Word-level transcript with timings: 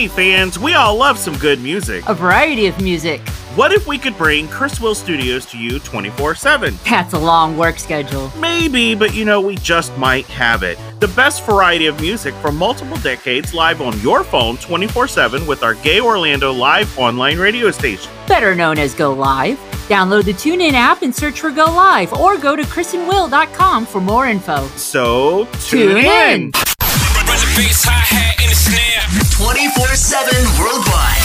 Hey 0.00 0.08
fans, 0.08 0.58
we 0.58 0.72
all 0.72 0.96
love 0.96 1.18
some 1.18 1.36
good 1.36 1.60
music. 1.60 2.08
A 2.08 2.14
variety 2.14 2.66
of 2.66 2.80
music. 2.80 3.20
What 3.54 3.70
if 3.70 3.86
we 3.86 3.98
could 3.98 4.16
bring 4.16 4.48
Chris 4.48 4.80
Will 4.80 4.94
Studios 4.94 5.44
to 5.50 5.58
you 5.58 5.78
24 5.78 6.36
7? 6.36 6.74
That's 6.88 7.12
a 7.12 7.18
long 7.18 7.58
work 7.58 7.78
schedule. 7.78 8.32
Maybe, 8.38 8.94
but 8.94 9.12
you 9.12 9.26
know, 9.26 9.42
we 9.42 9.56
just 9.56 9.94
might 9.98 10.24
have 10.28 10.62
it. 10.62 10.78
The 11.00 11.08
best 11.08 11.44
variety 11.44 11.84
of 11.84 12.00
music 12.00 12.32
from 12.36 12.56
multiple 12.56 12.96
decades 13.00 13.52
live 13.52 13.82
on 13.82 14.00
your 14.00 14.24
phone 14.24 14.56
24 14.56 15.06
7 15.06 15.46
with 15.46 15.62
our 15.62 15.74
Gay 15.74 16.00
Orlando 16.00 16.50
live 16.50 16.98
online 16.98 17.38
radio 17.38 17.70
station. 17.70 18.10
Better 18.26 18.54
known 18.54 18.78
as 18.78 18.94
Go 18.94 19.12
Live. 19.12 19.58
Download 19.86 20.24
the 20.24 20.32
TuneIn 20.32 20.72
app 20.72 21.02
and 21.02 21.14
search 21.14 21.40
for 21.40 21.50
Go 21.50 21.66
Live 21.66 22.14
or 22.14 22.38
go 22.38 22.56
to 22.56 22.62
chrisandwill.com 22.62 23.84
for 23.84 24.00
more 24.00 24.26
info. 24.28 24.66
So, 24.68 25.44
tune, 25.68 25.88
Tune 25.88 25.96
in. 25.98 26.42
in. 26.44 26.52
24 29.40 29.96
7 29.96 30.36
worldwide. 30.60 31.24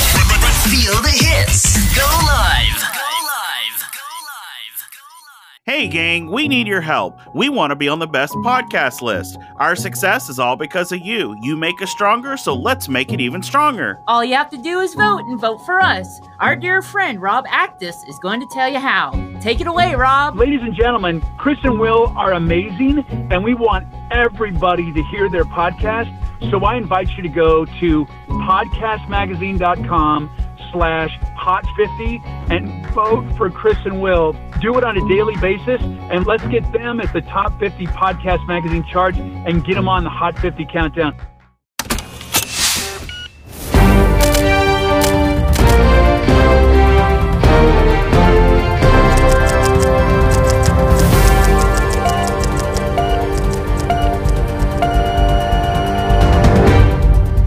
Feel 0.71 0.95
the 1.03 1.11
hits. 1.11 1.75
Go 1.93 2.07
live. 2.23 2.79
Go 2.79 3.11
live. 3.27 3.77
Go 3.91 4.07
live. 4.31 4.77
Go 4.95 5.03
live. 5.27 5.54
Hey, 5.67 5.87
gang, 5.87 6.29
we 6.29 6.47
need 6.47 6.67
your 6.67 6.81
help. 6.81 7.19
We 7.33 7.49
want 7.49 7.71
to 7.71 7.75
be 7.75 7.89
on 7.89 7.97
the 7.97 8.05
best 8.05 8.33
podcast 8.33 9.01
list. 9.01 9.39
Our 9.55 9.75
success 9.75 10.29
is 10.29 10.37
all 10.37 10.55
because 10.55 10.91
of 10.91 10.99
you. 10.99 11.35
You 11.41 11.57
make 11.57 11.81
us 11.81 11.89
stronger, 11.89 12.37
so 12.37 12.53
let's 12.53 12.87
make 12.87 13.11
it 13.11 13.19
even 13.19 13.41
stronger. 13.41 13.99
All 14.07 14.23
you 14.23 14.35
have 14.35 14.51
to 14.51 14.57
do 14.57 14.81
is 14.81 14.93
vote 14.93 15.21
and 15.21 15.41
vote 15.41 15.65
for 15.65 15.81
us. 15.81 16.21
Our 16.39 16.55
dear 16.55 16.83
friend 16.83 17.19
Rob 17.19 17.47
Actis 17.47 17.95
is 18.07 18.19
going 18.19 18.41
to 18.41 18.47
tell 18.53 18.69
you 18.69 18.77
how. 18.77 19.13
Take 19.41 19.59
it 19.59 19.65
away, 19.65 19.95
Rob. 19.95 20.37
Ladies 20.37 20.61
and 20.61 20.75
gentlemen, 20.75 21.23
Chris 21.39 21.57
and 21.63 21.79
Will 21.79 22.13
are 22.15 22.33
amazing, 22.33 22.99
and 23.31 23.43
we 23.43 23.55
want 23.55 23.87
everybody 24.11 24.93
to 24.93 25.01
hear 25.05 25.31
their 25.31 25.45
podcast. 25.45 26.15
So 26.51 26.63
I 26.63 26.75
invite 26.75 27.09
you 27.17 27.23
to 27.23 27.29
go 27.29 27.65
to 27.65 28.05
podcastmagazine.com 28.05 30.29
slash 30.71 31.11
hot50 31.37 32.25
and 32.49 32.87
vote 32.93 33.25
for 33.37 33.49
Chris 33.49 33.77
and 33.85 34.01
Will. 34.01 34.33
Do 34.61 34.77
it 34.77 34.83
on 34.83 34.97
a 34.97 35.07
daily 35.07 35.35
basis, 35.37 35.81
and 35.81 36.25
let's 36.25 36.45
get 36.47 36.69
them 36.71 36.99
at 36.99 37.11
the 37.13 37.21
top 37.21 37.59
50 37.59 37.85
podcast 37.87 38.47
magazine 38.47 38.85
charts 38.91 39.17
and 39.17 39.63
get 39.65 39.75
them 39.75 39.87
on 39.87 40.03
the 40.03 40.09
Hot 40.09 40.37
50 40.39 40.65
countdown. 40.71 41.15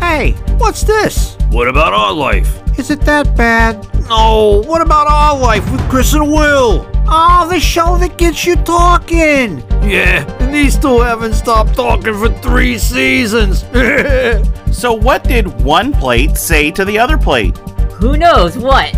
Hey, 0.00 0.32
what's 0.58 0.82
this? 0.82 1.36
What 1.50 1.68
about 1.68 1.92
our 1.92 2.12
life? 2.12 2.57
Is 2.78 2.90
it 2.90 3.00
that 3.02 3.36
bad? 3.36 3.86
No, 4.08 4.62
what 4.64 4.80
about 4.80 5.08
our 5.08 5.36
life 5.36 5.68
with 5.72 5.80
Chris 5.90 6.14
and 6.14 6.30
Will? 6.30 6.88
Oh, 7.08 7.48
the 7.50 7.58
show 7.58 7.98
that 7.98 8.16
gets 8.16 8.46
you 8.46 8.54
talking. 8.54 9.58
Yeah, 9.82 10.24
and 10.38 10.54
these 10.54 10.78
two 10.78 11.00
haven't 11.00 11.34
stopped 11.34 11.74
talking 11.74 12.14
for 12.14 12.28
three 12.40 12.78
seasons. 12.78 13.64
So, 14.70 14.92
what 14.92 15.24
did 15.24 15.48
one 15.62 15.92
plate 15.92 16.36
say 16.36 16.70
to 16.72 16.84
the 16.84 16.98
other 17.00 17.18
plate? 17.18 17.56
Who 17.98 18.16
knows 18.16 18.56
what? 18.56 18.92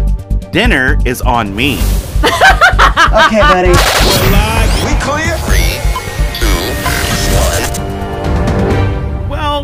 Dinner 0.53 0.99
is 1.07 1.23
on 1.23 1.57
me. 1.57 1.79
Okay, 2.21 3.41
buddy. 3.41 3.69
We're 3.69 4.31
live. 4.31 4.85
We 4.85 4.95
clear? 5.01 5.30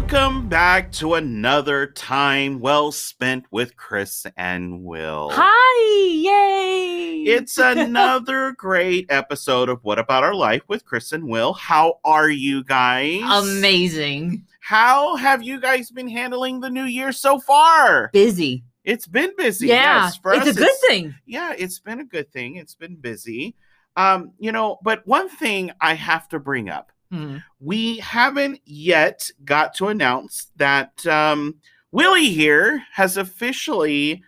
Welcome 0.08 0.48
back 0.48 0.92
to 0.92 1.14
another 1.14 1.88
time 1.88 2.60
well 2.60 2.92
spent 2.92 3.44
with 3.50 3.76
Chris 3.76 4.24
and 4.36 4.84
Will. 4.84 5.30
Hi! 5.32 6.10
Yay! 6.12 7.24
It's 7.24 7.58
another 7.58 8.52
great 8.56 9.06
episode 9.08 9.68
of 9.68 9.82
What 9.82 9.98
About 9.98 10.22
Our 10.22 10.36
Life 10.36 10.62
with 10.68 10.84
Chris 10.84 11.10
and 11.10 11.28
Will. 11.28 11.54
How 11.54 11.98
are 12.04 12.30
you 12.30 12.62
guys? 12.62 13.20
amazing. 13.24 14.46
How 14.60 15.16
have 15.16 15.42
you 15.42 15.60
guys 15.60 15.90
been 15.90 16.08
handling 16.08 16.60
the 16.60 16.70
new 16.70 16.84
year 16.84 17.10
so 17.10 17.40
far? 17.40 18.10
Busy. 18.12 18.62
It's 18.84 19.08
been 19.08 19.32
busy. 19.36 19.66
Yeah, 19.66 20.04
yes, 20.04 20.18
for 20.18 20.34
it's 20.34 20.46
us, 20.46 20.56
a 20.56 20.60
good 20.60 20.76
thing. 20.86 21.16
Yeah, 21.26 21.52
it's 21.58 21.80
been 21.80 21.98
a 21.98 22.04
good 22.04 22.32
thing. 22.32 22.54
It's 22.54 22.76
been 22.76 22.94
busy. 22.94 23.56
Um, 23.96 24.34
you 24.38 24.52
know, 24.52 24.78
but 24.84 25.04
one 25.04 25.28
thing 25.28 25.72
I 25.80 25.94
have 25.94 26.28
to 26.28 26.38
bring 26.38 26.68
up. 26.68 26.92
Hmm. 27.10 27.36
We 27.60 27.98
haven't 27.98 28.60
yet 28.64 29.30
got 29.44 29.74
to 29.74 29.88
announce 29.88 30.48
that 30.56 31.06
um 31.06 31.56
Willie 31.92 32.30
here 32.30 32.82
has 32.92 33.16
officially 33.16 34.22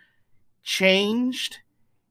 changed 0.63 1.57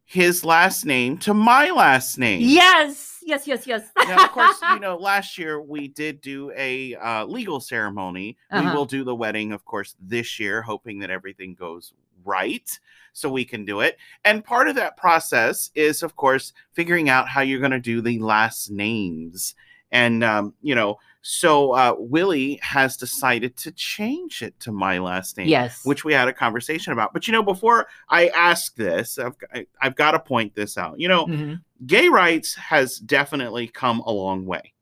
his 0.04 0.44
last 0.44 0.84
name 0.86 1.18
to 1.18 1.34
my 1.34 1.70
last 1.70 2.18
name. 2.18 2.40
Yes, 2.42 3.18
yes, 3.26 3.46
yes, 3.46 3.66
yes. 3.66 3.90
Now, 4.06 4.24
of 4.24 4.30
course, 4.30 4.56
you 4.72 4.80
know, 4.80 4.96
last 4.96 5.36
year 5.36 5.60
we 5.60 5.88
did 5.88 6.20
do 6.22 6.50
a 6.56 6.94
uh, 6.94 7.24
legal 7.26 7.60
ceremony. 7.60 8.36
We 8.50 8.58
Uh-huh. 8.58 8.74
will 8.74 8.86
do 8.86 9.04
the 9.04 9.14
wedding, 9.14 9.52
of 9.52 9.64
course, 9.66 9.94
this 10.00 10.40
year, 10.40 10.62
hoping 10.62 10.98
that 11.00 11.10
everything 11.10 11.54
goes 11.54 11.92
right 12.24 12.78
so 13.12 13.28
we 13.28 13.44
can 13.44 13.64
do 13.66 13.80
it. 13.80 13.98
And 14.24 14.44
part 14.44 14.68
of 14.68 14.76
that 14.76 14.96
process 14.96 15.70
is, 15.74 16.02
of 16.02 16.16
course, 16.16 16.52
figuring 16.72 17.08
out 17.10 17.28
how 17.28 17.42
you're 17.42 17.60
going 17.60 17.70
to 17.72 17.78
do 17.80 18.00
the 18.00 18.18
last 18.18 18.70
names. 18.70 19.54
And, 19.90 20.22
um, 20.22 20.54
you 20.62 20.74
know, 20.74 20.98
so 21.22 21.72
uh, 21.72 21.94
Willie 21.98 22.58
has 22.62 22.96
decided 22.96 23.56
to 23.58 23.72
change 23.72 24.42
it 24.42 24.58
to 24.60 24.72
my 24.72 24.98
last 24.98 25.36
name 25.36 25.48
yes. 25.48 25.84
which 25.84 26.04
we 26.04 26.12
had 26.12 26.28
a 26.28 26.32
conversation 26.32 26.92
about. 26.92 27.12
But 27.12 27.26
you 27.26 27.32
know, 27.32 27.42
before 27.42 27.88
I 28.08 28.28
ask 28.28 28.74
this, 28.76 29.18
I've, 29.18 29.34
I- 29.52 29.66
I've 29.80 29.96
got 29.96 30.12
to 30.12 30.20
point 30.20 30.54
this 30.54 30.78
out. 30.78 30.98
You 31.00 31.08
know, 31.08 31.26
Mhm. 31.26 31.60
gay 31.86 32.08
rights 32.08 32.54
has 32.54 32.98
definitely 32.98 33.66
come 33.68 34.00
a 34.00 34.12
long 34.12 34.46
way. 34.46 34.72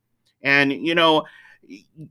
And, 0.42 0.72
you 0.72 0.94
know, 0.94 1.24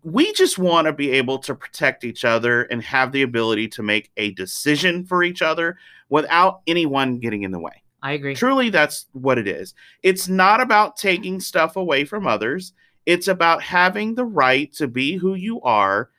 we 0.03 0.33
just 0.33 0.57
want 0.57 0.85
to 0.85 0.91
be 0.93 1.11
able 1.11 1.37
to 1.39 1.55
protect 1.55 2.03
each 2.03 2.25
other 2.25 2.63
and 2.63 2.81
have 2.83 3.11
the 3.13 3.21
ability 3.21 3.69
to 3.69 3.83
make 3.83 4.11
a 4.17 4.31
decision 4.31 5.05
for 5.05 5.23
each 5.23 5.41
other 5.41 5.77
without 6.09 6.61
anyone 6.67 7.19
getting 7.19 7.43
in 7.43 7.51
the 7.51 7.59
way. 7.59 7.81
I 8.01 8.11
agree. 8.13 8.35
Truly, 8.35 8.69
that's 8.69 9.05
what 9.13 9.37
it 9.37 9.47
is. 9.47 9.73
It's 10.03 10.27
not 10.27 10.59
about 10.61 10.97
taking 10.97 11.39
stuff 11.39 11.75
away 11.77 12.03
from 12.05 12.27
others, 12.27 12.73
it's 13.05 13.27
about 13.27 13.61
having 13.61 14.15
the 14.15 14.25
right 14.25 14.73
to 14.73 14.87
be 14.87 15.15
who 15.15 15.35
you 15.35 15.61
are 15.61 16.09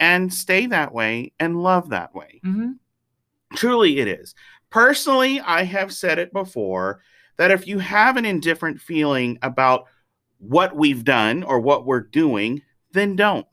and 0.00 0.32
stay 0.32 0.66
that 0.66 0.92
way 0.92 1.32
and 1.38 1.62
love 1.62 1.90
that 1.90 2.14
way. 2.14 2.40
hmm 2.42 2.72
Truly, 3.54 3.98
it 3.98 4.08
is. 4.08 4.34
Personally, 4.70 5.38
I 5.40 5.64
have 5.64 5.92
said 5.92 6.18
it 6.18 6.32
before 6.32 7.00
that 7.36 7.50
if 7.50 7.66
you 7.66 7.78
have 7.78 8.16
an 8.16 8.24
indifferent 8.24 8.80
feeling 8.80 9.38
about 9.42 9.86
what 10.38 10.74
we've 10.74 11.04
done 11.04 11.42
or 11.42 11.60
what 11.60 11.84
we're 11.86 12.00
doing, 12.00 12.62
then 12.92 13.14
don't. 13.14 13.46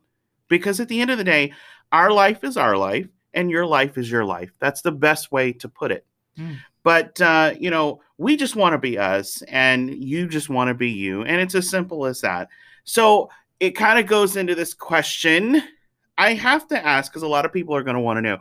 Because 0.47 0.79
at 0.79 0.87
the 0.87 1.01
end 1.01 1.11
of 1.11 1.17
the 1.17 1.23
day, 1.23 1.53
our 1.91 2.11
life 2.11 2.43
is 2.43 2.57
our 2.57 2.77
life 2.77 3.07
and 3.33 3.51
your 3.51 3.65
life 3.65 3.97
is 3.97 4.09
your 4.09 4.25
life. 4.25 4.51
That's 4.59 4.81
the 4.81 4.91
best 4.91 5.31
way 5.31 5.53
to 5.53 5.69
put 5.69 5.91
it. 5.91 6.05
Mm. 6.37 6.57
But, 6.83 7.19
uh, 7.21 7.53
you 7.59 7.69
know, 7.69 8.01
we 8.17 8.37
just 8.37 8.55
want 8.55 8.73
to 8.73 8.77
be 8.77 8.97
us 8.97 9.41
and 9.43 9.93
you 9.93 10.27
just 10.27 10.49
want 10.49 10.69
to 10.69 10.73
be 10.73 10.89
you. 10.89 11.23
And 11.23 11.41
it's 11.41 11.55
as 11.55 11.69
simple 11.69 12.05
as 12.05 12.21
that. 12.21 12.49
So 12.89 13.29
it 13.59 13.71
kind 13.75 13.99
of 13.99 14.07
goes 14.07 14.35
into 14.35 14.55
this 14.55 14.73
question. 14.73 15.61
I 16.17 16.33
have 16.33 16.67
to 16.69 16.83
ask 16.83 17.11
because 17.11 17.21
a 17.21 17.27
lot 17.27 17.45
of 17.45 17.53
people 17.53 17.75
are 17.75 17.83
going 17.83 17.93
to 17.93 18.01
want 18.01 18.17
to 18.17 18.21
know 18.21 18.39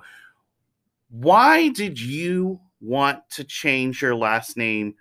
why 1.11 1.69
did 1.69 2.01
you 2.01 2.59
want 2.81 3.19
to 3.33 3.45
change 3.45 4.01
your 4.01 4.15
last 4.15 4.57
name 4.57 4.95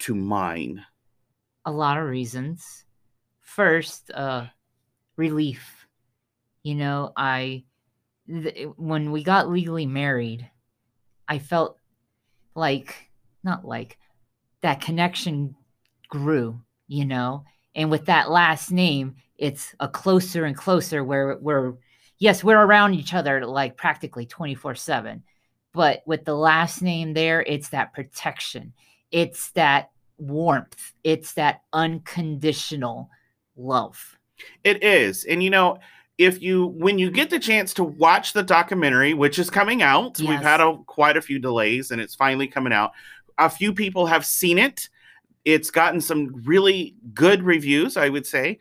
to 0.00 0.16
mine? 0.16 0.84
A 1.64 1.70
lot 1.70 1.98
of 1.98 2.04
reasons. 2.06 2.84
First, 3.42 4.10
uh, 4.10 4.46
relief. 5.14 5.86
You 6.64 6.74
know, 6.74 7.12
I 7.16 7.62
th- 8.28 8.70
when 8.76 9.12
we 9.12 9.22
got 9.22 9.48
legally 9.48 9.86
married, 9.86 10.50
I 11.28 11.38
felt 11.38 11.78
like 12.56 13.08
not 13.44 13.64
like 13.64 13.98
that 14.62 14.80
connection 14.80 15.54
grew. 16.08 16.60
You 16.88 17.04
know, 17.04 17.44
and 17.74 17.90
with 17.90 18.06
that 18.06 18.30
last 18.30 18.70
name, 18.70 19.16
it's 19.36 19.74
a 19.80 19.88
closer 19.88 20.44
and 20.44 20.56
closer 20.56 21.02
where 21.02 21.36
we're 21.38 21.74
yes 22.18 22.44
we're 22.44 22.62
around 22.62 22.94
each 22.94 23.12
other 23.12 23.44
like 23.44 23.76
practically 23.76 24.24
24 24.24 24.76
7 24.76 25.24
but 25.72 26.04
with 26.06 26.24
the 26.24 26.36
last 26.36 26.82
name 26.82 27.14
there 27.14 27.42
it's 27.42 27.70
that 27.70 27.92
protection 27.92 28.72
it's 29.10 29.50
that 29.50 29.90
warmth 30.18 30.92
it's 31.02 31.32
that 31.34 31.62
unconditional 31.72 33.10
love 33.56 34.16
It 34.62 34.82
is. 34.82 35.24
And 35.24 35.42
you 35.42 35.50
know, 35.50 35.78
if 36.18 36.40
you 36.42 36.66
when 36.66 36.98
you 36.98 37.10
get 37.10 37.30
the 37.30 37.38
chance 37.38 37.74
to 37.74 37.84
watch 37.84 38.32
the 38.32 38.42
documentary, 38.42 39.14
which 39.14 39.38
is 39.38 39.50
coming 39.50 39.82
out, 39.82 40.18
we've 40.18 40.40
had 40.40 40.60
a, 40.60 40.76
quite 40.86 41.16
a 41.16 41.22
few 41.22 41.38
delays 41.38 41.90
and 41.90 42.00
it's 42.00 42.14
finally 42.14 42.46
coming 42.46 42.72
out. 42.72 42.92
A 43.38 43.50
few 43.50 43.72
people 43.72 44.06
have 44.06 44.24
seen 44.24 44.58
it. 44.58 44.88
It's 45.44 45.70
gotten 45.70 46.00
some 46.00 46.42
really 46.44 46.94
good 47.12 47.42
reviews, 47.42 47.96
I 47.96 48.08
would 48.08 48.26
say. 48.26 48.58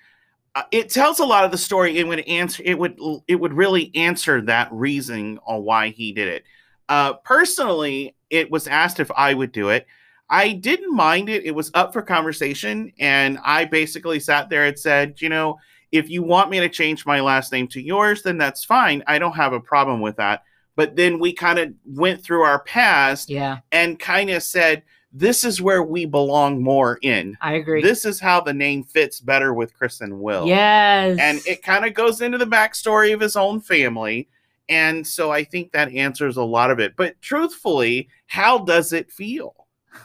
uh, 0.55 0.63
it 0.71 0.89
tells 0.89 1.19
a 1.19 1.25
lot 1.25 1.45
of 1.45 1.51
the 1.51 1.57
story. 1.57 1.97
It 1.97 2.07
would 2.07 2.19
answer. 2.21 2.61
It 2.65 2.77
would. 2.77 2.99
It 3.27 3.35
would 3.35 3.53
really 3.53 3.91
answer 3.95 4.41
that 4.41 4.71
reason 4.71 5.39
on 5.45 5.63
why 5.63 5.89
he 5.89 6.11
did 6.11 6.27
it. 6.27 6.43
Uh, 6.89 7.13
personally, 7.13 8.15
it 8.29 8.51
was 8.51 8.67
asked 8.67 8.99
if 8.99 9.09
I 9.15 9.33
would 9.33 9.51
do 9.51 9.69
it. 9.69 9.87
I 10.29 10.53
didn't 10.53 10.95
mind 10.95 11.29
it. 11.29 11.45
It 11.45 11.55
was 11.55 11.71
up 11.73 11.93
for 11.93 12.01
conversation, 12.01 12.91
and 12.99 13.39
I 13.43 13.65
basically 13.65 14.19
sat 14.19 14.49
there 14.49 14.65
and 14.65 14.77
said, 14.77 15.21
you 15.21 15.29
know, 15.29 15.57
if 15.91 16.09
you 16.09 16.23
want 16.23 16.49
me 16.49 16.59
to 16.59 16.69
change 16.69 17.05
my 17.05 17.19
last 17.19 17.51
name 17.51 17.67
to 17.69 17.81
yours, 17.81 18.23
then 18.23 18.37
that's 18.37 18.63
fine. 18.63 19.03
I 19.07 19.19
don't 19.19 19.35
have 19.35 19.53
a 19.53 19.59
problem 19.59 20.01
with 20.01 20.17
that. 20.17 20.43
But 20.75 20.95
then 20.95 21.19
we 21.19 21.33
kind 21.33 21.59
of 21.59 21.73
went 21.85 22.23
through 22.23 22.41
our 22.41 22.63
past 22.63 23.29
Yeah, 23.29 23.59
and 23.71 23.99
kind 23.99 24.29
of 24.29 24.41
said, 24.43 24.83
this 25.13 25.43
is 25.43 25.61
where 25.61 25.83
we 25.83 26.05
belong 26.05 26.61
more 26.61 26.97
in. 27.03 27.37
I 27.39 27.53
agree. 27.53 27.83
This 27.83 28.03
is 28.03 28.19
how 28.19 28.41
the 28.41 28.53
name 28.53 28.83
fits 28.83 29.19
better 29.19 29.53
with 29.53 29.75
Chris 29.75 30.01
and 30.01 30.19
Will. 30.19 30.47
yes. 30.47 31.17
And 31.19 31.39
it 31.45 31.61
kind 31.61 31.85
of 31.85 31.93
goes 31.93 32.19
into 32.19 32.39
the 32.39 32.45
backstory 32.45 33.13
of 33.13 33.19
his 33.21 33.35
own 33.35 33.61
family. 33.61 34.27
And 34.67 35.05
so 35.05 35.31
I 35.31 35.43
think 35.43 35.71
that 35.71 35.91
answers 35.91 36.37
a 36.37 36.43
lot 36.43 36.71
of 36.71 36.79
it. 36.79 36.95
But 36.95 37.21
truthfully, 37.21 38.09
how 38.25 38.57
does 38.57 38.91
it 38.91 39.11
feel? 39.11 39.55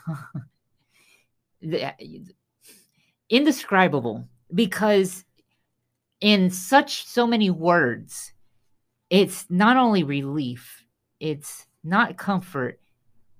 Uh, 1.61 1.91
indescribable 3.29 4.29
because 4.55 5.25
in 6.21 6.51
such 6.51 7.05
so 7.05 7.27
many 7.27 7.51
words 7.51 8.33
it's 9.11 9.45
not 9.51 9.77
only 9.77 10.05
relief 10.05 10.85
it's 11.19 11.67
not 11.83 12.17
comfort 12.17 12.79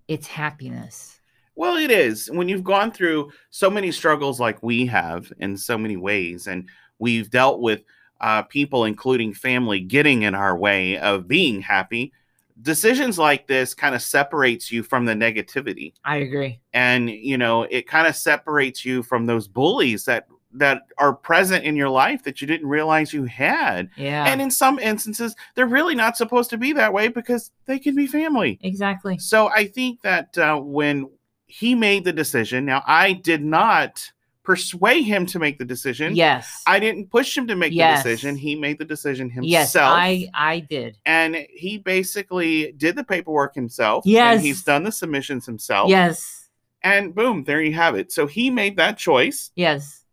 it's 0.09 0.27
happiness 0.27 1.18
Well, 1.59 1.77
it 1.77 1.91
is. 1.91 2.31
When 2.31 2.49
you've 2.49 2.63
gone 2.63 2.93
through 2.93 3.33
so 3.51 3.69
many 3.69 3.91
struggles 3.91 4.39
like 4.39 4.63
we 4.63 4.87
have 4.87 5.33
in 5.41 5.57
so 5.57 5.77
many 5.77 5.97
ways, 5.97 6.47
and 6.47 6.69
we've 7.01 7.29
dealt 7.31 7.61
with 7.61 7.83
uh, 8.21 8.43
people, 8.43 8.85
including 8.85 9.35
family, 9.35 9.81
getting 9.81 10.23
in 10.23 10.37
our 10.37 10.57
way 10.57 10.99
of 10.99 11.27
being 11.27 11.61
happy, 11.61 12.13
decisions 12.63 13.19
like 13.19 13.49
this 13.49 13.75
kind 13.75 13.97
of 13.97 14.03
separates 14.03 14.71
you 14.71 14.85
from 14.85 15.05
the 15.05 15.15
negativity. 15.15 15.95
i 16.05 16.19
agree 16.19 16.61
And, 16.73 17.11
you 17.11 17.37
know, 17.37 17.65
it 17.65 17.89
kind 17.89 18.07
of 18.07 18.15
separates 18.15 18.85
you 18.85 19.03
from 19.03 19.27
those 19.27 19.49
bullies 19.49 20.05
that 20.05 20.29
that 20.55 20.83
are 20.97 21.13
present 21.13 21.65
in 21.65 21.77
your 21.77 21.91
life 21.91 22.23
that 22.23 22.41
you 22.41 22.47
didn't 22.47 22.69
realize 22.69 23.13
you 23.13 23.25
had. 23.25 23.91
yeah 23.97 24.27
And 24.27 24.41
in 24.41 24.51
some 24.51 24.79
instances, 24.79 25.35
they're 25.55 25.67
really 25.67 25.95
not 25.95 26.17
supposed 26.17 26.51
to 26.51 26.57
be 26.57 26.73
that 26.73 26.93
way 26.93 27.09
because 27.09 27.51
they 27.67 27.79
can 27.79 27.95
be 27.95 28.07
family. 28.07 28.59
exactly 28.63 29.19
So 29.19 29.49
I 29.49 29.67
think 29.67 30.01
that 30.03 30.39
uh, 30.39 30.57
when 30.57 31.11
he 31.49 31.75
made 31.75 32.05
the 32.05 32.13
decision, 32.13 32.65
now 32.67 32.83
I 32.87 33.13
did 33.15 33.43
not 33.43 34.13
persuade 34.45 35.03
him 35.03 35.27
to 35.27 35.39
make 35.39 35.59
the 35.59 35.65
decision. 35.65 36.15
yes 36.17 36.63
I 36.67 36.79
didn't 36.79 37.11
push 37.11 37.37
him 37.37 37.47
to 37.49 37.57
make 37.57 37.73
Yes. 37.75 38.03
the 38.03 38.09
decision. 38.11 38.37
He 38.37 38.55
made 38.55 38.79
the 38.79 38.85
decision 38.87 39.29
himself. 39.29 39.51
yes 39.51 39.77
i 39.77 40.27
i 40.33 40.61
did 40.61 40.97
and 41.05 41.37
he 41.51 41.77
basically 41.77 42.73
did 42.73 42.97
the 42.97 43.05
paperwork 43.05 43.55
himself. 43.55 44.05
Yes. 44.07 44.37
And 44.37 44.47
he's 44.47 44.63
done 44.63 44.85
the 44.85 44.93
submissions 44.93 45.45
himself. 45.45 45.91
yes 45.91 46.49
And 46.83 47.15
boom, 47.15 47.45
there 47.45 47.61
you 47.61 47.75
have 47.75 47.95
it. 47.95 48.11
So 48.13 48.27
he 48.27 48.49
made 48.51 48.77
that 48.79 48.97
choice, 48.97 49.51
yes 49.55 50.05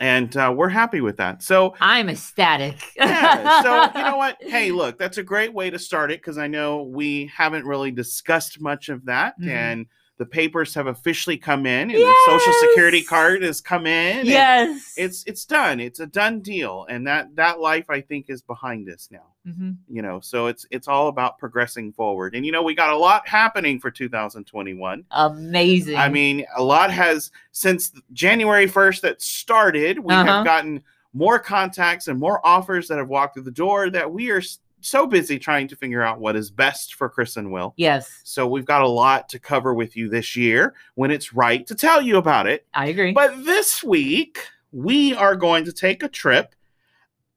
and 0.00 0.36
uh, 0.36 0.52
we're 0.56 0.68
happy 0.68 1.00
with 1.00 1.16
that. 1.16 1.42
So 1.42 1.74
i'm 1.80 2.08
ecstatic 2.10 2.76
yeah. 2.96 3.62
So 3.62 3.98
you 3.98 4.04
know 4.04 4.16
what? 4.18 4.36
Hey, 4.42 4.70
look, 4.70 4.98
that's 4.98 5.16
a 5.18 5.22
great 5.22 5.52
way 5.54 5.70
to 5.70 5.78
start 5.78 6.10
it 6.12 6.20
because 6.20 6.36
I 6.38 6.46
know 6.46 6.82
we 6.82 7.30
haven't 7.34 7.64
really 7.64 7.90
discussed 7.90 8.60
much 8.60 8.90
of 8.90 9.06
that, 9.06 9.34
Mhm. 9.40 9.48
and 9.48 9.86
the 10.18 10.26
papers 10.26 10.74
have 10.74 10.88
officially 10.88 11.36
come 11.36 11.64
in, 11.64 11.90
and 11.90 11.98
the 11.98 12.16
social 12.26 12.52
security 12.68 13.02
card 13.02 13.42
has 13.42 13.60
come 13.60 13.86
in. 13.86 14.26
yes 14.26 14.94
It's 14.96 15.24
it's 15.26 15.44
done. 15.44 15.78
It's 15.80 16.00
a 16.00 16.06
done 16.06 16.40
deal, 16.40 16.86
and 16.90 17.06
that 17.06 17.34
that 17.36 17.60
life 17.60 17.88
I 17.88 18.00
think 18.00 18.26
is 18.28 18.42
behind 18.42 18.88
us 18.90 19.08
now. 19.12 19.26
Mhm. 19.46 19.76
You 19.88 20.02
know, 20.02 20.18
so 20.20 20.48
it's 20.48 20.66
it's 20.70 20.88
all 20.88 21.08
about 21.08 21.38
progressing 21.38 21.92
forward, 21.92 22.34
and 22.34 22.44
you 22.44 22.50
know 22.52 22.62
we 22.64 22.74
got 22.74 22.92
a 22.92 22.96
lot 22.98 23.26
happening 23.28 23.78
for 23.80 23.90
2021. 23.90 25.04
amazing 25.12 25.96
I 25.96 26.08
mean, 26.08 26.44
a 26.56 26.62
lot 26.62 26.90
has 26.92 27.30
since 27.52 27.92
January 28.12 28.66
1st 28.66 29.02
that 29.02 29.22
started. 29.22 29.98
We 30.00 30.12
Uh-huh. 30.14 30.24
have 30.24 30.44
gotten 30.44 30.82
more 31.14 31.38
contacts 31.38 32.08
and 32.08 32.18
more 32.20 32.44
offers 32.46 32.88
that 32.88 32.98
have 32.98 33.08
walked 33.08 33.34
through 33.34 33.44
the 33.44 33.50
door 33.50 33.88
that 33.90 34.10
we 34.12 34.30
are 34.30 34.42
so 34.80 35.06
busy 35.06 35.38
trying 35.38 35.66
to 35.68 35.76
figure 35.76 36.02
out 36.02 36.20
what 36.20 36.36
is 36.36 36.50
best 36.50 36.94
for 36.94 37.08
Chris 37.08 37.36
and 37.36 37.50
Will. 37.52 37.74
yes 37.76 38.20
So 38.24 38.46
we've 38.46 38.64
got 38.64 38.82
a 38.82 38.88
lot 38.88 39.28
to 39.30 39.38
cover 39.38 39.74
with 39.74 39.96
you 39.96 40.08
this 40.08 40.36
year 40.36 40.74
when 40.94 41.10
it's 41.10 41.32
right 41.34 41.66
to 41.66 41.74
tell 41.74 42.00
you 42.00 42.16
about 42.16 42.46
it. 42.46 42.66
i 42.74 42.86
agree 42.86 43.12
But 43.12 43.44
this 43.44 43.82
week, 43.82 44.38
we 44.72 45.14
are 45.14 45.34
going 45.36 45.64
to 45.64 45.72
take 45.72 46.02
a 46.02 46.08
trip 46.08 46.54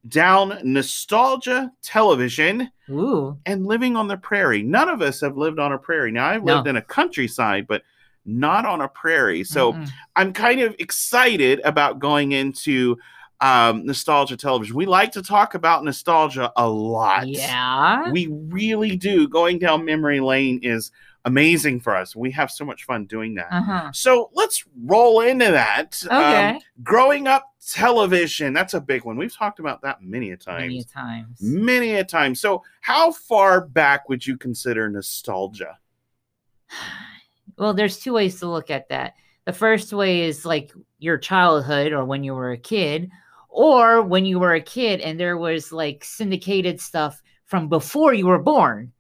down 0.08 0.60
nostalgia 0.64 1.72
television 1.84 2.70
ooh 2.90 3.38
and 3.46 3.66
living 3.68 3.96
on 3.96 4.08
the 4.08 4.18
prairie. 4.18 4.64
None 4.64 4.90
of 4.90 5.02
us 5.02 5.22
have 5.22 5.38
lived 5.38 5.60
on 5.60 5.72
a 5.72 5.78
prairie. 5.78 6.12
Now, 6.12 6.28
I've 6.30 6.44
No. 6.44 6.56
lived 6.56 6.68
in 6.68 6.76
a 6.78 6.82
countryside, 6.82 7.68
but 7.68 7.84
not 8.26 8.66
on 8.66 8.82
a 8.82 8.88
prairie. 8.88 9.44
So 9.44 9.74
Mm-mm. 9.74 9.90
I'm 10.16 10.34
kind 10.34 10.62
of 10.62 10.76
excited 10.80 11.62
about 11.64 12.00
going 12.00 12.32
into 12.34 12.98
um, 13.42 13.86
nostalgia 13.86 14.38
television. 14.38 14.76
We 14.76 14.86
like 14.86 15.12
to 15.14 15.22
talk 15.22 15.56
about 15.56 15.84
nostalgia 15.84 16.52
a 16.56 16.70
lot. 16.70 17.28
yeah 17.28 18.12
We 18.12 18.28
really 18.28 18.96
do. 18.96 19.28
Going 19.28 19.60
down 19.60 19.84
memory 19.86 20.20
lane 20.20 20.60
is 20.64 20.92
amazing 21.26 21.80
for 21.80 21.96
us. 21.96 22.16
We 22.16 22.32
have 22.32 22.50
so 22.50 22.66
much 22.66 22.86
fun 22.86 23.06
doing 23.06 23.36
that. 23.36 23.52
uh-huh 23.52 23.92
So 23.94 24.30
let's 24.34 24.64
roll 24.86 25.22
into 25.22 25.52
that. 25.52 26.04
Um, 26.10 26.22
okay 26.22 26.60
growing 26.84 27.28
up 27.28 27.52
television, 27.68 28.54
that's 28.54 28.74
a 28.74 28.82
big 28.82 29.04
one. 29.04 29.18
We've 29.18 29.36
talked 29.36 29.60
about 29.60 29.82
that 29.82 30.02
many 30.02 30.32
a 30.32 30.38
times. 30.38 30.62
many 30.62 30.84
times 30.84 31.42
Many 31.42 31.96
a 31.96 32.04
time. 32.04 32.36
So, 32.36 32.64
how 32.82 33.12
far 33.12 33.62
back 33.62 34.10
would 34.10 34.26
you 34.26 34.38
consider 34.38 34.90
nostalgia? 34.90 35.78
Well, 37.58 37.76
there's 37.76 38.00
two 38.00 38.14
ways 38.14 38.40
to 38.40 38.48
look 38.48 38.72
at 38.72 38.90
that. 38.90 39.14
The 39.46 39.54
first 39.54 39.94
way 39.94 40.22
is 40.22 40.46
like 40.46 40.72
your 40.98 41.20
childhood 41.20 41.92
or 41.92 42.06
when 42.06 42.24
you 42.24 42.34
were 42.34 42.52
a 42.52 42.58
kid, 42.58 43.12
or 43.52 44.02
when 44.02 44.26
you 44.26 44.40
were 44.40 44.54
a 44.54 44.62
kid 44.62 45.02
and 45.02 45.20
there 45.20 45.38
was 45.38 45.72
like 45.72 46.04
syndicated 46.06 46.80
stuff 46.82 47.22
from 47.46 47.68
before 47.68 48.14
you 48.14 48.26
were 48.28 48.40
born. 48.40 48.92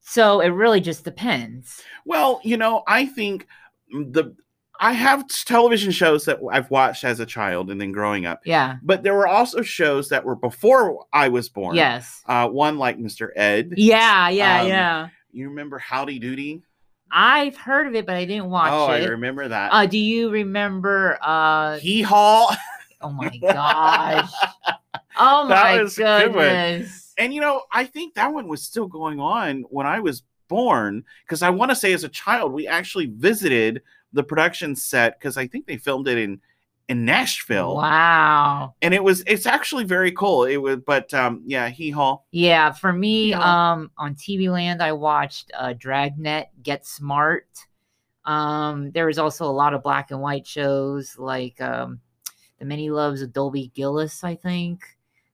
So 0.00 0.40
it 0.40 0.48
really 0.48 0.80
just 0.80 1.04
depends. 1.04 1.82
Well, 2.04 2.40
you 2.42 2.56
know, 2.56 2.82
I 2.86 3.06
think 3.06 3.46
the 3.90 4.34
I 4.80 4.92
have 4.92 5.26
television 5.44 5.90
shows 5.90 6.24
that 6.26 6.38
I've 6.52 6.70
watched 6.70 7.02
as 7.04 7.18
a 7.20 7.26
child 7.26 7.68
and 7.70 7.80
then 7.80 7.90
growing 7.90 8.26
up, 8.26 8.40
Yeah. 8.44 8.76
but 8.82 9.02
there 9.02 9.14
were 9.14 9.26
also 9.26 9.60
shows 9.60 10.08
that 10.10 10.24
were 10.24 10.36
before 10.36 11.04
I 11.12 11.28
was 11.28 11.48
born. 11.48 11.74
Yes. 11.74 12.22
Uh, 12.26 12.48
one 12.48 12.78
like 12.78 12.96
Mr. 12.96 13.30
Ed. 13.34 13.74
Yeah. 13.76 14.28
Yeah. 14.28 14.60
Um, 14.62 14.68
yeah. 14.68 15.08
You 15.32 15.48
remember 15.48 15.78
Howdy 15.78 16.20
Doody? 16.20 16.62
I've 17.10 17.56
heard 17.56 17.86
of 17.88 17.94
it, 17.96 18.06
but 18.06 18.14
I 18.16 18.24
didn't 18.24 18.50
watch 18.50 18.68
it. 18.68 18.74
oh, 18.74 18.86
I 18.86 19.04
remember 19.06 19.48
that. 19.48 19.72
Uh, 19.72 19.86
do 19.86 19.98
you 19.98 20.30
remember? 20.30 21.18
Uh, 21.22 21.78
Hee 21.78 22.02
Haw. 22.02 22.54
oh 23.00 23.10
my 23.10 23.30
gosh! 23.38 24.30
Oh 25.20 25.48
That 25.48 25.64
my 25.64 25.82
was 25.82 25.98
a 25.98 26.00
good 26.02 26.32
goodness! 26.32 27.12
And 27.18 27.34
you 27.34 27.40
know, 27.40 27.62
I 27.72 27.84
think 27.84 28.14
that 28.14 28.32
one 28.32 28.46
was 28.46 28.62
still 28.62 28.86
going 28.86 29.18
on 29.18 29.62
when 29.70 29.84
I 29.86 29.98
was 29.98 30.22
born 30.46 31.04
because 31.26 31.42
I 31.42 31.50
want 31.50 31.70
to 31.70 31.74
say 31.76 31.92
as 31.92 32.04
a 32.04 32.08
child 32.08 32.52
we 32.52 32.68
actually 32.68 33.06
visited 33.06 33.82
the 34.12 34.22
production 34.22 34.76
set 34.76 35.18
because 35.18 35.36
I 35.36 35.46
think 35.48 35.66
they 35.66 35.76
filmed 35.76 36.06
it 36.06 36.18
in 36.18 36.40
in 36.88 37.04
Nashville. 37.04 37.74
Wow. 37.76 38.74
And 38.80 38.94
it 38.94 39.02
was 39.02 39.24
it's 39.26 39.44
actually 39.44 39.84
very 39.84 40.12
cool. 40.12 40.44
It 40.44 40.56
was 40.58 40.78
but 40.86 41.12
um 41.12 41.42
yeah, 41.44 41.68
Hee 41.68 41.90
Haw. 41.90 42.18
Yeah, 42.30 42.70
for 42.72 42.92
me, 42.92 43.30
Yeah. 43.30 43.72
um, 43.72 43.90
on 43.98 44.14
TV 44.14 44.48
Land, 44.50 44.80
I 44.82 44.92
watched 44.92 45.50
uh, 45.58 45.72
Dragnet, 45.72 46.46
Get 46.62 46.86
Smart. 46.86 47.48
Um, 48.24 48.90
there 48.92 49.06
was 49.06 49.18
also 49.18 49.46
a 49.46 49.50
lot 49.52 49.74
of 49.74 49.82
black 49.82 50.12
and 50.12 50.20
white 50.20 50.46
shows 50.46 51.18
like 51.18 51.60
um, 51.60 52.00
The 52.58 52.64
Many 52.64 52.90
Loves 52.90 53.22
of 53.22 53.32
Dobie 53.32 53.70
Gillis, 53.74 54.24
I 54.24 54.34
think. 54.34 54.84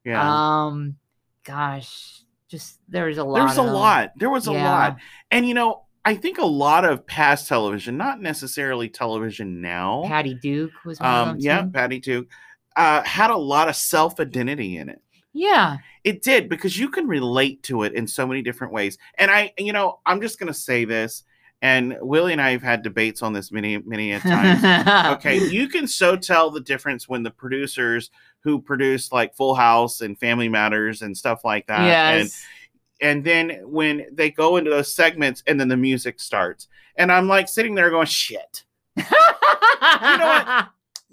Yeah. 0.04 0.22
Um, 0.66 0.96
gosh, 1.44 2.22
just 2.48 2.78
there 2.88 3.06
was 3.06 3.18
a 3.18 3.24
lot. 3.24 3.36
there 3.36 3.44
was 3.46 3.58
a 3.58 3.62
them. 3.62 3.72
lot. 3.72 4.12
There 4.16 4.30
was 4.30 4.48
a 4.48 4.52
Yeah. 4.52 4.70
lot. 4.70 4.96
And 5.30 5.46
you 5.48 5.54
know, 5.54 5.84
I 6.04 6.14
think 6.14 6.38
a 6.38 6.44
lot 6.44 6.84
of 6.84 7.06
past 7.06 7.48
television, 7.48 7.96
not 7.96 8.20
necessarily 8.20 8.88
television 8.88 9.60
now. 9.62 10.04
Patty 10.06 10.34
Duke 10.34 10.72
was 10.84 11.00
one 11.00 11.08
of 11.08 11.28
um 11.28 11.28
them 11.28 11.36
yeah, 11.40 11.62
too. 11.62 11.70
Patty 11.70 12.00
too. 12.00 12.26
Uh 12.76 13.02
had 13.02 13.30
a 13.30 13.36
lot 13.36 13.68
of 13.68 13.76
self-identity 13.76 14.76
in 14.76 14.88
it. 14.90 15.00
Yeah. 15.32 15.78
It 16.04 16.22
did 16.22 16.48
because 16.48 16.78
you 16.78 16.90
can 16.90 17.08
relate 17.08 17.62
to 17.64 17.82
it 17.84 17.94
in 17.94 18.06
so 18.06 18.26
many 18.26 18.42
different 18.42 18.72
ways. 18.72 18.98
And 19.18 19.30
I, 19.30 19.52
you 19.58 19.72
know, 19.72 19.98
I'm 20.06 20.20
just 20.20 20.38
going 20.38 20.46
to 20.46 20.54
say 20.58 20.84
this, 20.84 21.24
and 21.64 21.96
Willie 22.02 22.32
and 22.32 22.42
I 22.42 22.50
have 22.50 22.62
had 22.62 22.82
debates 22.82 23.22
on 23.22 23.32
this 23.32 23.50
many, 23.50 23.78
many 23.78 24.12
a 24.12 24.20
times. 24.20 24.62
okay, 25.16 25.48
you 25.48 25.66
can 25.66 25.88
so 25.88 26.14
tell 26.14 26.50
the 26.50 26.60
difference 26.60 27.08
when 27.08 27.22
the 27.22 27.30
producers 27.30 28.10
who 28.40 28.60
produce 28.60 29.10
like 29.10 29.34
Full 29.34 29.54
House 29.54 30.02
and 30.02 30.18
Family 30.20 30.50
Matters 30.50 31.00
and 31.00 31.16
stuff 31.16 31.42
like 31.42 31.66
that, 31.68 31.80
and 31.80 32.24
yes. 32.24 32.44
and 33.00 33.24
then 33.24 33.62
when 33.64 34.04
they 34.12 34.30
go 34.30 34.58
into 34.58 34.68
those 34.68 34.94
segments 34.94 35.42
and 35.46 35.58
then 35.58 35.68
the 35.68 35.76
music 35.78 36.20
starts, 36.20 36.68
and 36.96 37.10
I'm 37.10 37.28
like 37.28 37.48
sitting 37.48 37.74
there 37.74 37.88
going, 37.88 38.06
shit. 38.08 38.64
you 38.96 39.02
know 39.02 40.42
what? 40.44 40.68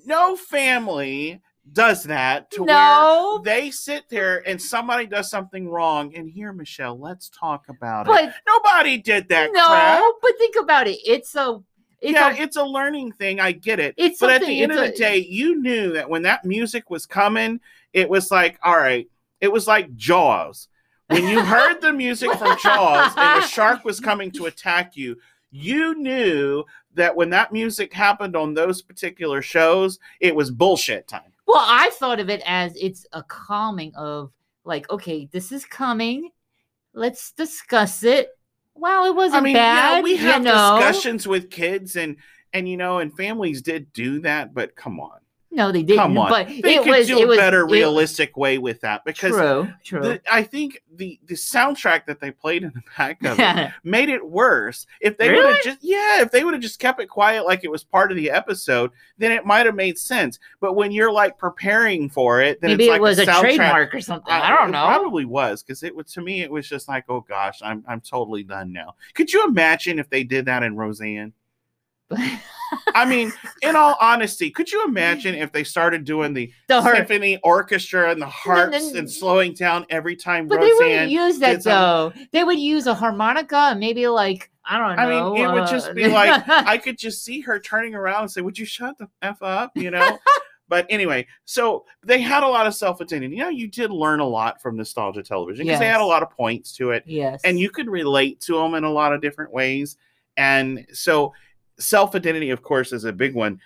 no 0.05 0.36
family 0.36 1.41
does 1.74 2.04
that 2.04 2.51
to 2.51 2.66
No. 2.66 3.42
where 3.44 3.44
they 3.56 3.72
sit 3.72 4.10
there 4.10 4.48
and 4.48 4.62
somebody 4.62 5.06
does 5.06 5.30
something 5.30 5.70
wrong. 5.70 6.16
And 6.16 6.30
here, 6.30 6.51
Michelle, 6.54 7.00
let's 7.00 7.30
talk 7.30 7.70
about 7.70 8.08
it. 8.08 8.10
But 8.10 8.34
Nobody 8.48 8.98
did 8.98 9.30
that 9.30 9.51
no, 9.54 9.66
crap. 9.66 10.04
but 10.22 10.32
think 10.38 10.56
about 10.60 10.88
it. 10.88 11.00
It's 11.06 11.36
a 11.36 11.60
it's 12.01 12.13
yeah, 12.13 12.36
a, 12.36 12.42
it's 12.42 12.56
a 12.56 12.63
learning 12.63 13.12
thing. 13.12 13.40
I 13.40 13.51
get 13.51 13.80
it. 13.80 13.94
It's 13.96 14.20
but 14.20 14.32
at 14.32 14.42
the 14.42 14.63
end 14.63 14.72
of 14.72 14.80
it's 14.80 15.00
the 15.00 15.06
a- 15.06 15.10
day, 15.10 15.18
you 15.20 15.62
knew 15.62 15.94
that 15.94 16.10
when 16.10 16.24
that 16.24 16.44
music 16.44 16.90
was 16.90 17.06
coming, 17.06 17.60
it 17.94 18.10
was 18.10 18.32
like, 18.32 18.58
all 18.63 18.75
right, 18.78 19.08
it 19.40 19.51
was 19.51 19.68
like 19.68 19.96
Jaws. 19.96 20.68
When 21.08 21.28
you 21.28 21.44
heard 21.46 21.80
the 21.82 21.94
music 21.94 22.32
from 22.34 22.58
Jaws 22.58 23.12
and 23.16 23.44
the 23.44 23.48
shark 23.48 23.86
was 23.86 24.00
coming 24.00 24.32
to 24.32 24.46
attack 24.46 24.96
you, 24.98 25.18
you 25.51 25.94
knew 25.94 26.63
that 26.96 27.16
when 27.16 27.30
that 27.32 27.51
music 27.54 27.94
happened 27.94 28.36
on 28.36 28.54
those 28.54 28.82
particular 28.82 29.42
shows, 29.42 30.00
it 30.20 30.36
was 30.36 30.50
bullshit 30.50 31.08
time. 31.08 31.32
Well, 31.51 31.65
I 31.65 31.89
thought 31.91 32.20
of 32.20 32.29
it 32.29 32.41
as 32.46 32.75
it's 32.75 33.05
a 33.12 33.24
calming 33.24 33.93
of 33.96 34.31
like, 34.63 34.89
okay, 34.89 35.27
this 35.31 35.51
is 35.51 35.65
coming. 35.65 36.29
Let's 36.93 37.31
discuss 37.31 38.03
it. 38.03 38.29
Well, 38.74 39.05
it 39.05 39.15
wasn't 39.15 39.41
I 39.41 39.43
mean, 39.43 39.55
bad. 39.55 39.98
yeah, 39.98 40.01
we 40.01 40.15
have 40.17 40.41
you 40.41 40.46
know? 40.46 40.77
discussions 40.79 41.27
with 41.27 41.50
kids 41.50 41.96
and 41.96 42.17
and 42.53 42.67
you 42.67 42.77
know, 42.77 43.00
and 43.00 43.15
families 43.15 43.62
did 43.62 43.93
do 43.93 44.20
that, 44.22 44.53
but 44.53 44.75
come 44.75 45.00
on. 45.00 45.21
No, 45.53 45.70
they 45.72 45.84
didn't. 45.84 46.00
Come 46.00 46.17
on. 46.17 46.29
But 46.29 46.48
They 46.48 46.75
it 46.77 46.84
could 46.84 46.98
was 46.98 47.08
do 47.08 47.24
a 47.24 47.27
was 47.27 47.38
better 47.38 47.62
it- 47.67 47.72
realistic 47.72 48.38
way 48.38 48.58
with 48.58 48.79
that 48.81 49.03
because 49.03 49.31
True, 49.34 49.67
true. 49.84 50.01
the, 50.01 50.22
I 50.31 50.43
think 50.43 50.81
the 50.96 51.20
the 51.25 51.36
soundtrack 51.36 52.05
that 52.05 52.22
they 52.22 52.31
played 52.31 52.63
in 52.63 52.72
the 52.74 52.81
back 52.98 53.22
of 53.25 53.38
it 53.38 53.72
made 53.84 54.08
it 54.08 54.25
worse. 54.25 54.88
If 55.01 55.17
they 55.17 55.29
would 55.29 55.46
have 55.46 55.62
just 55.62 55.79
yeah, 55.81 56.22
if 56.22 56.31
they 56.31 56.46
would 56.46 56.53
have 56.53 56.63
just 56.63 56.79
kept 56.79 57.01
it 57.01 57.08
quiet 57.08 57.46
like 57.46 57.65
it 57.65 57.70
was 57.72 57.84
part 57.84 58.12
of 58.12 58.17
the 58.17 58.31
episode, 58.31 58.91
then 59.17 59.34
it 59.34 59.46
might 59.46 59.65
have 59.65 59.75
made 59.75 59.98
sense. 59.98 60.39
But 60.62 60.74
when 60.75 60.93
you're 60.93 61.12
like 61.12 61.38
preparing 61.38 62.10
for 62.10 62.39
it, 62.41 62.62
then 62.62 62.72
Maybe 62.72 62.86
it's 62.86 62.91
like 62.91 63.00
it 63.00 63.01
was 63.01 63.20
a, 63.20 63.25
soundtrack- 63.25 63.41
trademark 63.41 63.93
or 63.93 64.00
something. 64.01 64.31
I, 64.34 64.55
don't 64.55 64.70
it 64.70 64.72
know. 64.72 64.86
Probably 64.86 65.25
was 65.25 65.63
because 65.63 65.84
it 65.84 65.93
was 65.93 66.13
to 66.13 66.22
me. 66.22 66.41
It 66.43 66.51
was 66.51 66.67
just 66.70 66.88
like, 66.88 67.03
oh 67.10 67.25
gosh, 67.27 67.60
I'm 67.62 67.84
I'm 67.89 68.00
totally 68.00 68.43
done 68.43 68.72
now. 68.72 68.96
Could 69.15 69.34
you 69.34 69.43
imagine 69.46 70.00
if 70.00 70.10
they 70.10 70.24
did 70.24 70.46
that 70.46 70.63
in 70.63 70.77
Roseanne? 70.77 71.34
I 72.96 73.06
mean, 73.06 73.34
in 73.62 73.75
all 73.75 73.98
honesty, 74.00 74.50
could 74.50 74.72
you 74.72 74.86
imagine 74.86 75.36
if 75.36 75.51
they 75.51 75.63
started 75.63 76.06
doing 76.06 76.34
the 76.34 76.51
the 76.68 76.82
symphony 76.82 77.38
orchestra 77.44 78.12
and 78.12 78.22
the 78.22 78.27
harps 78.27 78.91
then- 78.91 78.98
and 78.98 79.12
slowing 79.12 79.53
down 79.53 79.86
every 79.89 80.15
time 80.15 80.48
but 80.48 80.62
they 80.62 80.72
wouldn't 80.74 81.12
use 81.12 81.39
that 81.39 81.63
though. 81.63 82.13
They 82.32 82.44
would 82.44 82.60
use 82.60 82.88
a 82.88 82.94
harmonica 82.94 83.58
and 83.72 83.80
maybe 83.80 84.08
like 84.08 84.50
I 84.63 84.77
don't 84.77 84.96
know. 84.96 85.01
I 85.03 85.10
mean, 85.10 85.44
it 85.44 85.51
would 85.51 85.63
uh, 85.63 85.72
just 85.72 85.94
be 85.94 86.08
like 86.08 86.48
I 86.48 86.77
could 86.77 86.98
just 86.98 87.25
see 87.25 87.41
her 87.41 87.60
turning 87.60 87.96
around 87.96 88.22
and 88.22 88.32
say, 88.32 88.41
"Would 88.41 88.58
you 88.58 88.65
shut 88.65 88.98
the 88.98 89.10
f 89.22 89.41
up?" 89.41 89.72
You 89.75 89.91
know. 89.91 90.20
but 90.70 90.86
anyway, 90.89 91.27
so 91.46 91.86
they 92.06 92.22
had 92.22 92.44
a 92.44 92.48
lot 92.48 92.68
of 92.68 92.75
self 92.75 93.01
identity. 93.01 93.36
You 93.36 93.44
know, 93.44 93.50
you 93.50 93.68
did 93.68 93.91
learn 93.91 94.20
a 94.20 94.27
lot 94.27 94.62
from 94.62 94.77
nostalgia 94.77 95.24
television 95.24 95.65
because 95.65 95.80
they 95.80 95.88
had 95.88 96.00
a 96.00 96.06
lot 96.06 96.22
of 96.24 96.30
points 96.30 96.74
to 96.77 96.91
it, 96.91 97.03
yes, 97.06 97.41
and 97.44 97.60
you 97.60 97.70
could 97.72 97.89
relate 97.89 98.39
to 98.41 98.53
them 98.53 98.75
in 98.75 98.84
a 98.84 98.91
lot 98.91 99.13
of 99.13 99.22
different 99.22 99.51
ways. 99.51 99.98
And 100.38 100.86
so, 100.94 101.34
self 101.82 102.16
identity, 102.16 102.50
of 102.52 102.62
course, 102.64 102.94
is 102.94 103.04
a 103.06 103.12
big 103.14 103.34
one. 103.36 103.60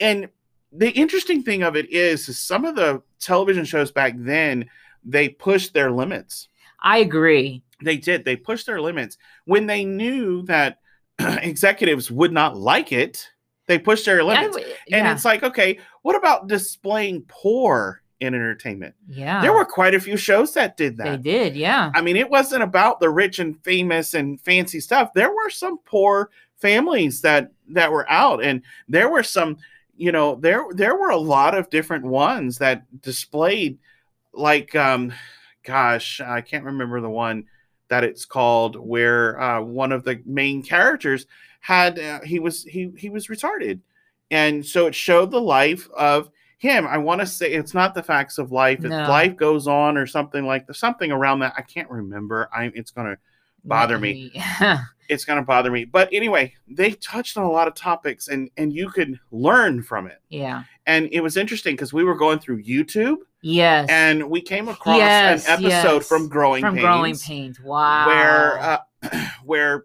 And 0.00 0.28
the 0.72 0.90
interesting 0.90 1.42
thing 1.42 1.62
of 1.62 1.76
it 1.76 1.90
is, 1.90 2.28
is 2.28 2.38
some 2.38 2.64
of 2.64 2.76
the 2.76 3.02
television 3.20 3.64
shows 3.64 3.90
back 3.92 4.14
then 4.16 4.68
they 5.04 5.28
pushed 5.28 5.74
their 5.74 5.90
limits. 5.90 6.48
I 6.82 6.98
agree. 6.98 7.62
They 7.82 7.96
did. 7.96 8.24
They 8.24 8.36
pushed 8.36 8.66
their 8.66 8.80
limits 8.80 9.18
when 9.44 9.66
they 9.66 9.84
knew 9.84 10.42
that 10.42 10.78
executives 11.18 12.10
would 12.10 12.32
not 12.32 12.56
like 12.56 12.92
it. 12.92 13.28
They 13.66 13.78
pushed 13.78 14.06
their 14.06 14.20
I 14.20 14.24
limits, 14.24 14.56
w- 14.56 14.74
and 14.92 15.06
it's 15.08 15.24
like, 15.24 15.42
okay, 15.42 15.78
what 16.02 16.16
about 16.16 16.48
displaying 16.48 17.24
poor 17.28 18.02
in 18.20 18.34
entertainment? 18.34 18.94
yeah, 19.08 19.40
There 19.40 19.52
were 19.52 19.64
quite 19.64 19.94
a 19.94 20.00
few 20.00 20.16
shows 20.16 20.52
that 20.54 20.76
did 20.76 20.96
that. 20.96 21.22
they 21.22 21.30
did, 21.30 21.56
yeah, 21.56 21.90
I 21.94 22.00
mean, 22.00 22.16
it 22.16 22.28
wasn't 22.28 22.62
about 22.64 22.98
the 23.00 23.08
rich 23.10 23.38
and 23.38 23.56
famous 23.62 24.14
and 24.14 24.40
fancy 24.40 24.80
stuff. 24.80 25.12
There 25.14 25.30
were 25.30 25.48
some 25.50 25.78
poor 25.78 26.30
families 26.62 27.20
that 27.22 27.52
that 27.70 27.92
were 27.92 28.08
out, 28.10 28.42
and 28.42 28.62
there 28.88 29.08
were 29.10 29.22
some, 29.24 29.58
you 29.96 30.12
know, 30.12 30.36
there 30.36 30.64
there 30.72 30.96
were 30.96 31.10
a 31.10 31.16
lot 31.36 31.54
of 31.54 31.68
different 31.70 32.04
ones 32.04 32.58
that 32.58 32.84
displayed, 33.02 33.78
like, 34.32 34.74
um, 34.74 35.12
gosh, 35.64 36.20
I 36.20 36.40
can't 36.40 36.64
remember 36.64 37.00
the 37.00 37.10
one 37.10 37.44
that 37.88 38.04
it's 38.04 38.24
called 38.24 38.76
where 38.76 39.38
uh, 39.40 39.60
one 39.60 39.92
of 39.92 40.04
the 40.04 40.22
main 40.24 40.62
characters 40.62 41.26
had 41.60 41.98
uh, 41.98 42.20
he 42.22 42.38
was 42.38 42.64
he 42.64 42.90
he 42.96 43.10
was 43.10 43.26
retarded, 43.26 43.80
and 44.30 44.64
so 44.64 44.86
it 44.86 44.94
showed 44.94 45.30
the 45.30 45.40
life 45.40 45.88
of 45.96 46.30
him. 46.58 46.86
I 46.86 46.98
want 46.98 47.20
to 47.20 47.26
say 47.26 47.52
it's 47.52 47.74
not 47.74 47.92
the 47.94 48.02
facts 48.02 48.38
of 48.38 48.52
life. 48.52 48.78
It's 48.78 48.88
No. 48.88 49.08
life 49.08 49.36
goes 49.36 49.66
on 49.66 49.96
or 49.98 50.06
something 50.06 50.46
like 50.46 50.66
the 50.66 50.74
something 50.74 51.10
around 51.12 51.40
that. 51.40 51.54
I 51.56 51.62
can't 51.62 51.90
remember. 51.90 52.48
i'm 52.54 52.72
it's 52.74 52.90
gonna 52.92 53.16
bother 53.64 53.98
me. 53.98 54.30
Yeah. 54.60 54.84
it's 55.08 55.24
gonna 55.24 55.42
bother 55.42 55.70
me. 55.70 55.84
But 55.84 56.08
anyway, 56.12 56.54
they 56.68 56.92
touched 56.92 57.36
on 57.36 57.44
a 57.44 57.50
lot 57.50 57.68
of 57.68 57.74
topics 57.74 58.28
and 58.28 58.50
and 58.56 58.72
you 58.72 58.88
could 58.90 59.18
learn 59.30 59.82
from 59.82 60.06
it. 60.06 60.20
yeah. 60.28 60.64
And 60.86 61.08
it 61.12 61.20
was 61.20 61.36
interesting 61.36 61.74
because 61.74 61.92
we 61.92 62.02
were 62.02 62.16
going 62.16 62.38
through 62.40 62.62
YouTube 62.64 63.18
Yes. 63.40 63.88
and 63.88 64.28
we 64.30 64.40
came 64.40 64.68
across 64.68 64.96
Yes, 64.98 65.46
an 65.46 65.52
episode 65.64 65.96
yes. 65.98 66.08
from 66.08 66.28
Growing 66.28 66.60
from 66.62 66.74
Pains 66.74 66.84
growing 66.84 67.16
pains. 67.16 67.60
Wow. 67.60 68.06
where 68.06 68.58
uh, 68.60 68.78
where 69.44 69.84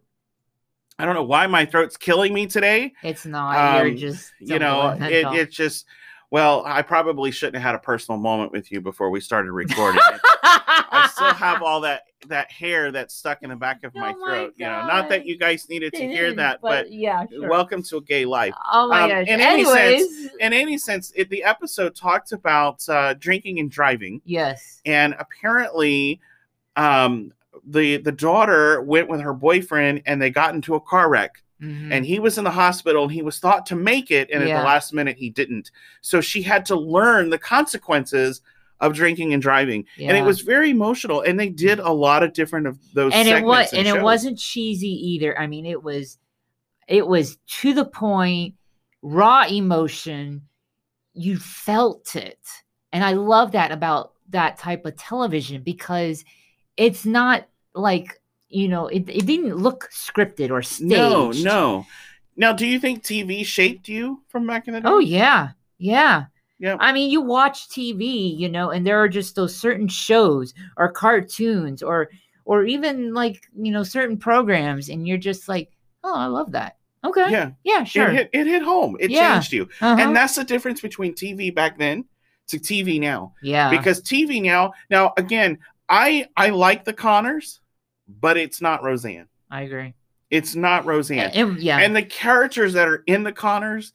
I 0.99 1.05
don't 1.05 1.13
know 1.13 1.23
why 1.23 1.45
my 1.45 1.65
throat's 1.65 1.97
killing 1.97 2.33
me 2.33 2.47
today. 2.47 2.93
it's 3.03 3.25
not. 3.25 3.77
You're 3.83 3.91
um, 3.91 3.97
just 3.97 4.31
You 4.39 4.57
know, 4.59 4.97
it, 4.99 5.27
it's 5.35 5.55
just 5.55 5.85
well, 6.31 6.63
I 6.65 6.81
probably 6.81 7.31
shouldn't 7.31 7.55
have 7.55 7.63
had 7.63 7.75
a 7.75 7.79
personal 7.79 8.19
moment 8.19 8.51
with 8.51 8.71
you 8.71 8.81
before 8.81 9.09
we 9.09 9.19
started 9.21 9.51
recording. 9.51 10.01
still 11.17 11.33
have 11.47 11.61
all 11.61 11.81
that 11.81 12.03
that 12.27 12.49
hair 12.51 12.91
that's 12.91 13.13
stuck 13.13 13.43
in 13.43 13.49
the 13.51 13.55
back 13.55 13.83
of 13.83 13.93
my 13.93 14.11
Oh 14.11 14.17
my 14.19 14.27
throat. 14.27 14.53
You 14.57 14.65
know, 14.65 14.87
not 14.87 15.07
that 15.09 15.25
you 15.25 15.37
guys 15.37 15.69
needed 15.69 15.93
to 15.93 16.07
hear 16.07 16.33
that, 16.33 16.59
but, 16.61 16.91
yeah, 16.91 17.25
sure. 17.29 17.47
welcome 17.47 17.83
to 17.83 17.97
a 17.97 18.01
gay 18.01 18.25
life. 18.25 18.55
Oh 18.71 18.87
my 18.87 19.03
um, 19.03 19.09
gosh. 19.09 19.27
in 19.27 19.39
any 19.39 19.61
Anyways, 19.61 20.01
sense- 20.21 20.33
In 20.39 20.51
any 20.53 20.77
sense, 20.77 21.11
it, 21.15 21.29
the 21.29 21.43
episode 21.43 21.95
talked 21.95 22.31
about 22.31 22.87
uh, 22.89 23.13
drinking 23.15 23.59
and 23.59 23.69
driving, 23.69 24.21
yes. 24.25 24.81
and 24.85 25.15
apparently, 25.19 26.19
um, 26.75 27.33
the 27.65 27.97
the 27.97 28.11
daughter 28.11 28.81
went 28.81 29.09
with 29.09 29.21
her 29.21 29.33
boyfriend, 29.33 30.01
and 30.05 30.21
they 30.21 30.29
got 30.29 30.53
into 30.55 30.75
a 30.75 30.81
car 30.81 31.09
wreck. 31.09 31.43
Mhm. 31.61 31.91
And 31.91 32.05
he 32.05 32.19
was 32.19 32.37
in 32.37 32.43
the 32.43 32.51
hospital, 32.51 33.03
and 33.03 33.11
he 33.11 33.23
was 33.23 33.39
thought 33.39 33.65
to 33.67 33.75
make 33.75 34.11
it, 34.11 34.29
and 34.31 34.43
at 34.43 34.47
the 34.57 34.63
last 34.63 34.93
minute, 34.93 35.17
he 35.17 35.29
didn't. 35.31 35.71
So 36.01 36.21
she 36.21 36.43
had 36.43 36.65
to 36.67 36.75
learn 36.75 37.29
the 37.31 37.39
consequences 37.39 38.41
of 38.79 38.93
drinking 38.93 39.33
and 39.33 39.41
driving, 39.41 39.85
and 39.99 40.15
it 40.15 40.23
was 40.23 40.41
very 40.41 40.69
emotional. 40.69 41.21
And 41.21 41.39
they 41.39 41.49
did 41.49 41.79
a 41.79 41.91
lot 41.91 42.23
of 42.23 42.33
different 42.33 42.67
of 42.67 42.77
those. 42.93 43.13
and 43.13 43.27
it 43.27 43.43
was 43.43 43.73
and 43.73 43.87
and 43.87 43.97
it 43.97 44.01
wasn't 44.01 44.37
cheesy 44.37 45.13
either. 45.13 45.37
I 45.37 45.47
mean, 45.47 45.65
it 45.65 45.81
was 45.81 46.17
it 46.87 47.05
was 47.05 47.37
to 47.61 47.73
the 47.73 47.85
point, 47.85 48.55
raw 49.01 49.45
emotion. 49.45 50.43
You 51.13 51.37
felt 51.37 52.15
it. 52.15 52.39
And 52.93 53.03
I 53.03 53.13
love 53.13 53.51
that 53.51 53.71
about 53.71 54.13
that 54.29 54.57
type 54.57 54.85
of 54.85 54.95
television 54.95 55.61
because 55.63 56.23
it's 56.77 57.05
not 57.05 57.47
like, 57.73 58.21
you 58.49 58.67
know, 58.67 58.87
it, 58.87 59.09
it 59.09 59.25
didn't 59.25 59.55
look 59.55 59.89
scripted 59.91 60.51
or 60.51 60.61
staged. 60.61 60.89
No, 60.89 61.31
no. 61.31 61.85
Now, 62.35 62.53
do 62.53 62.67
you 62.67 62.79
think 62.79 63.03
TV 63.03 63.45
shaped 63.45 63.89
you 63.89 64.21
from 64.29 64.45
back 64.45 64.67
in 64.67 64.75
the 64.75 64.81
day? 64.81 64.87
Oh 64.87 64.99
yeah. 64.99 65.49
Yeah. 65.79 66.25
Yeah. 66.59 66.77
I 66.79 66.91
mean, 66.91 67.11
you 67.11 67.21
watch 67.21 67.69
TV, 67.69 68.35
you 68.37 68.49
know, 68.49 68.71
and 68.71 68.85
there 68.85 68.97
are 69.01 69.09
just 69.09 69.35
those 69.35 69.55
certain 69.55 69.87
shows 69.87 70.53
or 70.77 70.91
cartoons 70.91 71.83
or 71.83 72.09
or 72.45 72.63
even 72.65 73.13
like, 73.13 73.45
you 73.55 73.71
know, 73.71 73.83
certain 73.83 74.17
programs 74.17 74.89
and 74.89 75.07
you're 75.07 75.17
just 75.17 75.47
like, 75.49 75.69
"Oh, 76.03 76.15
I 76.15 76.25
love 76.27 76.53
that." 76.53 76.77
Okay. 77.05 77.29
Yeah, 77.29 77.51
Yeah, 77.63 77.83
sure. 77.83 78.07
it 78.09 78.13
hit 78.15 78.29
it 78.33 78.47
hit 78.47 78.63
home. 78.63 78.97
It 78.99 79.11
Yeah. 79.11 79.33
changed 79.33 79.53
you, 79.53 79.63
Uh-huh. 79.81 79.97
and 79.99 80.15
that's 80.15 80.35
the 80.35 80.43
difference 80.43 80.81
between 80.81 81.13
TV 81.13 81.51
back 81.53 81.77
then 81.77 82.05
to 82.47 82.57
TV 82.57 82.99
now. 82.99 83.33
yeah. 83.43 83.69
Because 83.69 84.01
TV 84.01 84.41
now, 84.41 84.73
now 84.89 85.13
again, 85.17 85.59
I 85.89 86.27
I 86.37 86.49
like 86.49 86.85
the 86.85 86.93
Conners, 86.93 87.59
but 88.07 88.35
it's 88.37 88.61
not 88.61 88.81
Roseanne. 88.83 89.27
I 89.51 89.61
agree. 89.61 89.93
It's 90.31 90.55
not 90.55 90.85
Roseanne. 90.85 91.29
And- 91.33 91.35
and- 91.51 91.59
yeah. 91.61 91.77
And 91.77 91.95
the 91.95 92.01
characters 92.03 92.73
that 92.73 92.87
are 92.87 93.03
in 93.07 93.23
the 93.23 93.31
Conners, 93.31 93.93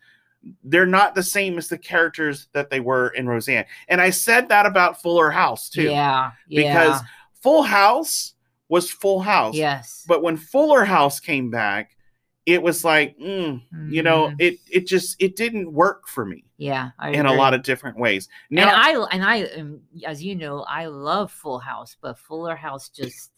they're 0.65 0.87
not 0.87 1.15
the 1.15 1.23
same 1.23 1.57
as 1.59 1.69
the 1.69 1.79
characters 1.79 2.49
that 2.53 2.69
they 2.71 2.81
were 2.81 3.09
in 3.09 3.27
Roseanne. 3.29 3.65
And 3.89 4.01
I 4.01 4.11
said 4.11 4.49
that 4.49 4.67
about 4.67 5.01
Fuller 5.01 5.31
House 5.31 5.69
too. 5.69 5.85
Yeah. 5.91 6.33
Because 6.49 7.01
yeah, 7.01 7.07
Full 7.43 7.63
House 7.63 8.35
was 8.69 8.91
Full 8.91 9.21
House. 9.21 9.55
yes. 9.55 10.05
But 10.09 10.23
when 10.23 10.37
Fuller 10.37 10.85
House 10.85 11.21
came 11.21 11.51
back, 11.51 11.97
it 12.45 12.61
was 12.61 12.85
like, 12.85 13.17
mm, 13.19 13.63
you 13.89 14.03
know, 14.03 14.29
Mhm. 14.31 14.37
it 14.41 14.59
it 14.69 14.87
just 14.89 15.15
it 15.23 15.37
didn't 15.37 15.73
work 15.73 16.09
for 16.09 16.25
me 16.25 16.45
yeah, 16.57 16.91
I 16.99 17.11
in 17.11 17.27
a 17.27 17.33
lot 17.35 17.55
of 17.55 17.63
different 17.63 17.99
ways. 17.99 18.29
and 18.51 18.57
Now, 18.57 18.75
I 18.75 19.07
and 19.13 19.25
I 19.25 19.43
um, 19.45 19.81
as 20.05 20.25
you 20.25 20.35
know, 20.35 20.63
I 20.63 20.87
love 20.87 21.31
Full 21.31 21.61
House, 21.61 21.97
but 22.01 22.19
Fuller 22.19 22.57
House 22.57 22.89
just 22.89 23.31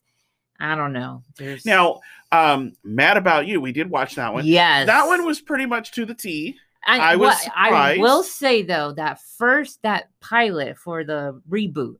I 0.58 0.74
don't 0.76 0.92
know. 0.94 1.22
There's 1.36 1.66
now, 1.66 2.00
um, 2.32 2.74
Mad 2.84 3.16
About 3.18 3.46
You, 3.46 3.60
we 3.60 3.72
did 3.72 3.90
watch 3.90 4.14
that 4.14 4.32
one. 4.32 4.46
Yes. 4.46 4.86
That 4.86 5.06
one 5.06 5.26
was 5.26 5.40
pretty 5.40 5.66
much 5.66 5.90
to 5.92 6.06
the 6.06 6.14
T. 6.14 6.56
I 6.86 7.16
was 7.16 7.34
what 7.34 7.52
I 7.56 7.96
will 7.98 8.22
say 8.22 8.62
though 8.62 8.92
that 8.92 9.20
first 9.38 9.82
that 9.82 10.10
pilot 10.20 10.78
for 10.78 11.04
the 11.04 11.40
reboot, 11.48 11.96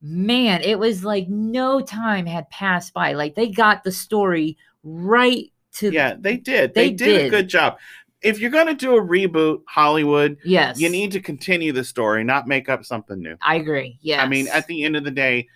man, 0.00 0.62
it 0.62 0.78
was 0.78 1.04
like 1.04 1.28
no 1.28 1.80
time 1.80 2.26
had 2.26 2.48
passed 2.50 2.92
by. 2.92 3.12
Like 3.12 3.34
they 3.34 3.48
got 3.48 3.84
the 3.84 3.92
story 3.92 4.56
right 4.82 5.50
to 5.74 5.90
Yeah, 5.90 6.14
they 6.18 6.36
did. 6.36 6.74
They, 6.74 6.90
They 6.90 6.94
did, 6.94 7.26
a 7.26 7.30
good 7.30 7.48
job. 7.48 7.78
If 8.22 8.38
you're 8.38 8.50
going 8.50 8.68
to 8.68 8.74
do 8.74 8.96
a 8.96 9.02
reboot, 9.02 9.62
Hollywood, 9.68 10.38
yes. 10.44 10.78
you 10.80 10.88
need 10.88 11.12
to 11.12 11.20
continue 11.20 11.72
the 11.72 11.84
story, 11.84 12.24
not 12.24 12.46
make 12.46 12.68
up 12.68 12.84
something 12.84 13.20
new. 13.20 13.36
I 13.42 13.56
agree. 13.56 13.98
Yeah. 14.00 14.22
I 14.22 14.28
mean, 14.28 14.48
at 14.48 14.66
the 14.66 14.84
end 14.84 14.96
of 14.96 15.04
the 15.04 15.10
day, 15.10 15.48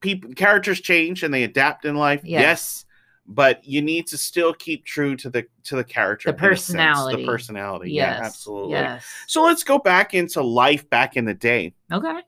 people 0.00 0.32
characters 0.34 0.80
change 0.80 1.22
and 1.22 1.32
they 1.32 1.44
adapt 1.44 1.84
in 1.84 1.96
life. 1.96 2.22
Yes. 2.24 2.40
Yes. 2.40 2.84
But 3.32 3.64
you 3.64 3.80
need 3.80 4.08
to 4.08 4.18
still 4.18 4.52
keep 4.52 4.84
true 4.84 5.14
to 5.16 5.30
the 5.30 5.46
to 5.64 5.76
the 5.76 5.84
character, 5.84 6.30
The 6.30 6.36
a 6.36 6.38
sense, 6.38 6.48
personality. 6.58 7.22
the 7.22 7.26
personality. 7.26 7.92
yes, 7.92 8.18
Yeah, 8.18 8.26
absolutely. 8.26 8.70
Yes. 8.72 9.06
So 9.28 9.42
let's 9.44 9.62
go 9.62 9.78
back 9.78 10.14
into 10.14 10.42
life 10.42 10.90
back 10.90 11.16
in 11.16 11.24
the 11.24 11.34
day. 11.34 11.74
Okay. 11.92 12.20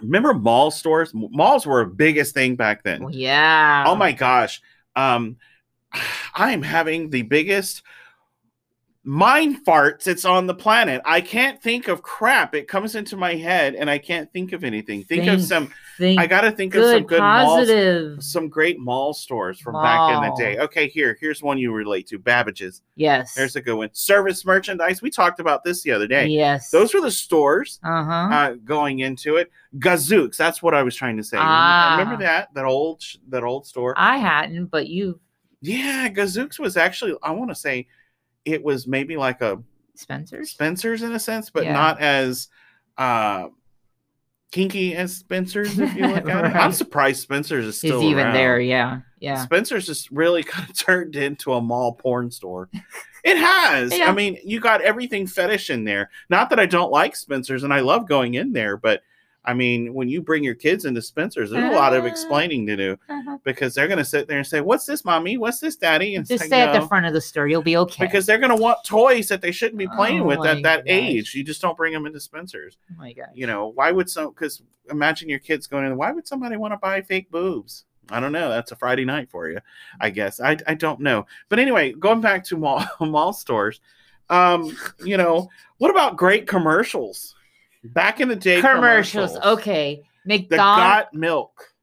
Remember 0.00 0.34
mall 0.34 0.70
stores? 0.70 1.12
Malls 1.14 1.66
were 1.66 1.82
a 1.82 1.86
biggest 1.86 2.34
thing 2.34 2.56
back 2.56 2.82
then. 2.82 3.06
Yeah. 3.10 3.84
Oh 3.86 3.94
my 3.94 4.12
gosh. 4.12 4.60
Um 4.96 5.36
I'm 6.34 6.62
having 6.62 7.10
the 7.10 7.22
biggest 7.22 7.82
mind 9.06 9.64
farts 9.66 10.06
it's 10.06 10.24
on 10.24 10.46
the 10.46 10.54
planet. 10.54 11.02
I 11.04 11.20
can't 11.20 11.62
think 11.62 11.88
of 11.88 12.02
crap. 12.02 12.54
It 12.54 12.66
comes 12.68 12.94
into 12.94 13.16
my 13.16 13.34
head 13.34 13.74
and 13.74 13.90
I 13.90 13.98
can't 13.98 14.32
think 14.32 14.52
of 14.52 14.64
anything. 14.64 15.04
Think, 15.04 15.26
of 15.28 15.42
some 15.42 15.70
Think 15.98 16.18
I 16.18 16.26
got 16.26 16.40
to 16.40 16.50
think 16.50 16.74
of 16.74 16.82
some 16.84 16.92
good, 17.02 17.06
good 17.08 17.20
malls 17.20 17.58
positive. 17.60 18.22
some 18.24 18.48
great 18.48 18.78
mall 18.80 19.12
stores 19.14 19.60
from 19.60 19.74
back 19.74 20.16
in 20.16 20.28
the 20.30 20.34
day. 20.36 20.58
Okay, 20.58 20.88
here 20.88 21.16
here's 21.20 21.42
one 21.42 21.58
you 21.58 21.72
relate 21.72 22.06
to. 22.08 22.18
Babbage's. 22.18 22.82
Yes. 22.96 23.34
There's 23.34 23.56
a 23.56 23.60
good 23.60 23.76
one. 23.76 23.90
Service 23.92 24.44
merchandise. 24.44 25.02
We 25.02 25.10
talked 25.10 25.38
about 25.38 25.62
this 25.64 25.82
the 25.82 25.92
other 25.92 26.06
day. 26.06 26.26
Yes. 26.26 26.70
Those 26.70 26.94
were 26.94 27.00
the 27.02 27.10
stores 27.10 27.78
Uh 27.84 28.04
huh. 28.04 28.12
uh, 28.34 28.54
going 28.64 29.00
into 29.00 29.36
it. 29.36 29.50
Gadzooks. 29.78 30.36
That's 30.36 30.62
what 30.62 30.74
I 30.74 30.82
was 30.82 30.96
trying 30.96 31.16
to 31.18 31.24
say. 31.24 31.36
Ah. 31.38 31.96
Remember 31.98 32.24
that 32.24 32.52
that 32.54 32.64
old 32.64 33.02
that 33.28 33.44
old 33.44 33.66
store? 33.66 33.94
I 33.96 34.16
hadn't, 34.16 34.66
but 34.66 34.88
you, 34.88 35.20
Yeah, 35.60 36.08
Gadzooks 36.08 36.58
was 36.58 36.76
actually, 36.76 37.14
I 37.22 37.30
want 37.32 37.50
to 37.50 37.54
say 37.54 37.86
it 38.44 38.62
was 38.62 38.86
maybe 38.86 39.16
like 39.16 39.40
a 39.40 39.62
Spencer's. 39.94 40.50
Spencer's 40.50 41.02
in 41.02 41.12
a 41.12 41.18
sense, 41.20 41.50
but 41.50 41.64
Yeah. 41.64 41.72
not 41.72 42.00
as 42.00 42.48
uh 42.98 43.48
kinky 44.52 44.94
as 44.94 45.16
Spencer's, 45.16 45.78
if 45.78 45.94
you 45.96 46.06
look 46.06 46.28
at 46.28 46.44
it. 46.44 46.56
I'm 46.56 46.72
surprised 46.84 47.22
Spencer's 47.22 47.64
is 47.64 47.74
Is 47.74 47.78
still 47.78 48.02
even 48.04 48.26
around. 48.26 48.34
there? 48.34 48.60
Yeah. 48.60 49.00
Yeah. 49.18 49.42
Spencer's 49.42 49.86
just 49.86 50.10
really 50.10 50.42
kind 50.44 50.68
of 50.68 50.76
turned 50.78 51.16
into 51.16 51.52
a 51.54 51.60
mall 51.60 51.92
porn 51.94 52.30
store. 52.30 52.68
It 53.24 53.36
has. 53.36 53.92
Yeah. 53.96 54.08
I 54.10 54.12
mean, 54.12 54.38
you 54.44 54.60
got 54.60 54.80
everything 54.82 55.26
fetish 55.26 55.70
in 55.70 55.84
there. 55.84 56.10
Not 56.28 56.50
that 56.50 56.60
I 56.60 56.66
don't 56.66 56.92
like 56.92 57.16
Spencer's 57.16 57.62
and 57.64 57.72
I 57.72 57.80
love 57.80 58.06
going 58.08 58.34
in 58.34 58.52
there, 58.52 58.76
but 58.76 59.02
I 59.46 59.52
mean, 59.54 59.92
when 59.92 60.08
you 60.08 60.22
bring 60.22 60.42
your 60.42 60.54
kids 60.54 60.84
into 60.86 61.02
Spencer's, 61.02 61.50
there's 61.50 61.70
a 61.70 61.76
lot 61.76 61.92
of 61.94 62.04
Uh, 62.04 62.06
explaining 62.08 62.66
to 62.66 62.76
do 62.76 62.98
Uh-huh. 63.10 63.38
because 63.44 63.74
they're 63.74 63.86
going 63.88 63.98
to 63.98 64.04
sit 64.04 64.26
there 64.26 64.38
and 64.38 64.46
say, 64.46 64.60
"What's 64.60 64.86
this, 64.86 65.04
mommy? 65.04 65.36
What's 65.36 65.58
this, 65.60 65.76
daddy?" 65.76 66.14
And 66.14 66.26
Just 66.26 66.44
stay 66.46 66.62
at 66.62 66.72
the 66.78 66.86
front 66.88 67.04
of 67.06 67.12
the 67.12 67.20
store. 67.20 67.46
You'll 67.46 67.60
be 67.62 67.76
okay. 67.76 68.04
because 68.06 68.24
they're 68.26 68.38
going 68.38 68.56
to 68.56 68.62
want 68.62 68.78
toys 68.84 69.28
that 69.28 69.42
they 69.42 69.52
shouldn't 69.52 69.78
be 69.78 69.86
playing 69.86 70.20
Oh 70.20 70.24
with 70.24 70.46
at 70.46 70.62
that 70.62 70.84
gosh. 70.86 70.94
age. 70.94 71.34
You 71.34 71.44
just 71.44 71.60
don't 71.60 71.76
bring 71.76 71.92
them 71.92 72.06
into 72.06 72.20
Spencer's. 72.20 72.78
oh 72.90 72.94
my 72.98 73.12
god. 73.12 73.28
You 73.34 73.46
know, 73.46 73.66
why 73.68 73.90
would 73.92 74.08
some? 74.08 74.28
Because 74.30 74.62
imagine 74.90 75.28
your 75.28 75.38
kids 75.40 75.66
going 75.66 75.84
in. 75.86 75.96
Why 75.96 76.12
would 76.12 76.26
somebody 76.26 76.56
want 76.56 76.72
to 76.72 76.78
buy 76.78 77.02
fake 77.02 77.30
boobs? 77.30 77.84
I 78.10 78.20
don't 78.20 78.32
know. 78.32 78.48
That's 78.50 78.72
a 78.72 78.76
Friday 78.76 79.04
night 79.04 79.30
for 79.30 79.48
you, 79.48 79.60
I 80.00 80.10
guess. 80.10 80.40
I 80.40 80.56
I 80.66 80.74
don't 80.74 81.00
know. 81.00 81.26
But 81.48 81.58
anyway, 81.58 81.92
going 81.92 82.20
back 82.20 82.44
to 82.46 82.56
mall 82.56 82.84
mall 83.00 83.32
stores, 83.32 83.80
um, 84.30 84.76
you 85.04 85.16
know, 85.16 85.48
what 85.78 85.90
about 85.90 86.16
great 86.16 86.46
commercials? 86.46 87.34
Back 87.84 88.20
in 88.20 88.28
the 88.28 88.36
day, 88.36 88.60
Commercials. 88.60 89.36
Okay. 89.36 90.02
The 90.24 90.38
McDonald's. 90.38 90.80
got 90.82 91.14
milk. 91.14 91.74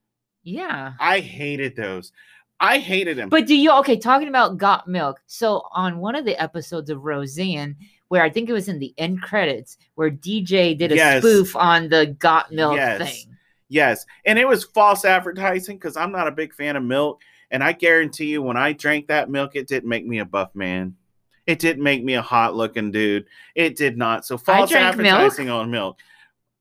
yeah. 0.42 0.94
I 0.98 1.20
hated 1.20 1.76
those. 1.76 2.12
I 2.58 2.78
hated 2.78 3.16
them. 3.18 3.28
But 3.28 3.46
do 3.46 3.54
you 3.56 3.72
okay? 3.78 3.96
Talking 3.96 4.28
about 4.28 4.56
got 4.58 4.86
milk. 4.88 5.20
So 5.26 5.62
on 5.72 5.98
one 5.98 6.14
of 6.14 6.24
the 6.24 6.40
episodes 6.40 6.90
of 6.90 7.02
Roseanne, 7.04 7.76
where 8.08 8.22
I 8.22 8.30
think 8.30 8.48
it 8.48 8.52
was 8.52 8.68
in 8.68 8.78
the 8.78 8.94
end 8.98 9.22
credits, 9.22 9.78
where 9.94 10.10
DJ 10.10 10.76
did 10.76 10.92
a 10.92 10.96
Yes. 10.96 11.22
spoof 11.22 11.56
on 11.56 11.88
the 11.88 12.06
got 12.18 12.52
milk 12.52 12.76
Yes. 12.76 12.98
thing. 13.24 13.36
Yes, 13.68 14.04
and 14.26 14.38
it 14.38 14.46
was 14.46 14.64
false 14.64 15.04
advertising 15.04 15.76
because 15.76 15.96
I'm 15.96 16.12
not 16.12 16.28
a 16.28 16.32
big 16.32 16.52
fan 16.52 16.76
of 16.76 16.82
milk, 16.84 17.22
and 17.50 17.64
I 17.64 17.72
guarantee 17.72 18.26
you, 18.26 18.42
when 18.42 18.56
I 18.56 18.74
drank 18.74 19.08
that 19.08 19.30
milk, 19.30 19.56
it 19.56 19.66
didn't 19.66 19.88
make 19.88 20.06
me 20.06 20.18
a 20.18 20.24
buff 20.26 20.50
man. 20.54 20.94
It 21.46 21.58
didn't 21.58 21.82
make 21.82 22.04
me 22.04 22.14
a 22.14 22.22
hot 22.22 22.54
looking 22.54 22.90
dude. 22.90 23.26
It 23.54 23.76
did 23.76 23.96
not. 23.98 24.24
So 24.24 24.38
false 24.38 24.70
drank 24.70 24.96
milk. 24.96 25.06
advertising 25.08 25.50
on 25.50 25.70
milk. 25.70 25.98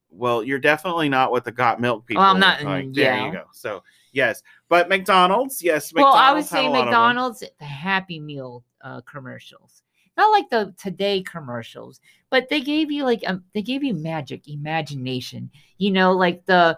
Well, 0.10 0.44
you're 0.44 0.60
definitely 0.60 1.08
not 1.08 1.32
what 1.32 1.46
the 1.46 1.52
got 1.52 1.80
milk 1.80 2.06
people. 2.06 2.22
Well, 2.22 2.32
I'm 2.34 2.40
not- 2.40 2.64
like. 2.64 2.86
mm, 2.86 2.94
There 2.96 3.26
you 3.28 3.32
go. 3.32 3.44
So 3.54 3.84
yes, 4.12 4.44
but 4.70 4.90
McDonald's, 4.90 5.62
yes. 5.64 5.94
well, 5.94 6.08
I 6.08 6.34
would 6.34 6.40
McDonald's 6.44 6.50
say 6.50 6.66
a 6.66 6.70
lot 6.70 6.80
of 6.80 6.86
them. 6.86 6.86
McDonald's, 6.86 7.44
the 7.60 7.66
Happy 7.66 8.20
Meal 8.20 8.64
uh, 8.82 9.02
commercials, 9.02 9.84
not 10.18 10.32
like 10.32 10.50
the 10.50 10.74
today 10.78 11.22
commercials, 11.22 12.02
but 12.30 12.50
they 12.50 12.60
gave 12.60 12.92
you 12.92 13.06
like 13.06 13.22
um, 13.28 13.44
they 13.54 13.62
gave 13.62 13.84
you 13.84 13.94
magic, 13.94 14.48
imagination. 14.48 15.50
You 15.78 15.92
know, 15.92 16.12
like 16.12 16.46
the 16.46 16.78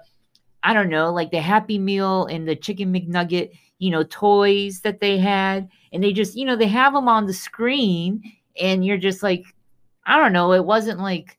I 0.64 0.74
don't 0.74 0.90
know, 0.90 1.12
like 1.12 1.32
the 1.32 1.42
Happy 1.42 1.78
Meal 1.78 2.26
and 2.26 2.48
the 2.48 2.56
Chicken 2.56 2.94
McNugget. 2.94 3.52
You 3.80 3.92
know, 3.92 4.04
toys 4.04 4.80
that 4.82 5.02
they 5.02 5.18
had, 5.18 5.68
and 5.92 6.02
they 6.02 6.14
just 6.14 6.36
you 6.38 6.46
know 6.46 6.56
they 6.56 6.68
have 6.68 6.94
them 6.94 7.10
on 7.10 7.26
the 7.26 7.34
screen, 7.34 8.24
and 8.60 8.86
you're 8.86 8.98
just 8.98 9.22
like, 9.22 9.44
I 10.06 10.18
don't 10.18 10.32
know, 10.32 10.54
it 10.54 10.64
wasn't 10.64 11.00
like 11.00 11.38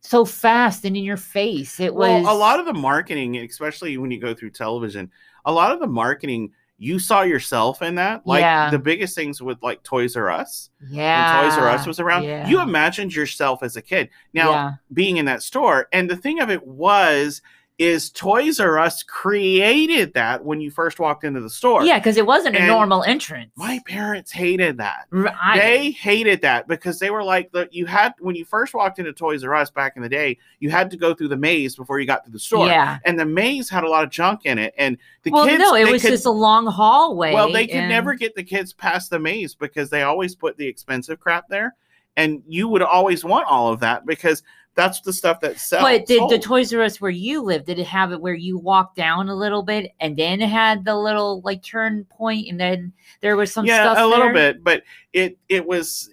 so 0.00 0.24
fast 0.24 0.84
and 0.84 0.96
in 0.96 1.04
your 1.04 1.16
face. 1.16 1.78
It 1.78 1.94
was 1.94 2.24
Well, 2.24 2.34
a 2.34 2.36
lot 2.36 2.58
of 2.58 2.66
the 2.66 2.72
marketing, 2.74 3.36
especially 3.36 3.96
when 3.98 4.10
you 4.10 4.18
go 4.18 4.34
through 4.34 4.50
television, 4.50 5.10
a 5.44 5.52
lot 5.52 5.70
of 5.72 5.78
the 5.78 5.86
marketing, 5.86 6.50
you 6.78 6.98
saw 6.98 7.22
yourself 7.22 7.82
in 7.82 7.94
that. 7.96 8.26
Like 8.26 8.40
Yeah. 8.40 8.70
the 8.70 8.78
biggest 8.78 9.14
things 9.14 9.40
with 9.40 9.62
like 9.62 9.82
Toys 9.84 10.16
R 10.16 10.30
Us. 10.30 10.70
yeah, 10.88 11.42
when 11.42 11.50
Toys 11.50 11.58
R 11.58 11.68
Us 11.68 11.86
was 11.86 12.00
around, 12.00 12.24
yeah, 12.24 12.48
you 12.48 12.60
imagined 12.60 13.14
yourself 13.14 13.62
as 13.62 13.76
a 13.76 13.82
kid. 13.82 14.08
Now, 14.32 14.50
yeah. 14.50 14.72
being 14.92 15.18
in 15.18 15.26
that 15.26 15.42
store, 15.42 15.86
and 15.92 16.10
the 16.10 16.16
thing 16.16 16.40
of 16.40 16.50
it 16.50 16.66
was, 16.66 17.42
is 17.80 18.10
Toys 18.10 18.60
R 18.60 18.78
Us 18.78 19.02
created 19.02 20.12
that 20.12 20.44
when 20.44 20.60
you 20.60 20.70
first 20.70 21.00
walked 21.00 21.24
into 21.24 21.40
the 21.40 21.48
store. 21.48 21.82
Yeah, 21.82 21.98
because 21.98 22.18
it 22.18 22.26
wasn't 22.26 22.54
a 22.56 22.66
normal 22.66 23.02
entrance. 23.04 23.50
My 23.56 23.80
parents 23.86 24.30
hated 24.30 24.76
that. 24.76 25.06
They 25.54 25.90
hated 25.92 26.42
that 26.42 26.68
because 26.68 26.98
they 26.98 27.08
were 27.08 27.24
like 27.24 27.50
the 27.52 27.70
you 27.72 27.86
had 27.86 28.12
when 28.20 28.36
you 28.36 28.44
first 28.44 28.74
walked 28.74 28.98
into 28.98 29.14
Toys 29.14 29.42
R 29.42 29.54
Us 29.54 29.70
back 29.70 29.94
in 29.96 30.02
the 30.02 30.10
day, 30.10 30.36
you 30.58 30.68
had 30.68 30.90
to 30.90 30.98
go 30.98 31.14
through 31.14 31.28
the 31.28 31.38
maze 31.38 31.74
before 31.74 31.98
you 31.98 32.06
got 32.06 32.22
to 32.26 32.30
the 32.30 32.38
store. 32.38 32.66
Yeah. 32.66 32.98
And 33.06 33.18
the 33.18 33.24
maze 33.24 33.70
had 33.70 33.82
a 33.82 33.88
lot 33.88 34.04
of 34.04 34.10
junk 34.10 34.44
in 34.44 34.58
it. 34.58 34.74
And 34.76 34.98
the 35.22 35.30
well, 35.30 35.46
kids 35.46 35.60
no, 35.60 35.74
it 35.74 35.90
was 35.90 36.02
could- 36.02 36.10
just 36.10 36.26
a 36.26 36.30
long 36.30 36.66
hallway. 36.66 37.32
well, 37.32 37.50
they 37.50 37.66
could 37.66 37.76
and- 37.76 37.88
never 37.88 38.12
get 38.12 38.34
the 38.34 38.44
kids 38.44 38.74
past 38.74 39.08
the 39.08 39.18
maze 39.18 39.54
because 39.54 39.88
they 39.88 40.02
always 40.02 40.34
put 40.34 40.58
the 40.58 40.66
expensive 40.66 41.18
crap 41.18 41.48
there. 41.48 41.74
And 42.16 42.42
you 42.46 42.68
would 42.68 42.82
always 42.82 43.24
want 43.24 43.46
all 43.46 43.72
of 43.72 43.80
that 43.80 44.04
because 44.04 44.42
that's 44.74 45.00
the 45.00 45.12
stuff 45.12 45.40
that 45.40 45.58
sells. 45.58 45.82
But 45.82 46.06
did 46.06 46.28
the. 46.28 46.38
Toys 46.38 46.72
R 46.72 46.82
Us 46.82 47.00
where 47.00 47.10
you 47.10 47.42
lived, 47.42 47.66
did 47.66 47.78
it 47.78 47.86
have 47.86 48.12
it 48.12 48.20
where 48.20 48.34
you 48.34 48.58
walked 48.58 48.96
down 48.96 49.28
a 49.28 49.34
little 49.34 49.62
bit 49.62 49.92
and 50.00 50.16
then 50.16 50.40
it 50.40 50.48
had 50.48 50.84
the 50.84 50.96
little 50.96 51.40
like 51.44 51.62
turn 51.62 52.04
point 52.04 52.48
and 52.48 52.58
then 52.58 52.92
there 53.20 53.36
was 53.36 53.52
some 53.52 53.66
yeah, 53.66 53.82
stuff 53.82 53.98
a 53.98 54.06
little 54.06 54.26
there? 54.26 54.52
bit, 54.54 54.64
but 54.64 54.82
it 55.12 55.38
it 55.48 55.66
was 55.66 56.10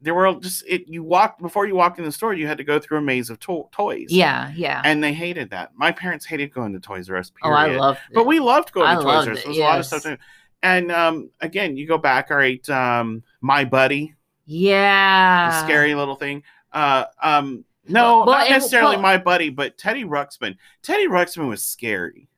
there 0.00 0.14
were 0.14 0.32
just 0.40 0.64
it 0.68 0.86
you 0.86 1.02
walked 1.02 1.42
before 1.42 1.66
you 1.66 1.74
walked 1.74 1.98
in 1.98 2.04
the 2.04 2.12
store, 2.12 2.32
you 2.32 2.46
had 2.46 2.58
to 2.58 2.64
go 2.64 2.78
through 2.78 2.98
a 2.98 3.02
maze 3.02 3.28
of 3.28 3.40
to- 3.40 3.68
toys. 3.72 4.06
Yeah, 4.08 4.52
yeah. 4.54 4.82
and 4.84 5.02
they 5.02 5.12
hated 5.12 5.50
that. 5.50 5.72
My 5.74 5.90
parents 5.90 6.24
hated 6.24 6.52
going 6.52 6.72
to 6.74 6.80
Toys 6.80 7.10
R 7.10 7.16
Us. 7.16 7.32
oh, 7.42 7.52
I 7.52 7.64
period. 7.66 7.80
loved 7.80 7.98
it. 8.10 8.14
but 8.14 8.26
we 8.26 8.38
loved 8.38 8.72
going 8.72 8.86
I 8.86 8.94
to 8.94 9.02
Toys 9.02 9.26
R 9.26 9.32
Us. 9.32 9.38
it, 9.40 9.48
was 9.48 9.58
a 9.58 9.60
lot 9.60 9.78
of 9.80 9.86
stuff. 9.86 10.02
To, 10.02 10.18
and 10.62 10.92
um, 10.92 11.30
again, 11.40 11.76
you 11.76 11.86
go 11.86 11.98
back. 11.98 12.30
All 12.30 12.36
right, 12.36 12.66
um, 12.70 13.22
my 13.40 13.64
buddy, 13.64 14.14
yeah. 14.44 15.64
scary 15.64 15.94
little 15.94 16.16
thing. 16.16 16.44
Uh, 16.72 17.06
um, 17.22 17.64
no, 17.88 18.18
Well, 18.26 18.38
not 18.38 18.50
necessarily 18.50 18.96
well- 18.96 19.02
my 19.02 19.18
buddy, 19.18 19.50
but 19.50 19.78
Teddy 19.78 20.04
Ruxpin. 20.04 20.56
Teddy 20.82 21.06
Ruxpin 21.06 21.48
was 21.48 21.62
scary. 21.62 22.28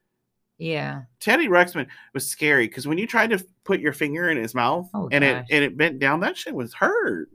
Yeah. 0.59 1.03
Teddy 1.21 1.47
Ruxpin 1.47 1.87
was 2.15 2.27
scary 2.29 2.67
because 2.67 2.87
when 2.87 2.99
you 2.99 3.07
tried 3.07 3.31
to 3.31 3.45
put 3.65 3.79
your 3.81 3.93
finger 3.93 4.29
in 4.29 4.37
his 4.37 4.55
mouth 4.55 4.91
Oh, 4.93 5.09
and 5.13 5.23
it 5.23 5.45
and 5.51 5.65
it 5.65 5.77
bent 5.77 5.99
down, 6.01 6.21
that 6.21 6.37
shit 6.37 6.55
was 6.55 6.75
hurt. 6.75 7.29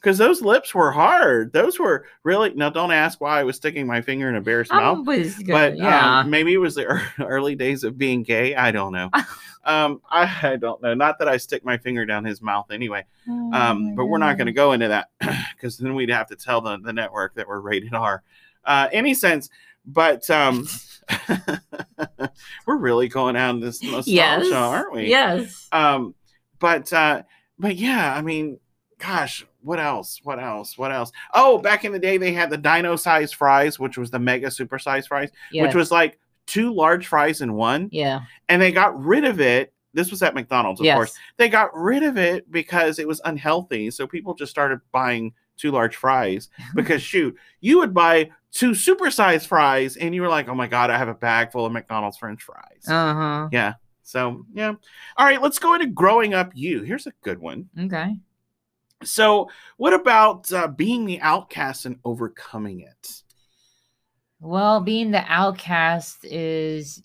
Because 0.00 0.16
those 0.16 0.40
lips 0.40 0.74
were 0.74 0.92
hard. 0.92 1.52
Those 1.52 1.78
were 1.78 2.06
really 2.22 2.54
now. 2.54 2.70
Don't 2.70 2.90
ask 2.90 3.20
why 3.20 3.40
I 3.40 3.44
was 3.44 3.56
sticking 3.56 3.86
my 3.86 4.00
finger 4.00 4.28
in 4.30 4.34
a 4.34 4.40
bear's 4.40 4.70
mouth. 4.70 5.04
good. 5.36 5.52
but 5.52 5.76
yeah. 5.76 6.20
um, 6.20 6.30
maybe 6.30 6.54
it 6.54 6.58
was 6.58 6.74
the 6.74 7.02
early 7.20 7.54
days 7.54 7.84
of 7.84 7.98
being 7.98 8.22
gay. 8.22 8.54
I 8.54 8.70
don't 8.70 8.92
know. 8.92 9.10
um, 9.64 10.00
I, 10.10 10.52
I 10.52 10.56
don't 10.56 10.82
know. 10.82 10.94
Not 10.94 11.18
that 11.18 11.28
I 11.28 11.36
stick 11.36 11.64
my 11.66 11.76
finger 11.76 12.06
down 12.06 12.24
his 12.24 12.40
mouth 12.40 12.70
anyway. 12.70 13.04
Oh 13.28 13.52
Um, 13.52 13.94
but 13.94 14.06
we're 14.06 14.18
not 14.18 14.38
going 14.38 14.46
to 14.46 14.52
go 14.52 14.72
into 14.72 14.88
that 14.88 15.10
because 15.54 15.76
then 15.76 15.94
we'd 15.94 16.08
have 16.10 16.28
to 16.28 16.36
tell 16.36 16.62
the, 16.62 16.78
the 16.78 16.94
network 16.94 17.34
that 17.34 17.46
we're 17.46 17.60
rated 17.60 17.92
R. 17.92 18.22
Uh, 18.64 18.88
any 18.92 19.12
sense, 19.14 19.50
but 19.86 20.28
um, 20.30 20.66
we're 22.66 22.76
really 22.76 23.08
going 23.08 23.36
out 23.36 23.60
this 23.60 23.82
nostalgia, 23.82 24.10
Yes. 24.10 24.52
aren't 24.52 24.92
we? 24.92 25.08
Yes. 25.08 25.68
Um, 25.72 26.14
but 26.58 26.92
uh, 26.92 27.22
but 27.58 27.76
yeah, 27.76 28.14
I 28.14 28.22
mean, 28.22 28.58
gosh, 29.00 29.44
what 29.62 29.80
else? 29.80 30.20
What 30.22 30.38
else? 30.38 30.76
What 30.78 30.92
else? 30.92 31.10
Oh, 31.34 31.58
back 31.58 31.84
in 31.84 31.92
the 31.92 31.98
day, 31.98 32.16
they 32.18 32.32
had 32.32 32.50
the 32.50 32.56
dino 32.58 32.96
sized 32.96 33.34
fries, 33.34 33.78
which 33.78 33.96
was 33.98 34.10
the 34.10 34.18
mega 34.18 34.50
super 34.50 34.78
sized 34.78 35.08
fries, 35.08 35.30
Yes. 35.52 35.66
which 35.66 35.74
was 35.74 35.90
like 35.90 36.18
two 36.46 36.72
large 36.74 37.06
fries 37.06 37.40
in 37.40 37.54
one. 37.54 37.88
yeah. 37.92 38.20
And 38.48 38.60
they 38.60 38.72
got 38.72 38.98
rid 39.02 39.24
of 39.24 39.40
it. 39.40 39.72
This 39.92 40.10
was 40.10 40.22
at 40.22 40.34
McDonald's, 40.34 40.80
of 40.80 40.86
yes. 40.86 40.94
course. 40.96 41.14
They 41.36 41.48
got 41.48 41.74
rid 41.74 42.02
of 42.04 42.16
it 42.16 42.50
because 42.50 42.98
it 42.98 43.08
was 43.08 43.20
unhealthy. 43.24 43.90
So 43.90 44.06
people 44.06 44.34
just 44.34 44.50
started 44.50 44.80
buying 44.92 45.32
two 45.56 45.70
large 45.72 45.96
fries 45.96 46.48
because, 46.74 47.02
shoot, 47.02 47.36
you 47.60 47.78
would 47.78 47.92
buy 47.92 48.30
two 48.52 48.70
supersized 48.70 49.46
fries 49.46 49.96
and 49.96 50.14
you 50.14 50.22
were 50.22 50.28
like, 50.28 50.48
oh 50.48 50.54
my 50.54 50.66
God, 50.66 50.90
I 50.90 50.98
have 50.98 51.08
a 51.08 51.14
bag 51.14 51.52
full 51.52 51.66
of 51.66 51.72
McDonald's 51.72 52.18
French 52.18 52.42
fries. 52.42 52.86
Uh 52.88 53.14
huh. 53.14 53.48
yeah. 53.52 53.74
So, 54.02 54.44
yeah. 54.54 54.72
All 55.16 55.26
right, 55.26 55.40
let's 55.40 55.58
go 55.60 55.74
into 55.74 55.86
growing 55.86 56.34
up 56.34 56.50
you. 56.54 56.82
Here's 56.82 57.06
a 57.06 57.12
good 57.22 57.38
one. 57.38 57.68
Okay. 57.78 58.16
So, 59.02 59.48
what 59.76 59.94
about 59.94 60.52
uh, 60.52 60.68
being 60.68 61.06
the 61.06 61.20
outcast 61.20 61.86
and 61.86 61.98
overcoming 62.04 62.80
it? 62.80 63.22
Well, 64.40 64.80
being 64.80 65.10
the 65.10 65.24
outcast 65.26 66.24
is 66.24 67.02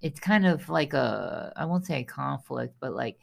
it's 0.00 0.20
kind 0.20 0.46
of 0.46 0.68
like 0.68 0.94
a 0.94 1.52
I 1.56 1.64
won't 1.64 1.86
say 1.86 2.00
a 2.00 2.04
conflict, 2.04 2.74
but 2.80 2.94
like 2.94 3.18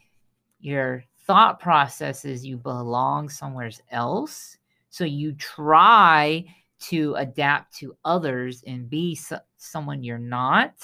your 0.60 1.04
thought 1.26 1.60
process 1.60 2.24
is 2.24 2.44
you 2.44 2.56
belong 2.56 3.28
somewhere 3.28 3.70
else. 3.90 4.56
So 4.90 5.04
you 5.04 5.32
try 5.34 6.44
to 6.80 7.14
adapt 7.16 7.76
to 7.76 7.96
others 8.04 8.64
and 8.66 8.88
be 8.88 9.14
so- 9.14 9.40
someone 9.58 10.02
you're 10.02 10.18
not, 10.18 10.74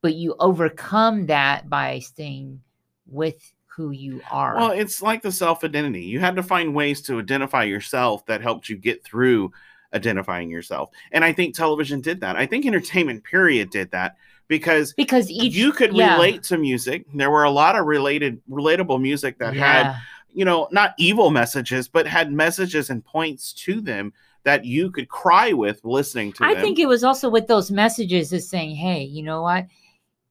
but 0.00 0.14
you 0.14 0.36
overcome 0.38 1.26
that 1.26 1.68
by 1.68 1.98
staying 1.98 2.60
with 3.06 3.52
who 3.74 3.90
you 3.90 4.20
are. 4.30 4.54
Well, 4.56 4.70
it's 4.70 5.02
like 5.02 5.22
the 5.22 5.32
self 5.32 5.64
identity. 5.64 6.02
You 6.02 6.20
had 6.20 6.36
to 6.36 6.42
find 6.42 6.74
ways 6.74 7.00
to 7.02 7.18
identify 7.18 7.64
yourself 7.64 8.24
that 8.26 8.40
helped 8.40 8.68
you 8.68 8.76
get 8.76 9.02
through 9.04 9.52
identifying 9.92 10.50
yourself. 10.50 10.90
And 11.12 11.24
I 11.24 11.32
think 11.32 11.54
television 11.54 12.00
did 12.00 12.20
that. 12.20 12.36
I 12.36 12.46
think 12.46 12.66
entertainment, 12.66 13.24
period, 13.24 13.70
did 13.70 13.90
that 13.92 14.16
because 14.48 14.92
because 14.92 15.30
each 15.30 15.54
you 15.54 15.72
could 15.72 15.94
yeah. 15.94 16.14
relate 16.14 16.42
to 16.44 16.58
music. 16.58 17.04
There 17.14 17.30
were 17.30 17.44
a 17.44 17.50
lot 17.50 17.76
of 17.76 17.86
related, 17.86 18.40
relatable 18.48 19.00
music 19.00 19.38
that 19.38 19.54
had, 19.54 19.96
you 20.32 20.44
know, 20.44 20.68
not 20.70 20.94
evil 20.98 21.30
messages, 21.30 21.88
but 21.88 22.06
had 22.06 22.32
messages 22.32 22.90
and 22.90 23.04
points 23.04 23.52
to 23.64 23.80
them 23.80 24.12
that 24.44 24.64
you 24.64 24.90
could 24.90 25.08
cry 25.08 25.52
with 25.52 25.80
listening 25.84 26.32
to 26.34 26.44
I 26.44 26.54
them. 26.54 26.62
think 26.62 26.78
it 26.78 26.86
was 26.86 27.02
also 27.02 27.30
with 27.30 27.46
those 27.46 27.70
messages 27.70 28.32
is 28.32 28.48
saying, 28.48 28.76
"Hey, 28.76 29.02
you 29.02 29.22
know 29.22 29.42
what? 29.42 29.66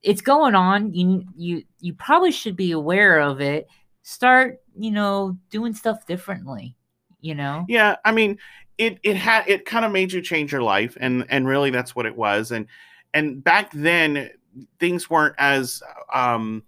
It's 0.03 0.21
going 0.21 0.55
on. 0.55 0.93
You 0.93 1.25
you 1.35 1.63
you 1.79 1.93
probably 1.93 2.31
should 2.31 2.55
be 2.55 2.71
aware 2.71 3.19
of 3.19 3.41
it. 3.41 3.67
Start, 4.03 4.59
you 4.77 4.91
know, 4.91 5.37
doing 5.49 5.73
stuff 5.73 6.05
differently. 6.05 6.75
You 7.21 7.35
know? 7.35 7.65
Yeah, 7.69 7.95
I 8.03 8.11
mean, 8.11 8.37
it 8.77 8.99
it 9.03 9.15
had 9.15 9.47
it 9.47 9.65
kind 9.65 9.85
of 9.85 9.91
made 9.91 10.11
you 10.11 10.21
change 10.21 10.51
your 10.51 10.61
life, 10.61 10.97
and 10.99 11.25
and 11.29 11.47
really 11.47 11.69
that's 11.69 11.95
what 11.95 12.05
it 12.05 12.15
was. 12.15 12.51
And 12.51 12.67
and 13.13 13.43
back 13.43 13.71
then 13.73 14.29
things 14.79 15.09
weren't 15.09 15.35
as 15.37 15.81
um 16.13 16.63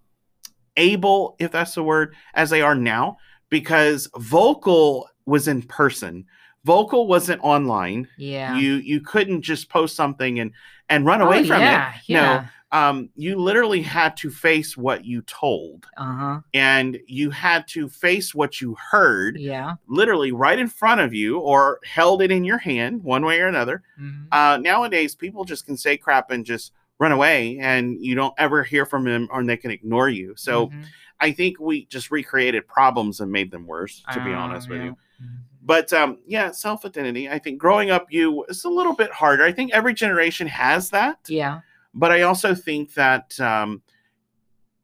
able, 0.78 1.36
if 1.39 1.52
that's 1.52 1.76
the 1.76 1.84
word, 1.84 2.15
as 2.34 2.50
they 2.50 2.62
are 2.62 2.76
now, 2.76 3.17
because 3.50 4.10
vocal 4.17 5.10
was 5.26 5.48
in 5.48 5.62
person. 5.62 6.26
Vocal 6.63 7.08
wasn't 7.08 7.43
online. 7.43 8.08
Yeah. 8.17 8.58
You 8.58 8.76
you 8.76 9.02
couldn't 9.02 9.41
just 9.41 9.69
post 9.69 9.95
something 9.95 10.39
and 10.39 10.52
and 10.89 11.06
run 11.06 11.21
away 11.21 11.41
oh, 11.41 11.45
from 11.45 11.62
yeah, 11.62 11.95
it. 11.95 12.02
Yeah. 12.08 12.21
No, 12.21 12.45
um, 12.71 13.10
you 13.15 13.38
literally 13.38 13.82
had 13.82 14.17
to 14.17 14.30
face 14.30 14.75
what 14.75 15.06
you 15.06 15.21
told, 15.23 15.86
Uh 15.97 16.13
huh. 16.15 16.39
and 16.54 16.99
you 17.08 17.30
had 17.30 17.67
to 17.69 17.88
face 17.88 18.34
what 18.36 18.60
you 18.60 18.75
heard 18.91 19.38
Yeah. 19.39 19.75
literally 19.88 20.32
right 20.32 20.58
in 20.60 20.67
front 20.67 20.99
of 21.01 21.13
you 21.13 21.39
or 21.39 21.80
held 21.86 22.21
it 22.21 22.32
in 22.32 22.43
your 22.43 22.58
hand 22.58 23.04
one 23.04 23.23
way 23.25 23.39
or 23.39 23.47
another. 23.47 23.84
mhm. 23.99 24.28
Uh, 24.32 24.58
nowadays, 24.58 25.15
people 25.15 25.45
just 25.45 25.65
can 25.65 25.78
say 25.78 25.95
crap 25.95 26.32
and 26.32 26.45
just 26.45 26.73
run 26.99 27.12
away 27.12 27.58
and 27.60 27.97
you 28.04 28.15
don't 28.15 28.34
ever 28.38 28.63
hear 28.63 28.86
from 28.86 29.04
them 29.04 29.28
or 29.32 29.43
they 29.43 29.58
can 29.58 29.69
ignore 29.71 30.10
you. 30.10 30.34
So 30.36 30.67
Mhm. 30.67 30.86
I 31.19 31.32
think 31.32 31.60
we 31.60 31.86
just 31.86 32.10
recreated 32.12 32.67
problems 32.67 33.21
and 33.21 33.32
made 33.32 33.51
them 33.51 33.65
worse, 33.67 34.04
to 34.12 34.23
be 34.23 34.34
honest 34.34 34.67
Oh, 34.69 34.73
with 34.73 34.80
yeah. 34.82 34.86
you. 34.88 34.97
Mhm. 35.21 35.28
But 35.62 35.93
um, 35.93 36.17
yeah, 36.28 36.51
self 36.51 36.86
identity. 36.86 37.30
I 37.30 37.39
think 37.39 37.58
growing 37.58 37.89
up, 37.89 38.08
you 38.12 38.43
is 38.45 38.65
a 38.65 38.69
little 38.69 38.93
bit 38.95 39.12
harder. 39.12 39.43
I 39.43 39.51
think 39.51 39.71
every 39.73 39.93
generation 39.93 40.47
has 40.47 40.89
that, 40.91 41.19
Yeah. 41.28 41.62
But 41.95 42.12
I 42.12 42.23
also 42.23 42.53
think 42.53 42.93
that 42.93 43.39
um, 43.39 43.81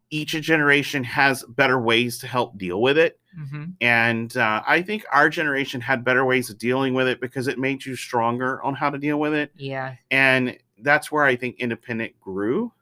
each 0.10 0.32
generation 0.32 1.04
has 1.04 1.44
better 1.44 1.80
ways 1.80 2.18
to 2.20 2.28
help 2.28 2.58
deal 2.58 2.82
with 2.82 2.98
it. 2.98 3.20
hmm 3.36 3.66
And 3.80 4.36
uh, 4.36 4.64
I 4.66 4.82
think 4.82 5.06
our 5.12 5.30
generation 5.30 5.82
had 5.82 6.04
better 6.04 6.26
ways 6.26 6.50
of 6.50 6.58
dealing 6.58 6.94
with 6.94 7.08
it 7.08 7.22
because 7.22 7.48
it 7.48 7.60
made 7.60 7.86
you 7.86 7.96
stronger 7.96 8.62
on 8.64 8.76
how 8.76 8.90
to 8.90 8.98
deal 8.98 9.20
with 9.20 9.34
it. 9.34 9.52
Yeah. 9.56 9.96
And 10.10 10.58
that's 10.80 11.12
where 11.12 11.24
I 11.24 11.36
think 11.36 11.58
independent 11.60 12.20
grew, 12.20 12.74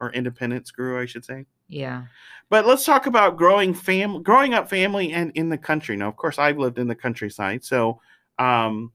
or 0.00 0.12
independence 0.12 0.70
grew, 0.70 1.00
I 1.00 1.06
should 1.06 1.24
say. 1.24 1.46
Yeah. 1.68 2.04
But 2.48 2.66
let's 2.66 2.84
talk 2.84 3.06
about 3.06 3.36
growing 3.36 3.74
fam, 3.74 4.22
growing 4.22 4.54
up 4.54 4.68
family, 4.68 5.12
and 5.12 5.30
in 5.34 5.48
the 5.48 5.58
country. 5.58 5.96
Now, 5.96 6.08
of 6.08 6.16
course, 6.16 6.38
I've 6.38 6.58
lived 6.58 6.78
in 6.78 6.88
the 6.88 6.94
countryside, 6.96 7.64
so 7.64 8.00
um, 8.38 8.92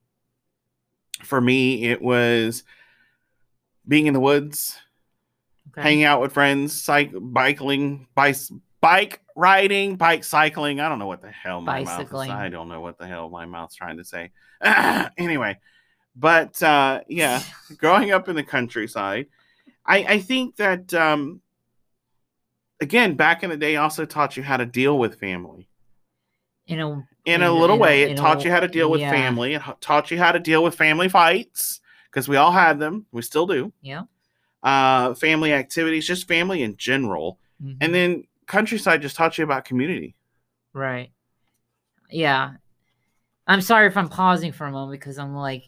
for 1.23 1.39
me, 1.39 1.85
it 1.85 2.01
was 2.01 2.63
being 3.87 4.07
in 4.07 4.13
the 4.13 4.19
woods, 4.19 4.77
Okay. 5.71 5.81
hanging 5.81 6.03
out 6.03 6.21
with 6.21 6.31
friends, 6.33 6.81
cyc- 6.85 7.11
biking, 7.33 8.07
bike, 8.15 8.35
bike 8.81 9.21
riding, 9.35 9.95
bike 9.97 10.23
cycling. 10.23 10.79
I 10.79 10.87
don't 10.89 10.99
know 10.99 11.07
what 11.07 11.21
the 11.21 11.31
hell 11.31 11.59
my 11.61 11.83
mouth 11.83 12.01
is. 12.01 12.13
I 12.29 12.49
don't 12.49 12.69
know 12.69 12.81
what 12.81 12.97
the 12.97 13.07
hell 13.07 13.29
my 13.29 13.45
mouth's 13.45 13.75
trying 13.75 13.97
to 13.97 14.05
say. 14.05 14.31
anyway, 15.17 15.57
but 16.15 16.61
uh, 16.63 17.01
yeah, 17.09 17.41
growing 17.77 18.11
up 18.11 18.29
in 18.29 18.35
the 18.35 18.43
countryside, 18.43 19.25
I, 19.85 19.97
I 20.05 20.19
think 20.19 20.55
that 20.57 20.93
um, 20.93 21.41
again, 22.81 23.15
back 23.15 23.43
in 23.43 23.49
the 23.49 23.57
day, 23.57 23.75
also 23.75 24.05
taught 24.05 24.37
you 24.37 24.43
how 24.43 24.57
to 24.57 24.65
deal 24.65 24.97
with 24.97 25.19
family 25.19 25.67
In 26.67 26.79
a 26.79 27.03
in 27.25 27.41
a 27.41 27.49
a- 27.49 27.51
little 27.51 27.75
in 27.75 27.81
a- 27.81 27.83
way. 27.83 28.03
It 28.03 28.11
in 28.11 28.17
a 28.17 28.21
taught 28.21 28.45
you 28.45 28.51
how 28.51 28.59
to 28.61 28.67
deal 28.67 28.89
with 28.89 29.01
yeah. 29.01 29.11
family. 29.11 29.55
It 29.55 29.61
taught 29.81 30.11
you 30.11 30.17
how 30.17 30.31
to 30.31 30.39
deal 30.39 30.63
with 30.63 30.75
family 30.75 31.09
fights 31.09 31.81
because 32.15 32.30
we 32.30 32.38
all 32.38 32.51
had 32.54 32.80
them. 32.80 33.06
We 33.12 33.21
still 33.21 33.45
do. 33.45 33.73
yeah. 33.82 34.04
Uh, 34.63 35.13
family 35.13 35.54
activities, 35.54 36.08
just 36.08 36.28
family 36.28 36.63
in 36.63 36.75
general. 36.78 37.38
mhm. 37.62 37.78
And 37.82 37.93
then 37.93 38.23
countryside 38.47 39.01
just 39.01 39.15
taught 39.15 39.38
you 39.38 39.43
about 39.43 39.65
community. 39.65 40.15
Right. 40.73 41.12
Yeah. 42.10 42.54
I'm 43.45 43.62
sorry 43.62 43.88
if 43.88 43.97
I'm 43.97 44.10
pausing 44.10 44.54
for 44.54 44.65
a 44.65 44.71
moment 44.71 44.99
because 44.99 45.19
I'm 45.19 45.36
like 45.36 45.63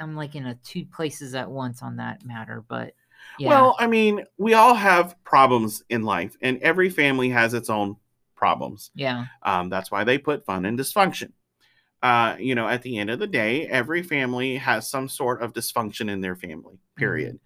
I'm 0.00 0.14
like 0.14 0.36
in 0.36 0.46
a 0.46 0.54
two 0.56 0.84
places 0.84 1.34
at 1.34 1.50
once 1.50 1.82
on 1.82 1.96
that 1.96 2.24
matter, 2.24 2.62
but 2.68 2.94
yeah. 3.38 3.48
Well, 3.48 3.76
I 3.80 3.86
mean, 3.88 4.24
we 4.36 4.54
all 4.54 4.74
have 4.74 5.16
problems 5.24 5.82
in 5.88 6.02
life, 6.04 6.36
and 6.40 6.58
every 6.58 6.88
family 6.90 7.30
has 7.30 7.54
its 7.54 7.68
own 7.68 7.96
problems. 8.36 8.90
yeah. 8.94 9.24
Um, 9.42 9.68
that's 9.70 9.90
why 9.90 10.04
they 10.04 10.18
put 10.18 10.44
fun 10.46 10.64
and 10.64 10.78
dysfunction. 10.78 11.32
Uh, 12.02 12.36
you 12.38 12.54
know, 12.54 12.68
at 12.68 12.82
the 12.82 12.98
end 12.98 13.10
of 13.10 13.18
the 13.18 13.26
day, 13.26 13.66
every 13.66 14.02
family 14.02 14.56
has 14.56 14.88
some 14.88 15.08
sort 15.08 15.42
of 15.42 15.52
dysfunction 15.52 16.10
in 16.10 16.20
their 16.20 16.36
family. 16.36 16.78
Period. 16.96 17.40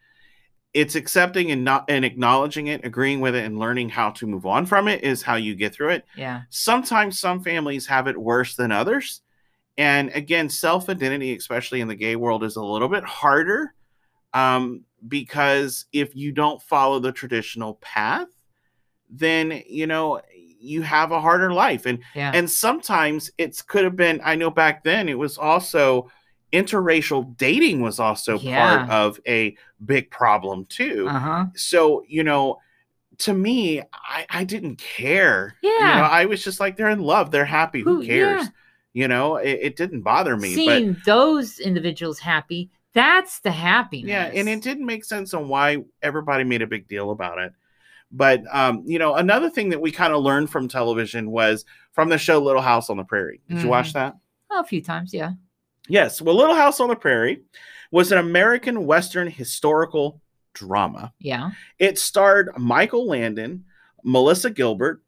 It's 0.75 0.95
accepting 0.95 1.51
and 1.51 1.65
not 1.65 1.85
and 1.89 2.05
acknowledging 2.05 2.69
it, 2.69 2.85
agreeing 2.85 3.21
with 3.21 3.35
it, 3.35 3.45
and 3.45 3.59
learning 3.59 3.91
how 3.91 4.11
to 4.13 4.27
move 4.27 4.47
on 4.47 4.67
from 4.67 4.89
it 4.89 5.03
is 5.03 5.23
how 5.23 5.37
you 5.37 5.55
get 5.55 5.75
through 5.75 5.91
it. 5.91 6.05
Yeah. 6.17 6.43
Sometimes 6.51 7.19
some 7.19 7.43
families 7.43 7.87
have 7.87 8.07
it 8.07 8.17
worse 8.17 8.57
than 8.57 8.73
others. 8.73 9.23
And 9.79 10.11
again, 10.15 10.49
self 10.49 10.89
identity, 10.89 11.35
especially 11.37 11.81
in 11.81 11.89
the 11.89 11.95
gay 11.95 12.17
world, 12.17 12.45
is 12.45 12.57
a 12.57 12.63
little 12.63 12.89
bit 12.89 13.05
harder 13.05 13.75
um, 14.35 14.85
because 15.07 15.87
if 15.93 16.15
you 16.15 16.33
don't 16.33 16.63
follow 16.63 16.99
the 16.99 17.13
traditional 17.13 17.75
path, 17.75 18.29
then 19.11 19.63
you 19.67 19.87
know 19.87 20.21
you 20.63 20.83
have 20.83 21.11
a 21.13 21.21
harder 21.21 21.53
life. 21.53 21.87
And 21.87 21.99
Yeah. 22.15 22.33
and 22.35 22.49
sometimes 22.51 23.31
it's 23.39 23.61
could 23.63 23.85
have 23.85 23.97
been. 23.97 24.21
I 24.25 24.35
know 24.37 24.51
back 24.51 24.85
then 24.85 25.09
it 25.09 25.19
was 25.19 25.37
also 25.39 26.11
interracial 26.53 27.37
dating 27.39 27.81
was 27.81 27.99
also 27.99 28.39
part 28.39 28.89
of 28.91 29.19
a 29.27 29.57
big 29.87 30.11
problem 30.11 30.67
too 30.67 31.07
uh-huh. 31.09 31.47
so 31.57 32.05
you 32.07 32.23
know 32.23 32.59
to 33.17 33.33
me 33.33 33.81
i 33.95 34.27
i 34.29 34.45
didn't 34.45 34.77
care 34.77 35.57
you 35.63 35.71
Yeah. 35.81 35.97
know 35.97 36.03
i 36.05 36.27
was 36.27 36.45
just 36.45 36.61
like 36.61 36.77
they're 36.77 36.91
in 36.91 37.01
love 37.01 37.31
they're 37.31 37.47
happy 37.47 37.81
who, 37.81 37.97
Who- 38.03 38.07
cares 38.07 38.43
yeah. 38.43 38.49
you 38.93 39.09
know 39.09 39.37
it, 39.37 39.59
it 39.63 39.77
didn't 39.77 40.03
bother 40.03 40.37
me 40.37 40.55
Seeing 40.55 40.93
but 40.93 41.05
those 41.07 41.59
individuals 41.59 42.19
happy, 42.19 42.71
that's 42.93 43.41
the 43.41 43.51
happiness. 43.51 44.11
yeah 44.11 44.25
and 44.35 44.47
it 44.47 44.61
didn't 44.63 44.85
make 44.85 45.07
sense 45.07 45.33
on 45.33 45.49
why 45.49 45.79
everybody 46.03 46.45
made 46.45 46.61
a 46.61 46.67
big 46.67 46.87
deal 46.87 47.13
about 47.13 47.39
it 47.39 47.55
but 48.13 48.43
um 48.53 48.83
you 48.87 48.99
know 48.99 49.15
another 49.15 49.49
thing 49.51 49.71
that 49.71 49.81
we 49.81 49.91
kind 49.91 50.13
of 50.13 50.23
learned 50.23 50.51
from 50.51 50.69
television 50.69 51.31
was 51.31 51.65
from 51.93 52.09
the 52.09 52.19
show 52.19 52.39
little 52.39 52.63
house 52.63 52.91
on 52.91 52.97
the 52.97 53.05
prairie 53.05 53.41
did 53.49 53.63
you 53.63 53.69
watch 53.69 53.93
that 53.93 54.15
Oh, 54.51 54.61
a 54.61 54.65
few 54.65 54.83
times, 54.83 55.15
yeah. 55.15 55.33
yes 55.89 56.21
well 56.21 56.37
little 56.37 56.55
house 56.55 56.79
on 56.81 56.89
the 56.89 56.97
prairie 56.97 57.43
was 57.91 58.13
an 58.13 58.19
american 58.19 58.85
western 58.87 59.29
historical 59.29 60.21
drama 60.55 61.13
Yeah. 61.19 61.51
It 61.79 61.99
starred 61.99 62.51
Michael 62.59 63.07
Landon, 63.09 63.65
Melissa 64.05 64.51
Gilbert, 64.51 65.03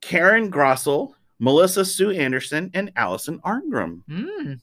Karen 0.00 0.50
Grassle, 0.50 1.12
Melissa 1.38 1.84
Sue 1.84 2.12
Anderson, 2.12 2.70
and 2.72 2.90
Allison 2.96 3.38
Arngrim. 3.40 4.00
Mm. 4.08 4.58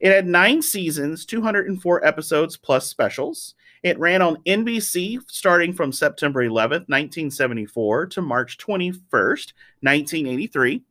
It 0.00 0.10
had 0.12 0.26
nine 0.26 0.60
seasons, 0.60 1.24
204 1.24 2.04
episodes 2.04 2.56
plus 2.56 2.88
specials. 2.88 3.54
It 3.86 4.00
ran 4.00 4.20
on 4.20 4.42
NBC 4.44 5.20
starting 5.28 5.72
from 5.72 5.92
September 5.92 6.42
11th, 6.42 6.88
1974 6.88 8.06
to 8.06 8.20
March 8.20 8.58
21st, 8.58 9.52
1983. 9.80 10.82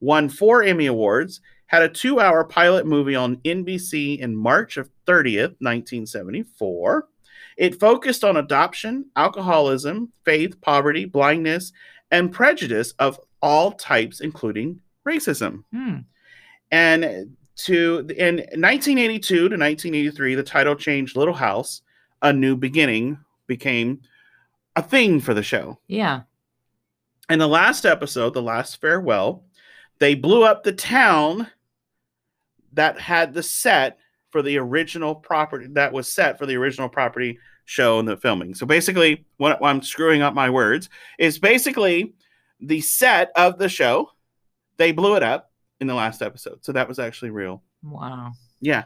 Won 0.00 0.28
four 0.28 0.62
Emmy 0.62 0.84
Awards. 0.84 1.40
Had 1.68 1.82
a 1.82 1.88
two 1.88 2.20
hour 2.20 2.44
pilot 2.44 2.84
movie 2.84 3.14
on 3.14 3.36
NBC 3.36 4.18
in 4.18 4.36
March 4.36 4.76
of 4.76 4.90
30th, 5.06 5.56
1974. 5.60 7.08
It 7.56 7.80
focused 7.80 8.22
on 8.22 8.36
adoption, 8.36 9.06
alcoholism, 9.16 10.12
faith, 10.26 10.60
poverty, 10.60 11.06
blindness, 11.06 11.72
and 12.10 12.30
prejudice 12.30 12.92
of 12.98 13.18
all 13.40 13.72
types, 13.72 14.20
including 14.20 14.78
racism. 15.08 15.64
Mm. 15.74 16.04
And 16.70 17.34
to 17.64 18.00
in 18.14 18.36
1982 18.36 19.34
to 19.36 19.44
1983, 19.44 20.34
the 20.34 20.42
title 20.42 20.76
changed 20.76 21.16
Little 21.16 21.32
House, 21.32 21.80
A 22.22 22.32
New 22.32 22.56
Beginning 22.56 23.18
became 23.46 24.00
a 24.76 24.82
thing 24.82 25.20
for 25.20 25.34
the 25.34 25.42
show. 25.42 25.78
Yeah. 25.86 26.22
In 27.28 27.38
the 27.38 27.48
last 27.48 27.84
episode, 27.84 28.34
the 28.34 28.42
last 28.42 28.80
farewell, 28.80 29.44
they 29.98 30.14
blew 30.14 30.44
up 30.44 30.64
the 30.64 30.72
town 30.72 31.48
that 32.72 32.98
had 32.98 33.34
the 33.34 33.42
set 33.42 33.98
for 34.30 34.42
the 34.42 34.58
original 34.58 35.14
property 35.14 35.66
that 35.72 35.92
was 35.92 36.10
set 36.10 36.38
for 36.38 36.46
the 36.46 36.56
original 36.56 36.88
property 36.88 37.38
show 37.64 37.98
and 37.98 38.08
the 38.08 38.16
filming. 38.16 38.54
So 38.54 38.66
basically, 38.66 39.24
what 39.36 39.60
what 39.60 39.68
I'm 39.68 39.82
screwing 39.82 40.22
up 40.22 40.34
my 40.34 40.50
words 40.50 40.88
is 41.18 41.38
basically 41.38 42.14
the 42.60 42.80
set 42.80 43.30
of 43.36 43.58
the 43.58 43.68
show. 43.68 44.10
They 44.78 44.92
blew 44.92 45.16
it 45.16 45.22
up 45.22 45.52
in 45.80 45.86
the 45.86 45.94
last 45.94 46.22
episode. 46.22 46.64
So 46.64 46.72
that 46.72 46.88
was 46.88 46.98
actually 46.98 47.30
real. 47.30 47.62
Wow. 47.82 48.32
Yeah. 48.60 48.84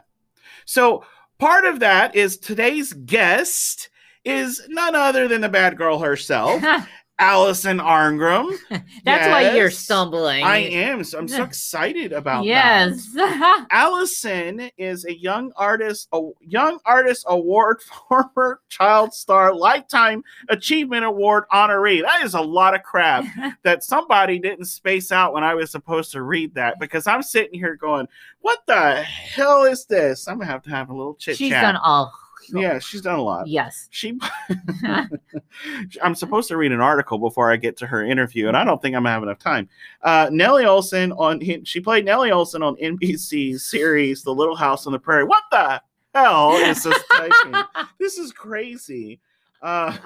So 0.65 1.05
part 1.39 1.65
of 1.65 1.79
that 1.79 2.15
is 2.15 2.37
today's 2.37 2.93
guest 2.93 3.89
is 4.23 4.65
none 4.69 4.95
other 4.95 5.27
than 5.27 5.41
the 5.41 5.49
bad 5.49 5.77
girl 5.77 5.99
herself, 5.99 6.61
Allison 7.19 7.79
Arngrim. 7.79 8.55
That's 9.03 9.27
why 9.27 9.55
you're 9.55 9.71
stumbling. 9.71 10.43
I 10.43 10.57
am. 10.57 11.03
So 11.03 11.17
I'm 11.17 11.27
so 11.27 11.43
excited 11.43 12.13
about 12.13 12.41
that. 12.41 12.47
Yes. 12.47 13.09
Allison 13.71 14.69
is 14.77 15.05
a 15.05 15.17
young 15.17 15.51
artist, 15.55 16.09
a 16.11 16.21
young 16.41 16.79
artist 16.85 17.25
award 17.27 17.81
former 17.81 18.61
child 18.69 19.13
star 19.13 19.53
lifetime 19.53 20.23
achievement 20.49 21.05
award 21.05 21.45
honoree. 21.51 22.03
That 22.03 22.23
is 22.23 22.35
a 22.35 22.41
lot 22.41 22.75
of 22.75 22.83
crap 22.83 23.25
that 23.63 23.83
somebody 23.83 24.37
didn't 24.37 24.65
space 24.65 25.11
out 25.11 25.33
when 25.33 25.43
I 25.43 25.55
was 25.55 25.71
supposed 25.71 26.11
to 26.11 26.21
read 26.21 26.53
that 26.55 26.79
because 26.79 27.07
I'm 27.07 27.23
sitting 27.23 27.59
here 27.59 27.75
going, 27.75 28.07
"What 28.41 28.59
the 28.67 28.95
hell 28.95 29.63
is 29.63 29.85
this?" 29.85 30.27
I'm 30.27 30.37
gonna 30.37 30.51
have 30.51 30.63
to 30.63 30.69
have 30.69 30.89
a 30.89 30.93
little 30.93 31.15
chit 31.15 31.37
She's 31.37 31.51
done 31.51 31.77
all. 31.77 32.13
Yeah, 32.53 32.79
she's 32.79 33.01
done 33.01 33.19
a 33.19 33.21
lot. 33.21 33.47
Yes. 33.47 33.87
She, 33.91 34.19
I'm 36.03 36.15
supposed 36.15 36.47
to 36.49 36.57
read 36.57 36.71
an 36.71 36.81
article 36.81 37.17
before 37.17 37.51
I 37.51 37.57
get 37.57 37.77
to 37.77 37.87
her 37.87 38.03
interview, 38.03 38.47
and 38.47 38.57
I 38.57 38.63
don't 38.63 38.81
think 38.81 38.95
I'm 38.95 39.03
gonna 39.03 39.13
have 39.13 39.23
enough 39.23 39.39
time. 39.39 39.69
Uh, 40.01 40.29
Nellie 40.31 40.63
Oleson 40.63 41.17
on 41.17 41.41
she 41.65 41.79
played 41.79 42.05
Nellie 42.05 42.29
Oleson 42.29 42.61
on 42.61 42.75
NBC's 42.77 43.63
series 43.63 44.23
The 44.23 44.33
Little 44.33 44.55
House 44.55 44.85
on 44.85 44.93
the 44.93 44.99
Prairie. 44.99 45.25
What 45.25 45.43
the 45.51 45.81
hell 46.13 46.53
is 46.53 46.83
this 46.83 47.03
this 47.99 48.17
is 48.17 48.31
crazy. 48.31 49.19
Uh, 49.61 49.97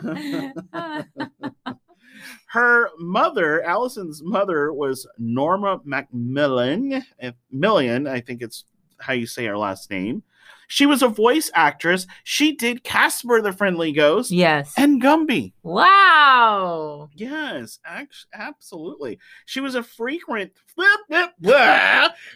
her 2.47 2.89
mother, 2.97 3.63
Allison's 3.65 4.21
mother, 4.23 4.73
was 4.73 5.07
Norma 5.17 5.79
MacMillan. 5.79 7.03
uh, 7.21 7.31
Million, 7.51 8.07
I 8.07 8.21
think 8.21 8.41
it's 8.41 8.65
how 8.99 9.13
you 9.13 9.25
say 9.25 9.45
her 9.45 9.57
last 9.57 9.89
name. 9.89 10.23
She 10.71 10.85
was 10.85 11.01
a 11.01 11.09
voice 11.09 11.51
actress. 11.53 12.07
She 12.23 12.53
did 12.55 12.85
Casper 12.85 13.41
the 13.41 13.51
Friendly 13.51 13.91
Ghost 13.91 14.31
yes. 14.31 14.73
and 14.77 15.01
Gumby. 15.01 15.51
Wow. 15.63 17.09
Yes, 17.13 17.79
act- 17.85 18.25
absolutely. 18.33 19.19
She 19.45 19.59
was 19.59 19.75
a 19.75 19.83
frequent. 19.83 20.53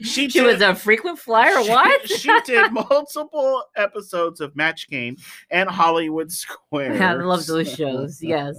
She, 0.02 0.04
She 0.04 0.28
did- 0.28 0.46
was 0.46 0.62
a 0.62 0.76
frequent 0.76 1.18
flyer. 1.18 1.64
she- 1.64 1.70
What? 1.70 2.10
she 2.20 2.40
did 2.42 2.72
multiple 2.90 3.64
episodes 3.78 4.42
of 4.42 4.54
Match 4.54 4.90
Game 4.90 5.16
and 5.50 5.70
Hollywood 5.70 6.30
Square. 6.30 7.02
I 7.02 7.14
love 7.14 7.46
those 7.46 7.74
shows. 7.74 8.22
Yes. 8.22 8.58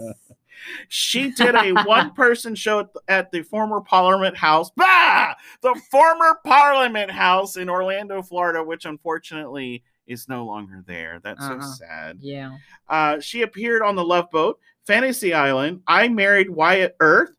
She 0.88 1.30
did 1.32 1.54
a 1.54 1.72
one 1.84 2.12
person 2.12 2.54
show 2.56 2.80
at 2.80 2.92
the, 2.92 3.00
at 3.08 3.30
the 3.32 3.42
former 3.42 3.80
Parliament 3.80 4.36
House, 4.36 4.70
bah! 4.76 5.34
the 5.62 5.74
former 5.90 6.38
Parliament 6.44 7.10
House 7.10 7.56
in 7.56 7.68
Orlando, 7.68 8.22
Florida, 8.22 8.62
which 8.62 8.84
unfortunately 8.84 9.82
is 10.06 10.28
no 10.28 10.44
longer 10.44 10.82
there. 10.86 11.20
That's 11.22 11.42
Uh-huh. 11.42 11.60
so 11.62 11.84
sad. 11.84 12.18
Yeah. 12.20 12.56
Uh, 12.88 13.18
she 13.20 13.42
appeared 13.42 13.82
on 13.82 13.96
The 13.96 14.04
Love 14.04 14.30
Boat, 14.30 14.58
Fantasy 14.86 15.34
Island, 15.34 15.82
I 15.86 16.08
Married 16.08 16.48
Wyatt 16.50 16.96
Earp, 17.00 17.30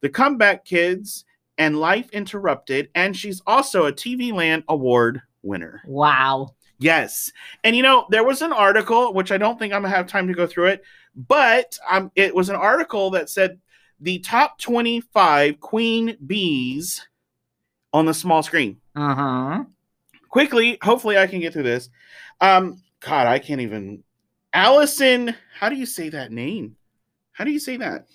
The 0.00 0.08
Comeback 0.08 0.64
Kids, 0.64 1.24
and 1.58 1.78
Life 1.78 2.10
Interrupted. 2.10 2.88
And 2.94 3.16
she's 3.16 3.40
also 3.46 3.86
a 3.86 3.92
TV 3.92 4.32
Land 4.32 4.64
Award 4.68 5.22
winner. 5.42 5.82
Wow. 5.86 6.54
Yes. 6.78 7.30
And 7.64 7.74
you 7.76 7.82
know, 7.82 8.06
there 8.10 8.24
was 8.24 8.42
an 8.42 8.52
article, 8.52 9.14
which 9.14 9.32
I 9.32 9.38
don't 9.38 9.58
think 9.58 9.72
I'm 9.72 9.80
going 9.82 9.90
to 9.92 9.96
have 9.96 10.06
time 10.08 10.26
to 10.28 10.34
go 10.34 10.46
through 10.46 10.66
it, 10.66 10.82
but 11.16 11.78
um, 11.88 12.12
it 12.14 12.34
was 12.34 12.50
an 12.50 12.56
article 12.56 13.10
that 13.10 13.30
said 13.30 13.58
the 14.00 14.18
top 14.18 14.58
25 14.60 15.58
queen 15.60 16.16
bees 16.24 17.06
on 17.92 18.04
the 18.04 18.14
small 18.14 18.42
screen. 18.42 18.78
Uh 18.94 19.14
huh. 19.14 19.64
Quickly, 20.28 20.78
hopefully 20.82 21.16
I 21.16 21.26
can 21.26 21.40
get 21.40 21.54
through 21.54 21.62
this. 21.62 21.88
Um, 22.40 22.82
God, 23.00 23.26
I 23.26 23.38
can't 23.38 23.62
even. 23.62 24.04
Allison, 24.52 25.34
how 25.58 25.68
do 25.68 25.76
you 25.76 25.86
say 25.86 26.10
that 26.10 26.32
name? 26.32 26.76
How 27.32 27.44
do 27.44 27.50
you 27.50 27.58
say 27.58 27.78
that? 27.78 28.06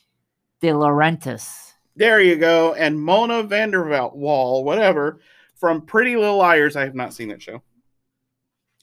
DiLaurentis. 0.62 1.74
There 1.96 2.22
you 2.22 2.36
go. 2.36 2.74
And 2.74 3.00
Mona 3.00 3.44
Vanderbilt 3.44 4.16
Wall, 4.16 4.64
whatever, 4.64 5.20
from 5.56 5.82
Pretty 5.82 6.16
Little 6.16 6.38
Liars. 6.38 6.76
I 6.76 6.84
have 6.84 6.96
not 6.96 7.14
seen 7.14 7.30
that 7.30 7.42
show. 7.42 7.62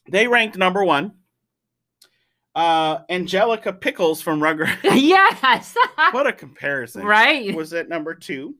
They 0.09 0.27
ranked 0.27 0.57
number 0.57 0.83
one. 0.83 1.13
Uh, 2.55 2.99
Angelica 3.09 3.71
Pickles 3.71 4.21
from 4.21 4.39
Rugrats. 4.39 4.77
yes. 4.83 5.75
what 6.11 6.27
a 6.27 6.33
comparison. 6.33 7.05
right. 7.05 7.53
Was 7.55 7.73
at 7.73 7.89
number 7.89 8.13
two. 8.15 8.55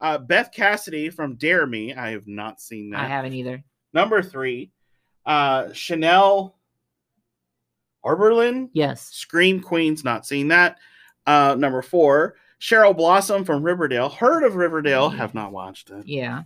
Uh, 0.00 0.18
Beth 0.18 0.50
Cassidy 0.52 1.10
from 1.10 1.36
Dare 1.36 1.66
Me. 1.66 1.94
I 1.94 2.10
have 2.10 2.26
not 2.26 2.60
seen 2.60 2.90
that. 2.90 3.00
I 3.00 3.06
haven't 3.06 3.34
either. 3.34 3.62
Number 3.92 4.22
three. 4.22 4.72
Uh, 5.26 5.72
Chanel 5.72 6.56
Oberlin. 8.04 8.70
Yes. 8.72 9.02
Scream 9.02 9.60
Queens, 9.60 10.04
not 10.04 10.26
seen 10.26 10.48
that. 10.48 10.78
Uh, 11.26 11.54
number 11.58 11.82
four, 11.82 12.36
Cheryl 12.60 12.96
Blossom 12.96 13.44
from 13.44 13.62
Riverdale. 13.62 14.08
Heard 14.08 14.42
of 14.42 14.54
Riverdale, 14.56 15.10
have 15.10 15.34
not 15.34 15.52
watched 15.52 15.90
it. 15.90 16.06
Yeah. 16.06 16.42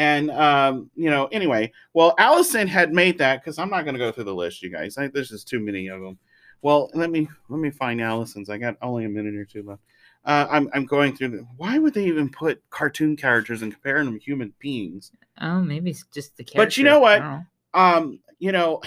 And 0.00 0.30
um, 0.30 0.90
you 0.96 1.10
know, 1.10 1.26
anyway, 1.26 1.72
well, 1.92 2.14
Allison 2.16 2.66
had 2.66 2.90
made 2.90 3.18
that 3.18 3.42
because 3.42 3.58
I'm 3.58 3.68
not 3.68 3.82
going 3.84 3.92
to 3.92 3.98
go 3.98 4.10
through 4.10 4.24
the 4.24 4.34
list, 4.34 4.62
you 4.62 4.70
guys. 4.70 4.96
I, 4.96 5.08
there's 5.08 5.28
just 5.28 5.46
too 5.46 5.60
many 5.60 5.88
of 5.88 6.00
them. 6.00 6.16
Well, 6.62 6.90
let 6.94 7.10
me 7.10 7.28
let 7.50 7.60
me 7.60 7.68
find 7.68 8.00
Allison's. 8.00 8.48
I 8.48 8.56
got 8.56 8.78
only 8.80 9.04
a 9.04 9.10
minute 9.10 9.34
or 9.34 9.44
two 9.44 9.62
left. 9.62 9.82
Uh, 10.24 10.46
I'm 10.50 10.70
I'm 10.72 10.86
going 10.86 11.14
through. 11.14 11.28
The, 11.28 11.46
why 11.58 11.76
would 11.76 11.92
they 11.92 12.06
even 12.06 12.30
put 12.30 12.62
cartoon 12.70 13.14
characters 13.14 13.60
and 13.60 13.72
comparing 13.74 14.06
them 14.06 14.18
to 14.18 14.24
human 14.24 14.54
beings? 14.58 15.12
Oh, 15.38 15.60
maybe 15.60 15.90
it's 15.90 16.06
just 16.14 16.34
the 16.38 16.44
character. 16.44 16.64
But 16.64 16.78
you 16.78 16.84
know 16.84 17.00
what? 17.00 17.20
I 17.20 17.36
know. 17.36 17.44
um, 17.74 18.20
you 18.38 18.52
know, 18.52 18.80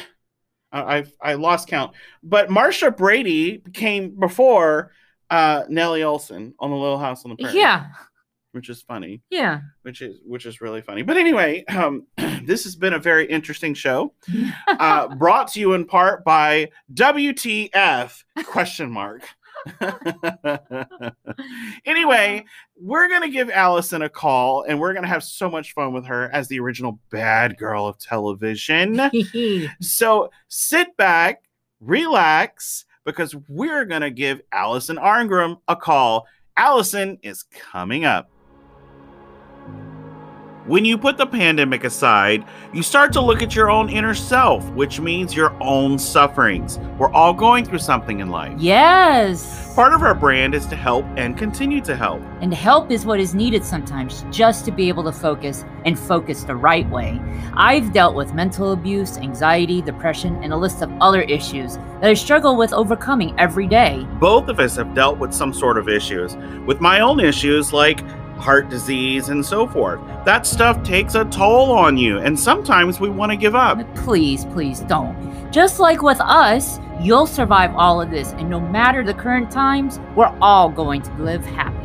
I 0.72 0.98
I've, 0.98 1.14
I 1.22 1.34
lost 1.36 1.68
count. 1.68 1.94
But 2.24 2.50
Marcia 2.50 2.90
Brady 2.90 3.62
came 3.72 4.20
before 4.20 4.94
uh, 5.30 5.66
Nellie 5.70 6.02
Oleson 6.02 6.56
on 6.58 6.72
the 6.72 6.76
Little 6.76 6.98
House 6.98 7.24
on 7.24 7.30
the 7.30 7.38
Prairie. 7.38 7.60
Yeah. 7.60 7.86
Which 8.54 8.70
is 8.70 8.82
funny, 8.82 9.22
Yeah. 9.30 9.60
which 9.82 10.02
is 10.02 10.20
which 10.26 10.46
is 10.46 10.62
really 10.62 10.82
funny. 10.82 11.02
But 11.02 11.18
anyway, 11.18 11.66
um, 11.66 12.08
this 12.46 12.64
has 12.64 12.76
been 12.76 12.94
a 12.94 13.00
very 13.00 13.26
interesting 13.26 13.74
show, 13.74 14.14
uh, 14.68 15.14
brought 15.16 15.50
to 15.50 15.60
you 15.60 15.74
in 15.74 15.86
part 15.86 16.24
by 16.24 16.70
WTF 16.94 18.24
question 18.46 18.90
mark. 18.92 19.24
anyway, 21.86 22.44
we're 22.80 23.08
gonna 23.10 23.30
give 23.30 23.50
Allison 23.50 24.02
a 24.02 24.10
call, 24.10 24.64
and 24.64 24.80
we're 24.80 24.94
gonna 24.94 25.08
have 25.08 25.24
so 25.24 25.50
much 25.50 25.74
fun 25.74 25.94
with 25.94 26.06
her 26.06 26.30
as 26.34 26.48
the 26.48 26.60
original 26.60 27.00
bad 27.10 27.58
girl 27.58 27.88
of 27.88 27.98
television. 28.00 29.00
So 29.82 30.30
sit 30.48 30.96
back, 30.98 31.44
relax, 31.80 32.86
because 33.06 33.36
we're 33.50 33.86
going 33.86 34.02
to 34.02 34.10
give 34.12 34.42
Allison 34.52 34.98
Arngrim 34.98 35.58
a 35.68 35.76
call. 35.76 36.26
Allison 36.56 37.18
is 37.24 37.44
coming 37.44 38.06
up. 38.06 38.30
When 40.66 40.86
you 40.86 40.98
put 40.98 41.18
the 41.18 41.26
pandemic 41.26 41.84
aside, 41.84 42.46
you 42.72 42.84
start 42.84 43.12
to 43.14 43.22
look 43.22 43.42
at 43.42 43.54
your 43.54 43.70
own 43.70 43.90
inner 43.90 44.14
self, 44.14 44.66
which 44.70 45.02
means 45.02 45.36
your 45.36 45.54
own 45.62 46.00
sufferings. 46.00 46.80
We're 46.98 47.12
all 47.12 47.34
going 47.34 47.66
through 47.66 47.80
something 47.80 48.22
in 48.22 48.30
life. 48.30 48.54
Yes. 48.58 49.76
Part 49.76 49.92
of 49.92 50.04
our 50.04 50.16
brand 50.16 50.56
is 50.56 50.66
to 50.68 50.78
help 50.78 51.04
and 51.18 51.38
continue 51.38 51.82
to 51.82 51.98
help. 51.98 52.22
And 52.40 52.54
help 52.54 52.92
is 52.92 53.06
what 53.06 53.20
is 53.20 53.36
needed 53.36 53.66
sometimes 53.66 54.24
just 54.32 54.64
to 54.64 54.72
be 54.72 54.88
able 54.88 55.04
to 55.04 55.12
focus 55.12 55.66
and 55.84 56.00
focus 56.00 56.46
the 56.46 56.56
right 56.56 56.90
way. 56.90 57.20
I've 57.56 57.92
dealt 57.92 58.16
with 58.16 58.34
mental 58.34 58.72
abuse, 58.72 59.18
anxiety, 59.18 59.82
depression, 59.82 60.42
and 60.44 60.54
a 60.54 60.58
list 60.58 60.82
of 60.82 60.90
other 61.02 61.24
issues 61.24 61.76
that 61.76 62.06
I 62.06 62.14
struggle 62.14 62.56
with 62.56 62.72
overcoming 62.72 63.38
every 63.38 63.68
day. 63.68 64.08
Both 64.18 64.48
of 64.48 64.62
us 64.62 64.78
have 64.78 64.94
dealt 64.94 65.18
with 65.18 65.34
some 65.34 65.54
sort 65.54 65.78
of 65.78 65.90
issues. 65.90 66.38
With 66.66 66.80
my 66.80 67.02
own 67.02 67.20
issues, 67.20 67.74
like 67.74 68.00
heart 68.38 68.70
disease 68.70 69.30
and 69.30 69.46
so 69.46 69.68
forth. 69.68 70.00
That 70.26 70.46
stuff 70.46 70.84
takes 70.84 71.16
a 71.16 71.26
toll 71.26 71.72
on 71.72 71.98
you, 71.98 72.20
and 72.20 72.40
sometimes 72.40 73.00
we 73.00 73.10
want 73.10 73.32
to 73.32 73.38
give 73.38 73.56
up. 73.56 73.80
Please, 73.96 74.46
please 74.46 74.82
don't. 74.82 75.52
Just 75.52 75.80
like 75.80 76.02
with 76.02 76.20
us, 76.22 76.80
you'll 77.00 77.28
survive 77.28 77.76
all 77.76 78.02
of 78.02 78.10
this, 78.10 78.32
and 78.34 78.50
no 78.50 78.60
matter 78.60 79.04
the 79.04 79.14
current 79.14 79.52
times, 79.52 80.00
we're 80.16 80.36
all 80.42 80.70
going 80.70 81.02
to 81.02 81.14
live 81.16 81.46
happy. 81.46 81.78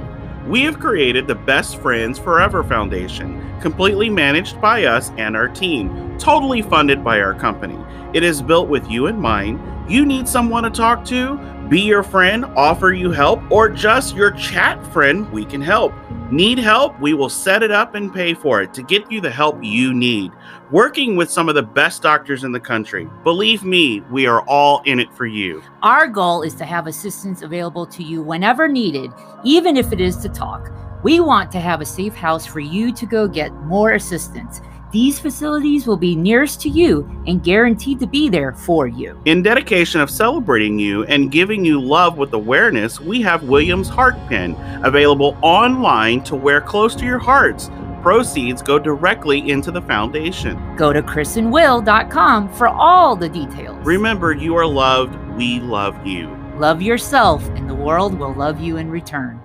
We 0.47 0.63
have 0.63 0.81
created 0.81 1.27
the 1.27 1.35
Best 1.35 1.77
Friends 1.77 2.19
Forever 2.19 2.65
Foundation, 2.65 3.61
completely 3.61 4.09
managed 4.09 4.61
by 4.63 4.85
us 4.85 5.11
and 5.19 5.37
our 5.37 5.49
team, 5.49 6.17
totally 6.19 6.63
funded 6.63 7.05
by 7.05 7.21
our 7.21 7.35
company. 7.35 7.79
It 8.15 8.23
is 8.23 8.41
built 8.41 8.69
with 8.69 8.91
you 8.91 9.09
in 9.09 9.21
mind. 9.21 9.61
You 9.91 10.07
need 10.07 10.27
someone 10.27 10.63
to 10.63 10.71
talk 10.71 11.05
to, 11.07 11.37
be 11.69 11.83
your 11.83 12.03
friend, 12.03 12.47
offer 12.57 12.93
you 12.93 13.11
help, 13.11 13.43
or 13.51 13.69
just 13.69 14.17
your 14.17 14.31
chat 14.31 14.83
friend, 14.87 15.31
we 15.31 15.45
can 15.45 15.61
help. 15.61 15.93
Need 16.31 16.59
help? 16.59 17.01
We 17.01 17.14
will 17.14 17.31
set 17.31 17.62
it 17.62 17.71
up 17.71 17.95
and 17.95 18.12
pay 18.12 18.35
for 18.35 18.61
it 18.61 18.75
to 18.75 18.83
get 18.83 19.11
you 19.11 19.19
the 19.19 19.31
help 19.31 19.57
you 19.64 19.95
need. 19.95 20.31
Working 20.71 21.17
with 21.17 21.31
some 21.31 21.49
of 21.49 21.55
the 21.55 21.62
best 21.62 22.03
doctors 22.03 22.45
in 22.45 22.53
the 22.53 22.61
country. 22.61 23.09
Believe 23.25 23.64
me, 23.64 24.03
we 24.11 24.27
are 24.27 24.43
all 24.43 24.83
in 24.85 25.01
it 25.01 25.11
for 25.14 25.25
you. 25.25 25.62
Our 25.83 26.07
goal 26.07 26.43
is 26.43 26.55
to 26.57 26.67
have 26.67 26.87
assistance 26.87 27.41
available 27.41 27.87
to 27.87 28.03
you 28.03 28.23
whenever 28.23 28.69
needed, 28.69 29.11
even 29.43 29.79
if 29.79 29.91
it 29.91 30.03
is 30.03 30.19
to 30.19 30.29
talk. 30.29 30.71
We 31.03 31.19
want 31.21 31.51
to 31.53 31.61
have 31.61 31.81
a 31.81 31.87
safe 31.87 32.14
house 32.14 32.45
for 32.45 32.61
you 32.61 32.93
to 32.93 33.07
go 33.07 33.27
get 33.27 33.51
more 33.62 33.93
assistance. 33.93 34.61
These 34.90 35.20
facilities 35.20 35.87
will 35.87 35.98
be 35.98 36.16
nearest 36.16 36.62
to 36.62 36.70
you 36.70 37.07
and 37.27 37.44
guaranteed 37.44 38.01
to 38.01 38.07
be 38.07 38.31
there 38.31 38.53
for 38.53 38.87
you. 38.87 39.20
In 39.27 39.42
dedication 39.42 40.01
of 40.01 40.09
celebrating 40.09 40.79
you 40.79 41.05
and 41.05 41.31
giving 41.31 41.62
you 41.62 41.79
love 41.79 42.16
with 42.16 42.33
awareness, 42.33 42.98
we 42.98 43.20
have 43.20 43.42
Williams 43.42 43.88
Heart 43.88 44.16
Pin 44.29 44.57
available 44.83 45.37
online 45.42 46.22
to 46.24 46.37
wear 46.37 46.62
close 46.62 46.94
to 46.96 47.05
your 47.05 47.18
hearts. 47.18 47.70
Proceeds 48.01 48.62
go 48.62 48.79
directly 48.79 49.51
into 49.51 49.70
the 49.70 49.83
foundation. 49.83 50.59
Go 50.77 50.92
to 50.94 51.03
chrisandwill.com 51.03 52.51
for 52.55 52.68
all 52.68 53.14
the 53.14 53.29
details. 53.29 53.85
Remember, 53.85 54.33
you 54.33 54.57
are 54.57 54.66
loved. 54.66 55.16
We 55.37 55.61
love 55.61 56.07
you. 56.07 56.35
Love 56.57 56.81
yourself, 56.81 57.46
and 57.51 57.68
the 57.68 57.74
world 57.74 58.18
will 58.18 58.33
love 58.33 58.59
you 58.59 58.79
in 58.79 58.90
return. 58.90 59.38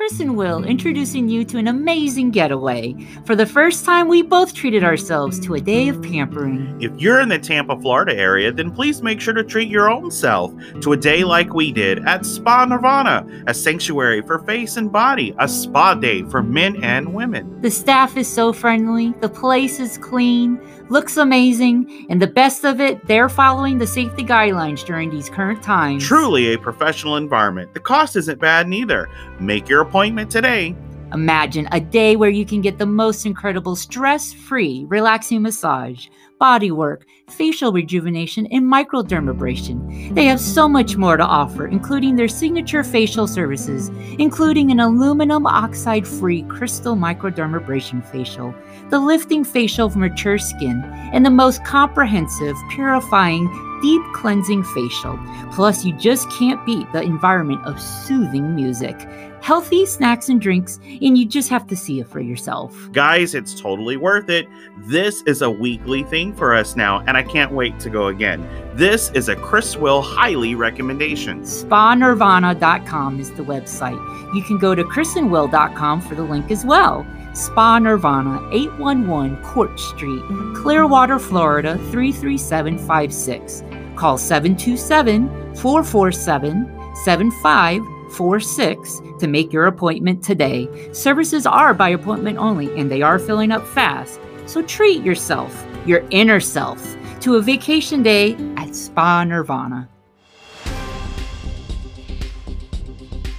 Chris 0.00 0.20
and 0.20 0.34
Will 0.34 0.64
introducing 0.64 1.28
you 1.28 1.44
to 1.44 1.58
an 1.58 1.68
amazing 1.68 2.30
getaway. 2.30 2.96
For 3.26 3.36
the 3.36 3.44
first 3.44 3.84
time, 3.84 4.08
we 4.08 4.22
both 4.22 4.54
treated 4.54 4.82
ourselves 4.82 5.38
to 5.40 5.56
a 5.56 5.60
day 5.60 5.88
of 5.88 6.02
pampering. 6.02 6.74
If 6.80 6.98
you're 6.98 7.20
in 7.20 7.28
the 7.28 7.38
Tampa, 7.38 7.78
Florida 7.78 8.16
area, 8.16 8.50
then 8.50 8.70
please 8.70 9.02
make 9.02 9.20
sure 9.20 9.34
to 9.34 9.44
treat 9.44 9.68
your 9.68 9.90
own 9.90 10.10
self 10.10 10.54
to 10.80 10.94
a 10.94 10.96
day 10.96 11.22
like 11.22 11.52
we 11.52 11.70
did 11.70 12.02
at 12.06 12.24
Spa 12.24 12.64
Nirvana, 12.64 13.26
a 13.46 13.52
sanctuary 13.52 14.22
for 14.22 14.38
face 14.38 14.78
and 14.78 14.90
body, 14.90 15.34
a 15.38 15.46
spa 15.46 15.92
day 15.92 16.22
for 16.22 16.42
men 16.42 16.82
and 16.82 17.12
women. 17.12 17.60
The 17.60 17.70
staff 17.70 18.16
is 18.16 18.26
so 18.26 18.54
friendly, 18.54 19.12
the 19.20 19.28
place 19.28 19.80
is 19.80 19.98
clean, 19.98 20.58
looks 20.90 21.16
amazing, 21.16 22.06
and 22.10 22.20
the 22.20 22.26
best 22.26 22.64
of 22.64 22.80
it, 22.80 23.06
they're 23.06 23.28
following 23.28 23.78
the 23.78 23.86
safety 23.86 24.24
guidelines 24.24 24.84
during 24.84 25.10
these 25.10 25.30
current 25.30 25.62
times. 25.62 26.06
Truly 26.06 26.52
a 26.52 26.58
professional 26.58 27.16
environment. 27.16 27.72
The 27.74 27.80
cost 27.80 28.16
isn't 28.16 28.40
bad 28.40 28.68
neither. 28.68 29.08
Make 29.38 29.68
your 29.68 29.80
appointment 29.80 30.30
today. 30.30 30.76
Imagine 31.12 31.68
a 31.72 31.80
day 31.80 32.14
where 32.14 32.30
you 32.30 32.46
can 32.46 32.60
get 32.60 32.78
the 32.78 32.86
most 32.86 33.26
incredible 33.26 33.74
stress 33.74 34.32
free, 34.32 34.84
relaxing 34.88 35.42
massage, 35.42 36.06
body 36.38 36.70
work, 36.70 37.04
facial 37.28 37.72
rejuvenation, 37.72 38.46
and 38.46 38.64
microdermabrasion. 38.64 40.14
They 40.14 40.26
have 40.26 40.40
so 40.40 40.68
much 40.68 40.96
more 40.96 41.16
to 41.16 41.24
offer, 41.24 41.66
including 41.66 42.14
their 42.14 42.28
signature 42.28 42.84
facial 42.84 43.26
services, 43.26 43.88
including 44.18 44.70
an 44.70 44.78
aluminum 44.78 45.46
oxide 45.46 46.06
free 46.06 46.42
crystal 46.42 46.94
microdermabrasion 46.94 48.06
facial, 48.06 48.54
the 48.90 48.98
lifting 48.98 49.44
facial 49.44 49.88
for 49.88 49.98
mature 49.98 50.38
skin, 50.38 50.82
and 51.12 51.24
the 51.24 51.30
most 51.30 51.64
comprehensive, 51.64 52.56
purifying, 52.70 53.48
deep 53.80 54.02
cleansing 54.12 54.64
facial. 54.64 55.18
Plus, 55.52 55.84
you 55.84 55.96
just 55.96 56.30
can't 56.30 56.64
beat 56.66 56.90
the 56.92 57.02
environment 57.02 57.64
of 57.64 57.80
soothing 57.80 58.54
music 58.54 58.96
healthy 59.42 59.86
snacks 59.86 60.28
and 60.28 60.40
drinks, 60.40 60.78
and 60.84 61.16
you 61.16 61.26
just 61.26 61.48
have 61.48 61.66
to 61.66 61.76
see 61.76 62.00
it 62.00 62.08
for 62.08 62.20
yourself. 62.20 62.76
Guys, 62.92 63.34
it's 63.34 63.58
totally 63.58 63.96
worth 63.96 64.28
it. 64.28 64.46
This 64.78 65.22
is 65.22 65.42
a 65.42 65.50
weekly 65.50 66.02
thing 66.04 66.34
for 66.34 66.54
us 66.54 66.76
now, 66.76 67.00
and 67.06 67.16
I 67.16 67.22
can't 67.22 67.52
wait 67.52 67.78
to 67.80 67.90
go 67.90 68.08
again. 68.08 68.46
This 68.74 69.10
is 69.10 69.28
a 69.28 69.36
Chris 69.36 69.76
Will 69.76 70.02
highly 70.02 70.54
recommendation. 70.54 71.42
SpaNirvana.com 71.42 73.20
is 73.20 73.30
the 73.32 73.42
website. 73.42 74.34
You 74.34 74.42
can 74.42 74.58
go 74.58 74.74
to 74.74 74.84
chrisandwill.com 74.84 76.00
for 76.02 76.14
the 76.14 76.22
link 76.22 76.50
as 76.50 76.64
well. 76.64 77.06
Spa 77.40 77.78
Nirvana, 77.78 78.46
811 78.52 79.42
Court 79.42 79.80
Street, 79.80 80.22
Clearwater, 80.54 81.18
Florida 81.18 81.78
33756. 81.90 83.64
Call 83.96 84.18
727 84.18 85.56
447 85.56 86.94
7546 87.02 89.00
to 89.18 89.26
make 89.26 89.54
your 89.54 89.68
appointment 89.68 90.22
today. 90.22 90.68
Services 90.92 91.46
are 91.46 91.72
by 91.72 91.88
appointment 91.88 92.36
only 92.36 92.78
and 92.78 92.90
they 92.90 93.00
are 93.00 93.18
filling 93.18 93.52
up 93.52 93.66
fast. 93.68 94.20
So 94.44 94.60
treat 94.60 95.02
yourself, 95.02 95.66
your 95.86 96.04
inner 96.10 96.40
self, 96.40 96.94
to 97.20 97.36
a 97.36 97.40
vacation 97.40 98.02
day 98.02 98.34
at 98.58 98.76
Spa 98.76 99.24
Nirvana. 99.24 99.88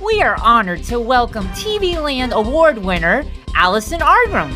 We 0.03 0.23
are 0.23 0.41
honored 0.41 0.83
to 0.85 0.99
welcome 0.99 1.45
TV 1.49 2.01
Land 2.01 2.33
Award 2.33 2.79
winner 2.79 3.23
Alison 3.55 3.99
Arngrim. 3.99 4.51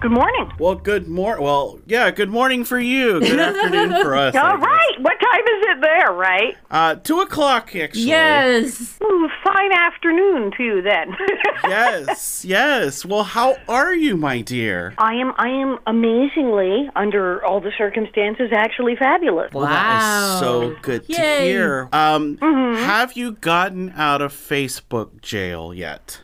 Good 0.00 0.10
morning. 0.12 0.52
Well, 0.58 0.74
good 0.74 1.08
morning. 1.08 1.42
Well, 1.42 1.78
yeah, 1.86 2.10
good 2.10 2.28
morning 2.28 2.62
for 2.64 2.78
you. 2.78 3.20
Good 3.20 3.40
afternoon 3.40 4.02
for 4.02 4.14
us. 4.18 4.34
I 4.34 4.50
All 4.50 4.56
guess. 4.58 4.66
right. 4.66 4.94
What 5.00 5.18
time 5.18 5.40
is 5.40 5.64
it 5.70 5.80
there, 5.80 6.12
right? 6.12 6.56
Uh, 6.70 6.94
two 6.96 7.20
o'clock, 7.20 7.74
actually. 7.74 8.02
Yes. 8.02 8.98
Ooh, 9.02 9.28
fine 9.42 9.72
afternoon, 9.72 10.52
too, 10.58 10.82
then. 10.82 11.16
yes, 11.64 12.44
yes. 12.44 13.06
Well, 13.06 13.22
how 13.24 13.56
are 13.66 13.94
you, 13.94 14.18
my 14.18 14.42
dear? 14.42 14.92
I 14.98 15.14
am 15.14 15.32
I 15.38 15.48
am 15.48 15.78
amazingly, 15.86 16.90
under 16.94 17.42
all 17.42 17.62
the 17.62 17.72
circumstances, 17.78 18.50
actually 18.54 18.96
fabulous. 18.96 19.54
Well, 19.54 19.64
that 19.66 20.34
is 20.34 20.38
so 20.40 20.76
good 20.82 21.06
to 21.08 21.14
hear. 21.16 21.88
Um, 21.94 22.36
Mm-hmm. 22.36 22.84
have 22.84 23.16
you 23.16 23.32
gotten 23.32 23.90
out 23.96 24.20
of 24.20 24.34
Facebook 24.34 25.22
jail 25.22 25.72
yet? 25.72 26.20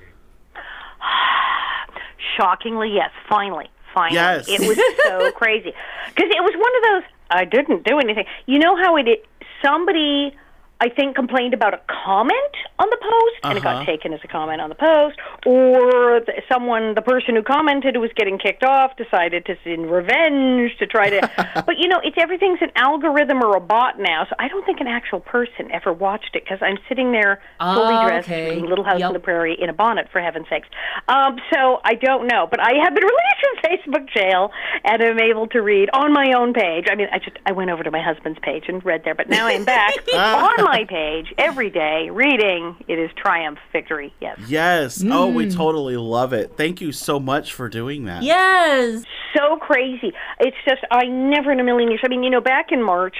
Shockingly, 2.41 2.93
yes, 2.95 3.11
finally. 3.29 3.71
Finally. 3.93 4.15
Yes. 4.15 4.49
It 4.49 4.61
was 4.61 4.79
so 5.05 5.31
crazy. 5.37 5.73
Because 6.09 6.31
it 6.31 6.43
was 6.43 6.55
one 6.57 6.75
of 6.77 7.03
those, 7.03 7.13
I 7.31 7.45
didn't 7.45 7.85
do 7.85 7.99
anything. 7.99 8.25
You 8.47 8.59
know 8.59 8.77
how 8.77 8.97
it, 8.97 9.09
it 9.09 9.27
somebody, 9.63 10.35
I 10.81 10.89
think, 10.89 11.15
complained 11.15 11.53
about 11.55 11.75
a 11.75 11.81
comment 12.05 12.55
on 12.79 12.89
the 12.91 12.97
post, 12.97 13.37
and 13.45 13.59
it 13.59 13.63
got 13.63 13.77
Uh-huh. 13.77 13.85
taken 13.85 14.13
as 14.13 14.21
a 14.25 14.29
comment 14.29 14.61
on 14.61 14.69
the 14.71 14.75
post, 14.75 15.19
or 15.47 16.21
th- 16.21 16.43
someone, 16.51 16.95
the 16.95 17.03
person 17.03 17.37
who 17.37 17.43
commented 17.43 17.95
who 17.95 18.01
was 18.01 18.11
getting 18.17 18.39
kicked 18.39 18.65
off, 18.65 18.97
decided 18.97 19.45
to 19.47 19.57
in 19.67 19.87
revenge 19.91 20.77
to 20.79 20.87
try 20.87 21.11
to. 21.11 21.21
but 21.67 21.77
you 21.79 21.87
know, 21.89 22.01
it's 22.03 22.17
everything's 22.19 22.61
an 22.63 22.71
algorithm 22.77 23.43
or 23.45 23.57
a 23.57 23.61
bot 23.61 23.99
now, 23.99 24.25
so 24.29 24.35
I 24.39 24.49
don't 24.49 24.65
think 24.65 24.81
an 24.81 24.87
actual 24.87 25.21
person 25.21 25.71
ever 25.73 25.93
watched 25.93 26.35
it 26.35 26.45
because 26.45 26.59
I'm 26.63 26.79
sitting 26.89 27.13
there 27.13 27.41
fully 27.59 27.95
Ah, 27.97 28.05
dressed, 28.07 28.29
okay. 28.29 28.49
reading 28.49 28.67
Little 28.67 28.85
House 28.85 29.01
Yep. 29.01 29.09
on 29.09 29.13
the 29.13 29.21
Prairie 29.21 29.57
in 29.61 29.69
a 29.69 29.73
bonnet, 29.75 30.09
for 30.11 30.21
heaven's 30.21 30.49
sakes. 30.49 30.69
Um, 31.09 31.37
so 31.53 31.81
I 31.85 31.95
don't 31.95 32.27
know, 32.27 32.47
but 32.51 32.61
I 32.61 32.73
have 32.83 32.95
been 32.95 33.05
released 33.13 33.41
from 33.43 33.55
Facebook 33.71 34.09
jail 34.15 34.51
and 34.85 35.03
am 35.03 35.19
able 35.21 35.47
to 35.49 35.61
read 35.61 35.91
on 35.93 36.13
my 36.13 36.33
own 36.33 36.53
page. 36.55 36.87
I 36.91 36.95
mean, 36.95 37.09
I 37.13 37.19
just 37.19 37.37
I 37.45 37.53
went 37.53 37.71
over 37.71 37.83
to 37.83 37.91
my 37.91 38.01
husband's 38.03 38.39
page 38.41 38.65
and 38.69 38.83
read 38.85 39.03
there, 39.05 39.15
but 39.15 39.29
now 39.29 39.47
I'm 39.47 39.65
back 39.65 39.93
on 40.15 40.65
my 40.65 40.70
page 40.89 41.33
every 41.39 41.71
day 41.71 42.09
reading. 42.11 42.77
It 42.89 42.99
is 42.99 43.11
triumph, 43.17 43.59
victory. 43.73 44.13
Yes. 44.21 44.39
Yes. 44.49 45.05
Oh, 45.07 45.29
we 45.29 45.47
Mm. 45.47 45.57
totally 45.57 45.97
love 45.97 46.33
it. 46.33 46.53
Thank 46.57 46.81
you 46.81 46.93
so 46.93 47.19
much 47.21 47.53
for 47.53 47.69
doing 47.69 48.05
that. 48.05 48.23
Yes. 48.23 49.05
so 49.37 49.57
crazy. 49.59 50.13
It's 50.41 50.57
just 50.69 50.83
I 50.91 51.05
never 51.07 51.53
in 51.53 51.61
a 51.61 51.65
million 51.65 51.89
years. 51.91 52.01
I 52.05 52.09
mean, 52.09 52.23
you 52.25 52.31
know, 52.31 52.41
back 52.41 52.73
in 52.73 52.83
March 52.83 53.17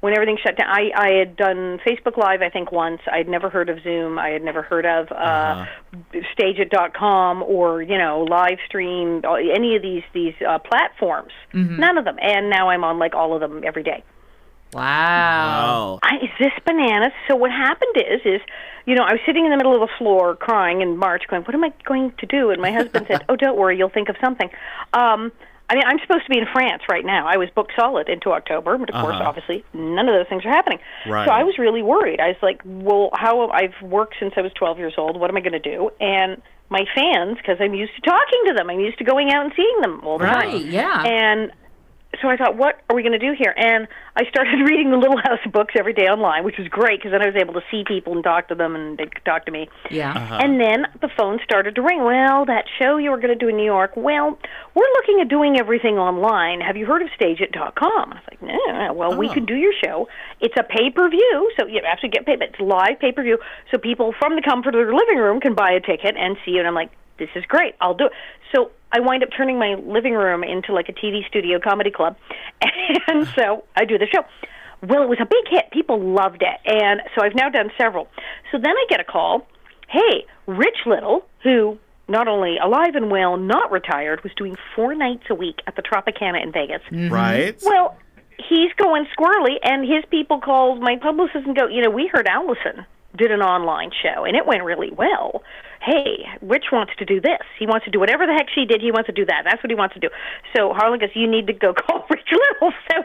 when 0.00 0.12
everything 0.14 0.36
shut 0.44 0.56
down. 0.56 0.68
I 0.68 0.90
I 0.94 1.10
had 1.18 1.36
done 1.36 1.80
Facebook 1.86 2.16
Live 2.16 2.42
I 2.42 2.50
think 2.50 2.70
once. 2.70 3.00
I'd 3.10 3.28
never 3.28 3.48
heard 3.48 3.68
of 3.70 3.82
Zoom. 3.82 4.18
I 4.18 4.28
had 4.28 4.42
never 4.42 4.62
heard 4.62 4.84
of 4.86 5.10
uh, 5.10 5.64
StageIt.com 6.38 7.42
or 7.42 7.82
you 7.82 7.98
know 7.98 8.24
live 8.28 8.58
stream 8.66 9.22
any 9.54 9.76
of 9.76 9.82
these 9.82 10.02
these 10.14 10.34
uh, 10.46 10.58
platforms. 10.58 11.32
None 11.52 11.98
of 11.98 12.04
them. 12.04 12.16
And 12.20 12.50
now 12.50 12.68
I'm 12.68 12.84
on 12.84 12.98
like 12.98 13.14
all 13.14 13.34
of 13.34 13.40
them 13.40 13.62
every 13.66 13.82
day. 13.82 14.04
Wow. 14.72 14.82
Wow. 14.82 15.98
I, 16.02 16.16
is 16.16 16.30
this 16.38 16.52
bananas? 16.66 17.12
So 17.26 17.36
what 17.36 17.50
happened 17.50 17.96
is, 17.96 18.20
is 18.24 18.40
you 18.86 18.94
know, 18.94 19.02
I 19.02 19.12
was 19.12 19.20
sitting 19.26 19.44
in 19.44 19.50
the 19.50 19.56
middle 19.56 19.74
of 19.74 19.80
the 19.80 19.94
floor 19.98 20.34
crying 20.36 20.80
in 20.80 20.96
March, 20.96 21.24
going, 21.28 21.42
"What 21.42 21.54
am 21.54 21.64
I 21.64 21.72
going 21.84 22.12
to 22.18 22.26
do?" 22.26 22.50
And 22.50 22.60
my 22.60 22.72
husband 22.72 23.06
said, 23.08 23.24
"Oh, 23.28 23.36
don't 23.36 23.56
worry, 23.56 23.76
you'll 23.78 23.90
think 23.90 24.08
of 24.08 24.16
something." 24.20 24.48
Um, 24.94 25.32
I 25.70 25.74
mean, 25.74 25.84
I'm 25.86 25.98
supposed 26.00 26.24
to 26.24 26.30
be 26.30 26.38
in 26.38 26.46
France 26.50 26.82
right 26.88 27.04
now. 27.04 27.26
I 27.26 27.36
was 27.36 27.50
booked 27.54 27.72
solid 27.78 28.08
into 28.08 28.30
October, 28.32 28.78
but 28.78 28.88
of 28.88 28.94
course, 29.02 29.16
Uh-huh. 29.16 29.28
obviously, 29.28 29.64
none 29.74 30.08
of 30.08 30.14
those 30.14 30.26
things 30.28 30.42
are 30.46 30.50
happening. 30.50 30.78
Right. 31.06 31.26
So 31.26 31.32
I 31.32 31.44
was 31.44 31.58
really 31.58 31.82
worried. 31.82 32.20
I 32.20 32.28
was 32.28 32.36
like, 32.42 32.62
"Well, 32.64 33.10
how? 33.14 33.48
I've 33.50 33.74
worked 33.82 34.14
since 34.18 34.32
I 34.36 34.40
was 34.40 34.52
12 34.54 34.78
years 34.78 34.94
old. 34.96 35.18
What 35.20 35.28
am 35.30 35.36
I 35.36 35.40
going 35.40 35.52
to 35.52 35.58
do?" 35.58 35.90
And 36.00 36.40
my 36.70 36.84
fans, 36.94 37.36
because 37.36 37.56
I'm 37.60 37.74
used 37.74 37.94
to 37.96 38.00
talking 38.02 38.40
to 38.46 38.54
them, 38.54 38.68
I'm 38.70 38.80
used 38.80 38.98
to 38.98 39.04
going 39.04 39.32
out 39.32 39.44
and 39.44 39.52
seeing 39.56 39.80
them 39.82 40.00
all 40.04 40.18
the 40.18 40.26
time. 40.26 40.48
Right, 40.52 40.64
yeah. 40.64 41.02
And 41.04 41.52
so 42.22 42.28
I 42.28 42.36
thought, 42.36 42.56
what 42.56 42.80
are 42.88 42.96
we 42.96 43.02
going 43.02 43.12
to 43.12 43.18
do 43.18 43.32
here? 43.38 43.54
And 43.56 43.86
I 44.16 44.24
started 44.30 44.60
reading 44.66 44.90
the 44.90 44.96
Little 44.96 45.18
House 45.18 45.38
books 45.52 45.74
every 45.78 45.92
day 45.92 46.06
online, 46.08 46.42
which 46.42 46.56
was 46.58 46.66
great 46.68 46.98
because 47.00 47.12
then 47.12 47.22
I 47.22 47.26
was 47.26 47.36
able 47.36 47.52
to 47.54 47.60
see 47.70 47.84
people 47.86 48.14
and 48.14 48.24
talk 48.24 48.48
to 48.48 48.54
them, 48.54 48.74
and 48.74 48.96
they 48.96 49.04
could 49.06 49.24
talk 49.24 49.44
to 49.46 49.52
me. 49.52 49.68
Yeah. 49.90 50.12
Uh-huh. 50.12 50.38
And 50.40 50.58
then 50.60 50.86
the 51.00 51.10
phone 51.16 51.38
started 51.44 51.74
to 51.76 51.82
ring. 51.82 52.02
Well, 52.02 52.46
that 52.46 52.64
show 52.78 52.96
you 52.96 53.10
were 53.10 53.18
going 53.18 53.38
to 53.38 53.38
do 53.38 53.48
in 53.48 53.56
New 53.56 53.64
York. 53.64 53.92
Well, 53.94 54.38
we're 54.74 54.88
looking 54.94 55.20
at 55.20 55.28
doing 55.28 55.58
everything 55.58 55.98
online. 55.98 56.60
Have 56.62 56.76
you 56.76 56.86
heard 56.86 57.02
of 57.02 57.08
StageIt.com? 57.20 58.12
I 58.12 58.14
was 58.14 58.24
like, 58.30 58.42
no. 58.42 58.92
Well, 58.94 59.16
we 59.16 59.28
Oh. 59.28 59.34
could 59.34 59.46
do 59.46 59.56
your 59.56 59.74
show. 59.84 60.08
It's 60.40 60.54
a 60.58 60.62
pay 60.62 60.90
per 60.90 61.08
view, 61.10 61.52
so 61.60 61.66
you 61.66 61.80
actually 61.86 62.08
get 62.10 62.24
paid. 62.24 62.38
But 62.38 62.48
it's 62.50 62.60
live 62.60 62.98
pay 63.00 63.12
per 63.12 63.22
view, 63.22 63.38
so 63.70 63.76
people 63.78 64.14
from 64.18 64.34
the 64.34 64.42
comfort 64.42 64.74
of 64.74 64.80
their 64.86 64.94
living 64.94 65.18
room 65.18 65.40
can 65.40 65.54
buy 65.54 65.72
a 65.72 65.80
ticket 65.80 66.16
and 66.16 66.36
see 66.44 66.52
you. 66.52 66.58
And 66.60 66.66
I'm 66.68 66.74
like, 66.74 66.90
this 67.18 67.28
is 67.34 67.44
great. 67.46 67.74
I'll 67.80 67.94
do 67.94 68.06
it. 68.06 68.12
So 68.54 68.70
I 68.92 69.00
wind 69.00 69.22
up 69.22 69.30
turning 69.36 69.58
my 69.58 69.74
living 69.74 70.14
room 70.14 70.42
into 70.42 70.72
like 70.72 70.88
a 70.88 70.92
TV 70.92 71.26
studio 71.28 71.58
comedy 71.62 71.90
club, 71.90 72.16
and 73.06 73.28
so 73.36 73.64
I 73.76 73.84
do 73.84 73.98
the 73.98 74.06
show. 74.06 74.22
Well, 74.82 75.02
it 75.02 75.08
was 75.08 75.18
a 75.20 75.26
big 75.26 75.44
hit. 75.50 75.70
People 75.72 76.00
loved 76.00 76.42
it, 76.42 76.60
and 76.64 77.00
so 77.14 77.24
I've 77.24 77.34
now 77.34 77.48
done 77.48 77.70
several. 77.76 78.08
So 78.52 78.58
then 78.58 78.70
I 78.70 78.86
get 78.88 79.00
a 79.00 79.04
call. 79.04 79.46
Hey, 79.88 80.26
Rich 80.46 80.86
Little, 80.86 81.26
who 81.42 81.78
not 82.06 82.28
only 82.28 82.56
alive 82.62 82.94
and 82.94 83.10
well, 83.10 83.36
not 83.36 83.70
retired, 83.72 84.22
was 84.22 84.32
doing 84.36 84.56
four 84.76 84.94
nights 84.94 85.24
a 85.30 85.34
week 85.34 85.56
at 85.66 85.76
the 85.76 85.82
Tropicana 85.82 86.42
in 86.42 86.52
Vegas. 86.52 86.82
Mm-hmm. 86.90 87.12
Right. 87.12 87.58
Well, 87.62 87.98
he's 88.48 88.72
going 88.78 89.06
squirrely, 89.18 89.56
and 89.62 89.82
his 89.82 90.04
people 90.10 90.40
called 90.40 90.80
my 90.80 90.96
publicist 90.96 91.46
and 91.46 91.56
go, 91.56 91.66
you 91.66 91.82
know, 91.82 91.90
we 91.90 92.08
heard 92.12 92.26
Allison 92.26 92.86
did 93.18 93.30
an 93.30 93.42
online 93.42 93.90
show, 94.02 94.24
and 94.24 94.36
it 94.36 94.46
went 94.46 94.62
really 94.64 94.90
well. 94.90 95.42
Hey, 95.80 96.24
Rich 96.42 96.66
wants 96.72 96.92
to 96.98 97.04
do 97.04 97.20
this. 97.20 97.42
He 97.58 97.66
wants 97.66 97.84
to 97.84 97.90
do 97.90 98.00
whatever 98.00 98.26
the 98.26 98.32
heck 98.32 98.46
she 98.54 98.64
did. 98.64 98.80
He 98.80 98.90
wants 98.90 99.06
to 99.06 99.12
do 99.12 99.24
that. 99.26 99.42
That's 99.44 99.62
what 99.62 99.70
he 99.70 99.76
wants 99.76 99.94
to 99.94 100.00
do. 100.00 100.08
So 100.56 100.72
Harlan 100.72 100.98
goes, 100.98 101.10
you 101.14 101.26
need 101.26 101.46
to 101.46 101.52
go 101.52 101.72
call 101.86 102.06
Rich 102.10 102.30
Little. 102.32 102.72
So 102.90 103.02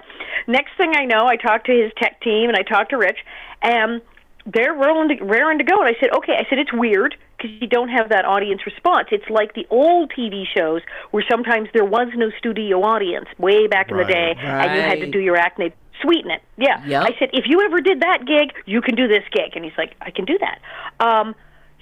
next 0.48 0.72
thing 0.78 0.94
I 0.96 1.06
know, 1.06 1.28
I 1.28 1.36
talked 1.36 1.66
to 1.68 1.74
his 1.74 1.92
tech 2.02 2.22
team, 2.22 2.50
and 2.50 2.58
I 2.58 2.64
talked 2.64 2.92
to 2.92 2.98
Rich, 2.98 3.20
and 3.62 4.02
they're 4.46 4.74
rolling 4.74 5.18
to, 5.18 5.24
raring 5.24 5.58
to 5.60 5.64
go. 5.64 5.80
And 5.82 5.88
I 5.88 6.00
said, 6.00 6.10
okay. 6.18 6.34
I 6.34 6.50
said, 6.50 6.60
it's 6.60 6.74
weird 6.74 7.16
because 7.38 7.52
you 7.62 7.68
don't 7.68 7.90
have 7.90 8.10
that 8.10 8.26
audience 8.26 8.62
response. 8.66 9.08
It's 9.12 9.30
like 9.30 9.54
the 9.54 9.66
old 9.70 10.12
TV 10.18 10.44
shows 10.56 10.82
where 11.12 11.24
sometimes 11.30 11.70
there 11.74 11.86
was 11.86 12.08
no 12.16 12.32
studio 12.40 12.82
audience 12.84 13.28
way 13.38 13.68
back 13.68 13.90
in 13.92 13.98
the 13.98 14.04
Right. 14.04 14.36
day, 14.36 14.36
and 14.42 14.76
you 14.76 14.82
had 14.82 15.00
to 15.00 15.08
do 15.12 15.20
your 15.20 15.38
act 15.38 15.60
and 15.60 15.72
sweeten 16.02 16.32
it. 16.32 16.42
Yeah. 16.58 16.84
Yep. 16.86 17.04
I 17.04 17.20
said, 17.20 17.30
if 17.34 17.46
you 17.48 17.62
ever 17.62 17.82
did 17.82 18.02
that 18.02 18.26
gig, 18.26 18.54
you 18.66 18.82
can 18.82 18.96
do 18.96 19.08
this 19.08 19.24
gig. 19.32 19.56
And 19.56 19.64
he's 19.64 19.78
like, 19.78 19.96
I 20.02 20.12
can 20.12 20.26
do 20.26 20.38
that. 20.40 20.60
Um, 21.00 21.36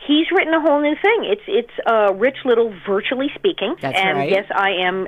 he's 0.05 0.31
written 0.31 0.53
a 0.53 0.61
whole 0.61 0.81
new 0.81 0.95
thing. 1.01 1.25
It's 1.25 1.41
it's 1.47 1.71
uh, 1.85 2.13
Rich 2.13 2.37
Little 2.45 2.73
virtually 2.85 3.31
speaking, 3.35 3.75
That's 3.81 3.97
and 3.97 4.17
right. 4.17 4.29
yes, 4.29 4.45
I 4.53 4.71
am 4.71 5.07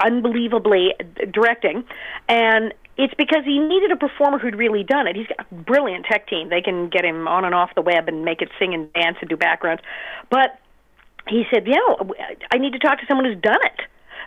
unbelievably 0.00 0.94
directing, 1.32 1.84
and 2.28 2.72
it's 2.96 3.14
because 3.14 3.44
he 3.44 3.58
needed 3.58 3.90
a 3.90 3.96
performer 3.96 4.38
who'd 4.38 4.56
really 4.56 4.84
done 4.84 5.06
it. 5.06 5.16
He's 5.16 5.26
got 5.26 5.46
a 5.50 5.54
brilliant 5.54 6.06
tech 6.06 6.28
team; 6.28 6.48
they 6.48 6.60
can 6.62 6.88
get 6.88 7.04
him 7.04 7.26
on 7.28 7.44
and 7.44 7.54
off 7.54 7.74
the 7.74 7.82
web 7.82 8.08
and 8.08 8.24
make 8.24 8.42
it 8.42 8.50
sing 8.58 8.74
and 8.74 8.92
dance 8.92 9.16
and 9.20 9.28
do 9.28 9.36
backgrounds. 9.36 9.82
But 10.30 10.58
he 11.28 11.44
said, 11.52 11.66
"Yeah, 11.66 11.78
I 12.52 12.58
need 12.58 12.72
to 12.72 12.78
talk 12.78 13.00
to 13.00 13.06
someone 13.06 13.26
who's 13.26 13.40
done 13.40 13.60
it." 13.64 13.80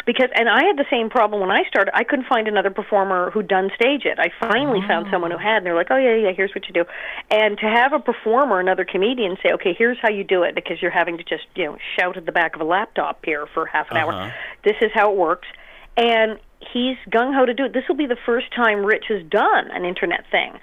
Because 0.06 0.30
and 0.36 0.50
I 0.50 0.66
had 0.66 0.78
the 0.78 0.86
same 0.92 1.10
problem 1.10 1.40
when 1.40 1.50
I 1.52 1.64
started. 1.70 1.96
I 1.96 2.04
couldn't 2.04 2.28
find 2.28 2.48
another 2.48 2.70
performer 2.70 3.32
who'd 3.32 3.48
done 3.48 3.70
StageIt. 3.80 4.20
I 4.20 4.32
finally 4.40 4.82
found 4.86 5.08
someone 5.10 5.32
who 5.32 5.38
had, 5.38 5.58
and 5.58 5.66
they're 5.66 5.76
like, 5.76 5.88
"Oh 5.92 5.98
yeah, 5.98 6.16
yeah, 6.16 6.32
here's 6.36 6.54
what 6.54 6.68
you 6.68 6.74
do." 6.74 6.84
And 7.32 7.58
to 7.60 7.66
have 7.68 7.94
a 7.94 8.00
performer, 8.00 8.60
another 8.60 8.84
comedian, 8.84 9.38
say, 9.42 9.54
"Okay, 9.54 9.74
here's 9.78 9.98
how 10.02 10.10
you 10.10 10.26
do 10.26 10.44
it," 10.44 10.56
because 10.56 10.82
you're 10.82 10.92
having 10.92 11.18
to 11.18 11.24
just 11.24 11.46
you 11.56 11.66
know 11.66 11.78
shout 11.98 12.18
at 12.18 12.26
the 12.26 12.34
back 12.34 12.56
of 12.56 12.62
a 12.62 12.66
laptop 12.66 13.24
here 13.24 13.46
for 13.54 13.66
half 13.66 13.90
an 13.92 13.98
Uh-huh. 13.98 14.12
hour. 14.12 14.34
This 14.64 14.76
is 14.82 14.92
how 14.94 15.12
it 15.12 15.18
works, 15.18 15.48
and 15.96 16.38
he's 16.74 16.98
gung 17.10 17.34
ho 17.34 17.46
to 17.46 17.54
do 17.54 17.66
it. 17.66 17.74
This 17.74 17.88
will 17.88 17.96
be 17.96 18.06
the 18.08 18.18
first 18.26 18.52
time 18.54 18.86
Rich 18.86 19.06
has 19.08 19.24
done 19.24 19.72
an 19.72 19.86
internet 19.86 20.26
thing 20.32 20.60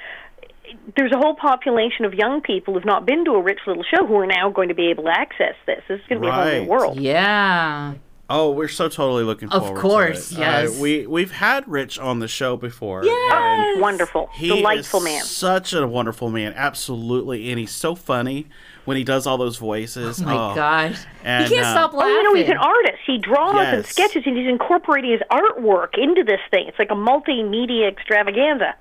there's 0.97 1.11
a 1.13 1.17
whole 1.19 1.35
population 1.35 2.05
of 2.05 2.15
young 2.15 2.41
people 2.41 2.75
who've 2.75 2.85
not 2.85 3.05
been 3.05 3.25
to 3.25 3.33
a 3.33 3.43
Rich 3.43 3.59
Little 3.67 3.83
show 3.83 4.07
who 4.07 4.15
are 4.17 4.27
now 4.27 4.51
going 4.51 4.69
to 4.69 4.75
be 4.75 4.91
able 4.91 5.03
to 5.05 5.11
access 5.11 5.57
this. 5.67 5.83
This 5.89 5.99
is 5.99 6.07
going 6.09 6.21
to 6.21 6.27
be 6.27 6.29
a 6.29 6.33
whole 6.33 6.45
new 6.45 6.65
world. 6.65 7.01
Yeah. 7.01 7.95
Oh, 8.33 8.53
we're 8.53 8.69
so 8.69 8.89
totally 8.89 9.25
looking 9.25 9.49
Of 9.51 9.63
forward 9.65 9.81
course, 9.81 10.29
to 10.31 10.37
it. 10.37 10.39
Of 10.39 10.45
course, 10.45 10.71
yes. 10.71 10.79
Uh, 10.79 10.81
we 10.83 11.07
we've 11.07 11.33
had 11.33 11.67
Rich 11.69 11.99
on 11.99 12.21
the 12.21 12.29
show 12.29 12.57
before. 12.57 13.03
Oh, 13.05 13.77
wonderful, 13.81 14.31
he 14.33 14.49
delightful 14.49 15.01
is 15.01 15.05
man. 15.05 15.25
Such 15.25 15.73
a 15.73 15.87
wonderful 15.87 16.31
man, 16.31 16.53
absolutely, 16.57 17.51
and 17.51 17.59
he's 17.59 17.73
so 17.73 17.95
funny 17.95 18.47
when 18.85 18.97
he 18.97 19.03
does 19.05 19.27
all 19.27 19.37
those 19.37 19.57
voices. 19.57 20.23
Oh 20.23 20.25
my 20.25 20.55
gosh. 20.55 20.99
And, 21.25 21.49
he 21.49 21.55
can't 21.55 21.67
uh, 21.67 21.73
stop 21.73 21.93
Oh, 21.93 21.99
laughing. 21.99 22.15
you 22.15 22.23
know, 22.23 22.35
he's 22.35 22.49
an 22.49 22.57
artist. 22.57 22.99
He 23.07 23.19
draws 23.19 23.67
and 23.67 23.85
sketches, 23.85 24.23
and 24.25 24.37
he's 24.37 24.49
incorporating 24.49 25.11
his 25.11 25.21
artwork 25.31 25.99
into 25.99 26.23
this 26.23 26.41
thing. 26.51 26.69
It's 26.69 26.79
like 26.79 26.91
a 26.91 26.95
multimedia 26.95 27.89
extravaganza. 27.91 28.75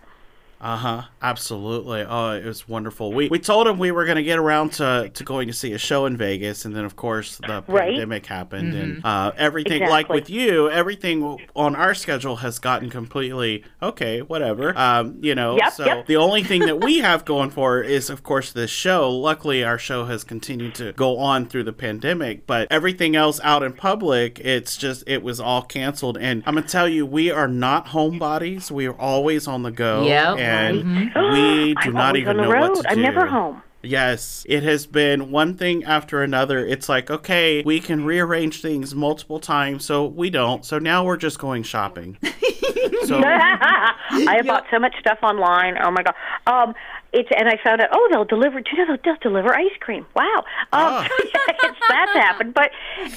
Uh 0.61 0.75
huh. 0.77 1.01
Absolutely. 1.21 2.05
Oh, 2.07 2.31
it 2.31 2.45
was 2.45 2.67
wonderful. 2.67 3.11
We 3.13 3.27
we 3.29 3.39
told 3.39 3.67
him 3.67 3.77
we 3.77 3.91
were 3.91 4.05
going 4.05 4.17
to 4.17 4.23
get 4.23 4.39
around 4.39 4.73
to, 4.73 5.09
to 5.13 5.23
going 5.23 5.47
to 5.47 5.53
see 5.53 5.73
a 5.73 5.77
show 5.77 6.05
in 6.05 6.15
Vegas, 6.17 6.65
and 6.65 6.75
then 6.75 6.85
of 6.85 6.95
course 6.95 7.37
the 7.37 7.63
Right. 7.67 7.89
pandemic 7.91 8.25
happened, 8.25 8.73
and 8.73 9.01
uh, 9.05 9.31
everything 9.37 9.81
like 9.89 10.07
with 10.09 10.29
you, 10.29 10.69
everything 10.69 11.37
on 11.55 11.75
our 11.75 11.93
schedule 11.93 12.37
has 12.37 12.59
gotten 12.59 12.89
completely 12.89 13.63
okay. 13.81 14.21
Whatever. 14.21 14.77
Um, 14.77 15.17
you 15.21 15.35
know. 15.35 15.57
Yep, 15.57 15.73
so 15.73 15.85
yep. 15.85 16.05
the 16.07 16.15
only 16.17 16.43
thing 16.43 16.61
that 16.65 16.81
we 16.83 16.99
have 16.99 17.25
going 17.25 17.49
for 17.49 17.81
is, 17.81 18.09
of 18.09 18.23
course, 18.23 18.51
this 18.53 18.71
show. 18.71 19.09
Luckily, 19.09 19.63
our 19.63 19.77
show 19.77 20.05
has 20.05 20.23
continued 20.23 20.75
to 20.75 20.93
go 20.93 21.17
on 21.17 21.47
through 21.47 21.63
the 21.63 21.73
pandemic, 21.73 22.47
but 22.47 22.67
everything 22.71 23.15
else 23.15 23.39
out 23.43 23.63
in 23.63 23.73
public, 23.73 24.39
it's 24.39 24.77
just 24.77 25.03
it 25.07 25.21
was 25.21 25.39
all 25.39 25.61
canceled. 25.63 26.17
And 26.17 26.43
I'm 26.45 26.55
gonna 26.55 26.67
tell 26.67 26.87
you, 26.87 27.05
we 27.05 27.29
are 27.31 27.47
not 27.47 27.87
homebodies. 27.87 28.71
We 28.71 28.87
are 28.87 28.97
always 28.97 29.47
on 29.47 29.63
the 29.63 29.71
go. 29.71 30.03
Yep. 30.03 30.37
And 30.37 30.83
Mhm. 30.83 31.08
we 31.33 31.73
do 31.75 31.89
I'm 31.89 31.93
not 31.93 32.07
always 32.09 32.21
even 32.21 32.31
on 32.31 32.37
the 32.37 32.43
know 32.43 32.51
road. 32.51 32.69
what 32.71 32.83
to 32.83 32.89
I'm 32.89 32.95
do. 32.97 33.01
never 33.01 33.25
home. 33.27 33.61
Yes, 33.81 34.45
it 34.49 34.63
has 34.63 34.85
been 34.85 35.31
one 35.31 35.55
thing 35.55 35.85
after 35.85 36.21
another. 36.21 36.65
It's 36.65 36.89
like, 36.89 37.09
okay, 37.09 37.63
we 37.63 37.79
can 37.79 38.03
rearrange 38.03 38.61
things 38.61 38.93
multiple 38.93 39.39
times, 39.39 39.85
so 39.85 40.05
we 40.05 40.29
don't. 40.29 40.65
So 40.65 40.79
now 40.79 41.05
we're 41.05 41.15
just 41.15 41.39
going 41.39 41.63
shopping. 41.63 42.17
so 43.05 43.21
I 43.23 44.33
have 44.35 44.45
bought 44.45 44.65
so 44.69 44.79
much 44.79 44.95
stuff 44.99 45.19
online. 45.23 45.77
Oh 45.81 45.91
my 45.91 46.03
god! 46.03 46.15
Um, 46.45 46.75
it's 47.13 47.29
and 47.37 47.47
I 47.47 47.57
found 47.63 47.79
out. 47.79 47.87
Oh, 47.93 48.07
they'll 48.11 48.25
deliver. 48.25 48.59
Do 48.59 48.69
you 48.75 48.85
know 48.85 48.97
they'll 49.01 49.15
deliver 49.21 49.55
ice 49.55 49.71
cream? 49.79 50.05
Wow! 50.13 50.43
Um, 50.73 50.83
Oh. 50.83 51.07
it's 51.09 51.79
that's 51.87 52.11
happened, 52.13 52.53
but 52.53 52.71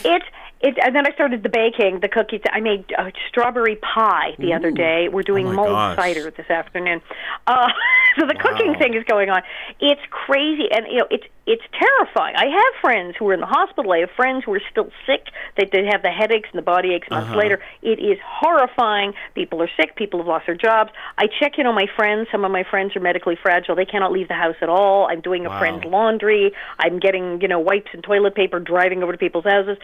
it's. 0.04 0.24
It, 0.62 0.78
and 0.82 0.94
then 0.94 1.06
I 1.06 1.12
started 1.12 1.42
the 1.42 1.48
baking, 1.48 2.00
the 2.00 2.08
cookies. 2.08 2.40
I 2.52 2.60
made 2.60 2.84
a 2.96 3.12
strawberry 3.28 3.76
pie 3.76 4.36
the 4.38 4.54
other 4.54 4.70
day. 4.70 5.08
We're 5.08 5.22
doing 5.22 5.48
Oh 5.48 5.64
gosh. 5.64 5.96
cider 5.96 6.30
this 6.30 6.48
afternoon. 6.48 7.02
Uh, 7.46 7.68
so 8.18 8.26
the 8.26 8.34
cooking 8.34 8.74
thing 8.78 8.94
is 8.94 9.04
going 9.04 9.30
on. 9.30 9.42
It's 9.80 10.00
crazy, 10.10 10.68
and 10.70 10.86
you 10.90 10.98
know, 10.98 11.06
it's 11.10 11.24
it's 11.46 11.62
terrifying. 11.74 12.36
I 12.36 12.46
have 12.46 12.72
friends 12.80 13.16
who 13.18 13.28
are 13.28 13.34
in 13.34 13.40
the 13.40 13.46
hospital. 13.46 13.90
I 13.92 13.98
have 13.98 14.10
friends 14.14 14.44
who 14.44 14.54
are 14.54 14.62
still 14.70 14.90
sick. 15.06 15.26
They 15.56 15.64
they 15.72 15.86
have 15.90 16.02
the 16.02 16.10
headaches 16.10 16.48
and 16.52 16.58
the 16.58 16.62
body 16.62 16.94
aches 16.94 17.10
months 17.10 17.30
Uh-huh. 17.30 17.38
later. 17.38 17.58
It 17.82 17.98
is 17.98 18.18
horrifying. 18.24 19.14
People 19.34 19.60
are 19.62 19.70
sick. 19.76 19.96
People 19.96 20.20
have 20.20 20.26
lost 20.28 20.46
their 20.46 20.54
jobs. 20.54 20.90
I 21.18 21.26
check 21.40 21.58
in 21.58 21.66
on 21.66 21.74
my 21.74 21.86
friends. 21.96 22.28
Some 22.30 22.44
of 22.44 22.52
my 22.52 22.64
friends 22.68 22.94
are 22.96 23.00
medically 23.00 23.36
fragile. 23.42 23.74
They 23.74 23.84
cannot 23.84 24.12
leave 24.12 24.28
the 24.28 24.34
house 24.34 24.56
at 24.60 24.68
all. 24.68 25.06
I'm 25.10 25.20
doing 25.20 25.46
a 25.46 25.48
Wow. 25.48 25.58
friend's 25.58 25.84
laundry. 25.84 26.52
I'm 26.78 26.98
getting 26.98 27.40
you 27.40 27.48
know 27.48 27.58
wipes 27.58 27.90
and 27.92 28.02
toilet 28.04 28.34
paper, 28.34 28.60
driving 28.60 29.02
over 29.02 29.12
to 29.12 29.18
people's 29.18 29.44
houses. 29.44 29.78